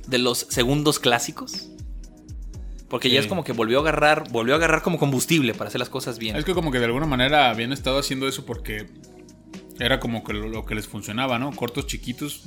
de 0.06 0.18
los 0.18 0.48
segundos 0.50 1.00
clásicos. 1.00 1.69
Porque 2.90 3.10
ya 3.10 3.20
es 3.20 3.28
como 3.28 3.44
que 3.44 3.52
volvió 3.54 3.78
a 3.78 3.82
agarrar, 3.82 4.30
volvió 4.32 4.56
a 4.56 4.58
agarrar 4.58 4.82
como 4.82 4.98
combustible 4.98 5.54
para 5.54 5.68
hacer 5.68 5.80
las 5.80 5.90
cosas 5.90 6.18
bien. 6.18 6.36
Es 6.36 6.44
que 6.46 6.54
como 6.54 6.72
que 6.72 6.80
de 6.80 6.86
alguna 6.86 7.06
manera 7.06 7.50
habían 7.52 7.72
estado 7.72 8.00
haciendo 8.00 8.28
eso 8.28 8.46
porque 8.46 8.88
era 9.80 10.00
como 10.00 10.24
que 10.24 10.34
lo, 10.34 10.50
lo 10.50 10.66
que 10.66 10.74
les 10.76 10.88
funcionaba, 10.88 11.38
¿no? 11.40 11.52
Cortos 11.56 11.86
chiquitos 11.88 12.44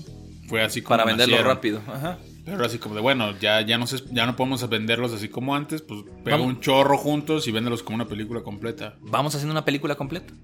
fue 0.49 0.63
así 0.63 0.83
como 0.83 0.91
para 0.97 1.05
venderlo 1.05 1.37
nacieron. 1.37 1.55
rápido. 1.55 1.81
Ajá. 1.87 2.19
Pero 2.45 2.65
así 2.65 2.79
como 2.79 2.97
de, 2.97 3.01
bueno, 3.01 3.39
ya, 3.39 3.61
ya, 3.61 3.79
no, 3.79 3.87
se- 3.87 4.03
ya 4.11 4.27
no 4.27 4.35
podemos 4.35 4.69
venderlos 4.69 5.13
así 5.13 5.29
como 5.29 5.55
antes, 5.55 5.81
pues 5.81 6.01
pega 6.25 6.37
Vamos. 6.39 6.55
un 6.55 6.61
chorro 6.61 6.99
juntos 6.99 7.47
y 7.47 7.53
véndelos 7.53 7.85
como 7.85 7.95
una 7.95 8.09
película 8.09 8.43
completa. 8.43 8.97
Vamos 9.01 9.35
haciendo 9.37 9.53
una 9.53 9.65
película 9.65 9.95
completa. 9.95 10.35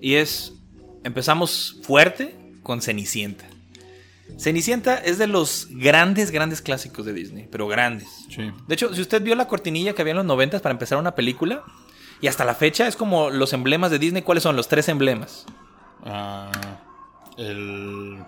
Y 0.00 0.14
es. 0.14 0.54
Empezamos 1.04 1.76
fuerte 1.82 2.34
con 2.62 2.80
Cenicienta. 2.80 3.44
Cenicienta 4.38 4.96
es 4.96 5.18
de 5.18 5.26
los 5.26 5.68
grandes, 5.70 6.30
grandes 6.30 6.60
clásicos 6.60 7.06
de 7.06 7.12
Disney, 7.12 7.48
pero 7.50 7.68
grandes. 7.68 8.08
Sí. 8.30 8.50
De 8.66 8.74
hecho, 8.74 8.94
si 8.94 9.00
usted 9.00 9.22
vio 9.22 9.34
la 9.34 9.48
cortinilla 9.48 9.94
que 9.94 10.02
había 10.02 10.12
en 10.12 10.18
los 10.18 10.26
90 10.26 10.60
para 10.60 10.72
empezar 10.72 10.98
una 10.98 11.14
película, 11.14 11.62
y 12.20 12.26
hasta 12.26 12.44
la 12.44 12.54
fecha 12.54 12.86
es 12.88 12.96
como 12.96 13.30
los 13.30 13.52
emblemas 13.52 13.90
de 13.90 13.98
Disney, 13.98 14.22
¿cuáles 14.22 14.42
son 14.42 14.56
los 14.56 14.68
tres 14.68 14.88
emblemas? 14.88 15.46
Ah, 16.04 16.50
el, 17.36 18.24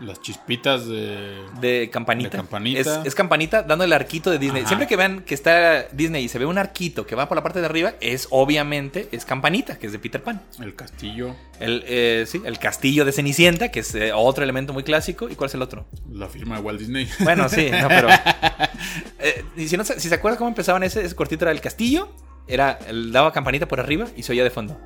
Las 0.00 0.20
chispitas 0.20 0.86
de. 0.86 1.44
de 1.60 1.90
campanita. 1.90 2.30
De 2.30 2.36
campanita. 2.36 2.80
Es, 2.80 3.00
es 3.04 3.14
campanita 3.14 3.62
dando 3.62 3.84
el 3.84 3.92
arquito 3.92 4.30
de 4.30 4.38
Disney. 4.38 4.62
Ajá. 4.62 4.68
Siempre 4.68 4.88
que 4.88 4.96
vean 4.96 5.22
que 5.22 5.34
está 5.34 5.88
Disney 5.92 6.24
y 6.24 6.28
se 6.28 6.38
ve 6.38 6.46
un 6.46 6.58
arquito 6.58 7.06
que 7.06 7.14
va 7.14 7.28
por 7.28 7.36
la 7.36 7.42
parte 7.42 7.60
de 7.60 7.66
arriba, 7.66 7.94
es 8.00 8.26
obviamente 8.30 9.08
es 9.12 9.24
campanita, 9.24 9.78
que 9.78 9.86
es 9.86 9.92
de 9.92 9.98
Peter 9.98 10.22
Pan. 10.22 10.40
El 10.60 10.74
castillo. 10.74 11.34
El, 11.60 11.84
eh, 11.86 12.24
sí, 12.26 12.40
el 12.44 12.58
castillo 12.58 13.04
de 13.04 13.12
Cenicienta, 13.12 13.70
que 13.70 13.80
es 13.80 13.94
eh, 13.94 14.12
otro 14.14 14.42
elemento 14.44 14.72
muy 14.72 14.82
clásico. 14.82 15.28
¿Y 15.28 15.34
cuál 15.34 15.48
es 15.48 15.54
el 15.54 15.62
otro? 15.62 15.86
La 16.10 16.28
firma 16.28 16.56
de 16.56 16.62
Walt 16.62 16.80
Disney. 16.80 17.08
Bueno, 17.20 17.48
sí, 17.48 17.70
no, 17.70 17.88
pero. 17.88 18.08
eh, 19.18 19.44
y 19.56 19.68
si, 19.68 19.76
no, 19.76 19.84
si 19.84 20.08
se 20.08 20.14
acuerdan 20.14 20.38
cómo 20.38 20.48
empezaban 20.48 20.82
ese, 20.82 21.04
ese 21.04 21.14
cortito 21.14 21.44
era 21.44 21.52
el 21.52 21.60
castillo. 21.60 22.08
Era, 22.48 22.78
daba 23.10 23.32
campanita 23.32 23.66
por 23.68 23.80
arriba 23.80 24.08
y 24.16 24.24
se 24.24 24.32
oía 24.32 24.42
de 24.44 24.50
fondo. 24.50 24.78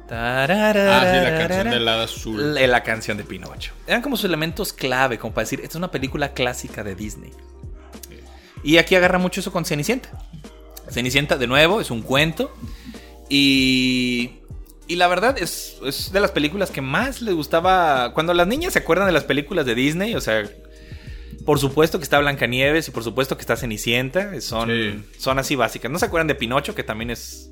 ah, 0.91 1.01
sí, 1.11 1.17
la 1.31 1.39
canción 1.39 1.71
del 1.71 1.89
hada 1.89 2.05
azul. 2.05 2.55
La, 2.55 2.67
la 2.67 2.83
canción 2.83 3.17
de 3.17 3.25
Pinocho. 3.25 3.73
Eran 3.87 4.03
como 4.03 4.17
sus 4.17 4.27
elementos 4.27 4.73
clave, 4.73 5.19
como 5.19 5.33
para 5.33 5.45
decir, 5.45 5.61
esta 5.61 5.73
es 5.73 5.77
una 5.77 5.91
película 5.91 6.33
clásica 6.33 6.85
de 6.85 6.95
Disney. 6.95 7.33
Y 8.63 8.79
aquí 8.79 8.95
agarra 8.95 9.19
mucho 9.19 9.41
eso 9.41 9.53
con 9.53 9.65
Cenicienta. 9.65 10.11
Cenicienta, 10.91 11.37
de 11.39 11.47
nuevo, 11.47 11.81
es 11.81 11.91
un 11.91 12.03
cuento. 12.03 12.55
Y. 13.29 14.33
Y 14.89 14.95
la 14.97 15.09
verdad 15.09 15.37
es, 15.39 15.79
es 15.85 16.13
de 16.13 16.21
las 16.21 16.31
películas 16.31 16.71
que 16.71 16.81
más 16.81 17.21
les 17.21 17.35
gustaba. 17.35 18.13
Cuando 18.13 18.35
las 18.35 18.47
niñas 18.47 18.73
se 18.75 18.79
acuerdan 18.79 19.07
de 19.07 19.13
las 19.13 19.25
películas 19.25 19.67
de 19.67 19.75
Disney, 19.75 20.15
o 20.15 20.21
sea. 20.21 20.45
Por 21.45 21.59
supuesto 21.61 21.99
que 21.99 22.05
está 22.05 22.19
Blancanieves 22.19 22.89
y 22.89 22.91
por 22.91 23.05
supuesto 23.05 23.37
que 23.37 23.41
está 23.43 23.57
Cenicienta. 23.57 24.41
Son, 24.41 24.69
Sí. 24.69 25.05
son 25.19 25.39
así 25.39 25.55
básicas. 25.57 25.91
¿No 25.91 25.99
se 25.99 26.07
acuerdan 26.07 26.27
de 26.27 26.35
Pinocho? 26.35 26.75
Que 26.75 26.83
también 26.83 27.11
es. 27.11 27.51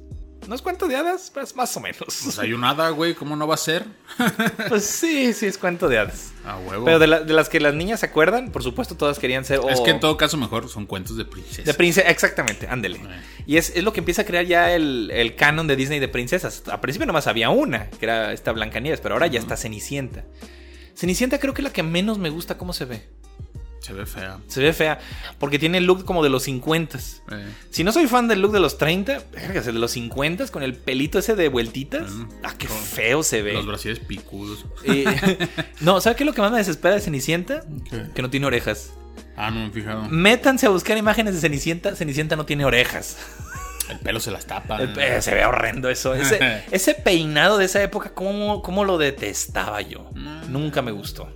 ¿No 0.48 0.54
es 0.54 0.60
cuento 0.60 0.86
de 0.88 0.96
hadas? 0.96 1.30
Pues 1.32 1.56
más 1.56 1.74
o 1.74 1.80
menos. 1.80 2.00
Pues 2.22 2.38
hay 2.38 2.52
un 2.52 2.62
hada, 2.64 2.90
güey. 2.90 3.14
¿Cómo 3.14 3.34
no 3.34 3.46
va 3.46 3.54
a 3.54 3.58
ser? 3.58 3.84
Pues 4.68 4.84
sí, 4.84 5.32
sí, 5.32 5.46
es 5.46 5.56
cuento 5.56 5.88
de 5.88 5.98
hadas. 5.98 6.32
A 6.44 6.58
huevo. 6.58 6.84
Pero 6.84 6.98
de, 6.98 7.06
la- 7.06 7.20
de 7.20 7.32
las 7.32 7.48
que 7.48 7.60
las 7.60 7.72
niñas 7.74 8.00
se 8.00 8.06
acuerdan, 8.06 8.50
por 8.52 8.62
supuesto, 8.62 8.94
todas 8.96 9.18
querían 9.18 9.44
ser. 9.46 9.60
Es 9.70 9.80
que 9.80 9.90
en 9.90 10.00
todo 10.00 10.16
caso, 10.18 10.36
mejor 10.36 10.68
son 10.68 10.84
cuentos 10.84 11.16
de 11.16 11.24
princesa. 11.24 11.62
De 11.62 11.72
princesa, 11.72 12.10
exactamente, 12.10 12.66
ándele. 12.68 12.98
Eh. 12.98 13.22
Y 13.46 13.56
es, 13.56 13.70
es 13.74 13.84
lo 13.84 13.92
que 13.94 14.00
empieza 14.00 14.22
a 14.22 14.24
crear 14.26 14.44
ya 14.44 14.74
el, 14.74 15.10
el 15.14 15.34
canon 15.34 15.66
de 15.66 15.76
Disney 15.76 15.98
de 15.98 16.08
princesas. 16.08 16.62
Al 16.70 16.80
principio 16.80 17.06
nomás 17.06 17.26
había 17.26 17.48
una, 17.48 17.88
que 17.88 18.04
era 18.04 18.32
esta 18.34 18.52
Blancanieves, 18.52 19.00
pero 19.00 19.14
ahora 19.14 19.28
ya 19.28 19.40
está 19.40 19.56
Cenicienta. 19.56 20.24
Cenicienta 20.94 21.38
creo 21.38 21.54
que 21.54 21.62
es 21.62 21.64
la 21.64 21.72
que 21.72 21.82
menos 21.82 22.18
me 22.18 22.28
gusta 22.28 22.58
cómo 22.58 22.72
se 22.74 22.84
ve. 22.84 23.02
Se 23.84 23.92
ve 23.92 24.06
fea. 24.06 24.38
Se 24.48 24.62
ve 24.62 24.72
fea, 24.72 24.98
porque 25.38 25.58
tiene 25.58 25.76
el 25.78 25.84
look 25.84 26.04
como 26.06 26.22
de 26.24 26.30
los 26.30 26.44
50. 26.44 26.98
Eh, 26.98 27.02
Si 27.70 27.84
no 27.84 27.92
soy 27.92 28.06
fan 28.06 28.28
del 28.28 28.40
look 28.40 28.52
de 28.52 28.60
los 28.60 28.78
30, 28.78 29.22
vergas, 29.32 29.66
el 29.66 29.74
de 29.74 29.80
los 29.80 29.90
50 29.90 30.48
con 30.48 30.62
el 30.62 30.74
pelito 30.74 31.18
ese 31.18 31.36
de 31.36 31.48
vueltitas. 31.48 32.10
Mm. 32.10 32.28
Ah, 32.44 32.54
qué 32.56 32.66
feo 32.66 33.22
se 33.22 33.42
ve. 33.42 33.52
los 33.52 33.66
brasiles 33.66 33.98
picudos. 33.98 34.64
Y- 34.84 35.04
no, 35.84 36.00
¿sabes 36.00 36.16
qué 36.16 36.22
es 36.22 36.26
lo 36.26 36.32
que 36.32 36.40
más 36.40 36.50
me 36.50 36.56
desespera 36.58 36.94
de 36.94 37.02
Cenicienta? 37.02 37.62
Que 38.14 38.22
no 38.22 38.30
tiene 38.30 38.46
orejas. 38.46 38.92
Ah, 39.36 39.50
no 39.50 39.60
me 39.60 39.66
he 39.66 39.70
fijado. 39.70 40.04
Métanse 40.08 40.64
a 40.66 40.70
buscar 40.70 40.96
imágenes 40.96 41.34
de 41.34 41.40
Cenicienta. 41.40 41.94
Cenicienta 41.94 42.36
no 42.36 42.46
tiene 42.46 42.64
orejas. 42.64 43.18
El 43.90 43.98
pelo 43.98 44.18
se 44.18 44.30
las 44.30 44.46
tapa. 44.46 44.78
El 44.80 45.22
se 45.22 45.34
ve 45.34 45.44
horrendo 45.44 45.90
eso. 45.90 46.14
Ese, 46.14 46.62
ese 46.70 46.94
peinado 46.94 47.58
de 47.58 47.66
esa 47.66 47.82
época, 47.82 48.14
¿cómo, 48.14 48.62
cómo 48.62 48.84
lo 48.86 48.96
detestaba 48.96 49.82
yo? 49.82 50.10
Mm. 50.14 50.50
Nunca 50.52 50.80
me 50.80 50.90
gustó. 50.90 51.28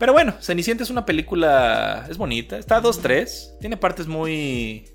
Pero 0.00 0.12
bueno, 0.14 0.34
Cenicienta 0.40 0.82
es 0.82 0.90
una 0.90 1.06
película. 1.06 2.06
Es 2.10 2.18
bonita. 2.18 2.58
Está 2.58 2.78
a 2.78 2.82
2-3. 2.82 3.58
Tiene 3.60 3.76
partes 3.76 4.08
muy. 4.08 4.86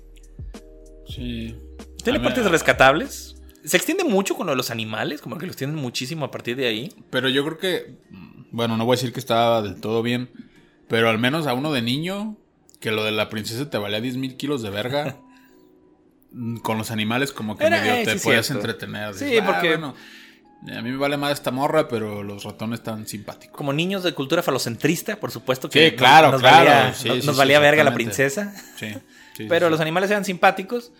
Sí. 1.08 1.56
Tiene 2.02 2.20
partes 2.20 2.44
rescatables. 2.50 3.36
Se 3.64 3.76
extiende 3.76 4.04
mucho 4.04 4.34
con 4.36 4.46
lo 4.46 4.52
de 4.52 4.56
los 4.56 4.70
animales, 4.70 5.20
como 5.22 5.38
que 5.38 5.46
los 5.46 5.56
tienen 5.56 5.76
muchísimo 5.76 6.24
a 6.26 6.30
partir 6.30 6.56
de 6.56 6.66
ahí. 6.66 6.92
Pero 7.10 7.28
yo 7.28 7.44
creo 7.44 7.58
que. 7.58 7.98
Bueno, 8.50 8.76
no 8.76 8.84
voy 8.84 8.94
a 8.94 8.96
decir 8.98 9.12
que 9.12 9.20
estaba 9.20 9.62
del 9.62 9.80
todo 9.80 10.02
bien. 10.02 10.28
Pero 10.88 11.08
al 11.08 11.18
menos 11.18 11.46
a 11.46 11.54
uno 11.54 11.72
de 11.72 11.80
niño. 11.82 12.36
Que 12.80 12.90
lo 12.90 13.04
de 13.04 13.10
la 13.12 13.30
princesa 13.30 13.70
te 13.70 13.78
valía 13.78 14.00
10 14.02 14.16
mil 14.18 14.36
kilos 14.36 14.60
de 14.62 14.68
verga. 14.70 15.16
Con 16.62 16.76
los 16.76 16.90
animales, 16.90 17.32
como 17.32 17.56
que 17.56 17.64
Era, 17.64 17.80
medio 17.80 17.94
eh, 17.94 18.04
te 18.04 18.18
sí, 18.18 18.24
podías 18.24 18.44
cierto. 18.46 18.66
entretener. 18.66 19.14
Sí, 19.14 19.24
Dices, 19.24 19.40
"Ah, 19.42 19.46
porque- 19.46 19.68
bueno, 19.68 19.94
a 20.62 20.82
mí 20.82 20.90
me 20.90 20.96
vale 20.96 21.16
más 21.16 21.32
esta 21.32 21.50
morra, 21.50 21.86
pero 21.88 22.22
los 22.22 22.44
ratones 22.44 22.80
están 22.80 23.06
simpáticos. 23.06 23.56
Como 23.56 23.72
niños 23.72 24.02
de 24.02 24.14
cultura 24.14 24.42
falocentrista, 24.42 25.16
por 25.16 25.30
supuesto 25.30 25.68
que 25.70 25.90
Sí, 25.90 25.96
claro, 25.96 26.32
nos 26.32 26.40
claro. 26.40 26.56
valía, 26.70 26.94
Sí, 26.94 27.08
nos- 27.08 27.20
sí, 27.20 27.26
nos 27.26 27.36
valía 27.36 27.58
verga 27.60 27.84
la 27.84 27.94
princesa. 27.94 28.54
Sí. 28.76 28.94
sí, 29.36 29.46
Pero 29.48 29.70
los 29.70 29.80
animales 29.80 30.10
eran 30.10 30.24
simpáticos. 30.24 30.92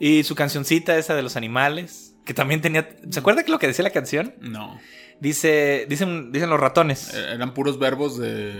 Y 0.00 0.24
su 0.24 0.34
cancioncita 0.34 0.96
esa 0.98 1.14
de 1.14 1.22
los 1.22 1.36
animales, 1.36 2.14
que 2.24 2.34
también 2.34 2.60
tenía... 2.60 2.88
¿Se 3.10 3.20
acuerda 3.20 3.44
que 3.44 3.52
lo 3.52 3.58
que 3.60 3.68
decía 3.68 3.82
la 3.84 3.90
canción? 3.90 4.34
No. 4.40 4.80
Dice, 5.20 5.86
dicen, 5.88 6.32
dicen 6.32 6.50
los 6.50 6.58
ratones. 6.58 7.14
Eh, 7.14 7.34
Eran 7.34 7.54
puros 7.54 7.78
verbos 7.78 8.18
de, 8.18 8.54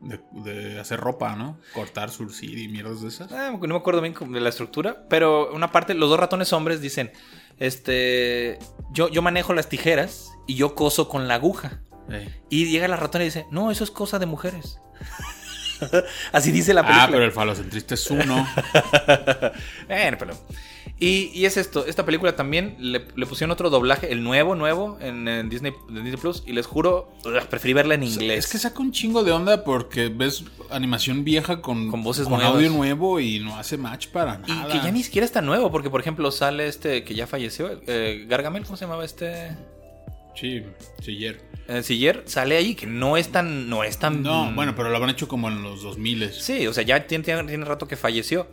de, 0.00 0.20
de 0.32 0.80
hacer 0.80 0.98
ropa, 1.00 1.36
¿no? 1.36 1.58
Cortar, 1.74 2.10
surcir 2.10 2.58
y 2.58 2.68
mierdas 2.68 3.02
de 3.02 3.08
esas. 3.08 3.30
Ah, 3.32 3.50
no 3.50 3.58
me 3.68 3.76
acuerdo 3.76 4.00
bien 4.00 4.14
de 4.32 4.40
la 4.40 4.48
estructura, 4.48 5.04
pero 5.10 5.52
una 5.52 5.70
parte, 5.72 5.92
los 5.92 6.08
dos 6.08 6.18
ratones 6.18 6.52
hombres 6.54 6.80
dicen, 6.80 7.10
este, 7.58 8.58
yo, 8.92 9.08
yo 9.08 9.22
manejo 9.22 9.54
las 9.54 9.68
tijeras 9.68 10.32
y 10.46 10.54
yo 10.54 10.74
coso 10.74 11.08
con 11.08 11.28
la 11.28 11.34
aguja. 11.34 11.80
Y 12.48 12.66
llega 12.70 12.86
la 12.86 12.96
ratona 12.96 13.24
y 13.24 13.28
dice, 13.28 13.46
no, 13.50 13.70
eso 13.72 13.82
es 13.84 13.90
cosa 13.90 14.18
de 14.20 14.26
mujeres. 14.26 14.78
Así 16.32 16.52
dice 16.52 16.72
la 16.72 16.82
Ah, 16.82 16.86
película. 16.86 17.08
pero 17.10 17.24
el 17.24 17.32
falocentrista 17.32 17.94
es 17.94 18.10
uno. 18.10 18.46
Bueno, 19.88 20.16
pero. 20.18 20.34
Y, 20.98 21.30
y 21.34 21.44
es 21.44 21.56
esto, 21.56 21.84
esta 21.86 22.04
película 22.06 22.36
también 22.36 22.76
le, 22.78 23.04
le 23.14 23.26
pusieron 23.26 23.50
otro 23.50 23.68
doblaje, 23.70 24.12
el 24.12 24.22
nuevo, 24.22 24.54
nuevo, 24.54 24.98
en, 25.00 25.28
en 25.28 25.48
Disney, 25.48 25.72
en 25.88 25.94
Disney 25.96 26.16
Plus, 26.16 26.42
y 26.46 26.52
les 26.52 26.66
juro, 26.66 27.12
preferí 27.50 27.72
verla 27.74 27.94
en 27.94 28.04
inglés. 28.04 28.46
Es 28.46 28.50
que 28.50 28.58
saca 28.58 28.80
un 28.80 28.92
chingo 28.92 29.22
de 29.22 29.32
onda 29.32 29.62
porque 29.64 30.08
ves 30.08 30.44
animación 30.70 31.24
vieja 31.24 31.60
con, 31.60 31.90
Con 31.90 32.02
voces 32.02 32.24
con 32.24 32.38
nuevas. 32.38 32.54
audio 32.54 32.70
nuevo 32.70 33.20
y 33.20 33.40
no 33.40 33.56
hace 33.58 33.76
match 33.76 34.08
para 34.08 34.40
Y 34.46 34.50
nada. 34.50 34.72
que 34.72 34.78
ya 34.78 34.90
ni 34.90 35.02
siquiera 35.02 35.24
está 35.24 35.42
nuevo, 35.42 35.70
porque 35.70 35.90
por 35.90 36.00
ejemplo 36.00 36.30
sale 36.30 36.66
este 36.66 37.04
que 37.04 37.14
ya 37.14 37.26
falleció, 37.26 37.80
eh, 37.86 38.24
Gargamel, 38.28 38.64
¿cómo 38.64 38.76
se 38.76 38.84
llamaba 38.84 39.04
este? 39.04 39.50
Sí, 40.34 40.62
ayer. 41.06 41.40
Eh, 41.68 41.82
Siller, 41.82 42.22
sale 42.26 42.56
ahí, 42.56 42.74
que 42.74 42.86
no 42.86 43.16
es 43.16 43.32
tan, 43.32 43.68
no 43.68 43.82
es 43.84 43.98
tan... 43.98 44.22
No, 44.22 44.52
bueno, 44.54 44.74
pero 44.76 44.90
lo 44.90 44.96
habrán 44.96 45.10
hecho 45.10 45.26
como 45.28 45.48
en 45.48 45.62
los 45.62 45.82
2000 45.82 46.30
Sí, 46.32 46.66
o 46.66 46.72
sea, 46.72 46.84
ya 46.84 47.06
tiene, 47.06 47.24
tiene, 47.24 47.42
tiene 47.44 47.64
rato 47.64 47.88
que 47.88 47.96
falleció. 47.96 48.46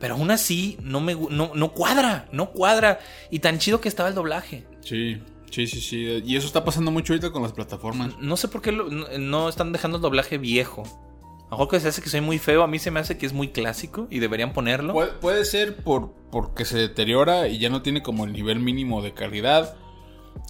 Pero 0.00 0.14
aún 0.14 0.30
así, 0.30 0.78
no 0.82 1.00
me 1.00 1.14
no, 1.14 1.52
no 1.54 1.72
cuadra, 1.72 2.28
no 2.32 2.50
cuadra. 2.50 3.00
Y 3.30 3.40
tan 3.40 3.58
chido 3.58 3.80
que 3.80 3.88
estaba 3.88 4.08
el 4.08 4.14
doblaje. 4.14 4.64
Sí, 4.80 5.20
sí, 5.50 5.66
sí, 5.66 5.80
sí. 5.80 6.22
Y 6.24 6.36
eso 6.36 6.46
está 6.46 6.64
pasando 6.64 6.90
mucho 6.90 7.12
ahorita 7.12 7.30
con 7.30 7.42
las 7.42 7.52
plataformas. 7.52 8.16
No 8.20 8.36
sé 8.36 8.48
por 8.48 8.62
qué 8.62 8.70
lo- 8.72 8.88
no, 8.90 9.48
están 9.48 9.72
dejando 9.72 9.96
el 9.96 10.02
doblaje 10.02 10.38
viejo. 10.38 10.82
A 11.46 11.52
lo 11.52 11.56
mejor 11.58 11.68
que 11.68 11.80
se 11.80 11.88
hace 11.88 12.02
que 12.02 12.10
soy 12.10 12.20
muy 12.20 12.38
feo, 12.38 12.62
a 12.62 12.66
mí 12.68 12.78
se 12.78 12.90
me 12.90 13.00
hace 13.00 13.16
que 13.16 13.24
es 13.26 13.32
muy 13.32 13.48
clásico 13.48 14.06
y 14.10 14.18
deberían 14.18 14.52
ponerlo. 14.52 14.92
Puede, 14.92 15.12
puede 15.12 15.44
ser 15.46 15.76
por, 15.76 16.12
porque 16.30 16.64
se 16.66 16.76
deteriora 16.78 17.48
y 17.48 17.58
ya 17.58 17.70
no 17.70 17.80
tiene 17.82 18.02
como 18.02 18.24
el 18.26 18.32
nivel 18.34 18.60
mínimo 18.60 19.00
de 19.02 19.14
calidad. 19.14 19.74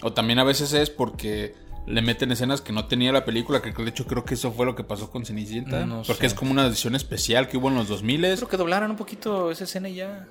O 0.03 0.13
también 0.13 0.41
a 0.41 0.45
veces 0.45 0.73
es 0.73 0.91
porque 0.91 1.55
le 1.89 2.03
meten 2.03 2.31
escenas 2.33 2.61
que 2.61 2.73
no 2.73 2.87
tenía 2.87 3.13
la 3.13 3.25
película, 3.25 3.63
que 3.63 3.73
de 3.73 3.89
hecho 3.91 4.07
creo 4.07 4.25
que 4.25 4.35
eso 4.35 4.53
fue 4.53 4.67
lo 4.67 4.75
que 4.77 4.85
pasó 4.85 5.11
con 5.11 5.25
Cenicienta. 5.25 5.87
No 5.87 6.03
porque 6.07 6.21
sé. 6.23 6.27
es 6.27 6.35
como 6.35 6.51
una 6.51 6.67
edición 6.67 6.95
especial 6.95 7.49
que 7.49 7.57
hubo 7.57 7.69
en 7.69 7.75
los 7.77 7.89
2000 7.89 8.21
Creo 8.37 8.49
que 8.49 8.57
doblaran 8.57 8.91
un 8.91 8.97
poquito 8.97 9.51
esa 9.51 9.65
escena 9.65 9.89
y 9.89 9.95
ya. 9.97 10.29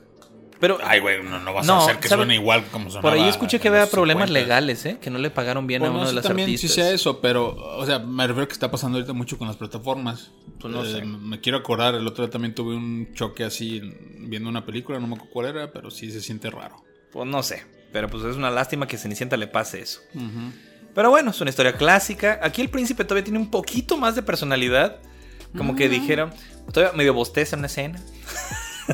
Pero 0.59 0.79
Ay, 0.83 0.99
güey, 1.01 1.21
no, 1.23 1.39
no 1.39 1.53
vas 1.53 1.67
No, 1.67 1.75
a 1.75 1.83
hacer 1.83 1.99
que 1.99 2.07
¿sabe? 2.09 2.21
suene 2.21 2.33
igual 2.35 2.63
como 2.71 2.89
sonaba 2.89 3.01
por 3.03 3.13
ahí 3.13 3.29
escuché 3.29 3.59
que 3.59 3.67
había 3.67 3.81
los 3.81 3.89
problemas 3.89 4.27
50. 4.27 4.39
legales, 4.41 4.85
¿eh? 4.87 4.97
Que 4.99 5.11
no 5.11 5.19
le 5.19 5.29
pagaron 5.29 5.67
bien 5.67 5.81
Pues 5.81 5.89
a 5.91 5.93
no 5.93 5.99
uno 5.99 6.07
de 6.09 6.15
las 6.15 6.23
también 6.23 6.47
artistas. 6.47 6.71
si 6.71 6.75
sea 6.81 6.91
eso, 6.91 7.21
pero, 7.21 7.55
o 7.77 7.85
sea, 7.85 7.99
me 7.99 8.25
refiero 8.25 8.47
que 8.47 8.53
está 8.53 8.71
pasando 8.71 8.97
ahorita 8.97 9.13
mucho 9.13 9.37
con 9.37 9.47
las 9.47 9.55
plataformas. 9.57 10.31
Pues 10.59 10.73
no 10.73 10.83
Eh, 10.83 10.91
sé. 10.93 11.05
Me 11.05 11.39
quiero 11.41 11.59
acordar, 11.59 11.93
el 11.93 12.07
otro 12.07 12.23
día 12.25 12.31
también 12.31 12.55
tuve 12.55 12.75
un 12.75 13.13
choque 13.13 13.43
así 13.43 13.81
viendo 14.17 14.49
una 14.49 14.65
película, 14.65 14.99
no 14.99 15.05
me 15.05 15.13
acuerdo 15.13 15.31
cuál 15.31 15.45
era, 15.47 15.71
pero 15.71 15.91
sí 15.91 16.11
se 16.11 16.21
siente 16.21 16.49
raro. 16.49 16.83
Pues 17.11 17.27
no 17.27 17.43
sé. 17.43 17.63
Pero 17.93 18.09
pues 18.09 18.23
es 18.23 18.35
una 18.35 18.49
lástima 18.49 18.87
que 18.87 18.97
Cenicienta 18.97 19.37
le 19.37 19.45
pase 19.47 19.79
eso. 19.81 19.99
Pero 20.97 21.11
bueno, 21.11 21.29
es 21.29 21.39
una 21.41 21.51
historia 21.51 21.73
clásica. 21.73 22.39
Aquí 22.41 22.59
el 22.59 22.69
príncipe 22.71 23.03
todavía 23.05 23.23
tiene 23.23 23.37
un 23.37 23.51
poquito 23.51 23.97
más 23.97 24.15
de 24.15 24.23
personalidad. 24.23 24.95
Como 25.55 25.75
que 25.75 25.89
dijeron, 25.89 26.33
todavía 26.73 26.97
medio 26.97 27.13
bosteza 27.13 27.55
en 27.55 27.59
una 27.59 27.67
escena. 27.67 27.99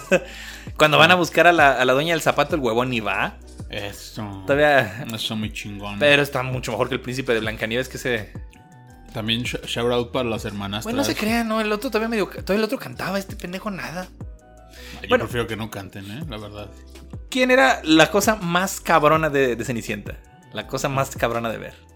Cuando 0.78 0.98
van 0.98 1.12
a 1.12 1.16
buscar 1.16 1.48
a 1.48 1.54
la, 1.54 1.72
a 1.80 1.86
la 1.86 1.94
dueña 1.94 2.14
del 2.14 2.22
zapato, 2.22 2.56
el 2.56 2.62
huevón 2.62 2.90
ni 2.90 3.00
va. 3.00 3.38
Eso. 3.70 4.44
Todavía. 4.46 5.06
Eso 5.16 5.38
muy 5.38 5.54
chingón. 5.54 5.98
Pero 5.98 6.22
está 6.22 6.44
mucho 6.44 6.72
mejor 6.72 6.90
que 6.90 6.96
el 6.96 7.02
príncipe 7.02 7.34
de 7.34 7.40
Blancanieves 7.40 7.88
que 7.88 7.98
se. 7.98 8.34
También 9.14 9.44
sh- 9.44 9.64
shout 9.66 9.90
out 9.94 10.12
para 10.12 10.28
las 10.28 10.44
hermanas. 10.44 10.84
Bueno, 10.84 10.98
no 10.98 11.04
se 11.06 11.16
crean, 11.16 11.48
¿no? 11.48 11.62
El 11.62 11.72
otro 11.72 11.90
todavía 11.90 12.10
medio. 12.10 12.28
Todavía 12.28 12.58
el 12.58 12.64
otro 12.66 12.80
cantaba, 12.80 13.18
este 13.18 13.38
pendejo 13.38 13.72
nada. 13.72 14.08
Yo 15.04 15.08
Bueno. 15.08 15.24
prefiero 15.24 15.48
que 15.48 15.56
no 15.56 15.72
canten, 15.72 16.12
¿eh? 16.12 16.24
La 16.28 16.36
verdad. 16.38 16.70
¿Quién 17.30 17.50
era 17.50 17.80
la 17.86 18.12
cosa 18.12 18.36
más 18.36 18.82
cabrona 18.82 19.30
de, 19.30 19.56
de 19.56 19.64
Cenicienta? 19.64 20.18
La 20.52 20.68
cosa 20.68 20.90
más 20.90 21.16
cabrona 21.16 21.50
de 21.50 21.58
ver. 21.60 21.93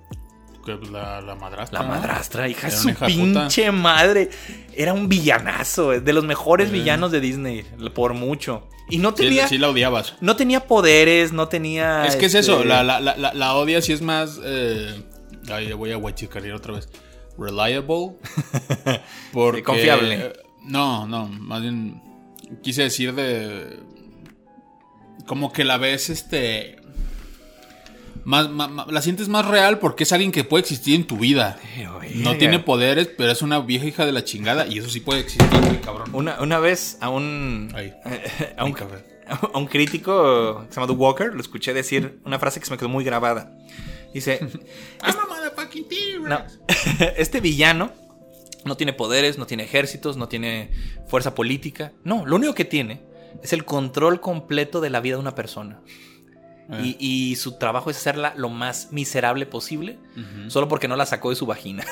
La, 0.75 1.21
la 1.21 1.35
madrastra. 1.35 1.81
La 1.81 1.87
madrastra, 1.87 2.47
hija 2.49 2.69
su 2.69 2.89
hija 2.89 3.05
puta. 3.05 3.07
pinche 3.07 3.71
madre. 3.71 4.29
Era 4.75 4.93
un 4.93 5.07
villanazo, 5.09 5.91
de 5.99 6.13
los 6.13 6.23
mejores 6.25 6.71
villanos 6.71 7.11
de 7.11 7.19
Disney, 7.21 7.63
por 7.93 8.13
mucho. 8.13 8.67
Y 8.89 8.99
no 8.99 9.13
tenía, 9.13 9.47
sí 9.47 9.57
la 9.57 9.69
odiabas. 9.69 10.15
no 10.21 10.35
tenía 10.35 10.61
poderes, 10.67 11.33
no 11.33 11.47
tenía. 11.47 12.05
Es 12.05 12.15
que 12.15 12.27
es 12.27 12.35
este, 12.35 12.53
eso, 12.53 12.63
la, 12.63 12.83
la, 12.83 12.99
la, 12.99 13.17
la- 13.17 13.33
la 13.33 13.53
odias 13.55 13.87
y 13.89 13.93
es 13.93 14.01
más. 14.01 14.39
Eh... 14.43 15.03
Ay, 15.51 15.71
voy 15.73 15.91
a 15.91 15.95
guachicarear 15.97 16.55
otra 16.55 16.73
vez. 16.75 16.89
reliable. 17.37 18.13
Porque, 19.33 19.63
confiable. 19.63 20.33
No, 20.63 21.07
no, 21.07 21.27
más 21.27 21.61
bien 21.61 22.01
quise 22.61 22.83
decir 22.83 23.13
de 23.13 23.79
como 25.25 25.51
que 25.51 25.63
la 25.65 25.77
ves 25.77 26.09
este 26.09 26.77
más, 28.27 28.49
la 28.91 29.01
sientes 29.01 29.29
más 29.29 29.47
real 29.47 29.79
porque 29.79 30.03
es 30.03 30.11
alguien 30.11 30.33
que 30.33 30.43
puede 30.43 30.61
existir 30.61 30.95
en 30.95 31.07
tu 31.07 31.17
vida. 31.17 31.57
No 32.15 32.35
tiene 32.35 32.59
poderes, 32.59 33.07
pero 33.17 33.31
es 33.31 33.41
una 33.41 33.59
vieja 33.59 33.85
hija 33.85 34.05
de 34.05 34.11
la 34.11 34.25
chingada 34.25 34.67
y 34.67 34.79
eso 34.79 34.89
sí 34.89 34.99
puede 34.99 35.21
existir, 35.21 35.79
cabrón. 35.81 36.09
Una, 36.13 36.41
una 36.41 36.59
vez 36.59 36.97
a 36.99 37.09
un, 37.09 37.71
Ahí. 37.73 37.93
a 38.57 38.65
un, 38.65 38.75
a 39.53 39.57
un 39.57 39.65
crítico 39.65 40.65
que 40.65 40.73
se 40.73 40.75
llama 40.75 40.87
Doug 40.87 40.99
Walker, 40.99 41.33
lo 41.33 41.39
escuché 41.39 41.73
decir 41.73 42.19
una 42.25 42.37
frase 42.37 42.59
que 42.59 42.65
se 42.65 42.71
me 42.71 42.77
quedó 42.77 42.89
muy 42.89 43.05
grabada. 43.05 43.57
Dice, 44.13 44.39
I'm 44.41 45.19
a 45.19 45.25
motherfucking 45.25 45.87
T-Rex. 45.87 46.27
no, 46.27 47.05
este 47.17 47.39
villano 47.39 47.93
no 48.65 48.75
tiene 48.75 48.91
poderes, 48.91 49.37
no 49.37 49.45
tiene 49.45 49.63
ejércitos, 49.63 50.17
no 50.17 50.27
tiene 50.27 50.71
fuerza 51.07 51.33
política. 51.33 51.93
No, 52.03 52.25
lo 52.25 52.35
único 52.35 52.53
que 52.53 52.65
tiene 52.65 53.03
es 53.41 53.53
el 53.53 53.63
control 53.63 54.19
completo 54.19 54.81
de 54.81 54.89
la 54.89 54.99
vida 54.99 55.15
de 55.15 55.21
una 55.21 55.35
persona. 55.35 55.81
Eh. 56.71 56.95
Y, 56.99 57.31
y 57.31 57.35
su 57.37 57.57
trabajo 57.57 57.89
es 57.89 57.97
hacerla 57.97 58.33
lo 58.35 58.49
más 58.49 58.89
miserable 58.91 59.45
posible, 59.45 59.99
solo 60.49 60.67
porque 60.67 60.87
no 60.87 60.95
la 60.95 61.05
sacó 61.05 61.29
de 61.29 61.35
su 61.35 61.45
vagina. 61.45 61.85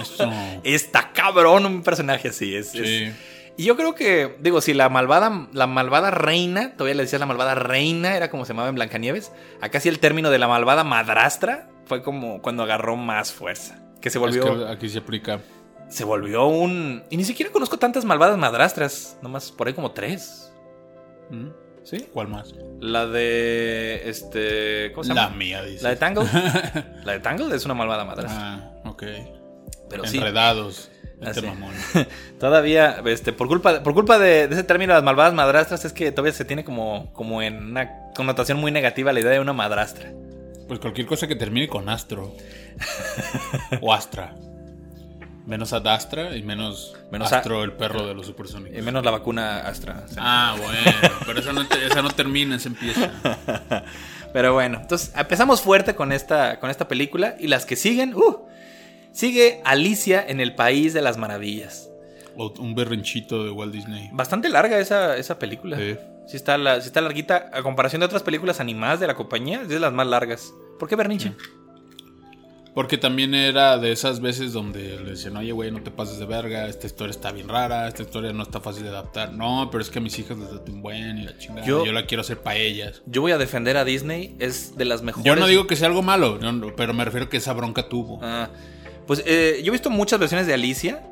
Eso- 0.00 0.30
Está 0.64 1.12
cabrón 1.12 1.64
un 1.66 1.82
personaje 1.82 2.28
así. 2.28 2.54
Es, 2.54 2.74
es-. 2.74 3.14
Y 3.56 3.64
yo 3.64 3.76
creo 3.76 3.94
que, 3.94 4.36
digo, 4.40 4.60
si 4.60 4.72
la 4.74 4.88
malvada, 4.88 5.48
la 5.52 5.66
malvada 5.66 6.10
reina, 6.10 6.72
todavía 6.76 6.94
le 6.94 7.02
decías 7.02 7.20
la 7.20 7.26
malvada 7.26 7.54
reina, 7.54 8.16
era 8.16 8.30
como 8.30 8.44
se 8.44 8.52
llamaba 8.52 8.68
en 8.68 8.74
Blancanieves, 8.74 9.32
acá 9.60 9.80
sí 9.80 9.88
el 9.88 9.98
término 9.98 10.30
de 10.30 10.38
la 10.38 10.48
malvada 10.48 10.84
madrastra 10.84 11.68
fue 11.84 12.02
como 12.02 12.40
cuando 12.42 12.62
agarró 12.62 12.96
más 12.96 13.32
fuerza. 13.32 13.78
Que 14.00 14.08
se 14.08 14.16
Es 14.18 14.20
volvió, 14.20 14.44
que 14.66 14.72
aquí 14.72 14.88
se 14.88 14.98
aplica. 14.98 15.40
se 15.88 16.04
volvió 16.04 16.46
un... 16.46 17.02
Y 17.10 17.16
ni 17.18 17.24
siquiera 17.24 17.52
conozco 17.52 17.76
tantas 17.78 18.04
malvadas 18.06 18.38
madrastras, 18.38 19.18
nomás 19.20 19.50
por 19.52 19.66
ahí 19.66 19.74
como 19.74 19.90
tres. 19.90 20.52
¿Mm? 21.30 21.48
¿Sí? 21.84 22.06
¿Cuál 22.12 22.28
más? 22.28 22.54
La 22.80 23.06
de, 23.06 24.02
este, 24.08 24.92
¿cómo 24.92 25.04
se 25.04 25.14
La 25.14 25.24
llama? 25.24 25.36
mía, 25.36 25.62
dice. 25.64 25.82
La 25.82 25.90
de 25.90 25.96
Tangle. 25.96 26.24
la 27.04 27.12
de 27.12 27.20
Tangle 27.20 27.54
es 27.56 27.64
una 27.64 27.74
malvada 27.74 28.04
madrastra. 28.04 28.54
Ah, 28.54 28.70
ok. 28.84 29.02
pero 29.88 30.04
sí. 30.06 30.18
Enredados. 30.18 30.90
Ah, 31.22 31.30
Este 31.30 31.42
mamón. 31.42 31.74
Todavía, 32.40 33.02
este, 33.06 33.32
por 33.32 33.48
culpa, 33.48 33.82
por 33.82 33.92
culpa 33.92 34.18
de, 34.18 34.48
de 34.48 34.54
ese 34.54 34.64
término, 34.64 34.94
las 34.94 35.02
malvadas 35.02 35.34
madrastras, 35.34 35.84
es 35.84 35.92
que 35.92 36.12
todavía 36.12 36.32
se 36.32 36.44
tiene 36.44 36.64
como, 36.64 37.12
como 37.12 37.42
en 37.42 37.56
una 37.62 38.10
connotación 38.14 38.58
muy 38.58 38.72
negativa 38.72 39.12
la 39.12 39.20
idea 39.20 39.32
de 39.32 39.40
una 39.40 39.52
madrastra. 39.52 40.12
Pues 40.68 40.78
cualquier 40.80 41.06
cosa 41.06 41.26
que 41.26 41.36
termine 41.36 41.68
con 41.68 41.88
astro. 41.88 42.34
o 43.82 43.92
astra. 43.92 44.34
Menos 45.46 45.72
adastra 45.72 46.36
y 46.36 46.42
menos, 46.42 46.94
Menos 47.10 47.32
a- 47.32 47.38
astro, 47.38 47.64
el 47.64 47.72
perro 47.72 48.06
de 48.06 48.14
los 48.14 48.26
supersónicos. 48.26 48.78
Y 48.78 48.82
menos 48.82 49.04
la 49.04 49.10
vacuna 49.10 49.60
Astra. 49.66 50.04
Ah, 50.18 50.54
bueno. 50.60 50.78
Pero 51.26 51.40
esa 51.40 51.52
no, 51.52 51.66
te- 51.66 51.86
esa 51.86 52.02
no 52.02 52.10
termina, 52.10 52.56
esa 52.56 52.68
empieza. 52.68 53.10
Pero 54.32 54.52
bueno, 54.52 54.78
entonces 54.82 55.12
empezamos 55.16 55.60
fuerte 55.60 55.94
con 55.96 56.12
esta, 56.12 56.60
con 56.60 56.70
esta 56.70 56.86
película 56.86 57.34
y 57.40 57.48
las 57.48 57.64
que 57.66 57.74
siguen, 57.74 58.14
uh, 58.14 58.46
sigue 59.12 59.60
Alicia 59.64 60.24
en 60.26 60.40
el 60.40 60.54
País 60.54 60.92
de 60.94 61.02
las 61.02 61.16
Maravillas. 61.16 61.88
O 62.36 62.52
un 62.60 62.74
berrinchito 62.76 63.44
de 63.44 63.50
Walt 63.50 63.72
Disney. 63.72 64.08
Bastante 64.12 64.48
larga 64.50 64.78
esa, 64.78 65.16
esa 65.16 65.38
película. 65.38 65.76
Sí. 65.78 65.96
Sí 66.28 66.36
está, 66.36 66.56
la, 66.58 66.80
sí 66.80 66.86
está 66.86 67.00
larguita 67.00 67.50
a 67.52 67.62
comparación 67.62 67.98
de 68.00 68.06
otras 68.06 68.22
películas 68.22 68.60
animadas 68.60 69.00
de 69.00 69.08
la 69.08 69.14
compañía, 69.16 69.62
es 69.62 69.68
de 69.68 69.80
las 69.80 69.92
más 69.92 70.06
largas. 70.06 70.52
¿Por 70.78 70.88
qué 70.88 70.94
Berniche? 70.94 71.32
Porque 72.74 72.96
también 72.98 73.34
era 73.34 73.78
de 73.78 73.90
esas 73.90 74.20
veces 74.20 74.52
donde 74.52 74.96
le 75.00 75.10
decían, 75.10 75.36
oye, 75.36 75.50
güey, 75.50 75.72
no 75.72 75.82
te 75.82 75.90
pases 75.90 76.18
de 76.20 76.26
verga, 76.26 76.68
esta 76.68 76.86
historia 76.86 77.10
está 77.10 77.32
bien 77.32 77.48
rara, 77.48 77.88
esta 77.88 78.02
historia 78.02 78.32
no 78.32 78.44
está 78.44 78.60
fácil 78.60 78.84
de 78.84 78.90
adaptar. 78.90 79.32
No, 79.32 79.68
pero 79.72 79.82
es 79.82 79.90
que 79.90 79.98
a 79.98 80.02
mis 80.02 80.16
hijas 80.20 80.38
les 80.38 80.50
da 80.50 80.60
un 80.68 80.80
buen 80.80 81.18
y 81.18 81.24
la 81.24 81.36
chingada. 81.36 81.66
Yo- 81.66 81.84
Yo, 81.84 81.92
la 81.92 82.06
quiero 82.06 82.20
hacer 82.20 82.38
para 82.38 82.56
ellas. 82.58 83.02
Yo 83.06 83.22
voy 83.22 83.32
a 83.32 83.38
defender 83.38 83.76
a 83.76 83.84
Disney, 83.84 84.36
es 84.38 84.76
de 84.76 84.84
las 84.84 85.02
mejores. 85.02 85.24
Yo 85.26 85.34
no 85.34 85.46
digo 85.48 85.66
que 85.66 85.74
sea 85.74 85.88
algo 85.88 86.02
malo, 86.02 86.38
no, 86.38 86.74
pero 86.76 86.94
me 86.94 87.04
refiero 87.04 87.28
que 87.28 87.38
esa 87.38 87.52
bronca 87.54 87.88
tuvo. 87.88 88.20
Ah, 88.22 88.48
pues 89.06 89.24
eh, 89.26 89.60
yo 89.64 89.70
he 89.70 89.72
visto 89.72 89.90
muchas 89.90 90.20
versiones 90.20 90.46
de 90.46 90.54
Alicia 90.54 91.02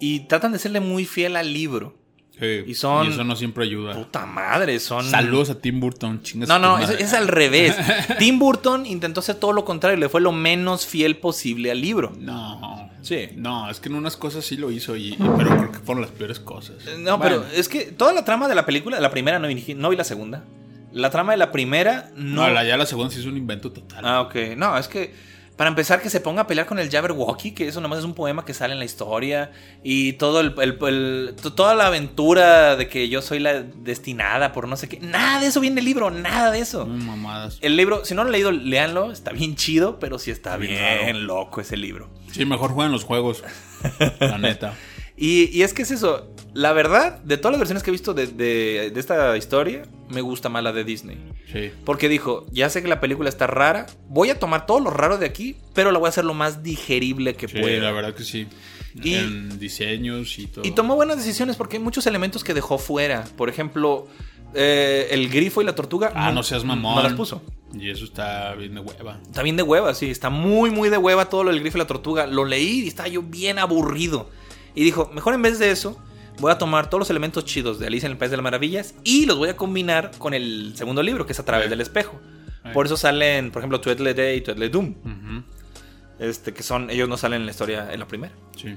y 0.00 0.20
tratan 0.26 0.50
de 0.52 0.58
serle 0.58 0.80
muy 0.80 1.04
fiel 1.04 1.36
al 1.36 1.52
libro. 1.52 1.94
Sí, 2.40 2.64
y 2.66 2.74
son- 2.74 3.08
eso 3.08 3.24
no 3.24 3.34
siempre 3.36 3.64
ayuda. 3.64 3.94
Puta 3.94 4.24
madre, 4.26 4.78
son. 4.78 5.04
Saludos 5.04 5.50
a 5.50 5.60
Tim 5.60 5.80
Burton, 5.80 6.22
chingas. 6.22 6.48
No, 6.48 6.58
no, 6.58 6.78
es, 6.78 7.12
al 7.14 7.26
revés. 7.28 7.74
Tim 8.18 8.38
Burton 8.38 8.86
intentó 8.86 9.20
hacer 9.20 9.36
todo 9.36 9.52
lo 9.52 9.64
contrario, 9.64 9.98
le 9.98 10.08
fue 10.08 10.20
lo 10.20 10.30
menos 10.32 10.86
fiel 10.86 11.16
posible 11.16 11.70
al 11.70 11.80
libro. 11.80 12.12
No. 12.18 12.88
Sí. 13.02 13.28
No, 13.36 13.70
es 13.70 13.80
que 13.80 13.88
en 13.88 13.94
unas 13.94 14.16
cosas 14.16 14.44
sí 14.44 14.56
lo 14.56 14.70
hizo, 14.70 14.96
y, 14.96 15.16
pero 15.36 15.48
creo 15.56 15.72
que 15.72 15.78
fueron 15.78 16.02
las 16.02 16.10
peores 16.10 16.38
cosas. 16.40 16.76
No, 16.98 17.18
Bueno, 17.18 17.42
pero 17.44 17.46
es 17.58 17.68
que 17.68 17.86
toda 17.86 18.12
la 18.12 18.24
trama 18.24 18.48
de 18.48 18.54
la 18.54 18.66
película, 18.66 19.00
la 19.00 19.10
primera 19.10 19.38
no 19.38 19.48
vi, 19.48 19.74
no 19.76 19.88
vi 19.90 19.96
la 19.96 20.04
segunda. 20.04 20.44
La 20.92 21.10
trama 21.10 21.32
de 21.32 21.38
la 21.38 21.50
primera 21.52 22.10
no. 22.16 22.46
No, 22.46 22.50
la, 22.50 22.64
ya 22.64 22.76
la 22.76 22.86
segunda 22.86 23.12
sí 23.12 23.20
es 23.20 23.26
un 23.26 23.36
invento 23.36 23.72
total. 23.72 24.04
Ah, 24.04 24.20
ok. 24.22 24.34
No, 24.56 24.76
es 24.78 24.88
que 24.88 25.12
para 25.58 25.68
empezar 25.68 26.00
que 26.00 26.08
se 26.08 26.20
ponga 26.20 26.42
a 26.42 26.46
pelear 26.46 26.66
con 26.66 26.78
el 26.78 26.88
Jabberwocky, 26.88 27.50
que 27.50 27.68
eso 27.68 27.80
nomás 27.82 27.98
es 27.98 28.04
un 28.06 28.14
poema 28.14 28.46
que 28.46 28.54
sale 28.54 28.72
en 28.72 28.78
la 28.78 28.84
historia. 28.86 29.50
Y 29.82 30.14
todo 30.14 30.40
el, 30.40 30.54
el- 30.62 30.78
el- 30.86 31.34
to- 31.42 31.52
toda 31.52 31.74
la 31.74 31.88
aventura 31.88 32.76
de 32.76 32.88
que 32.88 33.08
yo 33.10 33.20
soy 33.20 33.40
la 33.40 33.62
destinada 33.62 34.52
por 34.52 34.68
no 34.68 34.76
sé 34.76 34.88
qué. 34.88 35.00
Nada 35.00 35.40
de 35.40 35.48
eso 35.48 35.60
viene 35.60 35.74
en 35.74 35.78
el 35.80 35.84
libro, 35.84 36.10
nada 36.10 36.50
de 36.52 36.60
eso. 36.60 36.86
Muy 36.86 37.04
mamadas. 37.04 37.58
El 37.60 37.76
libro, 37.76 38.04
si 38.04 38.14
no 38.14 38.22
lo 38.22 38.28
han 38.28 38.32
leído, 38.32 38.52
léanlo. 38.52 39.12
Está 39.12 39.32
bien 39.32 39.56
chido, 39.56 39.98
pero 39.98 40.18
sí 40.18 40.30
está 40.30 40.56
bien 40.56 40.72
bien, 40.74 41.16
raro. 41.16 41.18
loco 41.18 41.60
ese 41.60 41.76
libro. 41.76 42.08
Sí, 42.32 42.44
mejor 42.44 42.70
jueguen 42.70 42.92
los 42.92 43.04
juegos. 43.04 43.42
la 44.20 44.38
neta. 44.38 44.74
Y, 45.18 45.50
y 45.52 45.62
es 45.62 45.74
que 45.74 45.82
es 45.82 45.90
eso. 45.90 46.32
La 46.54 46.72
verdad, 46.72 47.18
de 47.20 47.36
todas 47.36 47.52
las 47.52 47.58
versiones 47.60 47.82
que 47.82 47.90
he 47.90 47.92
visto 47.92 48.14
de, 48.14 48.26
de- 48.28 48.90
de 48.92 49.00
esta 49.00 49.36
historia, 49.36 49.82
me 50.08 50.20
gusta 50.22 50.48
más 50.48 50.62
la 50.64 50.72
de 50.72 50.84
Disney. 50.84 51.18
Sí. 51.52 51.70
Porque 51.84 52.08
dijo, 52.08 52.46
ya 52.50 52.70
sé 52.70 52.82
que 52.82 52.88
la 52.88 53.00
película 53.00 53.28
está 53.28 53.46
rara, 53.46 53.86
voy 54.08 54.30
a 54.30 54.38
tomar 54.38 54.66
todo 54.66 54.80
lo 54.80 54.90
raro 54.90 55.18
de 55.18 55.26
aquí, 55.26 55.56
pero 55.74 55.92
la 55.92 55.98
voy 55.98 56.06
a 56.06 56.08
hacer 56.10 56.24
lo 56.24 56.34
más 56.34 56.62
digerible 56.62 57.34
que 57.34 57.48
Sí, 57.48 57.58
pueda. 57.60 57.82
la 57.82 57.92
verdad 57.92 58.14
que 58.14 58.24
sí. 58.24 58.46
Y- 58.94 59.14
en 59.14 59.58
diseños 59.58 60.38
y 60.38 60.46
todo. 60.46 60.64
Y 60.66 60.70
tomó 60.72 60.96
buenas 60.96 61.16
decisiones 61.18 61.56
porque 61.56 61.76
hay 61.76 61.82
muchos 61.82 62.06
elementos 62.06 62.42
que 62.42 62.54
dejó 62.54 62.78
fuera. 62.78 63.24
Por 63.36 63.48
ejemplo, 63.48 64.08
eh, 64.54 65.08
el 65.10 65.28
grifo 65.28 65.60
y 65.62 65.64
la 65.64 65.74
tortuga. 65.74 66.10
Ah, 66.14 66.32
no 66.32 66.42
seas 66.42 66.64
mamón. 66.64 66.96
No 66.96 67.02
las 67.02 67.12
puso. 67.12 67.42
Y 67.78 67.90
eso 67.90 68.04
está 68.04 68.54
bien 68.54 68.74
de 68.74 68.80
hueva. 68.80 69.20
Está 69.22 69.42
bien 69.42 69.56
de 69.56 69.62
hueva, 69.62 69.94
sí. 69.94 70.10
Está 70.10 70.30
muy, 70.30 70.70
muy 70.70 70.88
de 70.88 70.96
hueva 70.96 71.26
todo 71.28 71.44
lo 71.44 71.50
del 71.50 71.60
grifo 71.60 71.76
y 71.76 71.80
la 71.80 71.86
tortuga. 71.86 72.26
Lo 72.26 72.44
leí 72.46 72.80
y 72.84 72.88
estaba 72.88 73.08
yo 73.08 73.22
bien 73.22 73.58
aburrido. 73.58 74.30
Y 74.78 74.84
dijo, 74.84 75.10
mejor 75.12 75.34
en 75.34 75.42
vez 75.42 75.58
de 75.58 75.70
eso, 75.70 76.00
voy 76.38 76.52
a 76.52 76.58
tomar 76.58 76.88
todos 76.88 77.00
los 77.00 77.10
elementos 77.10 77.44
chidos 77.44 77.78
de 77.80 77.86
Alicia 77.88 78.06
en 78.06 78.12
el 78.12 78.18
País 78.18 78.30
de 78.30 78.36
las 78.36 78.44
Maravillas 78.44 78.94
y 79.02 79.26
los 79.26 79.36
voy 79.36 79.48
a 79.48 79.56
combinar 79.56 80.12
con 80.18 80.34
el 80.34 80.72
segundo 80.76 81.02
libro, 81.02 81.26
que 81.26 81.32
es 81.32 81.40
a 81.40 81.44
través 81.44 81.68
del 81.68 81.80
espejo. 81.80 82.20
Por 82.72 82.86
eso 82.86 82.96
salen, 82.96 83.50
por 83.50 83.60
ejemplo, 83.60 83.80
Tweedledee 83.80 84.36
y 84.36 84.40
Tweedledum. 84.42 84.94
Ujú. 85.04 85.42
Este, 86.18 86.52
que 86.52 86.62
son, 86.62 86.90
ellos 86.90 87.08
no 87.08 87.16
salen 87.16 87.40
en 87.40 87.46
la 87.46 87.52
historia 87.52 87.92
en 87.92 87.98
la 88.00 88.06
primera. 88.06 88.32
Sí. 88.56 88.76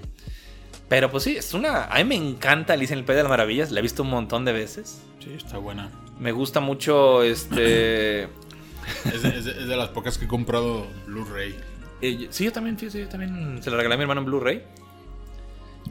Pero 0.90 1.10
pues 1.12 1.24
sí, 1.24 1.36
es 1.38 1.54
una. 1.54 1.86
A 1.86 1.98
mí 1.98 2.04
me 2.04 2.16
encanta 2.16 2.74
Alicia 2.74 2.94
en 2.94 3.00
el 3.00 3.06
País 3.06 3.18
de 3.18 3.24
las 3.24 3.30
Maravillas. 3.30 3.72
La 3.72 3.80
he 3.80 3.84
visto 3.84 4.04
un 4.04 4.10
montón 4.10 4.44
de 4.46 4.54
veces. 4.54 5.02
Sí, 5.24 5.32
está 5.36 5.58
buena. 5.58 5.90
Me 6.20 6.32
gusta 6.32 6.60
mucho 6.62 7.22
este. 7.24 8.24
Es 9.06 9.22
de, 9.22 9.30
es 9.38 9.46
de- 9.46 9.52
es 9.52 9.68
de 9.68 9.78
las 9.78 9.90
pocas 9.90 10.18
que 10.18 10.26
he 10.26 10.28
comprado 10.28 10.88
Blu-ray. 11.06 11.56
eh, 12.02 12.28
sí, 12.32 12.46
yo 12.46 12.52
también, 12.52 12.78
fíjate, 12.80 13.00
yo 13.02 13.08
también 13.08 13.62
se 13.62 13.70
la 13.70 13.78
regalé 13.78 13.94
a 13.94 13.98
mi 13.98 14.02
hermano 14.04 14.22
en 14.22 14.26
Blu-ray. 14.26 14.64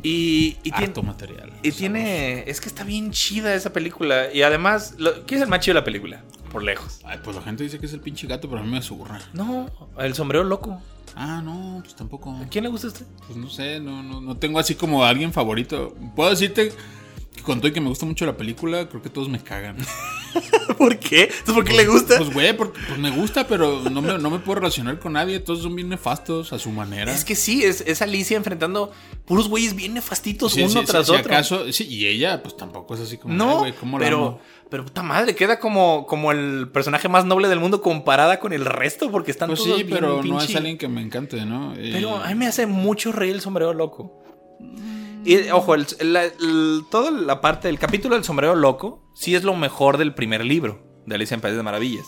Y, 0.02 0.56
y, 0.62 0.70
tiene, 0.72 1.02
material. 1.02 1.52
y 1.62 1.72
tiene. 1.72 2.48
Es 2.50 2.60
que 2.60 2.68
está 2.68 2.84
bien 2.84 3.10
chida 3.10 3.54
esa 3.54 3.72
película. 3.72 4.32
Y 4.32 4.42
además, 4.42 4.94
lo- 4.98 5.24
¿quién 5.26 5.38
es 5.38 5.44
el 5.44 5.48
más 5.50 5.60
chido 5.60 5.74
de 5.74 5.80
la 5.80 5.84
película? 5.84 6.22
Por 6.52 6.62
lejos. 6.62 7.00
Ay, 7.04 7.18
pues 7.22 7.36
la 7.36 7.42
gente 7.42 7.62
dice 7.64 7.78
que 7.78 7.86
es 7.86 7.92
el 7.92 8.00
pinche 8.00 8.26
gato, 8.26 8.48
pero 8.48 8.60
a 8.60 8.64
mí 8.64 8.70
me 8.70 8.82
zurra. 8.82 9.20
No, 9.32 9.70
el 9.98 10.14
sombrero 10.14 10.42
loco. 10.44 10.80
Ah, 11.14 11.42
no, 11.44 11.80
pues 11.82 11.94
tampoco. 11.94 12.30
¿A 12.32 12.46
quién 12.48 12.64
le 12.64 12.70
gusta 12.70 12.86
este? 12.88 13.04
Pues 13.26 13.36
no 13.36 13.48
sé, 13.50 13.78
no, 13.80 14.02
no, 14.02 14.20
no 14.20 14.36
tengo 14.36 14.58
así 14.58 14.74
como 14.74 15.04
a 15.04 15.08
alguien 15.08 15.32
favorito. 15.32 15.94
Puedo 16.16 16.30
decirte 16.30 16.72
que 17.40 17.46
con 17.46 17.58
todo 17.60 17.68
y 17.68 17.72
que 17.72 17.80
me 17.80 17.88
gusta 17.88 18.06
mucho 18.06 18.24
la 18.26 18.36
película, 18.36 18.88
creo 18.88 19.02
que 19.02 19.10
todos 19.10 19.28
me 19.28 19.40
cagan. 19.42 19.76
¿Por 20.78 20.98
qué? 20.98 21.22
¿Entonces 21.24 21.54
por 21.54 21.64
qué 21.64 21.72
le 21.74 21.86
gusta? 21.86 22.16
Pues 22.18 22.32
güey, 22.32 22.56
pues, 22.56 22.70
me 22.98 23.10
gusta, 23.10 23.46
pero 23.46 23.80
no 23.90 24.00
me, 24.00 24.16
no 24.18 24.30
me 24.30 24.38
puedo 24.38 24.60
relacionar 24.60 24.98
con 24.98 25.14
nadie. 25.14 25.40
Todos 25.40 25.62
son 25.62 25.74
bien 25.74 25.88
nefastos 25.88 26.52
a 26.52 26.58
su 26.58 26.70
manera. 26.70 27.12
es 27.12 27.24
que 27.24 27.34
sí, 27.34 27.64
es, 27.64 27.80
es 27.82 28.00
Alicia 28.02 28.36
enfrentando 28.36 28.92
puros 29.24 29.48
güeyes 29.48 29.74
bien 29.74 29.94
nefastitos 29.94 30.52
Sí, 30.52 30.62
uno 30.62 30.80
sí, 30.80 30.86
tras 30.86 31.06
sí, 31.06 31.12
si 31.12 31.18
otro. 31.18 31.32
acaso, 31.32 31.72
sí, 31.72 31.86
y 31.88 32.06
ella, 32.06 32.42
pues 32.42 32.56
tampoco 32.56 32.94
es 32.94 33.00
así 33.00 33.16
como, 33.18 33.34
No, 33.34 33.50
"Ay, 33.50 33.56
güey, 33.58 33.72
¿cómo 33.74 33.98
la 33.98 34.04
pero, 34.04 34.16
amo?". 34.18 34.40
pero 34.70 34.84
puta 34.84 35.02
madre, 35.02 35.34
queda 35.34 35.58
como, 35.58 36.06
como 36.06 36.30
el 36.32 36.68
personaje 36.72 37.08
más 37.08 37.24
noble 37.24 37.48
del 37.48 37.58
mundo 37.60 37.82
comparada 37.82 38.38
con 38.40 38.52
el 38.52 38.64
resto, 38.64 39.10
porque 39.10 39.30
están 39.32 39.48
Pues 39.48 39.60
todos 39.62 39.76
sí, 39.78 39.82
bien 39.84 39.96
pero 39.98 40.22
no 40.22 40.40
es 40.40 40.54
alguien 40.54 40.78
que 40.78 40.88
me 40.88 41.02
encante, 41.02 41.44
¿no? 41.44 41.74
Pero 41.76 42.16
a 42.16 42.28
mí 42.28 42.34
me 42.36 42.46
hace 42.46 42.66
mucho 42.66 43.10
reír 43.12 43.34
el 43.34 43.40
sombrero 43.40 43.74
loco. 43.74 44.22
Y 45.24 45.48
ojo, 45.50 45.74
el- 45.74 45.86
la- 46.00 46.24
el- 46.24 46.82
toda 46.90 47.10
la 47.10 47.40
parte 47.40 47.68
del 47.68 47.78
capítulo 47.78 48.14
del 48.14 48.24
sombrero 48.24 48.54
loco 48.54 49.02
sí 49.14 49.34
es 49.34 49.44
lo 49.44 49.54
mejor 49.54 49.98
del 49.98 50.14
primer 50.14 50.44
libro 50.44 50.82
de 51.06 51.14
Alicia 51.14 51.34
en 51.34 51.40
País 51.40 51.56
de 51.56 51.62
Maravillas. 51.62 52.06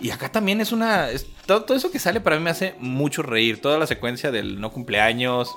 Y 0.00 0.10
acá 0.10 0.30
también 0.30 0.60
es 0.60 0.72
una. 0.72 1.10
es- 1.10 1.26
todo, 1.46 1.62
todo 1.64 1.76
eso 1.76 1.90
que 1.90 1.98
sale 1.98 2.20
para 2.20 2.36
mí 2.36 2.42
me 2.42 2.50
hace 2.50 2.74
mucho 2.80 3.22
reír. 3.22 3.60
Toda 3.62 3.78
la 3.78 3.86
secuencia 3.86 4.30
del 4.30 4.60
no 4.60 4.70
cumpleaños. 4.72 5.54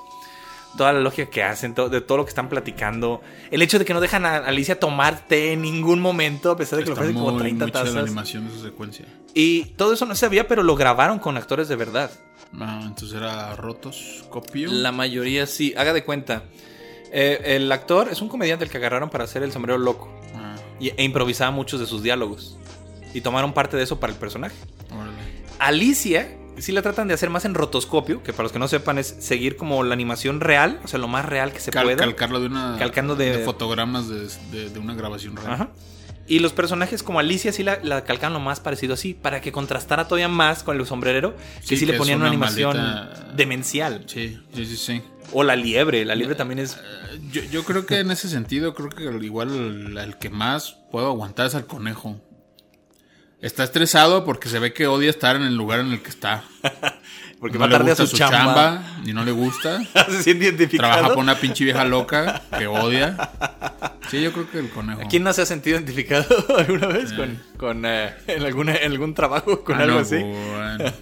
Toda 0.76 0.92
la 0.92 1.00
lógica 1.00 1.30
que 1.30 1.42
hacen, 1.42 1.74
todo, 1.74 1.88
de 1.88 2.02
todo 2.02 2.18
lo 2.18 2.24
que 2.24 2.28
están 2.28 2.48
platicando. 2.50 3.22
El 3.50 3.62
hecho 3.62 3.78
de 3.78 3.84
que 3.86 3.94
no 3.94 4.00
dejan 4.02 4.26
a 4.26 4.36
Alicia 4.36 4.78
tomar 4.78 5.26
té 5.26 5.54
en 5.54 5.62
ningún 5.62 5.98
momento, 6.00 6.50
a 6.52 6.56
pesar 6.58 6.78
de 6.78 6.84
que 6.84 6.90
Está 6.90 7.00
ofrecen 7.00 7.16
como 7.20 7.32
muy, 7.32 7.40
30 7.40 7.64
muy 7.64 7.72
chida 7.72 7.80
la 7.84 7.88
tazas. 7.90 8.02
animación 8.04 8.46
de 8.48 8.54
esa 8.54 8.64
secuencia. 8.64 9.06
Y 9.34 9.64
todo 9.76 9.94
eso 9.94 10.04
no 10.04 10.14
se 10.14 10.20
sabía, 10.20 10.46
pero 10.46 10.62
lo 10.62 10.76
grabaron 10.76 11.18
con 11.18 11.36
actores 11.38 11.68
de 11.68 11.76
verdad. 11.76 12.10
Ah, 12.60 12.82
entonces 12.84 13.16
era 13.16 13.56
rotoscopio. 13.56 14.70
La 14.70 14.92
mayoría 14.92 15.46
sí. 15.46 15.74
Haga 15.76 15.92
de 15.94 16.04
cuenta. 16.04 16.44
Eh, 17.12 17.56
el 17.56 17.70
actor 17.72 18.08
es 18.10 18.20
un 18.20 18.28
comediante 18.28 18.64
el 18.64 18.70
que 18.70 18.76
agarraron 18.76 19.10
para 19.10 19.24
hacer 19.24 19.42
el 19.42 19.52
sombrero 19.52 19.78
loco. 19.78 20.08
Ah, 20.36 20.56
Y, 20.80 20.90
e 20.96 21.04
improvisaba 21.04 21.50
muchos 21.50 21.80
de 21.80 21.86
sus 21.86 22.02
diálogos. 22.02 22.56
Y 23.14 23.20
tomaron 23.22 23.52
parte 23.54 23.76
de 23.76 23.82
eso 23.84 23.98
para 24.00 24.12
el 24.12 24.18
personaje. 24.18 24.54
órale. 24.90 25.16
Alicia, 25.58 26.28
sí 26.58 26.72
la 26.72 26.82
tratan 26.82 27.08
de 27.08 27.14
hacer 27.14 27.30
más 27.30 27.44
en 27.44 27.54
rotoscopio, 27.54 28.22
que 28.22 28.32
para 28.32 28.44
los 28.44 28.52
que 28.52 28.58
no 28.58 28.68
sepan 28.68 28.98
es 28.98 29.06
seguir 29.20 29.56
como 29.56 29.82
la 29.82 29.94
animación 29.94 30.40
real, 30.40 30.80
o 30.84 30.88
sea, 30.88 30.98
lo 30.98 31.08
más 31.08 31.24
real 31.24 31.52
que 31.52 31.60
se 31.60 31.70
Cal- 31.70 31.84
pueda. 31.84 31.96
calcarlo 31.96 32.40
de 32.40 32.46
una. 32.46 32.76
Calcando 32.78 33.16
de- 33.16 33.38
fotogramas 33.44 34.08
de, 34.08 34.28
de- 34.52 34.70
de 34.70 34.78
una 34.78 34.94
grabación 34.94 35.36
real. 35.36 35.52
Ajá. 35.52 35.68
Y 36.30 36.40
los 36.40 36.52
personajes 36.52 37.02
como 37.02 37.18
Alicia 37.20 37.52
sí 37.52 37.62
la, 37.62 37.78
la 37.82 38.04
calcan 38.04 38.34
lo 38.34 38.38
más 38.40 38.60
parecido 38.60 38.92
así, 38.94 39.14
para 39.14 39.40
que 39.40 39.50
contrastara 39.50 40.04
todavía 40.06 40.28
más 40.28 40.62
con 40.62 40.78
el 40.78 40.84
sombrerero, 40.86 41.34
que 41.62 41.66
Sí, 41.68 41.76
sí, 41.78 41.86
le 41.86 41.94
ponían 41.94 42.18
una, 42.18 42.26
una 42.28 42.36
animación 42.36 42.76
maldita- 42.76 43.32
demencial. 43.34 44.04
Sí, 44.06 44.38
sí, 44.54 44.66
sí, 44.66 44.76
sí. 44.76 45.02
O 45.32 45.44
la 45.44 45.56
liebre, 45.56 46.04
la 46.04 46.14
liebre 46.14 46.34
también 46.34 46.58
es... 46.60 46.74
Eh, 46.76 47.20
Yo, 47.30 47.42
yo 47.42 47.64
creo 47.64 47.84
que 47.86 47.98
en 48.00 48.10
ese 48.10 48.28
sentido, 48.28 48.74
creo 48.74 48.88
que 48.88 49.04
igual 49.24 49.50
el, 49.50 49.98
el 49.98 50.16
que 50.16 50.30
más 50.30 50.76
puedo 50.90 51.08
aguantar 51.08 51.46
es 51.46 51.54
al 51.54 51.66
conejo. 51.66 52.20
Está 53.40 53.62
estresado 53.62 54.24
porque 54.24 54.48
se 54.48 54.58
ve 54.58 54.72
que 54.72 54.86
odia 54.88 55.10
estar 55.10 55.36
en 55.36 55.42
el 55.42 55.54
lugar 55.54 55.80
en 55.80 55.92
el 55.92 56.02
que 56.02 56.08
está. 56.10 56.44
Porque 57.40 57.56
no 57.56 57.66
va 57.66 57.70
tarde 57.70 57.92
a 57.92 57.94
su, 57.94 58.08
chamba. 58.08 58.82
y 59.04 59.12
no 59.12 59.24
le 59.24 59.30
gusta. 59.30 59.80
se 60.10 60.24
siente 60.24 60.46
identificado. 60.46 60.90
Trabaja 60.92 61.14
por 61.14 61.22
una 61.22 61.36
pinche 61.36 61.62
vieja 61.62 61.84
loca 61.84 62.42
que 62.58 62.66
odia. 62.66 63.16
Sí, 64.10 64.20
yo 64.20 64.32
creo 64.32 64.50
que 64.50 64.58
el 64.58 64.70
conejo. 64.70 65.02
¿Quién 65.08 65.22
no 65.22 65.32
se 65.32 65.42
ha 65.42 65.46
sentido 65.46 65.76
identificado 65.76 66.26
alguna 66.58 66.88
vez 66.88 67.12
con, 67.12 67.40
con 67.56 67.84
eh, 67.86 68.12
en, 68.26 68.42
alguna, 68.42 68.74
en 68.74 68.90
algún 68.90 69.14
trabajo 69.14 69.62
con 69.62 69.76
Ah, 69.78 69.84
algo 69.84 69.94
no, 69.94 70.00
así? 70.00 70.16
bueno. 70.16 70.92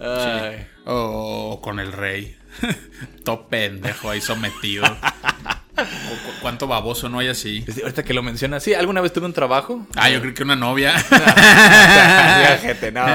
Ay. 0.00 0.66
O 0.84 1.60
con 1.62 1.78
el 1.80 1.92
rey. 1.92 2.36
Todo 3.24 3.48
pendejo 3.48 4.10
ahí 4.10 4.20
sometido. 4.20 4.84
O 4.84 5.76
cu- 5.76 6.32
¿Cuánto 6.42 6.66
baboso 6.66 7.08
no 7.08 7.18
hay 7.20 7.28
así? 7.28 7.64
Sí, 7.72 7.80
Ahorita 7.82 8.02
que 8.02 8.12
lo 8.14 8.22
mencionas, 8.22 8.62
sí, 8.62 8.74
alguna 8.74 9.00
vez 9.00 9.12
tuve 9.12 9.26
un 9.26 9.32
trabajo. 9.32 9.86
Ah, 9.96 10.10
yo 10.10 10.20
creo 10.20 10.34
que 10.34 10.42
una 10.42 10.56
novia. 10.56 10.94
No. 12.92 13.06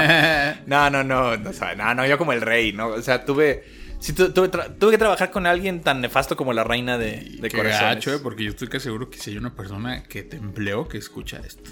No, 0.66 0.90
no, 0.90 1.04
no, 1.04 1.36
no, 1.94 2.06
yo 2.06 2.18
como 2.18 2.32
el 2.32 2.40
rey, 2.40 2.72
¿no? 2.72 2.88
O 2.88 3.02
sea, 3.02 3.24
tuve, 3.24 3.64
sí, 4.00 4.12
tu- 4.12 4.32
tuve, 4.32 4.48
tuve 4.48 4.90
que 4.92 4.98
trabajar 4.98 5.30
con 5.30 5.46
alguien 5.46 5.80
tan 5.82 6.00
nefasto 6.00 6.36
como 6.36 6.52
la 6.52 6.64
reina 6.64 6.98
de, 6.98 7.36
de 7.40 7.48
Qué 7.48 7.56
eh, 7.58 7.60
porque 8.22 8.44
yo 8.44 8.50
estoy 8.50 8.68
casi 8.68 8.84
seguro 8.84 9.08
que 9.08 9.18
si 9.18 9.30
hay 9.30 9.36
una 9.38 9.54
persona 9.54 10.02
que 10.02 10.22
te 10.24 10.36
empleó 10.36 10.88
que 10.88 10.98
escucha 10.98 11.38
esto. 11.46 11.70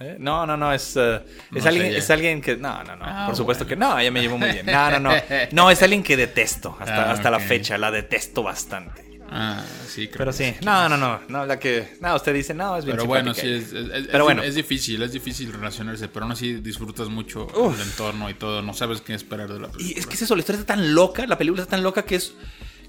¿Eh? 0.00 0.16
No, 0.18 0.46
no, 0.46 0.56
no, 0.56 0.72
es, 0.72 0.96
eh, 0.96 1.20
es, 1.54 1.62
No 1.64 1.68
alguien, 1.68 1.86
es 1.94 2.08
alguien 2.10 2.40
que... 2.40 2.56
No, 2.56 2.84
no, 2.84 2.96
no, 2.96 3.04
Ah, 3.04 3.24
por 3.26 3.36
supuesto 3.36 3.64
bueno. 3.64 3.68
que 3.88 3.94
no, 3.94 3.98
ella 3.98 4.10
me 4.10 4.20
llevó 4.20 4.38
muy 4.38 4.50
bien. 4.50 4.66
No, 4.70 4.90
no, 4.92 4.98
no. 5.00 5.10
No, 5.52 5.70
es 5.70 5.82
alguien 5.82 6.02
que 6.02 6.16
detesto, 6.16 6.76
hasta, 6.78 7.08
Ah, 7.08 7.12
hasta 7.12 7.30
la 7.30 7.40
fecha, 7.40 7.76
la 7.78 7.90
detesto 7.90 8.42
bastante. 8.42 9.06
Ah, 9.30 9.62
sí, 9.86 10.06
creo 10.06 10.18
Pero 10.18 10.30
que 10.30 10.36
sí, 10.38 10.54
no, 10.64 10.88
no, 10.88 10.96
no, 10.96 11.20
no, 11.28 11.44
la 11.44 11.58
que... 11.58 11.96
No, 12.00 12.14
usted 12.14 12.32
dice, 12.32 12.54
no, 12.54 12.76
es 12.78 12.84
bien 12.86 12.96
Pero 12.96 13.06
bueno, 13.06 13.34
sí, 13.34 13.46
es, 13.52 13.72
es- 13.74 13.90
es- 13.90 14.06
Pero 14.06 14.18
es- 14.18 14.22
bueno. 14.24 14.42
es 14.42 14.54
difícil, 14.54 15.02
es 15.02 15.12
difícil 15.12 15.52
relacionarse, 15.52 16.08
pero 16.08 16.24
aún 16.24 16.32
así 16.32 16.54
disfrutas 16.54 17.08
mucho 17.08 17.46
Uf. 17.54 17.74
el 17.78 17.86
entorno 17.86 18.30
y 18.30 18.34
todo, 18.34 18.62
no 18.62 18.72
sabes 18.72 19.02
qué 19.02 19.12
esperar 19.12 19.48
de 19.52 19.60
la 19.60 19.68
película. 19.68 19.86
Y 19.96 19.98
es 19.98 20.06
que 20.06 20.14
es 20.14 20.22
eso, 20.22 20.34
la 20.34 20.40
historia 20.40 20.60
está 20.60 20.74
tan 20.74 20.94
loca, 20.94 21.26
la 21.26 21.36
película 21.36 21.62
está 21.62 21.72
tan 21.72 21.82
loca 21.82 22.04
que 22.06 22.14
es, 22.14 22.32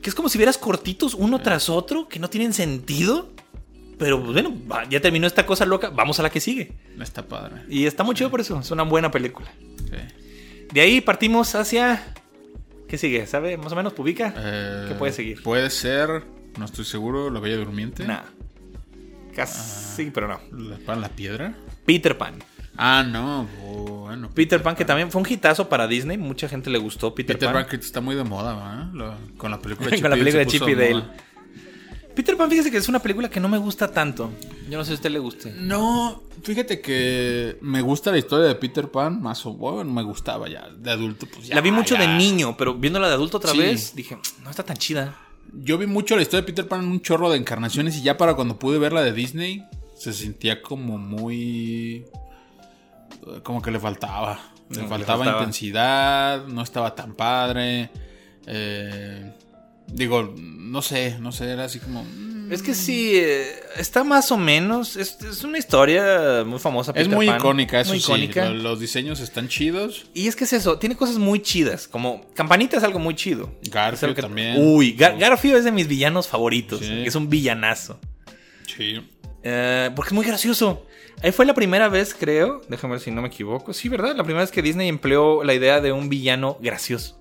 que 0.01 0.09
es 0.09 0.15
como 0.15 0.29
si 0.29 0.37
vieras 0.37 0.57
cortitos 0.57 1.13
uno 1.13 1.39
tras 1.39 1.67
otro 1.69 2.07
que 2.07 2.19
no 2.19 2.29
tienen 2.29 2.53
sentido. 2.53 3.31
Pero 3.99 4.17
bueno, 4.19 4.55
ya 4.89 4.99
terminó 5.01 5.27
esta 5.27 5.45
cosa 5.45 5.65
loca, 5.65 5.89
vamos 5.91 6.19
a 6.19 6.23
la 6.23 6.29
que 6.31 6.39
sigue. 6.39 6.71
Está 6.99 7.21
padre. 7.27 7.63
Y 7.69 7.85
está 7.85 8.03
muy 8.03 8.15
chido 8.15 8.31
por 8.31 8.39
eso, 8.41 8.57
es 8.59 8.71
una 8.71 8.83
buena 8.83 9.11
película. 9.11 9.51
Sí. 9.77 10.65
De 10.73 10.81
ahí 10.81 11.01
partimos 11.01 11.53
hacia... 11.53 12.13
¿Qué 12.87 12.97
sigue? 12.97 13.27
¿Sabe? 13.27 13.55
Más 13.57 13.71
o 13.71 13.75
menos, 13.75 13.93
publica. 13.93 14.33
Eh, 14.37 14.85
¿Qué 14.87 14.95
puede 14.95 15.11
seguir? 15.13 15.43
Puede 15.43 15.69
ser, 15.69 16.23
no 16.57 16.65
estoy 16.65 16.85
seguro, 16.85 17.29
La 17.29 17.39
Bella 17.39 17.57
Durmiente. 17.57 18.03
Nah. 18.05 18.21
Casi, 19.35 20.09
pero 20.11 20.27
no. 20.27 20.39
La, 20.57 20.77
Pan- 20.77 21.01
la 21.01 21.09
Piedra. 21.09 21.53
Peter 21.85 22.17
Pan. 22.17 22.35
Ah, 22.77 23.03
no, 23.07 23.43
bueno. 23.61 24.29
Peter 24.33 24.61
Pan, 24.63 24.75
que 24.75 24.85
también 24.85 25.11
fue 25.11 25.21
un 25.21 25.27
hitazo 25.29 25.67
para 25.69 25.87
Disney. 25.87 26.17
Mucha 26.17 26.47
gente 26.47 26.69
le 26.69 26.77
gustó 26.77 27.13
Peter, 27.13 27.35
Peter 27.35 27.51
Pan 27.51 27.63
Pan. 27.63 27.69
que 27.69 27.75
está 27.85 27.99
muy 28.01 28.15
de 28.15 28.23
moda, 28.23 28.53
¿verdad? 28.55 28.93
Lo- 28.93 29.37
con 29.37 29.51
la 29.51 29.59
película 29.59 29.89
de 29.89 29.95
Chip 29.97 30.01
Con 30.03 30.09
la 30.11 30.17
película 30.17 30.39
de 30.39 30.47
Chip 30.47 30.67
y 30.67 30.75
Dale. 30.75 31.03
Peter 32.19 32.35
Pan, 32.35 32.49
fíjese 32.49 32.69
que 32.69 32.75
es 32.75 32.89
una 32.89 32.99
película 32.99 33.29
que 33.29 33.39
no 33.39 33.47
me 33.47 33.57
gusta 33.57 33.89
tanto. 33.89 34.29
Yo 34.69 34.77
no 34.77 34.83
sé 34.83 34.89
si 34.89 34.91
a 34.91 34.95
usted 34.95 35.09
le 35.11 35.19
guste. 35.19 35.53
No, 35.55 36.21
fíjate 36.43 36.81
que 36.81 37.57
me 37.61 37.81
gusta 37.81 38.11
la 38.11 38.17
historia 38.17 38.47
de 38.47 38.55
Peter 38.55 38.89
Pan, 38.91 39.21
más 39.21 39.45
o 39.45 39.53
bueno, 39.53 39.89
me 39.89 40.03
gustaba 40.03 40.49
ya. 40.49 40.67
De 40.77 40.91
adulto, 40.91 41.27
pues 41.33 41.47
ya. 41.47 41.55
la 41.55 41.61
vi 41.61 41.71
mucho 41.71 41.95
ya. 41.95 42.01
de 42.01 42.07
niño, 42.09 42.57
pero 42.57 42.73
viéndola 42.73 43.07
de 43.07 43.13
adulto 43.13 43.37
otra 43.37 43.51
Sí. 43.53 43.59
vez, 43.59 43.95
dije, 43.95 44.17
no 44.43 44.49
está 44.49 44.63
tan 44.63 44.75
chida. 44.75 45.15
Yo 45.63 45.77
vi 45.77 45.85
mucho 45.87 46.17
la 46.17 46.21
historia 46.21 46.41
de 46.41 46.47
Peter 46.47 46.67
Pan 46.67 46.81
en 46.83 46.91
un 46.91 46.99
chorro 47.01 47.29
de 47.31 47.37
encarnaciones 47.37 47.95
y 47.95 48.03
ya 48.03 48.17
para 48.17 48.33
cuando 48.35 48.59
pude 48.59 48.79
ver 48.79 48.91
la 48.91 49.01
de 49.01 49.13
Disney, 49.13 49.63
se 49.97 50.11
sentía 50.11 50.61
como 50.61 50.97
muy. 50.97 52.03
eh, 53.27 53.39
como 53.43 53.61
que 53.61 53.71
le 53.71 53.79
faltaba. 53.79 54.37
Le 54.69 54.75
que 54.75 54.81
le 54.81 54.87
faltaba 54.89 55.19
faltaba. 55.23 55.39
intensidad, 55.39 56.45
no 56.47 56.63
estaba 56.63 56.93
tan 56.95 57.13
padre. 57.13 57.89
eh, 58.45 59.31
digo, 59.93 60.33
no 60.37 60.81
sé, 60.81 61.17
no 61.19 61.31
sé, 61.31 61.51
era 61.51 61.65
así 61.65 61.79
como. 61.79 62.03
mm, 62.03 62.51
Es 62.51 62.61
que 62.63 62.73
sí, 62.73 63.11
eh, 63.15 63.47
está 63.77 64.03
más 64.03 64.31
o 64.31 64.37
menos. 64.37 64.95
Es, 64.95 65.17
es 65.21 65.43
una 65.43 65.57
historia 65.57 66.43
muy 66.45 66.59
famosa. 66.59 66.91
Es 66.91 67.03
Peter 67.03 67.15
muy 67.15 67.27
Pan, 67.27 67.37
icónica, 67.37 67.79
eso 67.81 67.91
muy 67.91 67.99
sí. 67.99 68.05
icónica. 68.05 68.49
Lo- 68.49 68.55
Los 68.63 68.79
diseños 68.79 69.19
están 69.19 69.47
chidos. 69.47 70.05
Y 70.13 70.27
es 70.27 70.35
que 70.35 70.45
es 70.45 70.53
eso, 70.53 70.77
tiene 70.79 70.95
cosas 70.95 71.17
muy 71.17 71.41
chidas. 71.41 71.87
Como 71.87 72.25
Campanita 72.33 72.77
es 72.77 72.83
algo 72.83 72.99
muy 72.99 73.15
chido. 73.15 73.51
Garfield 73.69 74.11
Es 74.11 74.15
que- 74.15 74.21
también. 74.23 74.55
Uy, 74.57 74.95
Gar- 74.97 75.17
Garfield 75.19 75.57
es 75.57 75.63
de 75.65 75.71
mis 75.71 75.87
villanos 75.87 76.27
favoritos. 76.27 76.79
Sí. 76.79 77.03
Es 77.05 77.15
un 77.15 77.29
villanazo. 77.29 77.99
Sí. 78.75 78.99
Eh, 79.43 79.89
porque 79.95 80.09
es 80.09 80.13
muy 80.13 80.25
gracioso. 80.25 80.85
Ahí 81.21 81.31
fue 81.33 81.45
la 81.45 81.53
primera 81.53 81.89
vez, 81.89 82.15
creo. 82.17 82.61
Déjame 82.69 82.93
ver 82.93 83.01
si 83.01 83.11
no 83.11 83.21
me 83.21 83.27
equivoco. 83.27 83.73
Sí, 83.73 83.89
¿verdad? 83.89 84.15
La 84.15 84.23
primera 84.23 84.41
vez 84.43 84.51
que 84.51 84.61
Disney 84.61 84.87
empleó 84.87 85.43
la 85.43 85.53
idea 85.53 85.81
de 85.81 85.91
un 85.91 86.07
villano 86.09 86.57
gracioso. 86.61 87.18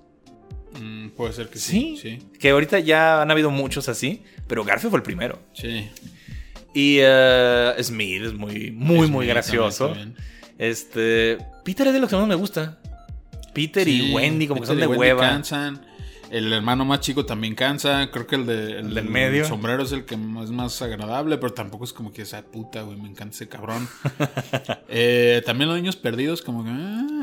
Mm, 0.79 1.09
puede 1.09 1.33
ser 1.33 1.49
que 1.49 1.57
Sí. 1.59 1.97
sí. 2.01 2.19
Sí. 2.19 2.27
Que 2.39 2.49
ahorita 2.49 2.79
ya 2.79 3.21
han 3.21 3.31
habido 3.31 3.49
muchos 3.51 3.89
así. 3.89 4.23
Pero 4.47 4.63
Garfield 4.63 4.91
fue 4.91 4.97
el 4.99 5.03
primero. 5.03 5.39
Sí. 5.53 5.89
Y 6.73 6.97
eh, 7.01 7.73
Smith 7.81 8.23
es 8.23 8.33
muy, 8.33 8.71
muy, 8.71 9.05
Es 9.05 9.09
muy 9.09 9.25
gracioso. 9.27 9.87
también, 9.87 10.13
también. 10.13 10.29
Este. 10.57 11.37
Peter 11.63 11.87
es 11.87 11.93
de 11.93 11.99
los 11.99 12.09
que 12.09 12.15
más 12.15 12.27
me 12.27 12.35
gusta. 12.35 12.79
Peter 13.53 13.87
y 13.87 14.11
Wendy, 14.13 14.47
como 14.47 14.61
Peter 14.61 14.75
que 14.75 14.81
son 14.81 14.81
de 14.81 14.87
Wendy 14.87 14.99
hueva. 15.13 15.21
cansan. 15.29 15.85
El 16.29 16.53
hermano 16.53 16.85
más 16.85 16.99
chico 16.99 17.25
también 17.25 17.55
cansa. 17.55 18.11
Creo 18.11 18.27
que 18.27 18.35
el, 18.35 18.45
de, 18.45 18.79
el 18.79 18.93
del 18.93 19.05
medio. 19.09 19.45
sombrero 19.45 19.81
es 19.81 19.91
el 19.91 20.05
que 20.05 20.13
es 20.13 20.19
más 20.51 20.79
agradable, 20.83 21.39
pero 21.39 21.53
tampoco 21.53 21.85
es 21.85 21.91
como 21.91 22.13
que 22.13 22.21
esa 22.21 22.43
puta, 22.43 22.83
güey. 22.83 22.97
Me 23.01 23.09
encanta 23.09 23.35
ese 23.35 23.47
cabrón. 23.47 23.87
Eh, 24.91 25.41
también 25.45 25.69
los 25.69 25.77
niños 25.77 25.95
perdidos, 25.95 26.41
como 26.41 26.63
que. 26.63 26.69
ah, 26.71 27.18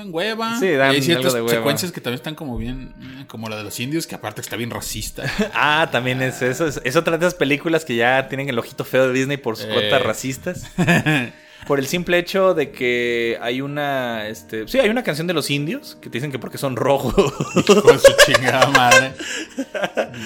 dan 0.00 0.14
hueva. 0.14 0.58
Sí, 0.58 0.70
dan 0.72 0.92
Y 0.92 0.96
hay 0.96 1.02
ciertas 1.02 1.26
algo 1.26 1.36
de 1.36 1.42
hueva. 1.42 1.54
secuencias 1.56 1.92
que 1.92 2.00
también 2.00 2.16
están 2.16 2.34
como 2.34 2.56
bien. 2.58 2.92
Como 3.28 3.48
la 3.48 3.56
de 3.56 3.64
los 3.64 3.78
indios, 3.80 4.06
que 4.06 4.14
aparte 4.14 4.40
está 4.40 4.56
bien 4.56 4.70
racista. 4.70 5.22
Ah, 5.54 5.88
también 5.92 6.20
es 6.22 6.42
eso. 6.42 6.66
Es, 6.66 6.80
es 6.84 6.96
otra 6.96 7.16
de 7.18 7.26
esas 7.26 7.34
películas 7.34 7.84
que 7.84 7.94
ya 7.96 8.28
tienen 8.28 8.48
el 8.48 8.58
ojito 8.58 8.84
feo 8.84 9.06
de 9.08 9.12
Disney 9.14 9.36
por 9.36 9.56
sus 9.56 9.66
Eh. 9.66 9.70
cuotas 9.72 10.02
racistas. 10.02 10.66
Por 11.66 11.78
el 11.78 11.86
simple 11.86 12.16
hecho 12.18 12.54
de 12.54 12.70
que 12.70 13.36
hay 13.42 13.60
una. 13.60 14.28
Este, 14.28 14.66
sí, 14.66 14.78
hay 14.80 14.88
una 14.88 15.02
canción 15.02 15.26
de 15.26 15.34
los 15.34 15.50
indios 15.50 15.94
que 16.00 16.08
te 16.08 16.16
dicen 16.16 16.32
que 16.32 16.38
porque 16.38 16.56
son 16.56 16.74
rojos. 16.74 17.12
Con 17.14 18.00
su 18.00 18.12
chingada 18.26 18.66
madre. 18.70 19.12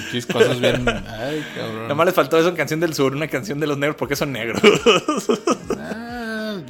Muchas 0.07 0.27
cosas 0.27 0.61
bien. 0.61 0.89
Ay, 0.89 1.45
cabrón. 1.57 1.83
Nada 1.83 1.95
más 1.97 2.07
les 2.07 2.15
faltó 2.15 2.39
eso 2.39 2.49
en 2.51 2.55
Canción 2.55 2.79
del 2.79 2.95
Sur, 2.95 3.15
una 3.17 3.27
canción 3.27 3.59
de 3.59 3.67
los 3.67 3.77
negros 3.77 3.97
porque 3.99 4.15
son 4.15 4.31
negros. 4.33 4.63
Ah, 5.77 6.14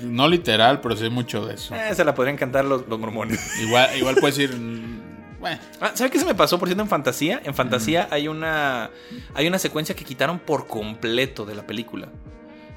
no 0.03 0.29
literal, 0.29 0.81
pero 0.81 0.97
sí 0.97 1.09
mucho 1.11 1.47
de 1.47 1.55
eso. 1.55 1.75
Eh, 1.75 1.95
se 1.95 2.05
la 2.05 2.15
podrían 2.15 2.37
cantar 2.37 2.65
los, 2.65 2.87
los 2.89 2.99
mormones. 2.99 3.41
Igual, 3.63 3.97
igual 3.97 4.17
puedes 4.21 4.39
ir. 4.39 4.51
Bueno, 5.45 5.61
Ah, 5.79 5.91
¿Sabe 5.93 6.09
qué 6.09 6.19
se 6.19 6.25
me 6.25 6.35
pasó 6.35 6.59
por 6.59 6.69
cierto 6.69 6.83
en 6.83 6.89
Fantasía? 6.89 7.39
En 7.45 7.53
Fantasía 7.55 8.09
hay 8.11 8.29
una 8.29 8.89
hay 9.35 9.47
una 9.47 9.59
secuencia 9.59 9.95
que 9.95 10.03
quitaron 10.03 10.39
por 10.39 10.67
completo 10.67 11.45
de 11.45 11.55
la 11.55 11.67
película. 11.67 12.09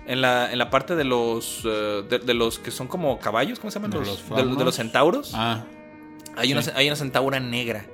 En 0.05 0.19
la, 0.21 0.51
en 0.51 0.57
la 0.57 0.69
parte 0.69 0.97
de 0.97 1.05
los 1.05 1.61
eh, 1.63 2.03
de, 2.09 2.19
de 2.19 2.33
los 2.33 2.59
que 2.59 2.71
son 2.71 2.87
como 2.89 3.19
caballos, 3.19 3.59
¿cómo 3.59 3.71
se 3.71 3.75
llaman? 3.79 3.91
¿De 3.91 3.99
Los, 3.99 4.21
los 4.29 4.49
de, 4.49 4.55
de 4.57 4.65
los 4.65 4.75
centauros. 4.75 5.31
ah, 5.33 5.63
hay, 6.35 6.51
una, 6.51 6.61
hay 6.75 6.87
una 6.87 6.97
centaura 6.97 7.39
negra. 7.39 7.85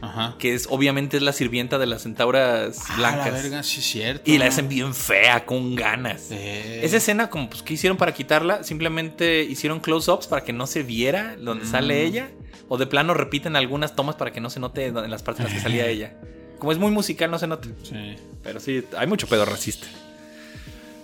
Ajá. 0.00 0.34
que 0.38 0.52
es 0.54 0.66
obviamente 0.68 1.16
es 1.16 1.22
la 1.22 1.32
sirvienta 1.32 1.78
de 1.78 1.86
las 1.86 2.02
centauras 2.02 2.78
Ah, 2.88 2.94
blancas. 2.96 3.26
la 3.26 3.30
verga, 3.32 3.62
sí 3.62 3.80
cierto. 3.80 4.28
y 4.30 4.38
la 4.38 4.46
hacen 4.46 4.68
bien 4.68 4.94
fea, 4.94 5.44
con 5.46 5.74
ganas. 5.76 6.28
Eh, 6.30 6.80
Esa 6.82 6.96
escena, 6.96 7.30
como 7.30 7.48
pues, 7.48 7.62
¿qué 7.62 7.74
hicieron 7.74 7.96
para 7.96 8.12
quitarla? 8.12 8.64
Simplemente 8.64 9.42
hicieron 9.44 9.78
close-ups 9.80 10.26
para 10.26 10.42
que 10.44 10.52
no 10.52 10.66
se 10.66 10.82
viera 10.82 11.36
donde 11.38 11.64
Mm. 11.64 11.70
sale 11.70 12.02
ella. 12.04 12.30
O 12.68 12.78
de 12.78 12.86
plano 12.86 13.12
repiten 13.14 13.54
algunas 13.54 13.94
tomas 13.94 14.16
para 14.16 14.32
que 14.32 14.40
no 14.40 14.48
se 14.50 14.58
note 14.58 14.86
en 14.86 15.10
las 15.10 15.22
partes 15.22 15.40
en 15.40 15.44
las 15.46 15.54
que 15.54 15.60
salía 15.62 15.86
ella. 15.88 16.14
Como 16.58 16.72
es 16.72 16.78
muy 16.78 16.90
musical, 16.90 17.30
no 17.30 17.38
se 17.38 17.46
nota. 17.46 17.68
Sí, 17.82 18.16
Pero 18.42 18.60
sí, 18.60 18.82
hay 18.96 19.06
mucho 19.06 19.26
pedo 19.26 19.44
racista. 19.44 19.86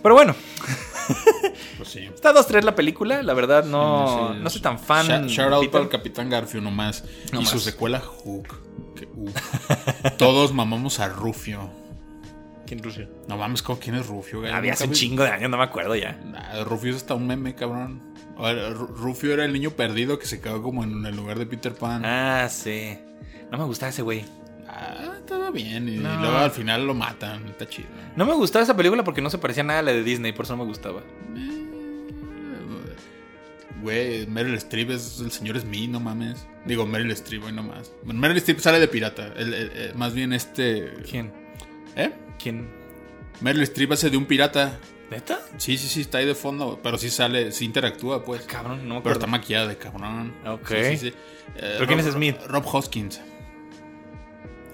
Pero 0.03 0.15
bueno, 0.15 0.35
pues 1.77 1.89
sí. 1.89 2.01
está 2.15 2.33
2-3 2.33 2.63
la 2.63 2.75
película. 2.75 3.23
La 3.23 3.35
verdad, 3.35 3.65
no, 3.65 4.29
Sí, 4.31 4.35
sí. 4.37 4.41
no 4.43 4.51
soy 4.51 4.61
tan 4.63 4.79
fan. 4.79 5.07
Shout, 5.07 5.29
shout 5.29 5.53
out 5.53 5.71
para 5.71 5.85
el 5.85 5.91
Capitán 5.91 6.31
Garfio 6.31 6.61
nomás. 6.61 7.05
No 7.33 7.41
y 7.41 7.45
más. 7.45 7.51
su 7.53 7.59
secuela 7.61 8.01
Hook. 8.01 8.68
Que. 8.99 9.09
Todos 10.19 10.53
mamamos 10.53 11.01
a 11.01 11.09
Rufio. 11.09 11.71
¿Quién 12.67 12.83
Rufio? 12.83 13.09
No 13.29 13.37
mames, 13.39 13.63
¿cómo 13.63 13.79
quién 13.79 13.95
es 13.95 14.07
Rufio? 14.07 14.41
güey? 14.41 14.53
Había 14.53 14.75
hace 14.75 14.85
un 14.85 14.93
chingo 14.93 15.23
de 15.23 15.31
años, 15.31 15.49
no 15.51 15.57
me 15.57 15.63
acuerdo 15.65 15.97
ya. 15.97 16.13
Nah, 16.25 16.65
Rufio 16.65 16.91
es 16.91 16.97
hasta 16.97 17.15
un 17.15 17.27
meme, 17.27 17.55
cabrón. 17.55 18.03
Rufio 18.97 19.33
era 19.33 19.45
el 19.45 19.53
niño 19.53 19.71
perdido 19.71 20.19
que 20.19 20.27
se 20.27 20.41
quedó 20.41 20.63
como 20.63 20.85
en 20.85 21.05
el 21.07 21.17
lugar 21.17 21.39
de 21.39 21.47
Peter 21.47 21.75
Pan. 21.75 22.05
Ah, 22.05 22.43
Ah, 22.45 22.49
sí. 22.49 22.99
No 23.51 23.57
me 23.59 23.65
gustaba 23.65 23.91
ese 23.91 24.03
güey. 24.03 24.25
estaba 25.19 25.51
bien. 25.51 25.89
Y, 25.89 25.97
No. 25.97 26.15
luego 26.21 26.37
al 26.37 26.51
final 26.51 26.87
lo 26.87 26.95
matan. 26.95 27.47
Está 27.49 27.67
chido. 27.69 27.89
No 28.17 28.27
me 28.27 28.35
gustaba 28.35 28.63
esa 28.63 28.77
película 28.77 29.03
porque 29.03 29.23
no 29.23 29.31
se 29.31 29.39
parecía 29.39 29.63
nada 29.65 29.79
a 29.81 29.83
la 29.83 29.93
de 29.93 30.03
Disney, 30.05 30.33
por 30.33 30.45
eso 30.45 30.55
no 30.57 30.63
me 30.65 30.69
gustaba. 30.69 31.03
Güey, 33.83 34.27
Meryl 34.27 34.55
Streep 34.55 34.91
es 34.91 35.21
el 35.21 35.31
señor 35.31 35.59
Smith, 35.61 35.89
no 35.91 36.01
mames. 36.01 36.47
Digo, 36.65 36.85
Meryl 36.87 37.11
Streep, 37.13 37.43
güey, 37.43 37.55
no 37.55 37.63
más. 37.63 37.93
Bueno, 38.05 38.21
Meryl 38.21 38.37
Streep 38.39 38.59
sale 38.61 38.81
de 38.81 38.89
pirata. 38.89 39.33
El- 39.37 39.55
el- 39.55 39.71
el- 39.73 39.95
más 39.95 40.15
bien 40.15 40.33
este. 40.33 40.93
¿Quién? 41.09 41.33
¿Eh? 41.97 42.13
¿Quién? 42.43 42.69
Meryl 43.41 43.63
Streep 43.63 43.93
hace 43.93 44.11
de 44.11 44.17
un 44.17 44.27
pirata. 44.27 44.79
¿Neta? 45.11 45.41
Sí, 45.57 45.79
sí, 45.79 45.89
sí, 45.89 46.03
está 46.03 46.19
ahí 46.19 46.27
de 46.27 46.35
fondo. 46.35 46.81
Pero 46.83 46.99
sí 46.99 47.09
sale, 47.09 47.51
sí 47.53 47.65
interactúa, 47.65 48.25
pues. 48.25 48.43
Cabrón, 48.43 48.87
no 48.89 48.97
me 48.97 49.01
Pero 49.01 49.15
está 49.15 49.27
maquillada 49.27 49.67
de 49.69 49.79
cabrón. 49.79 50.35
Ok. 50.47 50.69
Sí, 50.69 50.85
sí, 50.85 50.97
sí. 50.99 51.07
Eh, 51.57 51.75
¿Pero 51.79 51.87
quién 51.87 52.01
es 52.01 52.07
Smith? 52.07 52.37
Rob 52.47 52.65
Hoskins. 52.71 53.21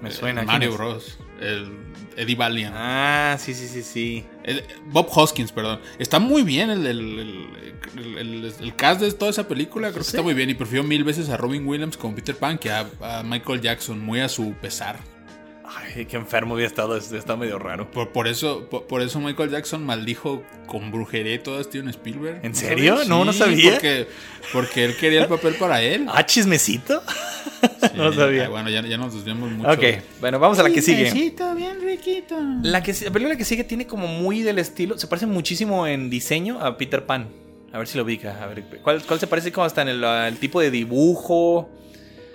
Me 0.01 0.09
Eh, 0.09 0.11
suena. 0.11 0.41
¿quién 0.41 0.47
Mario? 0.51 0.73
Bros. 0.73 1.17
El 1.39 1.84
Eddie 2.17 2.35
Valiant. 2.35 2.73
Ah, 2.77 3.37
sí, 3.39 3.53
sí, 3.53 3.67
sí, 3.67 3.83
sí. 3.83 4.25
El- 4.43 4.63
Bob 4.87 5.07
Hoskins, 5.11 5.51
perdón. 5.51 5.79
Está 5.99 6.19
muy 6.19 6.43
bien 6.43 6.69
el, 6.69 6.85
el, 6.85 7.49
el- 7.97 8.75
cast 8.75 9.01
de 9.01 9.11
toda 9.11 9.31
esa 9.31 9.47
película. 9.47 9.89
Creo 9.89 10.01
que 10.03 10.07
está 10.07 10.21
muy 10.21 10.33
bien. 10.33 10.49
Y 10.49 10.53
prefiero 10.53 10.83
mil 10.83 11.03
veces 11.03 11.29
a 11.29 11.37
Robin 11.37 11.65
Williams 11.67 11.97
como 11.97 12.15
Peter 12.15 12.35
Pan 12.35 12.57
que 12.57 12.71
a, 12.71 12.87
a 13.01 13.23
Michael 13.23 13.61
Jackson, 13.61 13.99
muy 13.99 14.19
a 14.21 14.29
su 14.29 14.53
pesar. 14.53 14.99
Ay, 15.75 16.05
qué 16.05 16.17
enfermo 16.17 16.55
había 16.55 16.67
estado. 16.67 16.95
Está 16.97 17.35
medio 17.35 17.59
raro. 17.59 17.89
Por, 17.91 18.09
por 18.09 18.27
eso, 18.27 18.67
por, 18.69 18.85
por 18.87 19.01
eso 19.01 19.19
Michael 19.19 19.49
Jackson 19.49 19.83
maldijo 19.83 20.43
con 20.67 20.91
brujería 20.91 21.33
y 21.35 21.39
todo 21.39 21.59
a 21.59 21.63
Steven 21.63 21.89
Spielberg. 21.89 22.39
¿En 22.43 22.51
¿No 22.53 22.57
serio? 22.57 22.93
sabes? 22.93 23.07
No, 23.09 23.25
no 23.25 23.33
sabía. 23.33 23.73
Porque, 23.73 24.07
porque 24.53 24.85
él 24.85 24.95
quería 24.97 25.21
el 25.23 25.27
papel 25.27 25.55
para 25.55 25.81
él. 25.81 26.07
Ah, 26.17 26.25
chismecito. 26.25 27.01
no 27.95 28.13
sabía. 28.13 28.47
Bueno, 28.47 28.69
ya, 28.69 28.81
ya 28.83 28.97
nos 28.97 29.13
desviamos 29.13 29.51
mucho. 29.51 29.69
Ok, 29.69 29.83
bueno, 30.21 30.39
vamos 30.39 30.57
a 30.59 30.63
la 30.63 30.69
que 30.69 30.81
sigue. 30.81 31.05
Chismecito 31.05 31.53
bien 31.55 31.81
riquito. 31.81 32.35
La, 32.63 32.81
que, 32.81 32.93
la 32.93 33.11
película 33.11 33.35
que 33.35 33.43
sigue 33.43 33.65
tiene 33.65 33.85
como 33.85 34.07
muy 34.07 34.43
del 34.43 34.59
estilo. 34.59 34.97
Se 34.97 35.07
parece 35.07 35.25
muchísimo 35.25 35.85
en 35.87 36.09
diseño 36.09 36.61
a 36.61 36.77
Peter 36.77 37.05
Pan. 37.05 37.27
A 37.73 37.77
ver 37.77 37.87
si 37.87 37.97
lo 37.97 38.05
ubica. 38.05 38.41
A 38.41 38.47
ver, 38.47 38.63
¿cuál, 38.81 39.03
cuál 39.03 39.19
se 39.19 39.27
parece 39.27 39.51
como 39.51 39.65
hasta 39.65 39.81
en 39.81 39.89
el, 39.89 40.03
el 40.03 40.37
tipo 40.37 40.61
de 40.61 40.71
dibujo? 40.71 41.69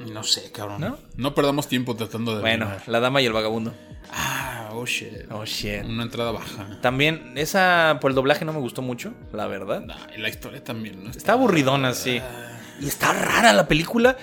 No 0.06 0.22
sé, 0.22 0.50
cabrón. 0.52 0.80
¿No? 0.80 0.98
¿No? 1.16 1.34
perdamos 1.34 1.68
tiempo 1.68 1.94
tratando 1.94 2.34
de. 2.34 2.40
Bueno, 2.40 2.66
adivinar. 2.66 2.88
La 2.88 3.00
Dama 3.00 3.20
y 3.20 3.26
el 3.26 3.32
Vagabundo. 3.32 3.74
Ah, 4.12 4.70
oh 4.72 4.86
shit. 4.86 5.30
Oh, 5.30 5.44
shit. 5.44 5.84
Una 5.84 6.02
entrada 6.02 6.32
baja. 6.32 6.78
También, 6.80 7.32
esa 7.36 7.98
por 8.00 8.10
el 8.10 8.14
doblaje 8.14 8.44
no 8.44 8.52
me 8.52 8.60
gustó 8.60 8.82
mucho, 8.82 9.12
la 9.32 9.46
verdad. 9.46 9.82
Nah, 9.82 10.14
y 10.16 10.20
la 10.20 10.28
historia 10.28 10.64
también. 10.64 11.04
¿no? 11.04 11.10
Está 11.10 11.32
aburridona, 11.32 11.92
sí. 11.92 12.20
Y 12.80 12.86
está 12.86 13.12
rara 13.12 13.52
la 13.52 13.68
película. 13.68 14.16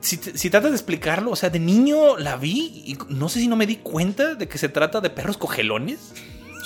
Si, 0.00 0.16
si 0.16 0.50
tratas 0.50 0.72
de 0.72 0.76
explicarlo, 0.76 1.30
o 1.30 1.36
sea, 1.36 1.48
de 1.50 1.60
niño 1.60 2.18
la 2.18 2.36
vi 2.36 2.82
y 2.84 2.98
no 3.08 3.28
sé 3.28 3.38
si 3.38 3.46
no 3.46 3.54
me 3.54 3.66
di 3.66 3.76
cuenta 3.76 4.34
de 4.34 4.48
que 4.48 4.58
se 4.58 4.68
trata 4.68 5.00
de 5.00 5.10
perros 5.10 5.36
cogelones. 5.36 6.12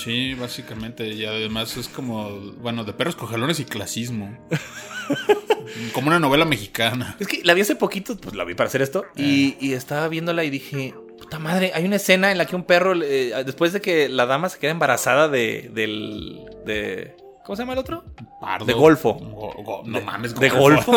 Sí, 0.03 0.35
básicamente. 0.35 1.09
Y 1.09 1.25
además 1.25 1.77
es 1.77 1.89
como. 1.89 2.31
Bueno, 2.61 2.85
de 2.85 2.93
perros 2.93 3.17
cogelones 3.17 3.61
y 3.61 3.65
clasismo. 3.65 4.37
como 5.93 6.09
una 6.09 6.19
novela 6.19 6.45
mexicana. 6.45 7.17
Es 7.21 7.27
que 7.27 7.41
la 7.45 7.55
vi 7.55 7.61
hace 7.63 7.77
poquito, 7.77 8.17
pues 8.17 8.35
la 8.35 8.45
vi 8.45 8.55
para 8.55 8.69
hacer 8.69 8.83
esto. 8.83 9.05
Y, 9.17 9.57
y 9.61 9.73
estaba 9.75 10.09
viéndola 10.09 10.45
y 10.45 10.51
dije, 10.51 10.95
puta 11.19 11.39
madre, 11.39 11.73
hay 11.75 11.85
una 11.85 11.97
escena 11.97 12.31
en 12.33 12.39
la 12.39 12.47
que 12.47 12.57
un 12.57 12.65
perro, 12.65 12.95
eh, 13.03 13.33
después 13.45 13.73
de 13.73 13.81
que 13.81 14.09
la 14.09 14.27
dama 14.27 14.49
se 14.49 14.59
queda 14.59 14.71
embarazada 14.71 15.29
de, 15.29 15.71
del... 15.73 16.41
De, 16.65 17.17
¿Cómo 17.45 17.55
se 17.55 17.63
llama 17.63 17.75
el 17.75 17.79
otro? 17.79 18.05
Pardo. 18.41 18.65
De 18.67 18.73
golfo. 18.73 19.15
Go- 19.15 19.55
go- 19.63 19.83
no 19.85 20.01
De- 20.01 20.05
mames, 20.05 20.35
de 20.35 20.49
golfo. 20.49 20.95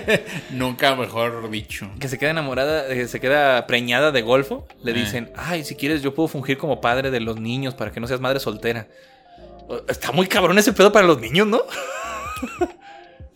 Nunca 0.50 0.94
mejor 0.94 1.50
dicho. 1.50 1.90
Que 1.98 2.06
se 2.06 2.18
queda 2.18 2.30
enamorada, 2.30 2.86
eh, 2.86 3.08
se 3.08 3.18
queda 3.18 3.66
preñada 3.66 4.12
de 4.12 4.22
golfo. 4.22 4.64
Le 4.84 4.92
Eh. 4.92 4.94
dicen, 4.94 5.32
ay, 5.34 5.64
si 5.64 5.74
quieres 5.74 6.00
yo 6.00 6.14
puedo 6.14 6.28
fungir 6.28 6.56
como 6.56 6.80
padre 6.80 7.10
de 7.10 7.18
los 7.18 7.40
niños 7.40 7.74
para 7.74 7.90
que 7.90 7.98
no 7.98 8.06
seas 8.06 8.20
madre 8.20 8.38
soltera. 8.38 8.86
Está 9.88 10.12
muy 10.12 10.28
cabrón 10.28 10.56
ese 10.58 10.72
pedo 10.72 10.92
para 10.92 11.04
los 11.04 11.20
niños, 11.20 11.48
¿no? 11.48 11.62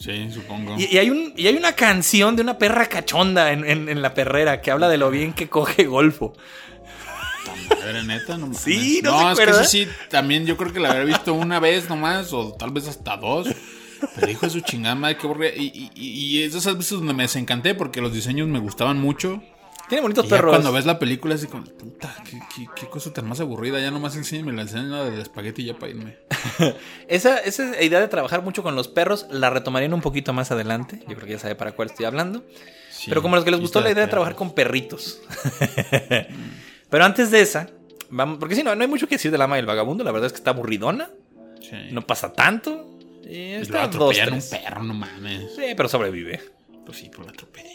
Sí, 0.03 0.31
supongo. 0.33 0.75
Y, 0.79 0.87
y 0.95 0.99
hay 0.99 1.11
un, 1.11 1.33
y 1.37 1.47
hay 1.47 1.57
una 1.57 1.73
canción 1.75 2.35
de 2.35 2.43
una 2.43 2.59
perra 2.59 2.87
cachonda 2.87 3.53
en, 3.53 3.65
en- 3.65 3.89
en 3.89 4.03
la 4.03 4.15
perrera 4.15 4.61
que 4.61 4.71
habla 4.71 4.89
de 4.89 4.99
lo 4.99 5.11
bien 5.11 5.33
que 5.33 5.49
coge 5.49 5.85
golfo. 5.85 6.33
Madre 7.71 8.03
neta, 8.05 8.37
no. 8.37 8.53
Sí, 8.55 9.01
¿no 9.03 9.35
se 9.37 9.43
es 9.43 9.49
que 9.49 9.55
eso 9.55 9.65
sí, 9.65 9.89
también 10.11 10.47
yo 10.47 10.57
creo 10.57 10.73
que 10.73 10.81
la 10.81 10.91
había 10.91 11.05
visto 11.05 11.35
una 11.35 11.61
vez 11.61 11.89
nomás, 11.89 12.33
o 12.33 12.53
tal 12.53 12.71
vez 12.71 12.89
hasta 12.89 13.17
dos. 13.17 13.49
Pero 14.17 14.31
hijo 14.33 14.47
de 14.47 14.51
su 14.51 14.61
chingada 14.61 14.95
madre, 14.97 15.17
qué 15.17 15.27
aburrida. 15.27 15.53
Y, 15.57 15.91
y, 15.95 16.39
y- 16.39 16.43
esas 16.43 16.77
veces 16.77 16.93
donde 16.99 17.15
me 17.15 17.23
desencanté 17.23 17.75
porque 17.75 18.01
los 18.01 18.13
diseños 18.13 18.49
me 18.49 18.59
gustaban 18.59 18.99
mucho. 18.99 19.43
Tiene 19.93 20.01
bonitos 20.01 20.25
Y 20.25 20.29
ya 20.29 20.37
perros. 20.37 20.53
cuando 20.53 20.73
ves 20.73 20.87
la 20.87 20.99
película, 20.99 21.35
así 21.35 21.49
como, 21.49 21.65
puta, 21.65 22.15
qué, 22.25 22.39
qué- 22.57 22.67
qué 22.75 22.87
cosa 22.87 23.13
tan 23.13 23.29
más 23.29 23.41
aburrida. 23.41 23.79
Ya 23.79 23.91
nomás 23.91 24.17
enséñame 24.17 24.55
la 24.55 24.63
escena 24.63 25.05
del 25.05 25.21
espagueti 25.21 25.61
y 25.61 25.65
ya 25.67 25.75
para 25.75 25.91
irme. 25.91 26.17
Esa, 27.09 27.37
esa 27.41 27.83
idea 27.83 28.01
de 28.01 28.09
trabajar 28.09 28.41
mucho 28.43 28.63
con 28.63 28.75
los 28.75 28.89
perros 28.89 29.27
la 29.31 29.51
retomarían 29.51 29.93
un 29.93 30.01
poquito 30.01 30.33
más 30.33 30.51
adelante. 30.51 31.01
Yo 31.01 31.15
creo 31.15 31.27
que 31.27 31.33
ya 31.33 31.39
sabe 31.39 31.57
para 31.57 31.73
cuál 31.73 31.89
estoy 31.91 32.07
hablando. 32.07 32.43
Sí, 32.91 33.11
Pero 33.11 33.21
como 33.21 33.35
a 33.35 33.37
los 33.37 33.45
que 33.45 33.51
les 33.51 33.61
gustó 33.61 33.83
la 33.83 33.91
idea 33.91 34.05
de 34.05 34.11
trabajar 34.11 34.35
con 34.35 34.55
perritos. 34.55 35.21
Pero 36.89 37.05
antes 37.05 37.31
de 37.31 37.43
esa, 37.43 37.69
vamos, 38.09 38.39
porque 38.39 38.55
si 38.55 38.63
no, 38.63 38.75
no 38.75 38.81
hay 38.83 38.89
mucho 38.89 39.07
que 39.07 39.17
decir 39.17 39.31
del 39.31 39.43
ama 39.43 39.57
y 39.57 39.61
el 39.61 39.67
vagabundo. 39.67 40.05
La 40.05 40.13
verdad 40.13 40.27
es 40.29 40.33
que 40.33 40.39
está 40.39 40.53
aburridona. 40.53 41.11
Sí. 41.61 41.77
No 41.91 42.01
pasa 42.07 42.33
tanto. 42.33 42.99
Y 43.25 43.37
Y 43.37 43.53
está 43.55 43.87
dos, 43.89 44.17
atropellan 44.17 44.33
un 44.35 44.43
perro, 44.49 44.83
no 44.85 44.95
mames. 44.95 45.55
Sí, 45.55 45.75
pero 45.77 45.89
sobrevive. 45.89 46.41
Pues 46.87 46.97
sí, 46.99 47.11
pues 47.15 47.27
lo 47.27 47.33
atropellan. 47.33 47.73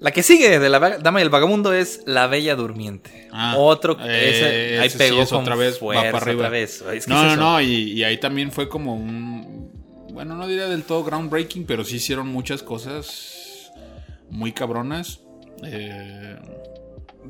La 0.00 0.10
que 0.12 0.22
sigue 0.22 0.58
de 0.58 0.68
la 0.70 0.78
dama 0.98 1.20
y 1.20 1.22
el 1.22 1.28
vagabundo 1.30 1.72
es 1.74 2.02
la 2.06 2.26
bella 2.26 2.56
durmiente. 2.56 3.28
Ah, 3.32 3.54
Otro, 3.58 3.98
eh, 4.00 4.30
ese, 4.30 4.78
ahí 4.80 4.86
ese 4.86 4.98
sí 4.98 4.98
pegó 4.98 5.22
es 5.22 5.28
con 5.28 5.42
otra 5.42 5.54
vez, 5.56 5.74
va 5.74 5.78
fuerza, 5.78 6.02
para 6.10 6.16
arriba. 6.18 6.38
otra 6.40 6.48
vez. 6.48 6.82
Es 6.92 7.04
que 7.06 7.12
No, 7.12 7.30
es 7.30 7.36
no, 7.36 7.52
no, 7.52 7.60
y, 7.60 7.92
y 7.92 8.04
ahí 8.04 8.18
también 8.18 8.50
fue 8.50 8.68
como 8.68 8.94
un. 8.94 9.70
Bueno, 10.12 10.34
no 10.36 10.46
diría 10.48 10.66
del 10.68 10.84
todo 10.84 11.04
groundbreaking, 11.04 11.66
pero 11.66 11.84
sí 11.84 11.96
hicieron 11.96 12.28
muchas 12.28 12.62
cosas 12.62 13.70
muy 14.30 14.52
cabronas 14.52 15.20
eh, 15.64 16.36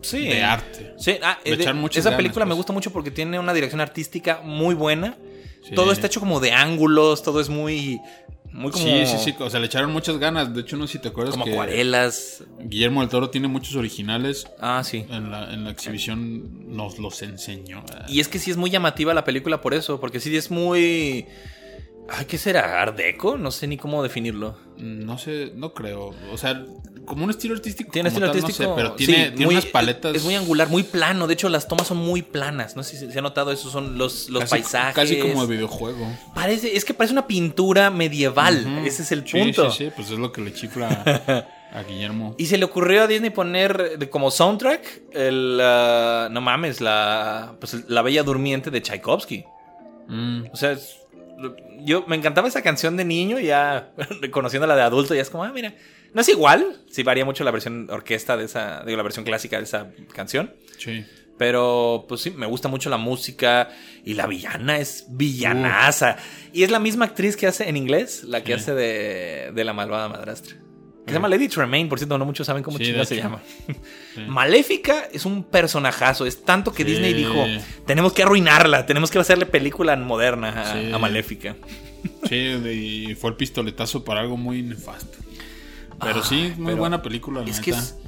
Sí. 0.03 0.29
de 0.29 0.43
arte. 0.43 0.95
Sí, 0.99 1.17
ah, 1.23 1.39
Le 1.45 1.53
eh, 1.53 1.57
de- 1.57 1.89
esa 1.99 2.17
película 2.17 2.45
me 2.45 2.51
pues. 2.51 2.59
gusta 2.59 2.73
mucho 2.73 2.93
porque 2.93 3.11
tiene 3.11 3.39
una 3.39 3.53
dirección 3.53 3.81
artística 3.81 4.41
muy 4.45 4.75
buena. 4.77 5.17
Sí. 5.69 5.75
Todo 5.75 5.91
está 5.93 6.07
hecho 6.07 6.21
como 6.21 6.39
de 6.41 6.53
ángulos, 6.53 7.23
todo 7.23 7.41
es 7.41 7.49
muy. 7.49 8.01
Muy 8.53 8.71
como. 8.71 8.85
Sí, 8.85 9.07
sí, 9.07 9.17
sí, 9.25 9.35
o 9.39 9.49
sea, 9.49 9.61
le 9.61 9.67
echaron 9.67 9.93
muchas 9.93 10.19
ganas. 10.19 10.53
De 10.53 10.63
hecho, 10.63 10.77
no 10.77 10.87
sé 10.87 10.95
si 10.95 10.99
te 10.99 11.09
acuerdas 11.09 11.33
Como 11.33 11.45
que 11.45 11.53
acuarelas. 11.53 12.45
Guillermo 12.61 13.01
del 13.01 13.11
Toro 13.11 13.31
tiene 13.31 13.49
muchos 13.49 13.77
originales. 13.77 14.47
Ah, 14.59 14.83
sí. 14.85 15.07
En 15.09 15.31
la, 15.31 15.53
en 15.53 15.65
la 15.65 15.71
exhibición 15.71 16.75
nos 16.75 16.99
los 16.99 17.23
enseñó. 17.23 17.85
Y 18.09 18.21
es 18.21 18.29
que 18.29 18.39
sí 18.39 18.51
es 18.51 18.57
muy 18.57 18.71
llamativa 18.71 19.15
la 19.15 19.25
película 19.25 19.61
por 19.61 19.75
eso, 19.75 20.01
porque 20.01 20.21
sí 20.21 20.35
es 20.37 20.51
muy. 20.51 21.27
Ay, 22.09 22.25
¿qué 22.25 22.39
será? 22.39 22.83
¿Art 22.83 22.97
deco? 22.97 23.37
No 23.39 23.51
sé 23.51 23.67
ni 23.69 23.77
cómo 23.77 24.03
definirlo. 24.03 24.57
No 24.79 25.17
sé, 25.19 25.53
no 25.55 25.73
creo. 25.75 26.13
O 26.33 26.39
sea, 26.39 26.65
como 27.05 27.23
un 27.25 27.31
estilo 27.31 27.55
artístico. 27.55 27.93
Tiene 27.93 28.09
estilo 28.09 28.27
tal, 28.31 28.37
no 28.41 28.43
artístico. 28.47 28.69
sé, 28.71 28.75
pero 28.83 28.99
sí, 28.99 29.07
tiene, 29.07 29.31
muy- 29.47 29.55
unas 29.55 29.67
paletas. 29.67 30.17
Es 30.17 30.25
muy 30.25 30.35
angular, 30.35 30.69
muy 30.69 30.83
plano. 30.83 31.27
De 31.29 31.35
hecho, 31.35 31.49
las 31.49 31.69
tomas 31.69 31.87
son 31.87 31.99
muy 31.99 32.23
planas. 32.23 32.75
No 32.75 32.83
sé 32.83 32.97
si 32.97 33.13
se 33.13 33.19
ha 33.19 33.23
notado 33.23 33.53
eso. 33.53 33.71
Son 33.71 33.97
los, 33.97 34.29
los 34.29 34.41
casi, 34.41 34.51
paisajes. 34.51 34.95
Casi 34.95 35.19
como 35.21 35.47
de 35.47 35.55
videojuego. 35.55 36.05
Parece, 36.35 36.77
es 36.77 36.85
que 36.85 36.95
parece 36.95 37.13
una 37.13 37.27
pintura 37.29 37.91
medieval. 37.91 38.81
Ese 38.85 39.03
es 39.03 39.13
el 39.13 39.25
Sí, 39.29 39.39
punto. 39.39 39.71
Sí, 39.71 39.85
sí, 39.85 39.91
pues 39.95 40.11
es 40.11 40.19
lo 40.19 40.33
que 40.33 40.41
le 40.41 40.53
chifla 40.53 40.89
a, 41.73 41.83
Guillermo. 41.85 42.35
Y 42.39 42.47
se 42.47 42.59
le 42.59 42.65
ocurrió 42.65 43.03
a 43.03 43.07
Disney 43.07 43.31
poner 43.31 44.09
como 44.11 44.33
soundtrack 44.33 45.03
el. 45.13 45.59
no 45.59 46.41
mames, 46.41 46.81
la. 46.81 47.55
Pues 47.61 47.89
la 47.89 48.03
Bella 48.03 48.25
Durmiente 48.25 48.73
de 48.73 48.81
Tchaikovsky. 48.83 49.45
Mm, 50.09 50.47
O 50.53 50.57
sea, 50.57 50.73
es- 50.73 50.97
yo 51.85 52.05
me 52.07 52.17
encantaba 52.17 52.49
esa 52.49 52.63
canción 52.63 52.97
de 52.97 53.05
niño 53.05 53.39
ya 53.39 53.93
reconociéndola 54.21 54.77
de 54.77 54.83
adulto, 54.83 55.15
ya 55.15 55.23
es 55.23 55.31
como, 55.31 55.45
ah, 55.45 55.53
mira, 55.53 55.75
No 56.15 56.21
es 56.21 56.29
igual, 56.29 56.83
sí 56.91 57.03
varía 57.03 57.25
mucho 57.25 57.45
la 57.45 57.51
versión 57.51 57.89
orquesta 57.91 58.37
de 58.37 58.45
esa, 58.45 58.83
digo, 58.85 58.97
la 58.97 59.03
versión 59.03 59.25
clásica 59.25 59.57
de 59.59 59.65
esa 59.65 59.91
canción. 60.15 60.55
Sí. 60.79 61.05
Pero, 61.39 62.05
pues 62.07 62.21
sí, 62.21 62.31
me 62.33 62.47
gusta 62.47 62.69
mucho 62.69 62.91
la 62.91 62.99
música 62.99 63.71
y 64.05 64.13
la 64.15 64.27
villana 64.27 64.79
es 64.79 65.07
villanaza. 65.09 66.17
Y 66.53 66.65
es 66.65 66.71
la 66.71 66.79
misma 66.79 67.07
actriz 67.07 67.35
que 67.37 67.47
hace 67.47 67.69
en 67.69 67.77
inglés, 67.79 68.25
la 68.25 68.43
que 68.45 68.53
Sí. 68.55 68.61
hace 68.61 68.75
de, 68.75 69.53
de 69.55 69.65
la 69.65 69.73
malvada 69.73 70.09
madrastra. 70.09 70.57
Se 71.11 71.15
llama 71.15 71.29
Lady 71.29 71.49
Tremaine, 71.49 71.89
por 71.89 71.99
cierto, 71.99 72.17
no 72.19 72.25
muchos 72.25 72.47
saben 72.47 72.63
cómo 72.63 72.79
Sí, 72.79 72.85
chingada 72.85 73.05
se 73.05 73.17
llama. 73.17 73.43
Maléfica 74.29 75.05
es 75.13 75.25
un 75.27 75.45
personajazo. 75.45 76.27
Es 76.27 76.43
tanto 76.45 76.73
que 76.73 76.85
Sí. 76.85 76.91
Disney 76.93 77.13
dijo: 77.15 77.45
tenemos 77.87 78.13
que 78.13 78.23
arruinarla, 78.23 78.87
tenemos 78.87 79.11
que 79.11 79.19
hacerle 79.19 79.47
película 79.47 79.97
moderna 79.97 80.73
a, 80.95 80.99
Maléfica. 80.99 81.57
Sí, 82.29 82.35
y 82.37 83.15
fue 83.15 83.31
el 83.31 83.37
pistoletazo 83.37 84.05
para 84.05 84.21
algo 84.21 84.37
muy 84.39 84.63
nefasto. 84.63 85.19
Pero 86.01 86.23
sí, 86.23 86.53
muy 86.57 86.67
pero 86.67 86.77
buena 86.79 87.03
película, 87.03 87.43
la 87.43 87.51
Es 87.51 87.61
que 87.61 87.73
es. 87.73 87.97
Y 87.99 88.03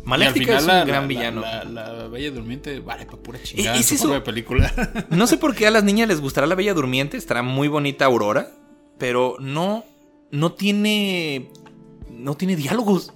al 0.00 0.04
Maléfica 0.04 0.46
final 0.46 0.56
es 0.58 0.62
un 0.62 0.68
la- 0.68 0.84
gran 0.84 1.02
la- 1.02 1.06
villano. 1.08 1.40
La, 1.42 1.64
la 1.64 2.08
Bella 2.08 2.30
Durmiente 2.32 2.80
vale 2.80 3.06
para 3.06 3.18
pura 3.18 3.40
chingada. 3.42 3.76
E- 3.76 3.80
es 3.80 3.86
su 3.86 3.94
eso. 3.94 4.24
película. 4.24 4.72
No 5.10 5.26
sé 5.28 5.36
por 5.36 5.54
qué 5.54 5.66
a 5.68 5.70
las 5.70 5.84
niñas 5.84 6.08
les 6.08 6.20
gustará 6.20 6.46
la 6.48 6.54
Bella 6.56 6.74
Durmiente, 6.74 7.16
estará 7.16 7.42
muy 7.42 7.68
bonita 7.68 8.04
Aurora, 8.04 8.50
pero 8.98 9.36
no, 9.38 9.84
no 10.32 10.52
tiene, 10.52 11.48
no 12.26 12.36
tiene 12.36 12.56
diálogos. 12.56 13.12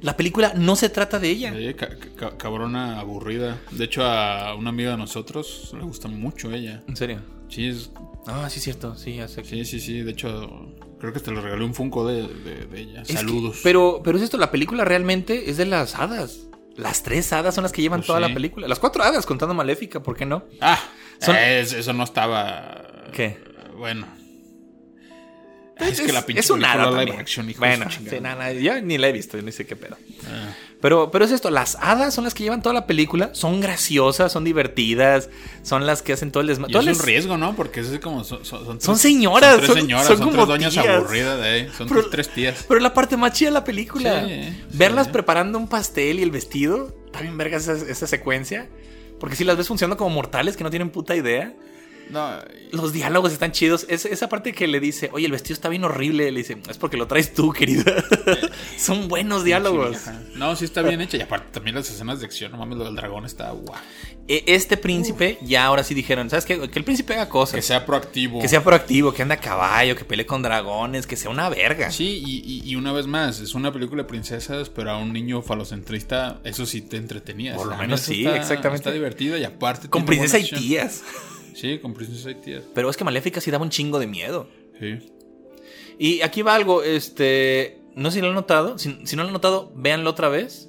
La 0.00 0.16
película 0.16 0.52
no 0.56 0.74
se 0.76 0.88
trata 0.88 1.18
de 1.18 1.28
ella. 1.30 1.54
Ca- 1.76 1.96
ca- 2.16 2.36
cabrona 2.36 2.98
aburrida. 2.98 3.58
De 3.70 3.84
hecho, 3.84 4.04
a 4.04 4.54
una 4.54 4.70
amiga 4.70 4.90
de 4.92 4.96
nosotros 4.96 5.72
le 5.74 5.82
gusta 5.84 6.08
mucho 6.08 6.50
ella. 6.52 6.82
En 6.88 6.96
serio. 6.96 7.20
Sí, 7.48 7.68
es- 7.68 7.90
Ah, 8.26 8.48
sí 8.50 8.58
es 8.58 8.64
cierto, 8.64 8.96
sí, 8.96 9.18
que- 9.36 9.44
sí, 9.44 9.64
sí, 9.64 9.78
sí. 9.78 10.00
De 10.02 10.10
hecho, 10.10 10.74
creo 10.98 11.12
que 11.12 11.20
te 11.20 11.30
le 11.30 11.40
regalé 11.40 11.64
un 11.64 11.74
Funko 11.74 12.06
de, 12.08 12.26
de- 12.26 12.66
de 12.66 12.80
ella. 12.80 13.02
Es 13.02 13.08
que- 13.08 13.14
Saludos. 13.14 13.60
pero, 13.62 14.00
pero 14.02 14.16
es 14.18 14.24
esto, 14.24 14.36
la 14.38 14.50
película 14.50 14.84
realmente 14.84 15.48
es 15.50 15.56
de 15.58 15.66
las 15.66 15.94
hadas. 15.94 16.40
Las 16.76 17.02
tres 17.02 17.32
hadas 17.32 17.54
son 17.54 17.62
las 17.62 17.72
que 17.72 17.82
llevan 17.82 18.00
Pues 18.00 18.08
toda 18.08 18.18
sí. 18.20 18.28
la 18.28 18.34
película. 18.34 18.66
Las 18.68 18.78
cuatro 18.80 19.02
hadas 19.02 19.24
contando 19.26 19.54
Maléfica, 19.54 20.02
¿por 20.02 20.16
qué 20.16 20.26
no? 20.26 20.44
Ah, 20.60 20.78
Son- 21.20 21.36
eso 21.36 21.92
no 21.92 22.04
estaba. 22.04 23.06
¿Qué? 23.12 23.38
Bueno. 23.78 24.06
Es, 25.78 26.00
que 26.00 26.12
la 26.12 26.24
pinche 26.24 26.40
es 26.40 26.48
un 26.50 26.64
hada 26.64 26.90
live 26.90 27.16
action, 27.18 27.48
hijo 27.50 27.60
de 27.62 27.68
Bueno, 27.76 27.90
sí, 27.90 28.20
nada, 28.20 28.52
yo 28.52 28.80
ni 28.80 28.96
la 28.96 29.08
he 29.08 29.12
visto, 29.12 29.36
yo 29.36 29.42
ni 29.42 29.52
sé 29.52 29.66
qué 29.66 29.76
pedo. 29.76 29.96
Ah. 30.26 30.54
Pero, 30.80 31.10
pero 31.10 31.24
es 31.24 31.30
esto, 31.32 31.50
las 31.50 31.76
hadas 31.80 32.14
son 32.14 32.24
las 32.24 32.32
que 32.34 32.44
llevan 32.44 32.62
toda 32.62 32.74
la 32.74 32.86
película, 32.86 33.30
son 33.34 33.60
graciosas, 33.60 34.32
son 34.32 34.44
divertidas, 34.44 35.28
son 35.62 35.86
las 35.86 36.00
que 36.02 36.12
hacen 36.14 36.30
todo 36.32 36.40
el 36.42 36.46
desmadre. 36.46 36.78
es 36.90 36.98
un 36.98 37.04
riesgo, 37.04 37.36
¿no? 37.36 37.54
Porque 37.56 37.80
es 37.80 37.98
como. 37.98 38.24
Son, 38.24 38.44
son, 38.44 38.64
son 38.64 38.80
Son 38.80 38.94
tres- 38.94 39.00
señoras, 39.02 39.50
Son 39.50 39.58
tres 39.60 39.68
son- 39.70 39.80
señoras, 39.80 40.06
son 40.06 40.16
son, 40.18 40.26
como 40.30 40.36
tres 40.46 40.48
doñas 40.48 40.72
tías. 40.72 40.86
aburridas, 40.86 41.40
eh. 41.44 41.68
Son 41.76 41.88
Pero- 41.88 42.02
tus 42.02 42.10
tres 42.10 42.28
tías. 42.30 42.64
Pero 42.68 42.80
la 42.80 42.94
parte 42.94 43.16
más 43.16 43.32
chida 43.32 43.48
de 43.50 43.54
la 43.54 43.64
película, 43.64 44.24
Sí, 44.26 44.62
verlas 44.72 45.06
sí. 45.06 45.12
preparando 45.12 45.58
un 45.58 45.68
pastel 45.68 46.20
y 46.20 46.22
el 46.22 46.30
vestido, 46.30 46.94
también 47.12 47.36
vergas 47.36 47.68
esa, 47.68 47.90
esa 47.90 48.06
secuencia. 48.06 48.68
Porque 49.20 49.34
si 49.36 49.44
las 49.44 49.56
ves 49.56 49.68
funcionando 49.68 49.96
como 49.96 50.10
mortales 50.14 50.56
que 50.56 50.64
no 50.64 50.70
tienen 50.70 50.90
puta 50.90 51.14
idea. 51.16 51.54
No, 52.10 52.38
Los 52.72 52.92
diálogos 52.92 53.32
están 53.32 53.50
chidos. 53.52 53.84
Es- 53.88 54.04
esa 54.06 54.28
parte 54.28 54.52
que 54.52 54.66
le 54.68 54.78
dice, 54.80 55.10
oye, 55.12 55.26
el 55.26 55.32
vestido 55.32 55.54
está 55.54 55.68
bien 55.68 55.82
horrible. 55.84 56.30
Le 56.30 56.38
dice, 56.38 56.56
es 56.68 56.78
porque 56.78 56.96
lo 56.96 57.06
traes 57.06 57.34
tú, 57.34 57.52
querida. 57.52 57.84
Son 58.78 59.08
buenos 59.08 59.42
diálogos. 59.44 59.98
No, 60.34 60.54
sí 60.56 60.64
está 60.64 60.82
bien 60.82 61.00
hecha. 61.00 61.16
Y 61.16 61.20
aparte 61.22 61.48
también 61.52 61.74
las 61.74 61.90
escenas 61.90 62.20
de 62.20 62.26
acción, 62.26 62.52
no 62.52 62.58
mames, 62.58 62.78
lo 62.78 62.84
del 62.84 62.94
dragón 62.94 63.24
está 63.24 63.50
guau. 63.50 63.80
E- 64.28 64.44
Este 64.46 64.76
príncipe, 64.76 65.38
ya 65.42 65.64
ahora 65.66 65.82
sí 65.84 65.94
dijeron, 65.94 66.30
¿sabes 66.30 66.44
qué? 66.44 66.68
Que 66.68 66.78
el 66.78 66.84
príncipe 66.84 67.14
haga 67.14 67.28
cosas. 67.28 67.56
Que 67.56 67.62
sea 67.62 67.84
proactivo. 67.86 68.40
Que 68.40 68.48
sea 68.48 68.62
proactivo, 68.62 69.12
que 69.12 69.22
ande 69.22 69.34
a 69.34 69.40
caballo, 69.40 69.96
que 69.96 70.04
pelee 70.04 70.26
con 70.26 70.42
dragones, 70.42 71.06
que 71.06 71.16
sea 71.16 71.30
una 71.30 71.48
verga. 71.48 71.90
Sí, 71.90 72.22
y, 72.24 72.42
y- 72.44 72.70
y 72.70 72.76
una 72.76 72.92
vez 72.92 73.06
más, 73.06 73.40
es 73.40 73.54
una 73.54 73.72
película 73.72 74.02
de 74.02 74.08
princesas, 74.08 74.68
pero 74.68 74.90
a 74.90 74.98
un 74.98 75.12
niño 75.12 75.42
falocentrista, 75.42 76.40
eso 76.44 76.66
sí 76.66 76.82
te 76.82 76.96
entretenías. 76.98 77.56
Por 77.56 77.66
lo 77.68 77.76
menos 77.76 78.00
sí, 78.00 78.24
está- 78.24 78.36
exactamente. 78.36 78.76
Está 78.76 78.92
divertida 78.92 79.38
y 79.38 79.44
aparte. 79.44 79.88
Con 79.88 80.04
tiene 80.04 80.20
princesa 80.28 80.38
y 80.56 80.58
tías. 80.58 81.02
Sí, 81.56 81.78
con 81.78 81.94
princesa 81.94 82.30
y 82.30 82.34
tías. 82.36 82.62
Pero 82.74 82.90
es 82.90 82.96
que 82.96 83.04
Maléfica 83.04 83.40
sí 83.40 83.50
daba 83.50 83.64
un 83.64 83.70
chingo 83.70 83.98
de 83.98 84.06
miedo. 84.06 84.48
Sí. 84.78 84.98
Y 85.98 86.20
aquí 86.22 86.42
va 86.42 86.54
algo, 86.54 86.82
este. 86.82 87.80
No 87.94 88.10
sé 88.10 88.16
si 88.16 88.20
lo 88.20 88.28
han 88.28 88.34
notado. 88.34 88.78
Si, 88.78 88.98
si 89.06 89.16
no 89.16 89.22
lo 89.22 89.28
han 89.28 89.32
notado, 89.32 89.72
véanlo 89.74 90.10
otra 90.10 90.28
vez. 90.28 90.68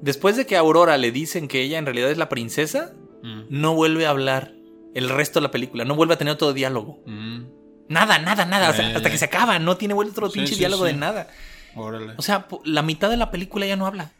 Después 0.00 0.36
de 0.36 0.46
que 0.46 0.56
a 0.56 0.60
Aurora 0.60 0.96
le 0.98 1.12
dicen 1.12 1.46
que 1.48 1.60
ella 1.62 1.78
en 1.78 1.84
realidad 1.86 2.10
es 2.10 2.18
la 2.18 2.28
princesa, 2.28 2.94
Mm. 3.22 3.44
no 3.48 3.74
vuelve 3.74 4.04
a 4.06 4.10
hablar 4.10 4.52
el 4.94 5.08
resto 5.08 5.40
de 5.40 5.44
la 5.44 5.50
película. 5.50 5.84
No 5.86 5.94
vuelve 5.94 6.12
a 6.14 6.18
tener 6.18 6.34
otro 6.34 6.52
diálogo. 6.52 7.02
Mm. 7.06 7.44
Nada, 7.88 8.18
nada, 8.18 8.44
nada. 8.44 8.70
O 8.70 8.72
sea, 8.74 8.90
Eh. 8.90 8.94
hasta 8.96 9.10
que 9.10 9.16
se 9.18 9.24
acaba, 9.26 9.58
no 9.58 9.76
tiene 9.78 9.94
vuelto 9.94 10.12
otro 10.12 10.28
Sí, 10.30 10.38
pinche 10.40 10.52
sí, 10.54 10.58
diálogo 10.58 10.84
sí. 10.86 10.92
de 10.92 10.98
nada. 10.98 11.28
Órale. 11.74 12.12
O 12.18 12.22
sea, 12.22 12.46
la 12.64 12.82
mitad 12.82 13.08
de 13.10 13.16
la 13.16 13.30
película 13.30 13.66
ya 13.66 13.76
no 13.76 13.86
habla. 13.86 14.12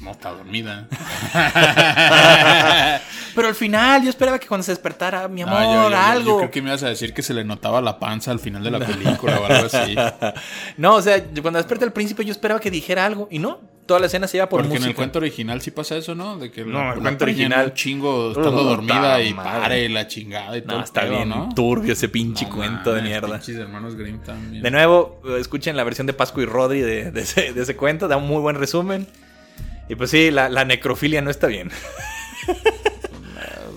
No 0.00 0.12
está 0.12 0.30
dormida. 0.30 0.86
Pero 3.34 3.48
al 3.48 3.54
final, 3.54 4.02
yo 4.02 4.10
esperaba 4.10 4.38
que 4.38 4.46
cuando 4.48 4.64
se 4.64 4.72
despertara, 4.72 5.28
mi 5.28 5.42
amor, 5.42 5.62
yo- 5.62 5.72
yo- 5.84 5.90
yo- 5.90 5.96
algo. 5.98 6.30
Yo 6.32 6.36
creo 6.38 6.50
que 6.50 6.62
me 6.62 6.68
ibas 6.70 6.82
a 6.82 6.88
decir 6.88 7.14
que 7.14 7.22
se 7.22 7.34
le 7.34 7.44
notaba 7.44 7.80
la 7.80 7.98
panza 7.98 8.30
al 8.30 8.40
final 8.40 8.62
de 8.64 8.70
la 8.70 8.78
película 8.80 9.38
o 9.40 9.44
algo 9.46 9.68
así. 9.72 9.94
No, 10.76 10.94
o 10.94 11.02
sea, 11.02 11.18
yo 11.32 11.42
cuando 11.42 11.58
desperta 11.58 11.84
el 11.84 11.92
príncipe, 11.92 12.24
yo 12.24 12.32
esperaba 12.32 12.60
que 12.60 12.70
dijera 12.70 13.04
algo. 13.04 13.28
Y 13.30 13.38
no, 13.38 13.60
toda 13.86 14.00
la 14.00 14.06
escena 14.06 14.26
se 14.26 14.38
iba 14.38 14.48
por 14.48 14.60
Porque 14.62 14.76
en 14.76 14.82
música. 14.82 14.90
el 14.90 14.96
cuento 14.96 15.18
original 15.18 15.60
sí 15.60 15.70
pasa 15.70 15.96
eso, 15.96 16.14
¿no? 16.14 16.38
De 16.38 16.50
que 16.50 16.64
No, 16.64 16.82
la, 16.84 16.94
el 16.94 17.00
cuento 17.00 17.24
original- 17.24 17.66
un 17.66 17.74
chingo 17.74 18.30
estando 18.30 18.64
dormida 18.64 19.22
y 19.22 19.34
madre. 19.34 19.60
pare 19.60 19.88
la 19.88 20.06
chingada 20.08 20.56
y 20.56 20.62
todo 20.62 20.80
está 20.82 21.02
pedo, 21.02 21.16
bien 21.16 21.28
¿no? 21.28 21.48
turbio 21.54 21.92
ese 21.92 22.08
pinche 22.08 22.46
No 22.46 22.54
cuento 22.56 22.92
de 22.94 23.02
mierda. 23.02 23.38
Pinches 23.38 23.56
hermanos 23.56 23.94
Grimm 23.96 24.20
también. 24.22 24.62
De 24.62 24.70
nuevo, 24.70 25.20
escuchen 25.38 25.76
la 25.76 25.84
versión 25.84 26.06
de 26.06 26.12
Pascu 26.12 26.40
y 26.40 26.46
Rodri 26.46 26.80
de, 26.80 27.10
de 27.12 27.20
ese, 27.20 27.52
de 27.52 27.62
ese 27.62 27.76
cuento, 27.76 28.08
da 28.08 28.16
un 28.16 28.26
muy 28.26 28.40
buen 28.40 28.56
resumen. 28.56 29.06
Y 29.88 29.94
pues 29.94 30.10
sí, 30.10 30.30
la, 30.30 30.48
la 30.48 30.64
necrofilia 30.64 31.22
no 31.22 31.30
está 31.30 31.46
bien. 31.46 31.70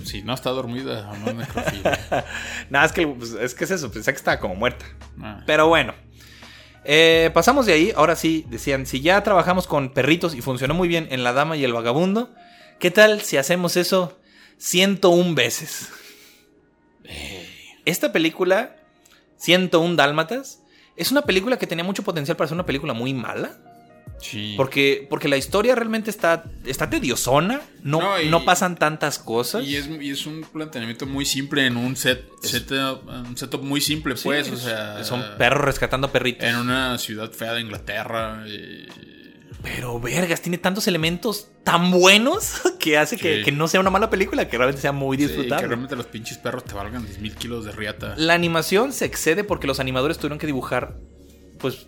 Si 0.04 0.24
no 0.24 0.34
está 0.34 0.50
dormida, 0.50 1.12
no 1.24 1.30
es 1.30 1.36
necrofilia. 1.36 2.26
Nada, 2.70 2.86
es 2.86 2.92
que, 2.92 3.08
pues, 3.08 3.32
es 3.34 3.54
que 3.54 3.64
es 3.64 3.72
eso, 3.72 3.92
pensé 3.92 4.12
que 4.12 4.18
estaba 4.18 4.40
como 4.40 4.56
muerta. 4.56 4.86
Ah. 5.22 5.44
Pero 5.46 5.68
bueno. 5.68 5.94
Eh, 6.84 7.30
pasamos 7.34 7.68
de 7.68 7.74
ahí, 7.74 7.94
ahora 7.96 8.16
sí, 8.16 8.46
decían, 8.50 8.88
si 8.88 9.02
ya 9.02 9.22
trabajamos 9.22 9.68
con 9.68 9.94
perritos 9.94 10.34
y 10.34 10.42
funcionó 10.42 10.74
muy 10.74 10.88
bien 10.88 11.08
en 11.12 11.24
La 11.24 11.32
Dama 11.32 11.56
y 11.56 11.64
el 11.64 11.74
Vagabundo, 11.74 12.34
¿qué 12.80 12.90
tal 12.90 13.22
si 13.22 13.38
hacemos 13.38 13.78
eso 13.78 14.20
101 14.58 15.36
veces? 15.36 15.90
Esta 17.86 18.12
película, 18.12 18.78
101 19.38 19.96
Dálmatas, 19.96 20.64
es 20.96 21.12
una 21.12 21.22
película 21.22 21.58
que 21.58 21.68
tenía 21.68 21.84
mucho 21.84 22.04
potencial 22.04 22.36
para 22.36 22.48
ser 22.48 22.56
una 22.56 22.66
película 22.66 22.94
muy 22.94 23.14
mala. 23.14 23.60
Sí. 24.22 24.54
Porque, 24.56 25.08
porque 25.10 25.28
la 25.28 25.36
historia 25.38 25.74
realmente 25.76 26.10
está, 26.10 26.46
está 26.66 26.90
tediosona, 26.90 27.62
no, 27.84 28.00
No, 28.02 28.22
y- 28.22 28.30
no 28.30 28.46
pasan 28.46 28.78
tantas 28.78 29.18
cosas. 29.20 29.66
Y 29.66 29.76
es, 29.76 29.88
y 29.88 30.12
es 30.12 30.26
un 30.28 30.44
planteamiento 30.44 31.06
muy 31.08 31.26
simple 31.26 31.66
en 31.66 31.76
un 31.76 31.96
set, 31.96 32.24
setup, 32.44 33.08
un 33.08 33.36
setup 33.36 33.64
muy 33.64 33.82
simple, 33.82 34.16
Sí, 34.16 34.24
pues, 34.26 34.50
o 34.50 34.54
es- 34.54 34.60
sea... 34.62 35.04
son 35.04 35.24
perros 35.38 35.64
rescatando 35.66 36.12
perritos. 36.12 36.48
En 36.48 36.56
una 36.56 36.98
ciudad 37.00 37.32
fea 37.32 37.54
de 37.54 37.62
Inglaterra. 37.62 38.44
y- 38.48 38.88
Pero, 39.64 40.00
vergas, 40.00 40.42
tiene 40.42 40.58
tantos 40.58 40.88
elementos 40.88 41.48
tan 41.64 41.92
buenos 41.92 42.62
que 42.80 42.98
hace 42.98 43.18
que, 43.18 43.38
Sí. 43.40 43.44
que 43.44 43.52
no 43.52 43.68
sea 43.68 43.80
una 43.80 43.90
mala 43.92 44.10
película, 44.10 44.48
que 44.48 44.58
realmente 44.58 44.82
sea 44.82 44.92
muy 44.92 45.18
Sí, 45.18 45.24
disfrutable. 45.24 45.62
que 45.64 45.68
realmente 45.68 45.96
los 45.96 46.06
pinches 46.08 46.38
perros 46.38 46.64
te 46.66 46.74
valgan 46.74 47.06
10 47.06 47.20
mil 47.20 47.36
kilos 47.36 47.66
de 47.66 47.72
riata. 47.72 48.14
La 48.18 48.34
animación 48.34 48.92
se 48.94 49.06
excede 49.06 49.44
porque 49.44 49.68
los 49.68 49.80
animadores 49.80 50.18
tuvieron 50.18 50.38
que 50.40 50.48
dibujar, 50.48 50.96
pues, 51.60 51.88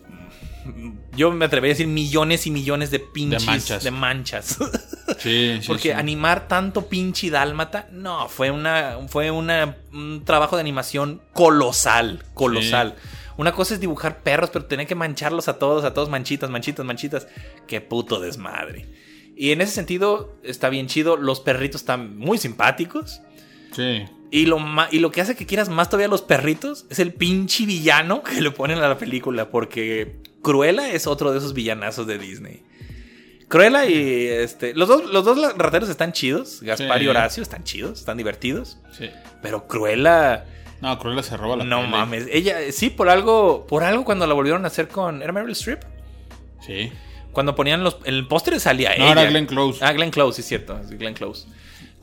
yo 1.16 1.32
me 1.32 1.46
atrevería 1.46 1.74
a 1.74 1.76
decir 1.76 1.88
millones 1.88 2.46
y 2.48 2.52
millones 2.52 2.92
de 2.92 3.00
pinches 3.00 3.46
manchas. 3.46 3.84
de 3.84 3.92
manchas. 3.92 4.58
Sí, 5.20 5.58
sí, 5.62 5.68
Porque 5.68 5.90
sí. 5.90 5.92
animar 5.92 6.48
tanto 6.48 6.88
pinche 6.88 7.30
dálmata, 7.30 7.88
no, 7.92 8.28
fue 8.30 8.52
una 8.52 8.98
fue 9.10 9.32
una, 9.32 9.78
un 9.92 10.24
trabajo 10.26 10.56
de 10.56 10.62
animación 10.62 11.22
colosal, 11.34 12.24
colosal. 12.34 12.96
Una 13.38 13.52
cosa 13.52 13.74
es 13.74 13.80
dibujar 13.80 14.22
perros, 14.22 14.50
pero 14.52 14.66
tener 14.66 14.88
que 14.88 14.96
mancharlos 14.96 15.48
a 15.50 15.60
todos, 15.60 15.84
a 15.84 15.94
todos 15.94 16.10
manchitas, 16.10 16.50
manchitas, 16.50 16.86
manchitas. 16.86 17.28
Qué 17.68 17.82
puto 17.82 18.20
desmadre. 18.20 18.88
Y 19.36 19.52
en 19.52 19.62
ese 19.62 19.74
sentido 19.74 20.36
está 20.44 20.70
bien 20.70 20.88
chido, 20.88 21.18
los 21.18 21.40
perritos 21.42 21.82
están 21.82 22.18
muy 22.18 22.38
simpáticos. 22.38 23.22
Sí. 23.72 24.06
Y 24.32 24.46
lo, 24.46 24.58
y 24.92 25.00
lo 25.00 25.12
que 25.12 25.22
hace 25.22 25.36
que 25.36 25.46
quieras 25.46 25.70
más 25.70 25.90
todavía 25.90 26.08
a 26.08 26.10
los 26.10 26.22
perritos 26.22 26.86
es 26.90 27.00
el 27.00 27.14
pinche 27.14 27.66
villano 27.66 28.24
que 28.24 28.42
le 28.42 28.52
ponen 28.52 28.80
a 28.80 28.88
la 28.88 28.98
película, 28.98 29.50
porque 29.50 30.18
Cruella 30.44 30.92
es 30.92 31.08
otro 31.08 31.32
de 31.32 31.40
esos 31.40 31.54
villanazos 31.56 32.06
de 32.06 32.20
Disney. 32.20 32.62
Cruella 33.48 33.86
y 33.86 34.28
este. 34.28 34.74
Los 34.76 34.88
dos, 34.90 35.06
los 35.12 35.26
dos 35.26 35.58
rateros 35.58 35.90
están 35.90 36.12
chidos. 36.12 36.62
Gaspar 36.62 37.00
Sí. 37.00 37.06
y 37.06 37.08
Horacio 37.08 37.42
están 37.44 37.64
chidos, 37.64 38.00
están 38.00 38.18
divertidos. 38.18 38.78
Sí. 38.98 39.10
Pero 39.42 39.68
Cruella. 39.68 40.46
No, 40.82 40.98
Cruella 41.00 41.24
se 41.24 41.38
roba 41.38 41.56
la 41.58 41.64
no 41.64 41.78
peli. 41.80 41.90
mames. 41.92 42.28
Ella, 42.32 42.58
sí, 42.72 42.90
por 42.90 43.10
algo. 43.10 43.66
Por 43.68 43.84
algo 43.84 44.04
cuando 44.06 44.28
la 44.28 44.34
volvieron 44.34 44.66
a 44.66 44.68
hacer 44.68 44.88
con. 44.88 45.22
¿Era 45.22 45.32
Meryl 45.32 45.52
Streep? 45.52 45.82
Sí. 46.66 46.92
Cuando 47.32 47.56
ponían 47.56 47.84
los. 47.84 47.98
El 48.06 48.28
póster 48.28 48.60
salía 48.60 48.90
No, 48.98 49.06
ella. 49.06 49.12
era 49.22 49.26
Glenn 49.26 49.46
Close. 49.46 49.84
Ah, 49.84 49.94
Glenn 49.94 50.12
Close, 50.12 50.36
sí, 50.38 50.42
es 50.42 50.48
cierto. 50.48 50.80
Glenn 50.90 51.14
Close. 51.14 51.48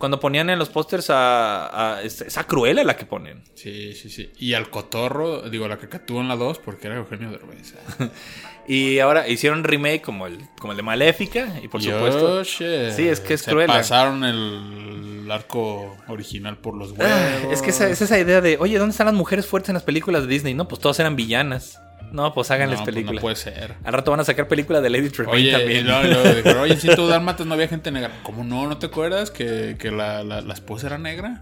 Cuando 0.01 0.19
ponían 0.19 0.49
en 0.49 0.59
los 0.59 0.71
pósters 0.71 1.11
a, 1.11 1.99
a 1.99 2.03
esa 2.03 2.45
Cruella 2.45 2.83
la 2.85 2.97
que 2.97 3.05
ponen. 3.05 3.43
Sí, 3.55 3.93
sí, 3.93 4.09
sí. 4.09 4.33
Y 4.39 4.55
al 4.55 4.71
cotorro, 4.71 5.43
digo, 5.43 5.69
la 5.69 5.79
que 5.79 5.89
catuó 5.91 6.23
en 6.23 6.29
la 6.29 6.37
2 6.37 6.59
porque 6.59 6.87
era 6.89 6.97
Eugenio 6.97 7.31
Derbez. 7.31 7.75
Y 8.69 9.01
ahora 9.01 9.27
hicieron 9.27 9.65
remake 9.65 10.01
como 10.01 10.29
el, 10.29 10.39
como 10.61 10.73
el 10.73 10.77
de 10.77 10.83
Maléfica. 10.85 11.49
Y 11.61 11.67
por 11.67 11.83
supuesto. 11.83 12.39
Yoshi. 12.39 12.93
Sí, 12.95 13.09
es 13.09 13.19
que 13.19 13.35
es 13.35 13.41
Se 13.41 13.51
Cruella. 13.51 13.73
pasaron 13.73 14.23
el 14.23 15.29
arco 15.29 15.97
original 16.07 16.57
por 16.59 16.77
los 16.77 16.93
huevos. 16.93 17.07
Ah, 17.09 17.49
es 17.51 17.63
que 17.63 17.71
esa, 17.71 17.89
es 17.89 18.01
esa 18.01 18.19
idea 18.19 18.41
de, 18.41 18.59
oye, 18.59 18.79
¿dónde 18.79 18.93
están 18.93 19.07
las 19.07 19.15
mujeres 19.15 19.47
fuertes 19.47 19.71
en 19.71 19.75
las 19.75 19.83
películas 19.83 20.23
de 20.23 20.29
Disney? 20.29 20.55
No, 20.55 20.69
pues 20.69 20.81
todas 20.81 21.01
eran 21.01 21.17
villanas. 21.17 21.81
No, 22.13 22.33
pues 22.35 22.51
háganles 22.51 22.81
no, 22.81 22.85
películas. 22.85 23.15
no 23.17 23.21
puede 23.21 23.37
ser. 23.37 23.77
Al 23.85 23.93
rato 23.93 24.11
van 24.11 24.21
a 24.21 24.25
sacar 24.25 24.49
película 24.49 24.81
de 24.81 24.91
Lady 24.91 25.11
Tremaine 25.11 25.37
Oye, 25.37 25.53
también. 25.53 25.87
no, 25.87 26.03
no, 26.03 26.23
dijeron, 26.35 26.63
oye, 26.63 26.75
en 26.75 26.81
100 26.81 26.97
Dálmatas 27.09 27.47
no 27.47 27.55
había 27.55 27.69
gente 27.69 27.91
negra. 27.91 28.11
¿Cómo 28.23 28.45
no? 28.45 28.67
¿No 28.67 28.79
te 28.79 28.87
acuerdas 28.87 29.31
que, 29.31 29.77
que 29.79 29.91
la, 29.91 30.23
la, 30.25 30.41
la 30.41 30.55
esposa 30.55 30.89
era 30.89 30.99
negra? 30.99 31.41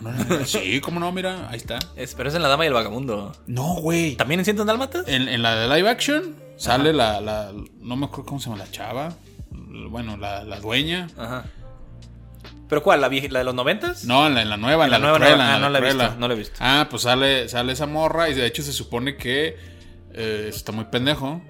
No, 0.00 0.10
no 0.12 0.24
negra. 0.24 0.44
Sí, 0.46 0.80
¿cómo 0.80 1.00
no? 1.00 1.10
Mira, 1.12 1.48
ahí 1.50 1.56
está. 1.56 1.78
Es- 1.96 2.14
pero 2.14 2.28
es 2.28 2.34
en 2.34 2.42
La 2.42 2.48
Dama 2.48 2.64
y 2.64 2.68
el 2.68 2.74
Vagabundo. 2.74 3.32
No, 3.46 3.74
güey. 3.74 4.16
¿También 4.16 4.40
en 4.40 4.44
Ciento 4.44 4.64
Dálmatas? 4.64 5.06
En, 5.08 5.28
en 5.28 5.42
la 5.42 5.54
de 5.56 5.74
live 5.76 5.88
action 5.88 6.34
sale 6.56 6.92
la, 6.92 7.20
la. 7.20 7.52
No 7.80 7.96
me 7.96 8.06
acuerdo 8.06 8.24
cómo 8.26 8.40
se 8.40 8.50
llama 8.50 8.64
la 8.64 8.70
chava. 8.70 9.12
Bueno, 9.50 10.16
la, 10.16 10.44
la 10.44 10.60
dueña. 10.60 11.08
Ajá. 11.16 11.44
¿Pero 12.68 12.82
cuál? 12.82 13.00
¿La, 13.00 13.08
vieja- 13.08 13.28
la 13.30 13.40
de 13.40 13.44
los 13.44 13.54
noventas? 13.54 14.04
No, 14.04 14.26
en 14.26 14.34
la, 14.34 14.42
en 14.42 14.48
la 14.48 14.56
nueva, 14.56 14.84
en 14.86 14.90
La 14.90 14.98
la, 14.98 15.02
nueva, 15.02 15.18
Cruella, 15.18 15.36
no, 15.36 15.42
ah, 15.42 15.54
en 15.56 15.62
no 15.62 15.68
la 15.68 15.78
he 15.78 15.82
visto, 15.82 16.14
no 16.18 16.28
la 16.28 16.34
he 16.34 16.36
visto. 16.36 16.56
Ah, 16.60 16.86
pues 16.90 17.02
sale, 17.02 17.48
sale 17.48 17.72
esa 17.72 17.86
morra 17.86 18.28
y 18.30 18.34
de 18.34 18.46
hecho 18.46 18.62
se 18.62 18.72
supone 18.72 19.16
que 19.16 19.56
eh, 20.14 20.46
está 20.48 20.72
muy 20.72 20.84
pendejo. 20.86 21.42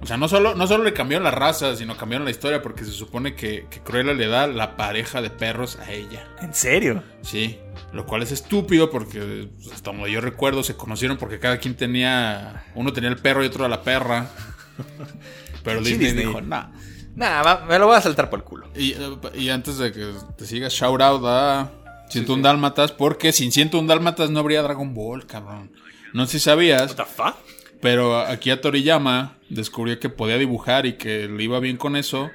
O 0.00 0.06
sea, 0.06 0.16
no 0.16 0.26
solo, 0.28 0.56
no 0.56 0.66
solo 0.66 0.82
le 0.82 0.92
cambiaron 0.92 1.22
la 1.22 1.30
raza, 1.30 1.76
sino 1.76 1.96
cambiaron 1.96 2.24
la 2.24 2.32
historia 2.32 2.60
porque 2.60 2.84
se 2.84 2.90
supone 2.90 3.36
que, 3.36 3.66
que 3.70 3.78
Cruella 3.80 4.12
le 4.14 4.26
da 4.26 4.48
la 4.48 4.76
pareja 4.76 5.22
de 5.22 5.30
perros 5.30 5.78
a 5.78 5.92
ella. 5.92 6.26
¿En 6.40 6.52
serio? 6.54 7.04
Sí, 7.22 7.60
lo 7.92 8.04
cual 8.04 8.24
es 8.24 8.32
estúpido 8.32 8.90
porque 8.90 9.48
pues, 9.56 9.72
hasta 9.72 9.92
donde 9.92 10.10
yo 10.10 10.20
recuerdo 10.20 10.64
se 10.64 10.74
conocieron 10.76 11.18
porque 11.18 11.38
cada 11.38 11.58
quien 11.58 11.76
tenía, 11.76 12.64
uno 12.74 12.92
tenía 12.92 13.10
el 13.10 13.18
perro 13.18 13.44
y 13.44 13.46
otro 13.46 13.64
a 13.64 13.68
la 13.68 13.82
perra. 13.82 14.28
Pero 15.62 15.78
Sí, 15.84 15.90
Disney, 15.90 16.06
Disney. 16.08 16.26
dijo, 16.26 16.40
nah. 16.40 16.66
Nah, 17.14 17.42
va- 17.42 17.64
me 17.68 17.78
lo 17.78 17.86
voy 17.86 17.96
a 17.96 18.00
saltar 18.00 18.28
por 18.30 18.40
el 18.40 18.44
culo. 18.44 18.68
Y, 18.74 18.92
eh, 18.94 19.16
y 19.34 19.48
antes 19.50 19.78
de 19.78 19.92
que 19.92 20.12
te 20.36 20.46
sigas, 20.46 20.72
shout 20.72 21.00
out 21.00 21.22
a 21.26 21.70
101 22.08 22.42
Dálmatas, 22.42 22.90
porque 22.90 23.32
sin 23.32 23.52
101 23.52 23.86
Dálmatas 23.86 24.30
no 24.30 24.40
habría 24.40 24.62
Dragon 24.62 24.92
Ball, 24.94 25.26
cabrón. 25.26 25.70
No 26.12 26.26
sé 26.26 26.32
si 26.38 26.40
sabías, 26.40 26.90
What 26.90 26.96
the 26.96 27.04
fuck? 27.04 27.36
Pero 27.82 28.16
aquí 28.18 28.48
a 28.50 28.62
Toriyama 28.62 29.36
descubrió 29.50 30.00
que 30.00 30.08
podía 30.08 30.38
dibujar 30.38 30.86
y 30.86 30.94
que 30.94 31.28
le 31.28 31.42
iba 31.44 31.60
bien 31.60 31.76
con 31.76 31.96
eso. 31.96 32.30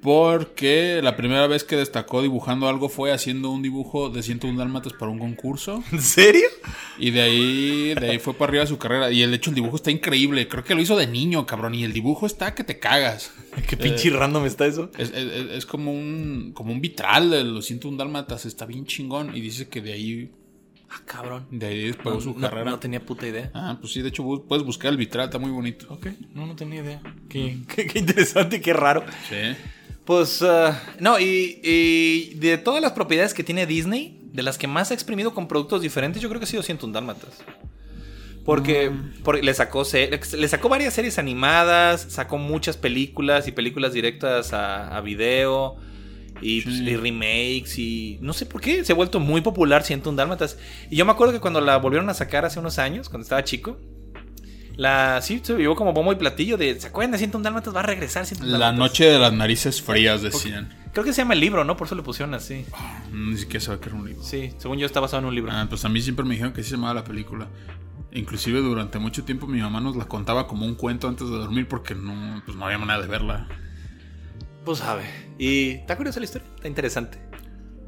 Porque 0.00 1.00
la 1.02 1.16
primera 1.16 1.46
vez 1.46 1.64
que 1.64 1.76
destacó 1.76 2.20
dibujando 2.20 2.68
algo 2.68 2.90
fue 2.90 3.10
haciendo 3.10 3.50
un 3.50 3.62
dibujo 3.62 4.10
de 4.10 4.22
101 4.22 4.58
Dálmatas 4.58 4.92
para 4.92 5.10
un 5.10 5.18
concurso. 5.18 5.82
¿En 5.92 6.02
serio? 6.02 6.46
Y 6.98 7.10
de 7.10 7.22
ahí, 7.22 7.94
de 7.94 8.10
ahí 8.10 8.18
fue 8.18 8.34
para 8.34 8.50
arriba 8.50 8.66
su 8.66 8.76
carrera. 8.76 9.10
Y 9.10 9.22
el 9.22 9.32
hecho, 9.32 9.48
el 9.48 9.54
dibujo 9.56 9.76
está 9.76 9.90
increíble. 9.90 10.46
Creo 10.46 10.62
que 10.62 10.74
lo 10.74 10.82
hizo 10.82 10.94
de 10.98 11.06
niño, 11.06 11.46
cabrón. 11.46 11.74
Y 11.74 11.84
el 11.84 11.94
dibujo 11.94 12.26
está 12.26 12.54
que 12.54 12.64
te 12.64 12.78
cagas. 12.78 13.32
Qué 13.66 13.78
pinche 13.78 14.10
random 14.10 14.44
está 14.44 14.66
eso. 14.66 14.90
Es, 14.98 15.08
es- 15.08 15.16
es- 15.32 15.50
es 15.52 15.64
como 15.66 15.90
un 15.90 16.50
como 16.54 16.72
un 16.72 16.82
vitral 16.82 17.30
de 17.30 17.42
los 17.42 17.64
101 17.64 17.96
dálmatas, 17.96 18.44
está 18.44 18.66
bien 18.66 18.84
chingón 18.84 19.34
y 19.34 19.40
dice 19.40 19.68
que 19.68 19.80
de 19.80 19.94
ahí 19.94 20.30
Ah, 20.96 21.00
cabrón. 21.04 21.46
de 21.50 21.66
ahí 21.66 21.86
despegó 21.88 22.14
No, 22.16 22.20
su 22.20 22.34
no- 22.34 22.40
carrera. 22.40 22.70
no 22.70 22.78
tenía 22.78 23.04
puta 23.04 23.26
idea. 23.26 23.50
Ah, 23.54 23.76
pues 23.80 23.92
sí, 23.92 24.00
de 24.02 24.08
hecho 24.10 24.22
puedes 24.46 24.64
buscar 24.64 24.90
el 24.92 24.96
vitral, 24.96 25.24
está 25.26 25.38
muy 25.38 25.50
bonito. 25.50 25.86
Ok, 25.88 26.06
no, 26.34 26.46
no 26.46 26.54
tenía 26.54 26.82
idea. 26.82 27.02
Qué, 27.28 27.58
qué- 27.74 27.86
qué 27.86 27.98
interesante 27.98 28.56
y 28.56 28.60
qué 28.60 28.72
raro. 28.72 29.04
Sí. 29.28 29.56
Pues, 30.04 30.42
ah, 30.42 30.80
no, 31.00 31.18
y, 31.18 31.60
y 31.62 32.34
de 32.34 32.58
todas 32.58 32.80
las 32.82 32.92
propiedades 32.92 33.32
que 33.34 33.42
tiene 33.42 33.66
Disney, 33.66 34.20
de 34.32 34.42
las 34.42 34.58
que 34.58 34.66
más 34.66 34.90
ha 34.90 34.94
exprimido 34.94 35.32
con 35.34 35.48
productos 35.48 35.80
diferentes, 35.82 36.20
yo 36.22 36.28
creo 36.28 36.40
que 36.40 36.44
ha 36.44 36.48
sido 36.48 36.62
101 36.62 36.92
Dálmatas. 36.92 37.42
Porque, 38.44 38.92
porque 39.22 39.42
le, 39.42 39.54
sacó, 39.54 39.84
le 40.36 40.48
sacó 40.48 40.68
varias 40.68 40.92
series 40.92 41.18
animadas, 41.18 42.02
sacó 42.10 42.36
muchas 42.36 42.76
películas 42.76 43.48
y 43.48 43.52
películas 43.52 43.94
directas 43.94 44.52
a, 44.52 44.94
a 44.94 45.00
video. 45.00 45.76
Y, 46.40 46.62
pues, 46.62 46.76
y 46.76 46.96
remakes 46.96 47.78
y 47.78 48.18
no 48.20 48.32
sé 48.32 48.44
por 48.44 48.60
qué 48.60 48.84
se 48.84 48.92
ha 48.92 48.94
vuelto 48.94 49.20
muy 49.20 49.40
popular 49.40 49.82
101 49.82 50.16
Dálmatas. 50.16 50.58
Y 50.90 50.96
yo 50.96 51.04
me 51.04 51.12
acuerdo 51.12 51.32
que 51.32 51.40
cuando 51.40 51.60
la 51.60 51.76
volvieron 51.78 52.08
a 52.10 52.14
sacar 52.14 52.44
hace 52.44 52.58
unos 52.58 52.78
años, 52.78 53.08
cuando 53.08 53.22
estaba 53.22 53.44
chico, 53.44 53.78
la 54.76 55.20
sí 55.22 55.40
se 55.42 55.54
vio 55.54 55.74
como 55.76 55.92
bombo 55.92 56.12
y 56.12 56.16
platillo 56.16 56.56
de 56.56 56.78
¿se 56.80 56.88
acuerdan 56.88 57.12
de 57.12 57.18
101 57.18 57.44
Dálmatas? 57.44 57.74
Va 57.74 57.80
a 57.80 57.84
regresar 57.84 58.26
101 58.26 58.52
La 58.58 58.66
Dálmatas". 58.66 58.90
noche 58.90 59.04
de 59.04 59.18
las 59.18 59.32
narices 59.32 59.80
frías 59.80 60.22
decían. 60.22 60.74
Creo 60.92 61.04
que 61.04 61.12
se 61.12 61.22
llama 61.22 61.34
el 61.34 61.40
libro, 61.40 61.64
¿no? 61.64 61.76
Por 61.76 61.86
eso 61.86 61.94
le 61.96 62.02
pusieron 62.02 62.34
así. 62.34 62.64
Ni 63.12 63.36
siquiera 63.36 63.64
sabía 63.64 63.80
que 63.80 63.88
era 63.88 63.98
un 63.98 64.06
libro. 64.06 64.22
Sí, 64.22 64.52
según 64.58 64.78
yo 64.78 64.86
está 64.86 65.00
basado 65.00 65.20
en 65.22 65.26
un 65.26 65.34
libro. 65.34 65.50
Ah, 65.52 65.66
pues 65.68 65.84
a 65.84 65.88
mí 65.88 66.00
siempre 66.00 66.24
me 66.24 66.32
dijeron 66.34 66.52
que 66.52 66.62
sí 66.62 66.70
se 66.70 66.76
llamaba 66.76 66.94
la 66.94 67.04
película. 67.04 67.48
Inclusive 68.12 68.60
durante 68.60 69.00
mucho 69.00 69.24
tiempo 69.24 69.48
mi 69.48 69.60
mamá 69.60 69.80
nos 69.80 69.96
la 69.96 70.04
contaba 70.04 70.46
como 70.46 70.66
un 70.66 70.76
cuento 70.76 71.08
antes 71.08 71.28
de 71.28 71.34
dormir 71.36 71.66
porque 71.66 71.96
no, 71.96 72.42
pues 72.44 72.56
no 72.56 72.64
había 72.64 72.78
manera 72.78 73.00
de 73.00 73.08
verla. 73.08 73.48
Pues 74.64 74.78
sabe. 74.78 75.04
Y 75.38 75.70
está 75.70 75.96
curiosa 75.96 76.20
la 76.20 76.24
historia, 76.24 76.48
está 76.56 76.68
interesante. 76.68 77.18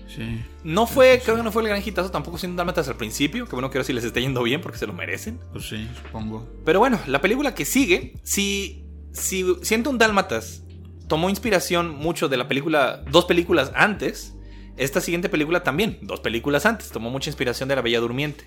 Sí. 0.08 0.44
No 0.62 0.86
fue, 0.86 1.20
creo 1.22 1.36
que 1.36 1.42
no 1.42 1.50
fue 1.50 1.62
el 1.62 1.68
gran 1.68 1.82
hitazo 1.84 2.10
tampoco 2.10 2.38
siendo 2.38 2.56
Dálmatas 2.56 2.88
al 2.88 2.96
principio, 2.96 3.46
que 3.46 3.52
bueno, 3.52 3.70
quiero 3.70 3.84
si 3.84 3.92
les 3.92 4.04
está 4.04 4.20
yendo 4.20 4.42
bien 4.42 4.60
porque 4.60 4.78
se 4.78 4.86
lo 4.86 4.92
merecen. 4.92 5.40
Pues 5.52 5.68
sí, 5.68 5.88
supongo. 6.02 6.48
Pero 6.64 6.78
bueno, 6.78 6.98
la 7.06 7.20
película 7.20 7.54
que 7.54 7.64
sigue, 7.64 8.14
si, 8.22 8.84
si 9.12 9.44
siento 9.62 9.90
un 9.90 9.98
Dálmatas 9.98 10.62
tomó 11.08 11.30
inspiración 11.30 11.90
mucho 11.96 12.28
de 12.28 12.36
la 12.36 12.48
película, 12.48 13.02
dos 13.10 13.24
películas 13.24 13.72
antes, 13.74 14.34
esta 14.76 15.00
siguiente 15.00 15.28
película 15.28 15.62
también, 15.62 15.98
dos 16.02 16.20
películas 16.20 16.66
antes, 16.66 16.90
tomó 16.90 17.10
mucha 17.10 17.30
inspiración 17.30 17.68
de 17.68 17.76
La 17.76 17.82
Bella 17.82 18.00
Durmiente. 18.00 18.44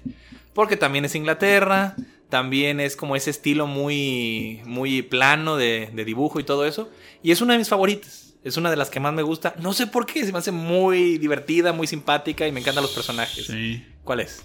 Porque 0.54 0.78
también 0.78 1.06
es 1.06 1.16
Inglaterra, 1.16 1.96
también 2.30 2.80
es 2.80 2.96
como 2.96 3.16
ese 3.16 3.30
estilo 3.32 3.68
muy, 3.68 4.62
muy 4.66 5.02
plano 5.02 5.58
de, 5.58 5.90
de 5.94 6.06
dibujo 6.06 6.40
y 6.40 6.44
todo 6.44 6.66
eso. 6.66 6.90
Y 7.24 7.32
es 7.32 7.42
una 7.42 7.54
de 7.54 7.60
mis 7.60 7.70
favoritas. 7.70 8.36
Es 8.44 8.56
una 8.56 8.70
de 8.70 8.78
las 8.78 8.90
que 8.90 9.00
más 9.02 9.14
me 9.14 9.22
gusta. 9.22 9.54
No 9.60 9.74
sé 9.74 9.88
por 9.88 10.06
qué, 10.06 10.26
se 10.26 10.32
me 10.32 10.38
hace 10.40 10.52
muy 10.52 11.18
divertida, 11.18 11.74
muy 11.74 11.88
simpática 11.88 12.48
y 12.48 12.52
me 12.54 12.62
encantan 12.62 12.84
los 12.84 12.94
personajes. 12.94 13.48
Sí. 13.48 13.86
¿Cuál 14.04 14.22
es? 14.22 14.44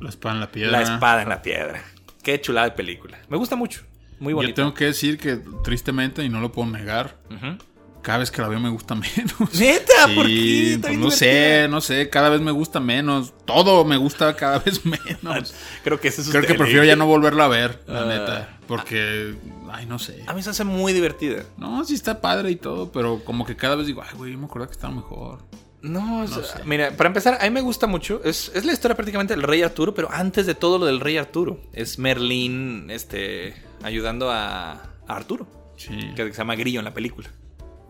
La 0.00 0.08
espada 0.08 0.34
en 0.34 0.40
la 0.40 0.50
piedra. 0.50 0.72
La 0.72 0.82
espada 0.82 1.22
en 1.22 1.28
la 1.28 1.40
piedra. 1.42 1.84
Qué 2.22 2.40
chulada 2.40 2.68
de 2.70 2.74
película. 2.74 3.18
Me 3.28 3.36
gusta 3.36 3.54
mucho. 3.54 3.82
Muy 4.18 4.32
Yo 4.32 4.36
bonita. 4.36 4.54
tengo 4.56 4.74
que 4.74 4.86
decir 4.86 5.16
que 5.16 5.40
tristemente, 5.62 6.24
y 6.24 6.28
no 6.28 6.40
lo 6.40 6.50
puedo 6.52 6.68
negar, 6.70 7.16
Ujú. 7.30 7.56
Cada 8.02 8.18
vez 8.18 8.30
que 8.30 8.40
la 8.42 8.48
veo 8.48 8.60
me 8.60 8.68
gusta 8.70 8.94
menos. 9.16 9.54
Neta, 9.58 10.06
Sí, 10.08 10.14
¿por 10.14 10.26
qué? 10.26 10.78
Pues 10.80 10.98
no 10.98 11.10
sé, 11.10 11.66
no 11.68 11.80
sé, 11.80 12.08
cada 12.10 12.28
vez 12.28 12.40
me 12.40 12.50
gusta 12.50 12.80
menos. 12.80 13.32
Todo 13.44 13.84
me 13.84 13.96
gusta 13.96 14.34
cada 14.36 14.58
vez 14.60 14.80
menos. 14.84 15.54
Creo 15.84 16.00
que 16.00 16.08
ese 16.08 16.22
es 16.22 16.28
Creo 16.28 16.42
que 16.46 16.54
prefiero 16.54 16.84
ya 16.84 16.96
no 16.96 17.06
volverla 17.06 17.44
a 17.44 17.48
ver, 17.48 17.82
la 17.86 18.02
Ah. 18.02 18.04
neta. 18.06 18.58
Porque, 18.66 19.34
ay, 19.72 19.86
no 19.86 19.98
sé. 19.98 20.22
A 20.26 20.32
mí 20.34 20.42
se 20.42 20.50
hace 20.50 20.62
muy 20.64 20.92
divertida. 20.92 21.42
No, 21.58 21.84
sí 21.84 21.94
está 21.94 22.20
padre 22.20 22.50
y 22.52 22.56
todo, 22.56 22.92
pero 22.92 23.22
como 23.24 23.44
que 23.44 23.56
cada 23.56 23.74
vez 23.74 23.86
digo, 23.86 24.02
ay, 24.02 24.16
güey, 24.16 24.36
me 24.36 24.44
acuerdo 24.46 24.68
que 24.68 24.72
estaba 24.74 24.94
mejor. 24.94 25.44
No, 25.82 26.22
es- 26.22 26.30
No 26.30 26.42
sé. 26.44 26.58
mira, 26.66 26.90
para 26.92 27.08
empezar, 27.08 27.38
a 27.40 27.44
mí 27.44 27.50
me 27.50 27.62
gusta 27.62 27.86
mucho. 27.86 28.20
Es, 28.22 28.52
es 28.54 28.64
la 28.66 28.72
historia 28.72 28.94
prácticamente 28.94 29.34
del 29.34 29.42
rey 29.42 29.62
Arturo, 29.62 29.92
pero 29.94 30.08
antes 30.12 30.46
de 30.46 30.54
todo 30.54 30.78
lo 30.78 30.86
del 30.86 31.00
rey 31.00 31.16
Arturo. 31.16 31.58
Es 31.72 31.98
Merlín 31.98 32.90
este, 32.90 33.54
ayudando 33.82 34.30
a, 34.30 34.72
a 34.72 34.80
Arturo, 35.08 35.46
Sí. 35.76 36.12
que 36.14 36.26
se 36.32 36.38
llama 36.38 36.54
Grillo 36.54 36.78
en 36.80 36.84
la 36.84 36.92
película. 36.94 37.30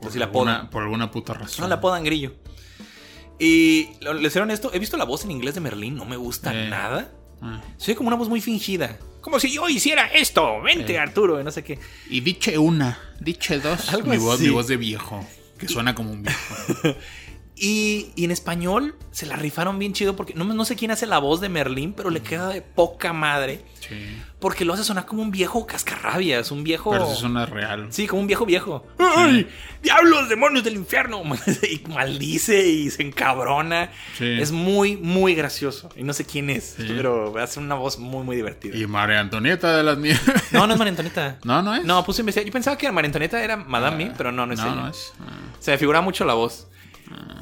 Por, 0.00 0.10
Así 0.10 0.18
la 0.18 0.26
alguna, 0.26 0.52
apodan. 0.54 0.70
por 0.70 0.82
alguna 0.82 1.10
puta 1.10 1.34
razón. 1.34 1.62
No, 1.62 1.68
la 1.68 1.76
apodan 1.76 2.04
Grillo. 2.04 2.34
Y 3.38 3.88
les 4.20 4.32
ser 4.32 4.42
honesto, 4.42 4.70
he 4.74 4.78
visto 4.78 4.96
la 4.96 5.04
voz 5.04 5.24
en 5.24 5.30
inglés 5.30 5.54
de 5.54 5.60
Merlín, 5.60 5.94
no 5.96 6.04
me 6.04 6.16
gusta 6.16 6.52
Eh. 6.52 6.68
nada. 6.68 7.10
Ah. 7.40 7.60
Soy 7.78 7.94
como 7.94 8.08
una 8.08 8.16
voz 8.16 8.28
muy 8.28 8.40
fingida. 8.40 8.98
Como 9.22 9.38
si 9.40 9.50
yo 9.52 9.68
hiciera 9.68 10.06
esto. 10.08 10.60
Vente, 10.62 10.98
Arturo, 10.98 11.40
y 11.40 11.44
no 11.44 11.50
sé 11.50 11.62
qué. 11.64 11.78
Y 12.10 12.20
diche 12.20 12.58
una, 12.58 12.98
diche 13.20 13.58
dos. 13.60 13.88
Algo 13.92 14.10
mi, 14.10 14.16
voz, 14.18 14.34
así. 14.36 14.44
mi 14.44 14.50
voz 14.50 14.66
de 14.66 14.76
viejo, 14.76 15.26
que 15.58 15.68
suena 15.68 15.94
como 15.94 16.10
un 16.10 16.22
viejo. 16.22 16.54
Y, 17.62 18.12
y 18.16 18.24
en 18.24 18.30
español 18.30 18.94
se 19.10 19.26
la 19.26 19.36
rifaron 19.36 19.78
bien 19.78 19.92
chido 19.92 20.16
porque 20.16 20.32
no, 20.32 20.44
no 20.44 20.64
sé 20.64 20.76
quién 20.76 20.92
hace 20.92 21.04
la 21.04 21.18
voz 21.18 21.42
de 21.42 21.50
Merlín, 21.50 21.92
pero 21.92 22.08
le 22.08 22.22
queda 22.22 22.48
de 22.48 22.62
poca 22.62 23.12
madre. 23.12 23.62
Sí. 23.86 24.16
Porque 24.38 24.64
lo 24.64 24.72
hace 24.72 24.82
sonar 24.82 25.04
como 25.04 25.20
un 25.20 25.30
viejo 25.30 25.66
cascarrabias, 25.66 26.50
un 26.52 26.64
viejo... 26.64 26.92
Pero 26.92 27.04
eso 27.04 27.16
suena 27.16 27.44
real. 27.44 27.88
Sí, 27.90 28.06
como 28.06 28.22
un 28.22 28.26
viejo 28.28 28.46
viejo. 28.46 28.86
¡Ay! 28.98 29.46
¡Diablos, 29.82 30.30
demonios 30.30 30.64
del 30.64 30.76
infierno! 30.76 31.22
y 31.70 31.86
maldice 31.90 32.66
y 32.66 32.88
se 32.88 33.02
encabrona. 33.02 33.90
Sí. 34.16 34.40
Es 34.40 34.52
muy, 34.52 34.96
muy 34.96 35.34
gracioso. 35.34 35.90
Y 35.96 36.02
no 36.02 36.14
sé 36.14 36.24
quién 36.24 36.48
es, 36.48 36.76
Sí. 36.78 36.84
pero 36.96 37.36
hace 37.38 37.60
una 37.60 37.74
voz 37.74 37.98
muy, 37.98 38.24
muy 38.24 38.36
divertida. 38.36 38.74
Y 38.74 38.86
María 38.86 39.20
Antonieta 39.20 39.76
de 39.76 39.82
las 39.82 39.98
Nieves. 39.98 40.22
No, 40.52 40.66
no 40.66 40.72
es 40.72 40.78
María 40.78 40.92
Antonieta. 40.92 41.38
No, 41.44 41.60
no 41.60 41.74
es. 41.74 41.84
No, 41.84 42.02
puse 42.06 42.20
a 42.20 42.22
investigar. 42.22 42.46
Yo 42.46 42.52
pensaba 42.54 42.78
que 42.78 42.90
María 42.90 43.08
Antonieta 43.08 43.42
era 43.44 43.56
Madame 43.56 43.96
Mim, 44.04 44.14
pero 44.16 44.32
no, 44.32 44.46
no 44.46 44.54
es 44.54 44.60
no, 44.60 44.66
ella. 44.66 44.74
no 44.76 44.88
es. 44.88 45.12
Ah. 45.20 45.24
Se 45.58 45.72
me 45.72 45.76
figura 45.78 46.00
mucho 46.00 46.24
la 46.24 46.32
voz. 46.32 46.68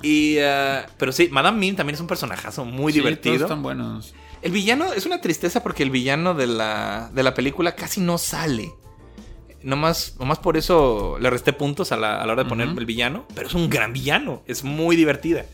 Y, 0.03 0.37
eh, 0.39 0.83
pero 0.99 1.13
sí, 1.13 1.29
Madame 1.31 1.59
Mim 1.59 1.77
también 1.77 1.95
es 1.95 2.01
un 2.01 2.07
personajazo 2.07 2.65
muy 2.65 2.93
Sí, 2.93 2.99
divertido. 3.01 3.35
todos 3.37 3.47
están 3.51 3.63
buenos. 3.63 4.15
El 4.43 4.53
villano 4.53 4.93
es 4.93 5.05
una 5.07 5.21
tristeza 5.21 5.63
porque 5.63 5.83
el 5.83 5.91
villano 5.91 6.35
de 6.35 6.47
la, 6.47 7.11
de 7.13 7.23
la 7.23 7.35
película 7.35 7.75
casi 7.75 8.01
no 8.01 8.19
sale. 8.19 8.73
Nomás, 9.63 10.15
nomás 10.21 10.39
por 10.39 10.57
eso 10.57 11.19
le 11.21 11.29
resté 11.31 11.53
puntos 11.53 11.91
a 11.91 11.97
la, 11.97 12.23
a 12.23 12.27
la 12.27 12.33
hora 12.35 12.45
de 12.45 12.49
poner 12.49 12.69
el 12.69 12.87
villano. 12.87 13.27
Pero 13.35 13.49
es 13.49 13.55
un 13.55 13.69
gran 13.69 13.93
villano. 13.93 14.43
Es 14.47 14.63
muy 14.63 14.95
divertida. 14.95 15.45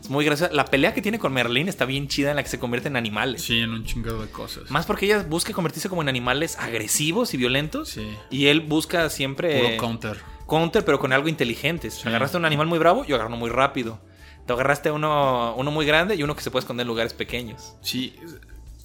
Es 0.00 0.10
muy 0.10 0.24
graciosa. 0.26 0.52
La 0.52 0.66
pelea 0.66 0.92
que 0.92 1.00
tiene 1.02 1.18
con 1.18 1.32
Merlin 1.32 1.66
está 1.68 1.86
bien 1.86 2.06
chida 2.06 2.30
en 2.30 2.36
la 2.36 2.42
que 2.42 2.50
se 2.50 2.58
convierte 2.58 2.88
en 2.88 2.96
animales. 2.96 3.42
Sí, 3.42 3.58
en 3.60 3.70
un 3.70 3.84
chingado 3.84 4.20
de 4.20 4.28
cosas. 4.28 4.70
Más 4.70 4.84
porque 4.84 5.06
ella 5.06 5.22
busca 5.26 5.52
convertirse 5.54 5.88
como 5.88 6.02
en 6.02 6.08
animales 6.10 6.56
agresivos 6.58 7.32
y 7.32 7.38
violentos. 7.38 7.88
Sí. 7.88 8.06
Y 8.30 8.46
él 8.46 8.60
busca 8.60 9.08
siempre. 9.08 9.58
Puro 9.62 9.76
counter. 9.78 10.18
Counter, 10.46 10.84
pero 10.84 10.98
con 10.98 11.12
algo 11.12 11.28
inteligente. 11.28 11.90
Si 11.90 12.06
agarraste 12.08 12.36
un 12.36 12.44
animal 12.44 12.66
muy 12.66 12.78
bravo, 12.78 13.04
yo 13.04 13.14
agarro 13.16 13.28
uno 13.28 13.36
muy 13.38 13.50
rápido. 13.50 14.00
Te 14.46 14.52
agarraste 14.52 14.90
uno, 14.90 15.54
uno 15.56 15.70
muy 15.70 15.84
grande 15.86 16.14
y 16.14 16.22
uno 16.22 16.36
que 16.36 16.42
se 16.42 16.50
puede 16.50 16.60
esconder 16.62 16.84
en 16.84 16.88
lugares 16.88 17.14
pequeños. 17.14 17.74
Sí, 17.80 18.14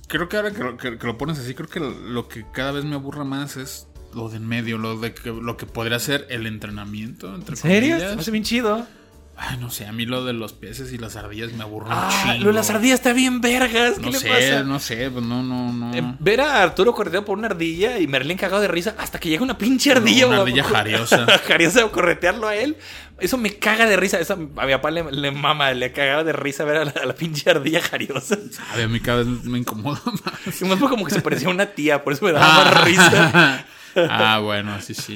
creo 0.08 0.28
que 0.28 0.38
ahora 0.38 0.52
que 0.52 0.64
lo, 0.64 0.78
que- 0.78 0.98
que 0.98 1.08
lo 1.08 1.18
pones 1.18 1.38
así, 1.40 1.54
creo 1.54 1.70
que 1.70 1.80
lo 1.80 2.28
que 2.28 2.46
cada 2.52 2.72
vez 2.72 2.84
me 2.86 2.96
aburra 2.96 3.24
más 3.24 3.58
es 3.58 3.88
lo 4.14 4.28
de 4.30 4.38
en 4.38 4.48
medio, 4.48 4.78
lo 4.78 5.00
de 5.00 5.14
que, 5.14 5.30
lo 5.32 5.56
que 5.58 5.66
podría 5.66 6.00
ser 6.00 6.26
el 6.30 6.46
entrenamiento, 6.48 7.34
entre 7.36 7.54
¿En 7.54 7.58
serio? 7.58 7.90
comillas. 7.92 8.10
Se 8.10 8.16
me 8.16 8.22
hace 8.22 8.32
bien 8.32 8.44
chido. 8.44 8.88
Ay, 9.44 9.58
no 9.58 9.72
sé, 9.72 9.88
a 9.88 9.92
mí 9.92 10.06
lo 10.06 10.24
de 10.24 10.34
los 10.34 10.54
peces 10.54 10.94
y 10.94 11.00
las 11.00 11.16
ardillas 11.16 11.52
me 11.54 11.64
aburre 11.64 11.88
un 11.88 11.94
Ah, 11.96 12.10
chingo. 12.24 12.44
lo 12.44 12.48
de 12.50 12.54
las 12.54 12.70
ardillas 12.70 13.00
está 13.00 13.12
bien 13.12 13.42
vergas. 13.42 13.96
¿Qué 13.96 14.02
No 14.06 14.12
le 14.12 14.20
sé, 14.20 14.30
pasa? 14.30 14.64
no 14.64 14.80
sé, 14.80 15.10
pues 15.10 15.26
no, 15.26 15.42
no, 15.42 15.74
no. 15.74 15.94
Eh, 15.96 16.04
ver 16.20 16.42
a 16.42 16.62
Arturo 16.62 16.94
correteado 16.94 17.26
por 17.26 17.40
una 17.40 17.48
ardilla 17.48 17.98
y 17.98 18.06
Merlín 18.06 18.38
cagado 18.38 18.62
de 18.62 18.68
risa 18.68 18.94
hasta 19.00 19.20
que 19.20 19.30
llega 19.30 19.42
una 19.42 19.58
pinche 19.58 19.92
ardilla. 19.94 20.28
una 20.28 20.42
güey. 20.42 20.52
ardilla 20.60 20.64
jariosa. 20.76 21.26
jariosa 21.48 21.88
corretearlo 21.90 22.48
a 22.48 22.56
él. 22.56 22.78
Eso 23.20 23.38
me 23.40 23.56
caga 23.58 23.88
de 23.88 23.98
risa. 23.98 24.20
Eso 24.20 24.34
a 24.34 24.36
mi 24.38 24.74
papá 24.74 24.92
le, 24.92 25.12
le 25.12 25.32
mama, 25.32 25.74
le 25.74 25.92
cagaba 25.92 26.24
de 26.24 26.34
risa 26.34 26.64
ver 26.64 26.78
a 26.78 26.86
la, 26.86 26.92
a 27.02 27.06
la 27.08 27.16
pinche 27.16 27.50
ardilla 27.50 27.82
jariosa. 27.82 28.38
Sabe, 28.52 28.84
a 28.84 28.88
mí 28.88 29.00
cada 29.00 29.20
vez 29.24 29.28
me 29.46 29.58
incomoda 29.58 30.02
más. 30.06 30.62
Y 30.62 30.66
más 30.66 30.78
fue 30.78 30.88
como 30.88 31.04
que 31.04 31.16
se 31.16 31.22
parecía 31.22 31.48
a 31.48 31.52
una 31.52 31.66
tía, 31.66 32.04
por 32.04 32.14
eso 32.14 32.26
me 32.26 32.32
daba 32.32 32.64
más 32.66 32.84
risa. 32.84 33.66
ah, 34.10 34.40
bueno, 34.44 34.80
sí, 34.82 34.94
sí. 34.94 35.16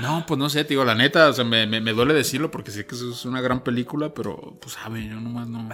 No, 0.00 0.24
pues 0.26 0.38
no 0.38 0.48
sé, 0.48 0.64
te 0.64 0.70
digo, 0.70 0.84
la 0.84 0.94
neta, 0.94 1.28
o 1.28 1.32
sea, 1.32 1.44
me, 1.44 1.66
me, 1.66 1.80
me 1.80 1.92
duele 1.92 2.14
decirlo 2.14 2.50
porque 2.50 2.70
sé 2.70 2.86
que 2.86 2.94
eso 2.94 3.10
es 3.12 3.24
una 3.24 3.40
gran 3.40 3.62
película, 3.62 4.12
pero 4.14 4.54
pues 4.60 4.74
sabe, 4.74 5.06
yo 5.06 5.14
nomás 5.20 5.48
no, 5.48 5.68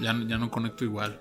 ya, 0.00 0.14
ya 0.26 0.38
no 0.38 0.50
conecto 0.50 0.84
igual. 0.84 1.20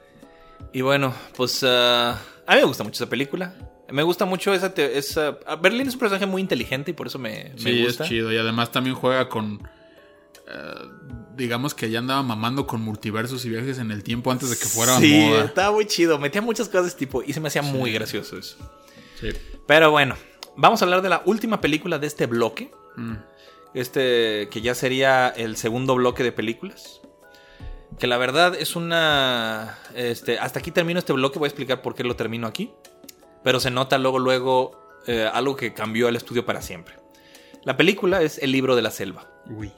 Y 0.73 0.81
bueno, 0.81 1.13
pues 1.35 1.63
ah, 1.67 2.11
a 2.45 2.53
mí 2.55 2.61
me 2.61 2.65
gusta 2.67 2.83
mucho 2.83 3.03
esa 3.03 3.09
película. 3.09 3.55
Me 3.89 4.03
gusta 4.03 4.25
mucho 4.25 4.53
esa... 4.53 4.67
esa 4.77 5.37
ah, 5.45 5.55
Berlín 5.57 5.87
es 5.87 5.95
un 5.95 5.99
personaje 5.99 6.25
muy 6.25 6.41
inteligente 6.41 6.91
y 6.91 6.93
por 6.93 7.07
eso 7.07 7.19
me, 7.19 7.51
me 7.55 7.59
Sí, 7.59 7.83
gusta. 7.83 8.03
es 8.03 8.09
chido. 8.09 8.31
Y 8.31 8.37
además 8.37 8.71
también 8.71 8.95
juega 8.95 9.27
con. 9.27 9.61
eh, 10.47 10.87
digamos 11.35 11.73
que 11.73 11.89
ya 11.89 11.99
andaba 11.99 12.21
mamando 12.23 12.67
con 12.67 12.81
multiversos 12.81 13.43
y 13.45 13.49
viajes 13.49 13.79
en 13.79 13.91
el 13.91 14.03
tiempo 14.03 14.31
antes 14.31 14.49
de 14.49 14.57
que 14.57 14.65
fuera 14.65 14.97
sí, 14.97 15.19
moda. 15.27 15.45
estaba 15.45 15.71
muy 15.73 15.87
chido. 15.87 16.19
Metía 16.19 16.41
muchas 16.41 16.67
cosas 16.67 16.83
de 16.83 16.87
este 16.89 16.99
tipo 16.99 17.21
y 17.23 17.33
se 17.33 17.39
me 17.41 17.47
hacía 17.49 17.63
muy 17.63 17.91
gracioso 17.91 18.37
eso. 18.37 18.55
Sí. 19.19 19.29
Pero 19.67 19.91
bueno, 19.91 20.15
vamos 20.61 20.81
a 20.81 20.85
hablar 20.85 21.01
de 21.01 21.09
la 21.09 21.23
última 21.25 21.59
película 21.59 21.99
de 21.99 22.07
este 22.07 22.27
bloque. 22.27 22.71
Mm. 22.95 23.15
Este, 23.73 24.49
que 24.49 24.61
ya 24.61 24.75
sería 24.75 25.29
el 25.29 25.57
segundo 25.57 25.95
bloque 25.95 26.23
de 26.23 26.31
películas. 26.31 27.01
Que 27.99 28.07
la 28.07 28.17
verdad 28.17 28.55
es 28.55 28.75
una. 28.75 29.77
Este, 29.95 30.39
hasta 30.39 30.59
aquí 30.59 30.71
termino 30.71 30.99
este 30.99 31.13
bloque, 31.13 31.39
voy 31.39 31.47
a 31.47 31.49
explicar 31.49 31.81
por 31.81 31.95
qué 31.95 32.03
lo 32.03 32.15
termino 32.15 32.47
aquí. 32.47 32.71
Pero 33.43 33.59
se 33.59 33.71
nota 33.71 33.97
luego, 33.97 34.19
luego, 34.19 34.79
eh, 35.07 35.27
algo 35.31 35.55
que 35.55 35.73
cambió 35.73 36.07
el 36.07 36.15
estudio 36.15 36.45
para 36.45 36.61
siempre. 36.61 36.95
La 37.63 37.75
película 37.75 38.21
es 38.21 38.37
El 38.37 38.51
libro 38.51 38.75
de 38.75 38.81
la 38.81 38.91
selva. 38.91 39.27
Uy. 39.49 39.71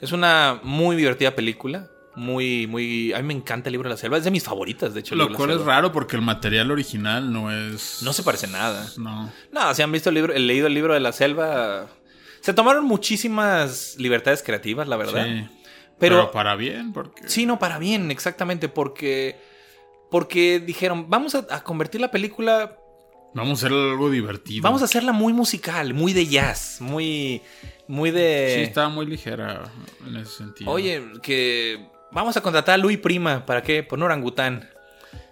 Es 0.00 0.12
una 0.12 0.60
muy 0.62 0.96
divertida 0.96 1.34
película. 1.34 1.90
Muy, 2.16 2.66
muy. 2.66 3.12
A 3.12 3.18
mí 3.18 3.24
me 3.24 3.34
encanta 3.34 3.68
el 3.68 3.72
libro 3.72 3.88
de 3.88 3.94
la 3.94 3.98
selva. 3.98 4.18
Es 4.18 4.24
de 4.24 4.30
mis 4.30 4.44
favoritas, 4.44 4.94
de 4.94 5.00
hecho. 5.00 5.14
Lo 5.14 5.32
cual 5.32 5.50
es 5.50 5.60
raro 5.60 5.90
porque 5.92 6.16
el 6.16 6.22
material 6.22 6.70
original 6.70 7.32
no 7.32 7.50
es. 7.50 8.00
No 8.02 8.12
se 8.12 8.22
parece 8.22 8.46
nada. 8.46 8.88
No. 8.96 9.32
No, 9.52 9.74
si 9.74 9.82
han 9.82 9.90
visto 9.90 10.10
el 10.10 10.14
libro, 10.14 10.32
el 10.32 10.46
leído 10.46 10.66
el 10.68 10.74
libro 10.74 10.94
de 10.94 11.00
la 11.00 11.12
selva. 11.12 11.88
Se 12.40 12.52
tomaron 12.52 12.84
muchísimas 12.84 13.96
libertades 13.98 14.42
creativas, 14.42 14.86
la 14.86 14.96
verdad. 14.96 15.24
Sí. 15.24 15.48
Pero, 15.98 16.16
Pero, 16.16 16.30
para 16.32 16.56
bien, 16.56 16.92
porque. 16.92 17.28
sí, 17.28 17.46
no, 17.46 17.58
para 17.58 17.78
bien, 17.78 18.10
exactamente, 18.10 18.68
porque. 18.68 19.40
Porque 20.10 20.60
dijeron, 20.60 21.06
vamos 21.08 21.34
a, 21.34 21.46
a 21.50 21.64
convertir 21.64 22.00
la 22.00 22.10
película. 22.10 22.76
Vamos 23.34 23.64
a 23.64 23.66
hacer 23.66 23.76
algo 23.76 24.10
divertido. 24.10 24.62
Vamos 24.62 24.82
a 24.82 24.84
hacerla 24.84 25.10
muy 25.10 25.32
musical, 25.32 25.94
muy 25.94 26.12
de 26.12 26.26
jazz, 26.26 26.80
muy. 26.80 27.42
Muy 27.88 28.10
de. 28.12 28.52
Sí, 28.56 28.60
estaba 28.62 28.88
muy 28.88 29.06
ligera 29.06 29.72
en 30.06 30.16
ese 30.18 30.30
sentido. 30.30 30.70
Oye, 30.70 31.02
que. 31.22 31.88
Vamos 32.14 32.36
a 32.36 32.40
contratar 32.40 32.74
a 32.74 32.78
Luis 32.78 32.98
Prima. 32.98 33.44
¿Para 33.44 33.62
qué? 33.62 33.82
Por 33.82 33.98
un 33.98 34.04
orangután. 34.04 34.70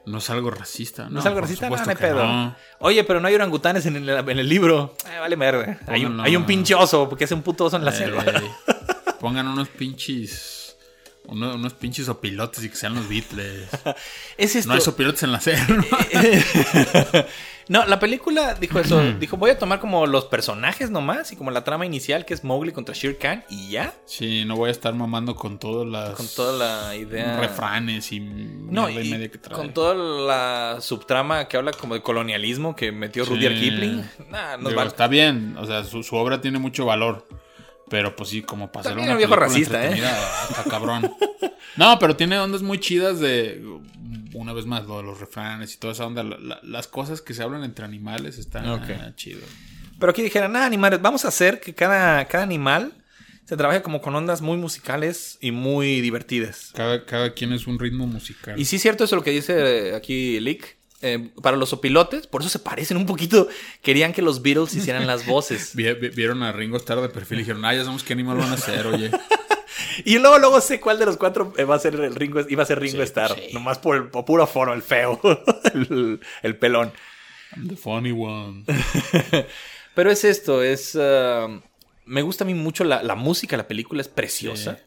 No 0.05 0.19
es 0.19 0.29
algo 0.31 0.51
racista. 0.51 1.09
¿No, 1.09 1.21
es 1.21 1.27
algo 1.27 1.41
racista? 1.41 1.71
No, 1.71 1.77
no 1.77 1.83
hay 1.89 1.95
pedo. 1.97 2.27
no. 2.27 2.57
Oye, 2.81 3.05
pero 3.05 3.21
no 3.21 3.29
hay 3.29 3.35
orangutanes 3.37 3.87
en 3.87 3.97
el, 3.97 4.09
en 4.09 4.39
el 4.39 4.49
libro. 4.49 4.97
Eh, 5.09 5.19
vale 5.21 5.37
mierda. 5.37 5.79
Hay 5.87 6.05
un, 6.05 6.21
hay 6.21 6.35
un 6.35 6.45
pinche 6.45 6.75
oso, 6.75 7.09
porque 7.09 7.25
es 7.25 7.31
un 7.33 7.43
puto 7.43 7.67
oso 7.67 7.77
en 7.77 7.85
la 7.85 7.93
selva. 7.93 8.25
pongan 9.21 9.47
unos 9.47 9.69
pinches. 9.69 10.77
uno- 11.27 11.55
unos 11.55 11.75
pinches 11.75 12.09
opilotes 12.09 12.65
y 12.65 12.69
que 12.69 12.75
sean 12.75 12.95
los 12.97 13.09
Beatles. 13.09 13.69
Es 14.37 14.57
esto. 14.57 14.69
No 14.71 14.75
hay 14.75 14.81
sopilotes 14.81 15.23
en 15.23 15.31
la 15.33 15.41
selva. 15.41 15.85
No, 17.69 17.85
la 17.87 17.99
película 17.99 18.55
dijo 18.55 18.79
eso. 18.81 19.01
dijo, 19.19 19.37
voy 19.37 19.51
a 19.51 19.59
tomar 19.59 19.81
como 19.81 20.07
los 20.07 20.25
personajes 20.27 20.91
nomás 20.91 21.33
y 21.33 21.37
como 21.37 21.51
la 21.51 21.65
trama 21.65 21.87
inicial 21.87 22.25
que 22.25 22.35
es 22.35 22.45
Mowgli 22.45 22.73
contra 22.73 22.95
Shere 22.95 23.17
Khan 23.19 23.45
y 23.49 23.71
ya. 23.71 23.93
Sí, 24.05 24.45
no 24.45 24.57
voy 24.57 24.69
a 24.69 24.73
estar 24.73 24.95
mamando 24.95 25.35
con 25.37 25.59
todas 25.59 25.87
las. 25.87 26.11
Con 26.17 26.27
toda 26.35 26.87
la 26.89 26.97
idea. 26.97 27.39
refranes 27.39 28.11
y. 28.13 28.21
No, 28.21 28.89
y 28.89 28.99
y 28.99 29.11
media 29.11 29.31
que 29.31 29.39
trae. 29.39 29.57
con 29.57 29.73
toda 29.73 29.95
la 29.95 30.81
subtrama 30.81 31.47
que 31.49 31.57
habla 31.57 31.73
como 31.73 31.95
de 31.95 32.03
colonialismo 32.03 32.75
que 32.77 32.93
metió 32.93 33.25
Rudyard 33.25 33.55
Sí. 33.55 33.61
Kipling. 33.71 34.05
Nah, 34.31 34.57
nos 34.57 34.71
Digo. 34.71 34.83
Está 34.83 35.07
bien, 35.09 35.57
o 35.59 35.67
sea, 35.67 35.85
su, 35.85 36.03
su 36.03 36.17
obra 36.17 36.41
tiene 36.41 36.59
mucho 36.59 36.85
valor. 36.87 37.27
Pero 37.93 38.17
pues 38.17 38.31
sí, 38.31 38.41
como 38.41 38.73
para 38.73 38.81
hacer 38.81 38.93
También 38.93 39.09
una 39.11 39.13
un 39.13 39.19
viejo 39.19 39.37
racista, 39.37 39.75
¿eh? 39.83 39.89
entretenida, 39.93 40.47
Está 40.49 40.65
cabrón. 40.65 41.13
No, 41.77 41.99
pero 41.99 42.17
tiene 42.17 42.39
ondas 42.39 42.63
muy 42.63 42.79
chidas 42.81 43.21
de. 43.21 43.63
Una 44.35 44.53
vez 44.53 44.67
más, 44.67 44.85
lo 44.87 44.97
de 44.99 45.03
los 45.05 45.21
refranes 45.21 45.75
y 45.75 45.79
toda 45.79 45.93
esa 45.93 46.07
onda. 46.07 46.23
la- 46.23 46.39
la- 46.39 46.61
las 46.63 46.87
cosas 46.89 47.21
que 47.23 47.33
se 47.35 47.43
hablan 47.43 47.65
entre 47.65 47.85
animales 47.85 48.37
están 48.39 48.69
Ok. 48.69 49.15
chido. 49.17 49.41
Pero 50.01 50.11
aquí 50.11 50.21
dijeron, 50.23 50.53
nada, 50.53 50.67
animales, 50.67 51.01
vamos 51.01 51.25
a 51.25 51.29
hacer 51.29 51.61
que 51.61 51.75
cada, 51.75 52.25
cada 52.27 52.45
animal 52.45 52.93
se 53.45 53.57
trabaje 53.57 53.83
como 53.83 54.01
con 54.01 54.15
ondas 54.15 54.41
muy 54.43 54.57
musicales 54.59 55.39
y 55.41 55.51
muy 55.51 56.01
divertidas. 56.01 56.73
Cada, 56.75 57.05
cada 57.07 57.33
quien 57.35 57.53
es 57.53 57.67
un 57.67 57.79
ritmo 57.79 58.07
musical. 58.07 58.59
Y 58.59 58.65
sí 58.65 58.77
es 58.77 58.83
cierto 58.83 59.05
eso 59.05 59.17
lo 59.17 59.23
que 59.23 59.31
dice 59.33 59.95
aquí 59.95 60.41
Lick. 60.41 60.77
Eh, 61.03 61.31
para 61.43 61.57
los 61.57 61.73
opilotes, 61.73 62.27
por 62.29 62.43
eso 62.43 62.49
se 62.51 62.59
parecen 62.61 62.97
un 62.97 63.07
poquito. 63.07 63.49
Querían 63.83 64.13
que 64.13 64.23
los 64.23 64.41
Beatles 64.41 64.75
hicieran 64.75 65.07
las 65.07 65.27
voces. 65.27 65.73
Vi- 65.77 65.93
vi- 65.95 66.11
Vieron 66.11 66.43
a 66.45 66.53
Ringo 66.53 66.77
Starr 66.77 67.01
de 67.01 67.09
perfil 67.09 67.39
y 67.39 67.43
dijeron, 67.43 67.65
ah, 67.65 67.75
ya 67.75 67.81
sabemos 67.81 68.05
qué 68.05 68.13
animal 68.13 68.37
van 68.39 68.51
a 68.51 68.55
hacer, 68.55 68.87
oye. 68.87 69.11
Y 70.05 70.19
luego, 70.19 70.39
luego 70.39 70.61
sé 70.61 70.81
cuál 70.81 70.99
de 70.99 71.05
los 71.07 71.17
cuatro 71.17 71.53
eh, 71.59 71.65
va 71.65 71.75
a 71.75 71.79
ser 71.79 71.95
el 71.97 72.15
Ringo, 72.15 72.41
iba 72.49 72.63
a 72.63 72.67
ser 72.67 72.81
Ringo 72.81 72.99
Sí, 72.99 73.03
Starr. 73.03 73.35
sí. 73.35 73.53
Nomás 73.53 73.79
por 73.79 73.97
el 73.97 74.09
por 74.09 74.25
puro 74.25 74.47
foro, 74.47 74.73
el 74.73 74.81
feo. 74.83 75.21
el, 75.75 76.21
el 76.43 76.57
pelón. 76.57 76.93
I'm 77.57 77.69
the 77.69 77.77
funny 77.77 78.13
one. 78.13 78.65
Pero 79.95 80.11
es 80.11 80.25
esto, 80.25 80.63
es... 80.63 80.97
ah, 81.01 81.49
me 82.07 82.23
gusta 82.23 82.45
a 82.45 82.47
mí 82.47 82.55
mucho 82.55 82.85
la, 82.85 83.03
la 83.03 83.15
música, 83.15 83.57
la 83.57 83.69
película 83.69 84.01
es 84.01 84.09
preciosa. 84.09 84.77
Sí. 84.77 84.83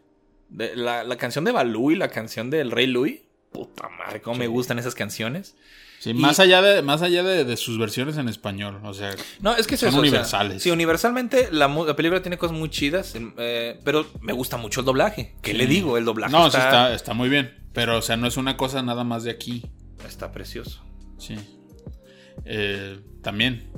De- 0.49 0.75
la, 0.75 1.03
la 1.03 1.17
canción 1.17 1.45
de 1.45 1.51
Balú 1.51 1.91
y 1.91 1.95
la 1.95 2.09
canción 2.09 2.49
del 2.49 2.71
Rey 2.71 2.87
Louis. 2.87 3.21
Puta 3.51 3.87
madre, 3.89 4.21
cómo 4.21 4.37
me 4.39 4.47
gustan 4.47 4.79
esas 4.79 4.95
canciones. 4.95 5.55
Sí, 5.99 6.11
Y- 6.11 6.13
más 6.13 6.39
allá, 6.39 6.61
de, 6.61 6.81
más 6.81 7.01
allá 7.01 7.23
de, 7.23 7.45
de 7.45 7.57
sus 7.57 7.79
versiones 7.79 8.17
en 8.17 8.27
español. 8.29 8.79
O 8.83 8.93
sea, 8.93 9.15
No, 9.39 9.55
es 9.55 9.65
que 9.67 9.75
Son 9.77 9.89
eso, 9.89 9.97
o 9.97 10.01
sea, 10.01 10.09
universales. 10.09 10.61
sí, 10.63 10.69
universalmente 10.71 11.49
la, 11.51 11.67
la 11.67 11.95
película 11.95 12.21
tiene 12.21 12.37
cosas 12.37 12.55
muy 12.57 12.69
chidas, 12.69 13.15
eh, 13.37 13.79
pero 13.83 14.05
me 14.21 14.33
gusta 14.33 14.57
mucho 14.57 14.81
el 14.81 14.85
doblaje. 14.85 15.35
¿Qué 15.41 15.51
Sí. 15.51 15.57
le 15.57 15.67
digo? 15.67 15.97
El 15.97 16.05
doblaje 16.05 16.31
no, 16.31 16.49
sí 16.51 16.57
está, 16.57 16.93
está, 16.93 17.13
muy 17.13 17.29
bien. 17.29 17.53
Pero, 17.73 17.97
o 17.97 18.01
sea, 18.01 18.17
no 18.17 18.27
es 18.27 18.37
una 18.37 18.55
cosa 18.57 18.81
nada 18.83 19.03
más 19.03 19.23
de 19.23 19.31
aquí. 19.31 19.63
está 20.07 20.31
precioso. 20.31 20.83
Sí. 21.17 21.35
Eh, 22.45 22.99
también 23.23 23.71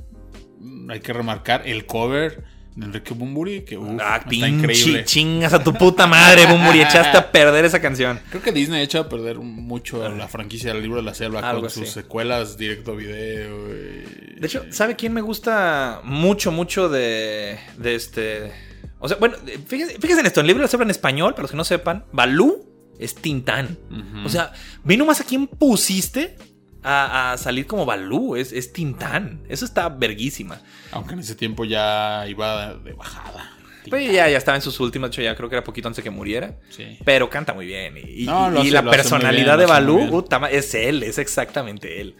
hay 0.90 1.00
que 1.00 1.12
remarcar 1.12 1.66
el 1.66 1.86
cover 1.86 2.44
de 2.78 2.86
Enrique 2.86 3.12
Bumburi, 3.14 3.62
que 3.62 3.76
uf, 3.76 4.00
ah, 4.00 4.20
está 4.24 4.48
increíble. 4.48 5.04
chingas 5.04 5.52
a 5.52 5.62
tu 5.64 5.72
puta 5.74 6.06
madre, 6.06 6.46
Bumburi. 6.46 6.80
Echaste 6.80 7.16
a 7.18 7.30
perder 7.32 7.64
esa 7.64 7.80
canción. 7.80 8.20
Creo 8.30 8.42
que 8.42 8.52
Disney 8.52 8.80
ha 8.80 8.82
hecho 8.82 9.00
a 9.00 9.08
perder 9.08 9.38
mucho 9.38 10.08
la 10.08 10.28
franquicia 10.28 10.72
del 10.72 10.82
libro 10.82 10.98
de 10.98 11.02
la 11.04 11.14
selva 11.14 11.40
Algo 11.40 11.62
con 11.62 11.66
así. 11.68 11.80
sus 11.80 11.90
secuelas 11.90 12.56
directo 12.56 12.92
a 12.92 12.94
video. 12.94 13.68
y- 13.74 14.40
De 14.40 14.46
hecho, 14.46 14.64
¿sabe 14.70 14.94
quién 14.94 15.12
me 15.12 15.20
gusta 15.20 16.00
mucho, 16.04 16.52
mucho 16.52 16.88
de, 16.88 17.58
de 17.76 17.94
este... 17.96 18.52
O 19.00 19.08
sea, 19.08 19.16
bueno, 19.18 19.36
fíjense, 19.66 19.98
fíjense 20.00 20.20
en 20.20 20.26
esto, 20.26 20.40
el 20.40 20.46
libro 20.46 20.62
lo 20.62 20.68
selva 20.68 20.84
en 20.84 20.90
español, 20.90 21.32
para 21.32 21.42
los 21.42 21.50
que 21.50 21.56
no 21.56 21.64
sepan, 21.64 22.04
Balú 22.12 22.64
es 22.98 23.14
Tintán. 23.14 23.78
O 24.24 24.28
sea, 24.28 24.52
ve 24.84 24.96
nomás 24.96 25.20
a 25.20 25.24
quién 25.24 25.46
pusiste 25.46 26.36
a, 26.82 27.32
a 27.32 27.38
salir 27.38 27.66
como 27.66 27.84
Balú, 27.86 28.36
es, 28.36 28.52
es 28.52 28.72
Tintán. 28.72 29.40
Eso 29.48 29.64
está 29.64 29.88
verguísima. 29.88 30.60
Aunque 30.92 31.14
en 31.14 31.20
ese 31.20 31.34
tiempo 31.34 31.64
ya 31.64 32.24
iba 32.28 32.74
de 32.74 32.92
bajada. 32.92 33.52
Pues 33.88 34.04
ya, 34.12 34.28
ya 34.28 34.36
estaba 34.36 34.54
en 34.54 34.60
sus 34.60 34.78
últimas, 34.80 35.10
ya 35.12 35.34
creo 35.34 35.48
que 35.48 35.54
era 35.54 35.64
poquito 35.64 35.88
antes 35.88 35.96
de 35.96 36.02
que 36.02 36.10
muriera. 36.10 36.58
Sí. 36.68 36.98
Pero 37.06 37.30
canta 37.30 37.54
muy 37.54 37.64
bien. 37.64 37.94
Y, 37.96 38.26
No, 38.26 38.50
lo 38.50 38.58
y 38.58 38.66
hace- 38.66 38.70
la 38.72 38.82
personalidad 38.82 39.56
bien, 39.56 39.60
de 39.60 39.72
Balú, 39.72 40.10
puta 40.10 40.36
es 40.50 40.74
él, 40.74 41.02
es 41.02 41.16
exactamente 41.16 42.02
él. 42.02 42.14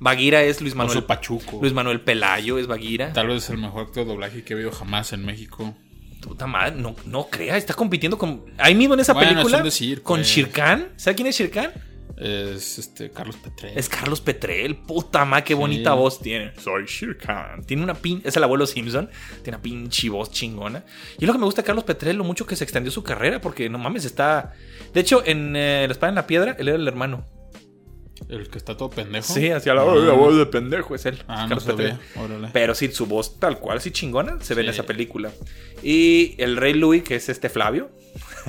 Bagheera 0.00 0.42
es 0.42 0.60
Luis 0.60 0.74
Manuel. 0.74 0.98
Oso 0.98 1.06
Pachuco. 1.06 1.60
Luis 1.60 1.72
Manuel 1.72 2.00
Pelayo 2.00 2.58
es 2.58 2.66
Bagheera. 2.66 3.12
Tal 3.12 3.28
vez 3.28 3.48
el 3.50 3.58
mejor 3.58 3.82
actor 3.86 4.04
de 4.04 4.10
doblaje 4.10 4.42
que 4.42 4.54
he 4.54 4.56
habido 4.56 4.72
jamás 4.72 5.12
en 5.12 5.24
México. 5.24 5.76
Puta 6.20 6.46
madre, 6.48 6.74
no, 6.76 6.96
no 7.06 7.28
crea, 7.28 7.56
está 7.58 7.74
compitiendo 7.74 8.16
con. 8.18 8.46
Ahí 8.58 8.74
mismo 8.74 8.94
en 8.94 9.00
esa 9.00 9.12
Bueno, 9.12 9.28
es 9.30 9.36
película. 9.36 9.62
decir, 9.62 10.02
con 10.02 10.20
pues. 10.20 10.28
Shirkan. 10.28 10.88
¿Sabe 10.96 11.14
quién 11.16 11.28
es 11.28 11.36
Shirkan? 11.38 11.70
Es 12.16 12.78
este 12.78 13.10
Carlos 13.10 13.36
Petre. 13.36 13.72
Es 13.78 13.88
Carlos 13.88 14.20
Petrel. 14.20 14.76
Puta 14.76 15.24
madre, 15.24 15.44
qué 15.44 15.54
bonita 15.54 15.94
voz 15.94 16.20
tiene. 16.20 16.52
Soy 16.60 16.84
Shirkan. 16.86 17.64
Tiene 17.64 17.82
una 17.82 17.94
pin. 17.94 18.22
Es 18.24 18.36
el 18.36 18.44
abuelo 18.44 18.66
Simpson. 18.66 19.10
Tiene 19.42 19.56
una 19.56 19.62
pinche 19.62 20.08
voz 20.08 20.30
chingona. 20.30 20.84
Y 21.18 21.24
es 21.24 21.26
lo 21.26 21.32
que 21.32 21.38
me 21.38 21.44
gusta 21.44 21.62
de 21.62 21.66
Carlos 21.66 21.84
Petrel, 21.84 22.16
lo 22.16 22.24
mucho 22.24 22.46
que 22.46 22.56
se 22.56 22.64
extendió 22.64 22.92
su 22.92 23.02
carrera. 23.02 23.40
Porque 23.40 23.68
no 23.68 23.78
mames, 23.78 24.04
está. 24.04 24.52
De 24.92 25.00
hecho, 25.00 25.22
en 25.26 25.56
eh, 25.56 25.84
La 25.86 25.92
Espada 25.92 26.10
en 26.10 26.14
la 26.16 26.26
Piedra, 26.26 26.56
él 26.58 26.68
era 26.68 26.76
el 26.76 26.86
hermano. 26.86 27.26
El 28.28 28.48
que 28.48 28.58
está 28.58 28.76
todo 28.76 28.90
pendejo. 28.90 29.34
Sí, 29.34 29.50
hacia 29.50 29.74
la, 29.74 29.84
la 29.84 30.12
voz 30.12 30.36
de 30.36 30.46
pendejo 30.46 30.94
es 30.94 31.04
él. 31.04 31.22
Ah, 31.26 31.42
no 31.42 31.48
Carlos 31.56 31.64
sabía. 31.64 31.98
Petrel. 31.98 32.22
Órale. 32.24 32.48
Pero 32.52 32.74
sí, 32.74 32.90
su 32.92 33.06
voz 33.06 33.38
tal 33.38 33.58
cual, 33.58 33.80
sí 33.80 33.90
chingona, 33.90 34.38
se 34.40 34.54
ve 34.54 34.62
en 34.62 34.68
esa 34.68 34.84
película. 34.84 35.32
Y 35.82 36.36
el 36.38 36.56
Rey 36.56 36.74
Louis, 36.74 37.02
que 37.02 37.16
es 37.16 37.28
este 37.28 37.48
Flavio, 37.48 37.90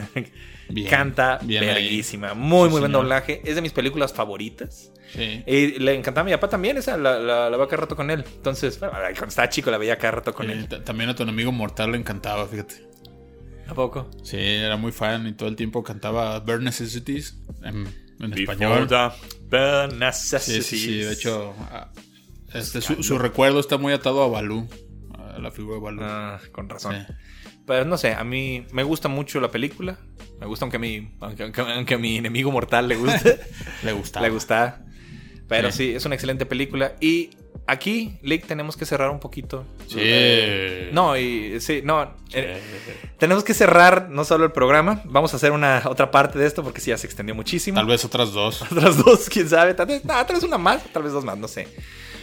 Bien, 0.69 0.89
canta 0.89 1.37
bien 1.43 1.61
ahí. 1.63 1.69
verguísima. 1.69 2.33
Muy, 2.33 2.67
Sí, 2.67 2.71
muy 2.71 2.79
buen 2.79 2.91
doblaje. 2.91 3.41
Es 3.45 3.55
de 3.55 3.61
mis 3.61 3.71
películas 3.71 4.13
favoritas. 4.13 4.91
Sí. 5.13 5.43
Y 5.45 5.79
le 5.79 5.93
encantaba 5.93 6.23
a 6.23 6.25
mi 6.25 6.31
papá 6.31 6.49
también, 6.49 6.77
esa 6.77 6.97
la, 6.97 7.19
la, 7.19 7.49
la 7.51 7.57
veía 7.57 7.67
cada 7.69 7.81
rato 7.83 7.95
con 7.95 8.09
él. 8.09 8.23
Entonces, 8.37 8.79
bueno, 8.79 8.95
cuando 8.95 9.27
estaba 9.27 9.47
chico 9.49 9.69
la 9.69 9.77
veía 9.77 9.97
cada 9.97 10.11
rato 10.11 10.33
con 10.33 10.49
él. 10.49 10.67
ta- 10.67 10.83
También 10.83 11.09
a 11.11 11.15
tu 11.15 11.21
enemigo 11.23 11.51
mortal 11.51 11.91
le 11.91 11.99
encantaba, 11.99 12.47
fíjate. 12.47 12.83
¿A 13.67 13.73
poco? 13.75 14.09
Sí, 14.23 14.37
era 14.39 14.75
muy 14.77 14.91
fan 14.91 15.27
y 15.27 15.33
todo 15.33 15.49
el 15.49 15.55
tiempo 15.55 15.83
cantaba 15.83 16.39
Bare 16.39 16.63
Necessities 16.63 17.37
en, 17.63 17.87
en 18.19 18.33
español. 18.33 18.87
Before 18.87 19.13
the 19.49 19.89
Sí, 20.39 20.61
sí, 20.61 20.77
sí. 20.77 20.87
De 20.91 21.03
necessities. 21.05 21.11
hecho, 21.11 21.53
ah, 21.71 21.91
este, 22.53 22.81
su, 22.81 23.03
su 23.03 23.17
recuerdo 23.19 23.59
está 23.59 23.77
muy 23.77 23.93
atado 23.93 24.23
a 24.23 24.27
Balú, 24.27 24.67
a 25.13 25.39
la 25.39 25.51
figura 25.51 25.75
de 25.75 25.81
Balú. 25.81 26.01
Ah, 26.03 26.39
con 26.51 26.69
razón. 26.69 26.95
Sí. 27.07 27.13
Pero 27.67 27.85
no 27.85 27.97
sé, 27.97 28.13
a 28.13 28.23
mí 28.23 28.65
me 28.71 28.83
gusta 28.83 29.07
mucho 29.07 29.39
la 29.39 29.49
película. 29.49 29.97
Me 30.39 30.45
gusta 30.45 30.65
aunque 30.65 30.77
a 30.77 30.79
mi, 30.79 31.09
aunque, 31.21 31.43
aunque- 31.43 31.61
aunque 31.61 31.93
a 31.95 31.97
mi 31.97 32.17
enemigo 32.17 32.51
mortal 32.51 32.87
le 32.87 32.95
guste. 32.95 33.39
Le 33.83 33.91
gustaba. 33.93 34.25
le 34.27 34.31
gusta. 34.33 34.81
Pero 35.47 35.71
sí. 35.71 35.89
Sí. 35.89 35.95
es 35.95 36.05
una 36.05 36.15
excelente 36.15 36.45
película. 36.45 36.93
Y 36.99 37.29
aquí, 37.67 38.17
Lick, 38.23 38.45
tenemos 38.47 38.75
que 38.77 38.85
cerrar 38.85 39.09
un 39.11 39.19
poquito. 39.19 39.63
Sí. 39.87 40.89
No, 40.91 41.15
y 41.17 41.59
sí, 41.61 41.81
no. 41.83 42.15
eh, 42.33 42.59
tenemos 43.17 43.43
que 43.43 43.53
cerrar 43.53 44.09
no 44.09 44.25
solo 44.25 44.43
el 44.45 44.51
programa. 44.51 45.01
Vamos 45.05 45.33
a 45.33 45.37
hacer 45.37 45.51
una 45.51 45.83
otra 45.85 46.11
parte 46.11 46.37
de 46.39 46.47
esto 46.47 46.63
porque 46.63 46.81
sí 46.81 46.89
ya 46.89 46.97
se 46.97 47.05
extendió 47.07 47.33
muchísimo. 47.35 47.75
Tal 47.77 47.85
vez 47.87 48.03
otras 48.05 48.31
dos. 48.33 48.61
Otras 48.71 48.97
dos, 49.03 49.29
quién 49.29 49.47
sabe. 49.49 49.73
Tal 49.73 49.87
vez, 49.87 50.01
ah, 50.09 50.25
tal 50.25 50.35
vez 50.35 50.43
una 50.43 50.57
más, 50.57 50.83
tal 50.91 51.03
vez 51.03 51.11
dos 51.13 51.23
más, 51.23 51.37
no 51.37 51.47
sé. 51.47 51.67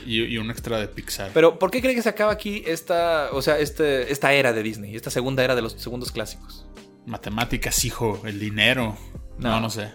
Y, 0.06 0.22
y 0.24 0.38
un 0.38 0.50
extra 0.50 0.78
de 0.78 0.88
Pixar. 0.88 1.30
Pero, 1.34 1.58
¿por 1.58 1.70
qué 1.70 1.80
cree 1.80 1.94
que 1.94 2.02
se 2.02 2.08
acaba 2.08 2.32
aquí 2.32 2.62
esta, 2.66 3.30
o 3.32 3.42
sea, 3.42 3.58
este, 3.58 4.12
esta 4.12 4.32
era 4.32 4.52
de 4.52 4.62
Disney? 4.62 4.94
Esta 4.96 5.10
segunda 5.10 5.44
era 5.44 5.54
de 5.54 5.62
los 5.62 5.72
segundos 5.74 6.12
clásicos. 6.12 6.66
Matemáticas, 7.06 7.84
hijo. 7.84 8.20
El 8.24 8.38
dinero. 8.38 8.96
No. 9.38 9.50
No, 9.50 9.60
no, 9.60 9.70
sé. 9.70 9.90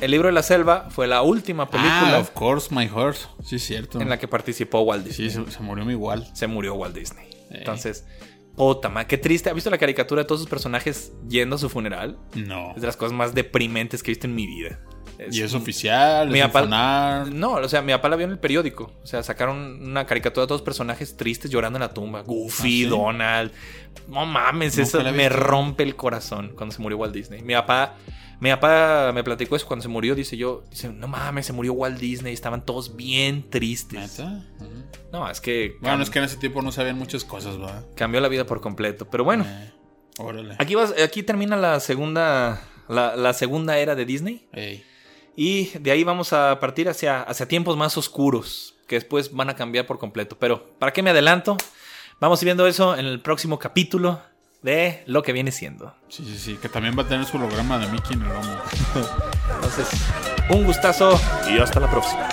El 0.00 0.10
libro 0.10 0.26
de 0.26 0.32
la 0.32 0.42
selva 0.42 0.88
fue 0.90 1.06
la 1.06 1.22
última 1.22 1.70
película 1.70 2.16
Ah, 2.16 2.18
of 2.18 2.30
course, 2.30 2.74
my 2.74 2.88
horse. 2.92 3.26
Sí, 3.44 3.56
es 3.56 3.64
cierto. 3.64 4.00
en 4.00 4.08
la 4.08 4.18
que 4.18 4.26
participó 4.26 4.80
Walt 4.80 5.04
Disney. 5.06 5.30
Sí, 5.30 5.36
se, 5.44 5.50
se 5.50 5.60
murió 5.62 5.84
mi 5.84 5.92
igual. 5.92 6.28
Se 6.34 6.46
murió 6.48 6.74
Walt 6.74 6.94
Disney. 6.94 7.26
Eh. 7.50 7.58
Entonces, 7.58 8.04
puta 8.56 8.88
madre, 8.88 9.06
qué 9.06 9.18
triste. 9.18 9.48
¿Ha 9.48 9.52
visto 9.52 9.70
la 9.70 9.78
caricatura 9.78 10.22
de 10.22 10.26
todos 10.26 10.40
sus 10.40 10.50
personajes 10.50 11.12
yendo 11.28 11.54
a 11.56 11.58
su 11.58 11.68
funeral? 11.68 12.18
No. 12.34 12.72
Es 12.74 12.80
de 12.80 12.86
las 12.88 12.96
cosas 12.96 13.12
más 13.12 13.32
deprimentes 13.34 14.02
que 14.02 14.10
he 14.10 14.14
visto 14.14 14.26
en 14.26 14.34
mi 14.34 14.46
vida. 14.46 14.80
Y 15.30 15.40
es 15.42 15.54
oficial, 15.54 16.28
Mi 16.30 16.40
es 16.40 16.46
papá-. 16.48 17.26
No, 17.30 17.52
o 17.54 17.68
sea, 17.68 17.82
mi 17.82 17.92
papá 17.92 18.08
la 18.08 18.16
vio 18.16 18.26
en 18.26 18.32
el 18.32 18.38
periódico. 18.38 18.92
O 19.02 19.06
sea, 19.06 19.22
sacaron 19.22 19.82
una 19.82 20.06
caricatura 20.06 20.42
de 20.44 20.48
todos 20.48 20.60
los 20.60 20.64
personajes 20.64 21.16
tristes 21.16 21.50
llorando 21.50 21.76
en 21.78 21.82
la 21.82 21.92
tumba. 21.94 22.22
Goofy, 22.22 22.52
¿Ah, 22.52 22.62
sí? 22.62 22.84
Donald. 22.84 23.52
No 24.08 24.26
mames, 24.26 24.78
eso 24.78 25.02
me 25.12 25.28
rompe 25.28 25.82
el 25.82 25.94
corazón 25.96 26.52
cuando 26.56 26.74
se 26.74 26.80
murió 26.82 26.98
Walt 26.98 27.14
Disney. 27.14 27.42
Mi 27.42 27.52
papá, 27.54 27.94
mi 28.40 28.50
papá 28.50 29.12
me 29.14 29.22
platicó 29.22 29.54
eso 29.54 29.66
cuando 29.66 29.82
se 29.82 29.88
murió. 29.88 30.14
Dice 30.14 30.36
yo, 30.36 30.64
dice, 30.70 30.88
no 30.88 31.06
mames, 31.08 31.46
se 31.46 31.52
murió 31.52 31.74
Walt 31.74 31.98
Disney. 31.98 32.32
Estaban 32.32 32.64
todos 32.64 32.96
bien 32.96 33.48
tristes. 33.50 34.18
Ujú. 34.18 34.32
No, 35.12 35.30
es 35.30 35.40
que, 35.40 35.76
Bueno, 35.80 36.02
es 36.02 36.10
que 36.10 36.18
en 36.18 36.24
ese 36.24 36.38
tiempo 36.38 36.62
no 36.62 36.72
sabían 36.72 36.98
muchas 36.98 37.22
cosas, 37.24 37.58
¿verdad? 37.58 37.84
cambió 37.94 38.20
la 38.20 38.28
vida 38.28 38.46
por 38.46 38.60
completo. 38.60 39.06
Pero 39.10 39.24
bueno, 39.24 39.44
Eh, 39.46 39.72
órale. 40.18 40.56
aquí, 40.58 40.74
vas, 40.74 40.94
aquí 41.00 41.22
termina 41.22 41.56
la 41.56 41.78
segunda, 41.80 42.62
la, 42.88 43.14
la 43.14 43.32
segunda 43.34 43.78
era 43.78 43.94
de 43.94 44.04
Disney. 44.06 44.48
Ey. 44.52 44.82
Y 45.36 45.70
de 45.78 45.90
ahí 45.90 46.04
vamos 46.04 46.32
a 46.32 46.60
partir 46.60 46.88
hacia, 46.88 47.22
hacia 47.22 47.48
tiempos 47.48 47.76
más 47.76 47.96
oscuros, 47.96 48.74
que 48.86 48.96
después 48.96 49.32
van 49.32 49.50
a 49.50 49.56
cambiar 49.56 49.86
por 49.86 49.98
completo. 49.98 50.36
Pero, 50.38 50.64
¿para 50.78 50.92
qué 50.92 51.02
me 51.02 51.10
adelanto? 51.10 51.56
Vamos 52.20 52.42
viendo 52.44 52.66
eso 52.66 52.96
en 52.96 53.06
el 53.06 53.20
próximo 53.20 53.58
capítulo 53.58 54.20
de 54.62 55.02
lo 55.06 55.22
que 55.22 55.32
viene 55.32 55.50
siendo. 55.50 55.94
Sí, 56.08 56.24
sí, 56.24 56.38
sí. 56.38 56.58
Que 56.60 56.68
también 56.68 56.96
va 56.96 57.02
a 57.02 57.08
tener 57.08 57.26
su 57.26 57.36
holograma 57.36 57.78
de 57.78 57.88
Mickey 57.88 58.14
en 58.14 58.22
el 58.22 58.28
lomo. 58.28 58.58
Entonces, 59.56 59.88
un 60.50 60.64
gustazo 60.64 61.20
y 61.50 61.58
hasta 61.58 61.80
la 61.80 61.90
próxima. 61.90 62.28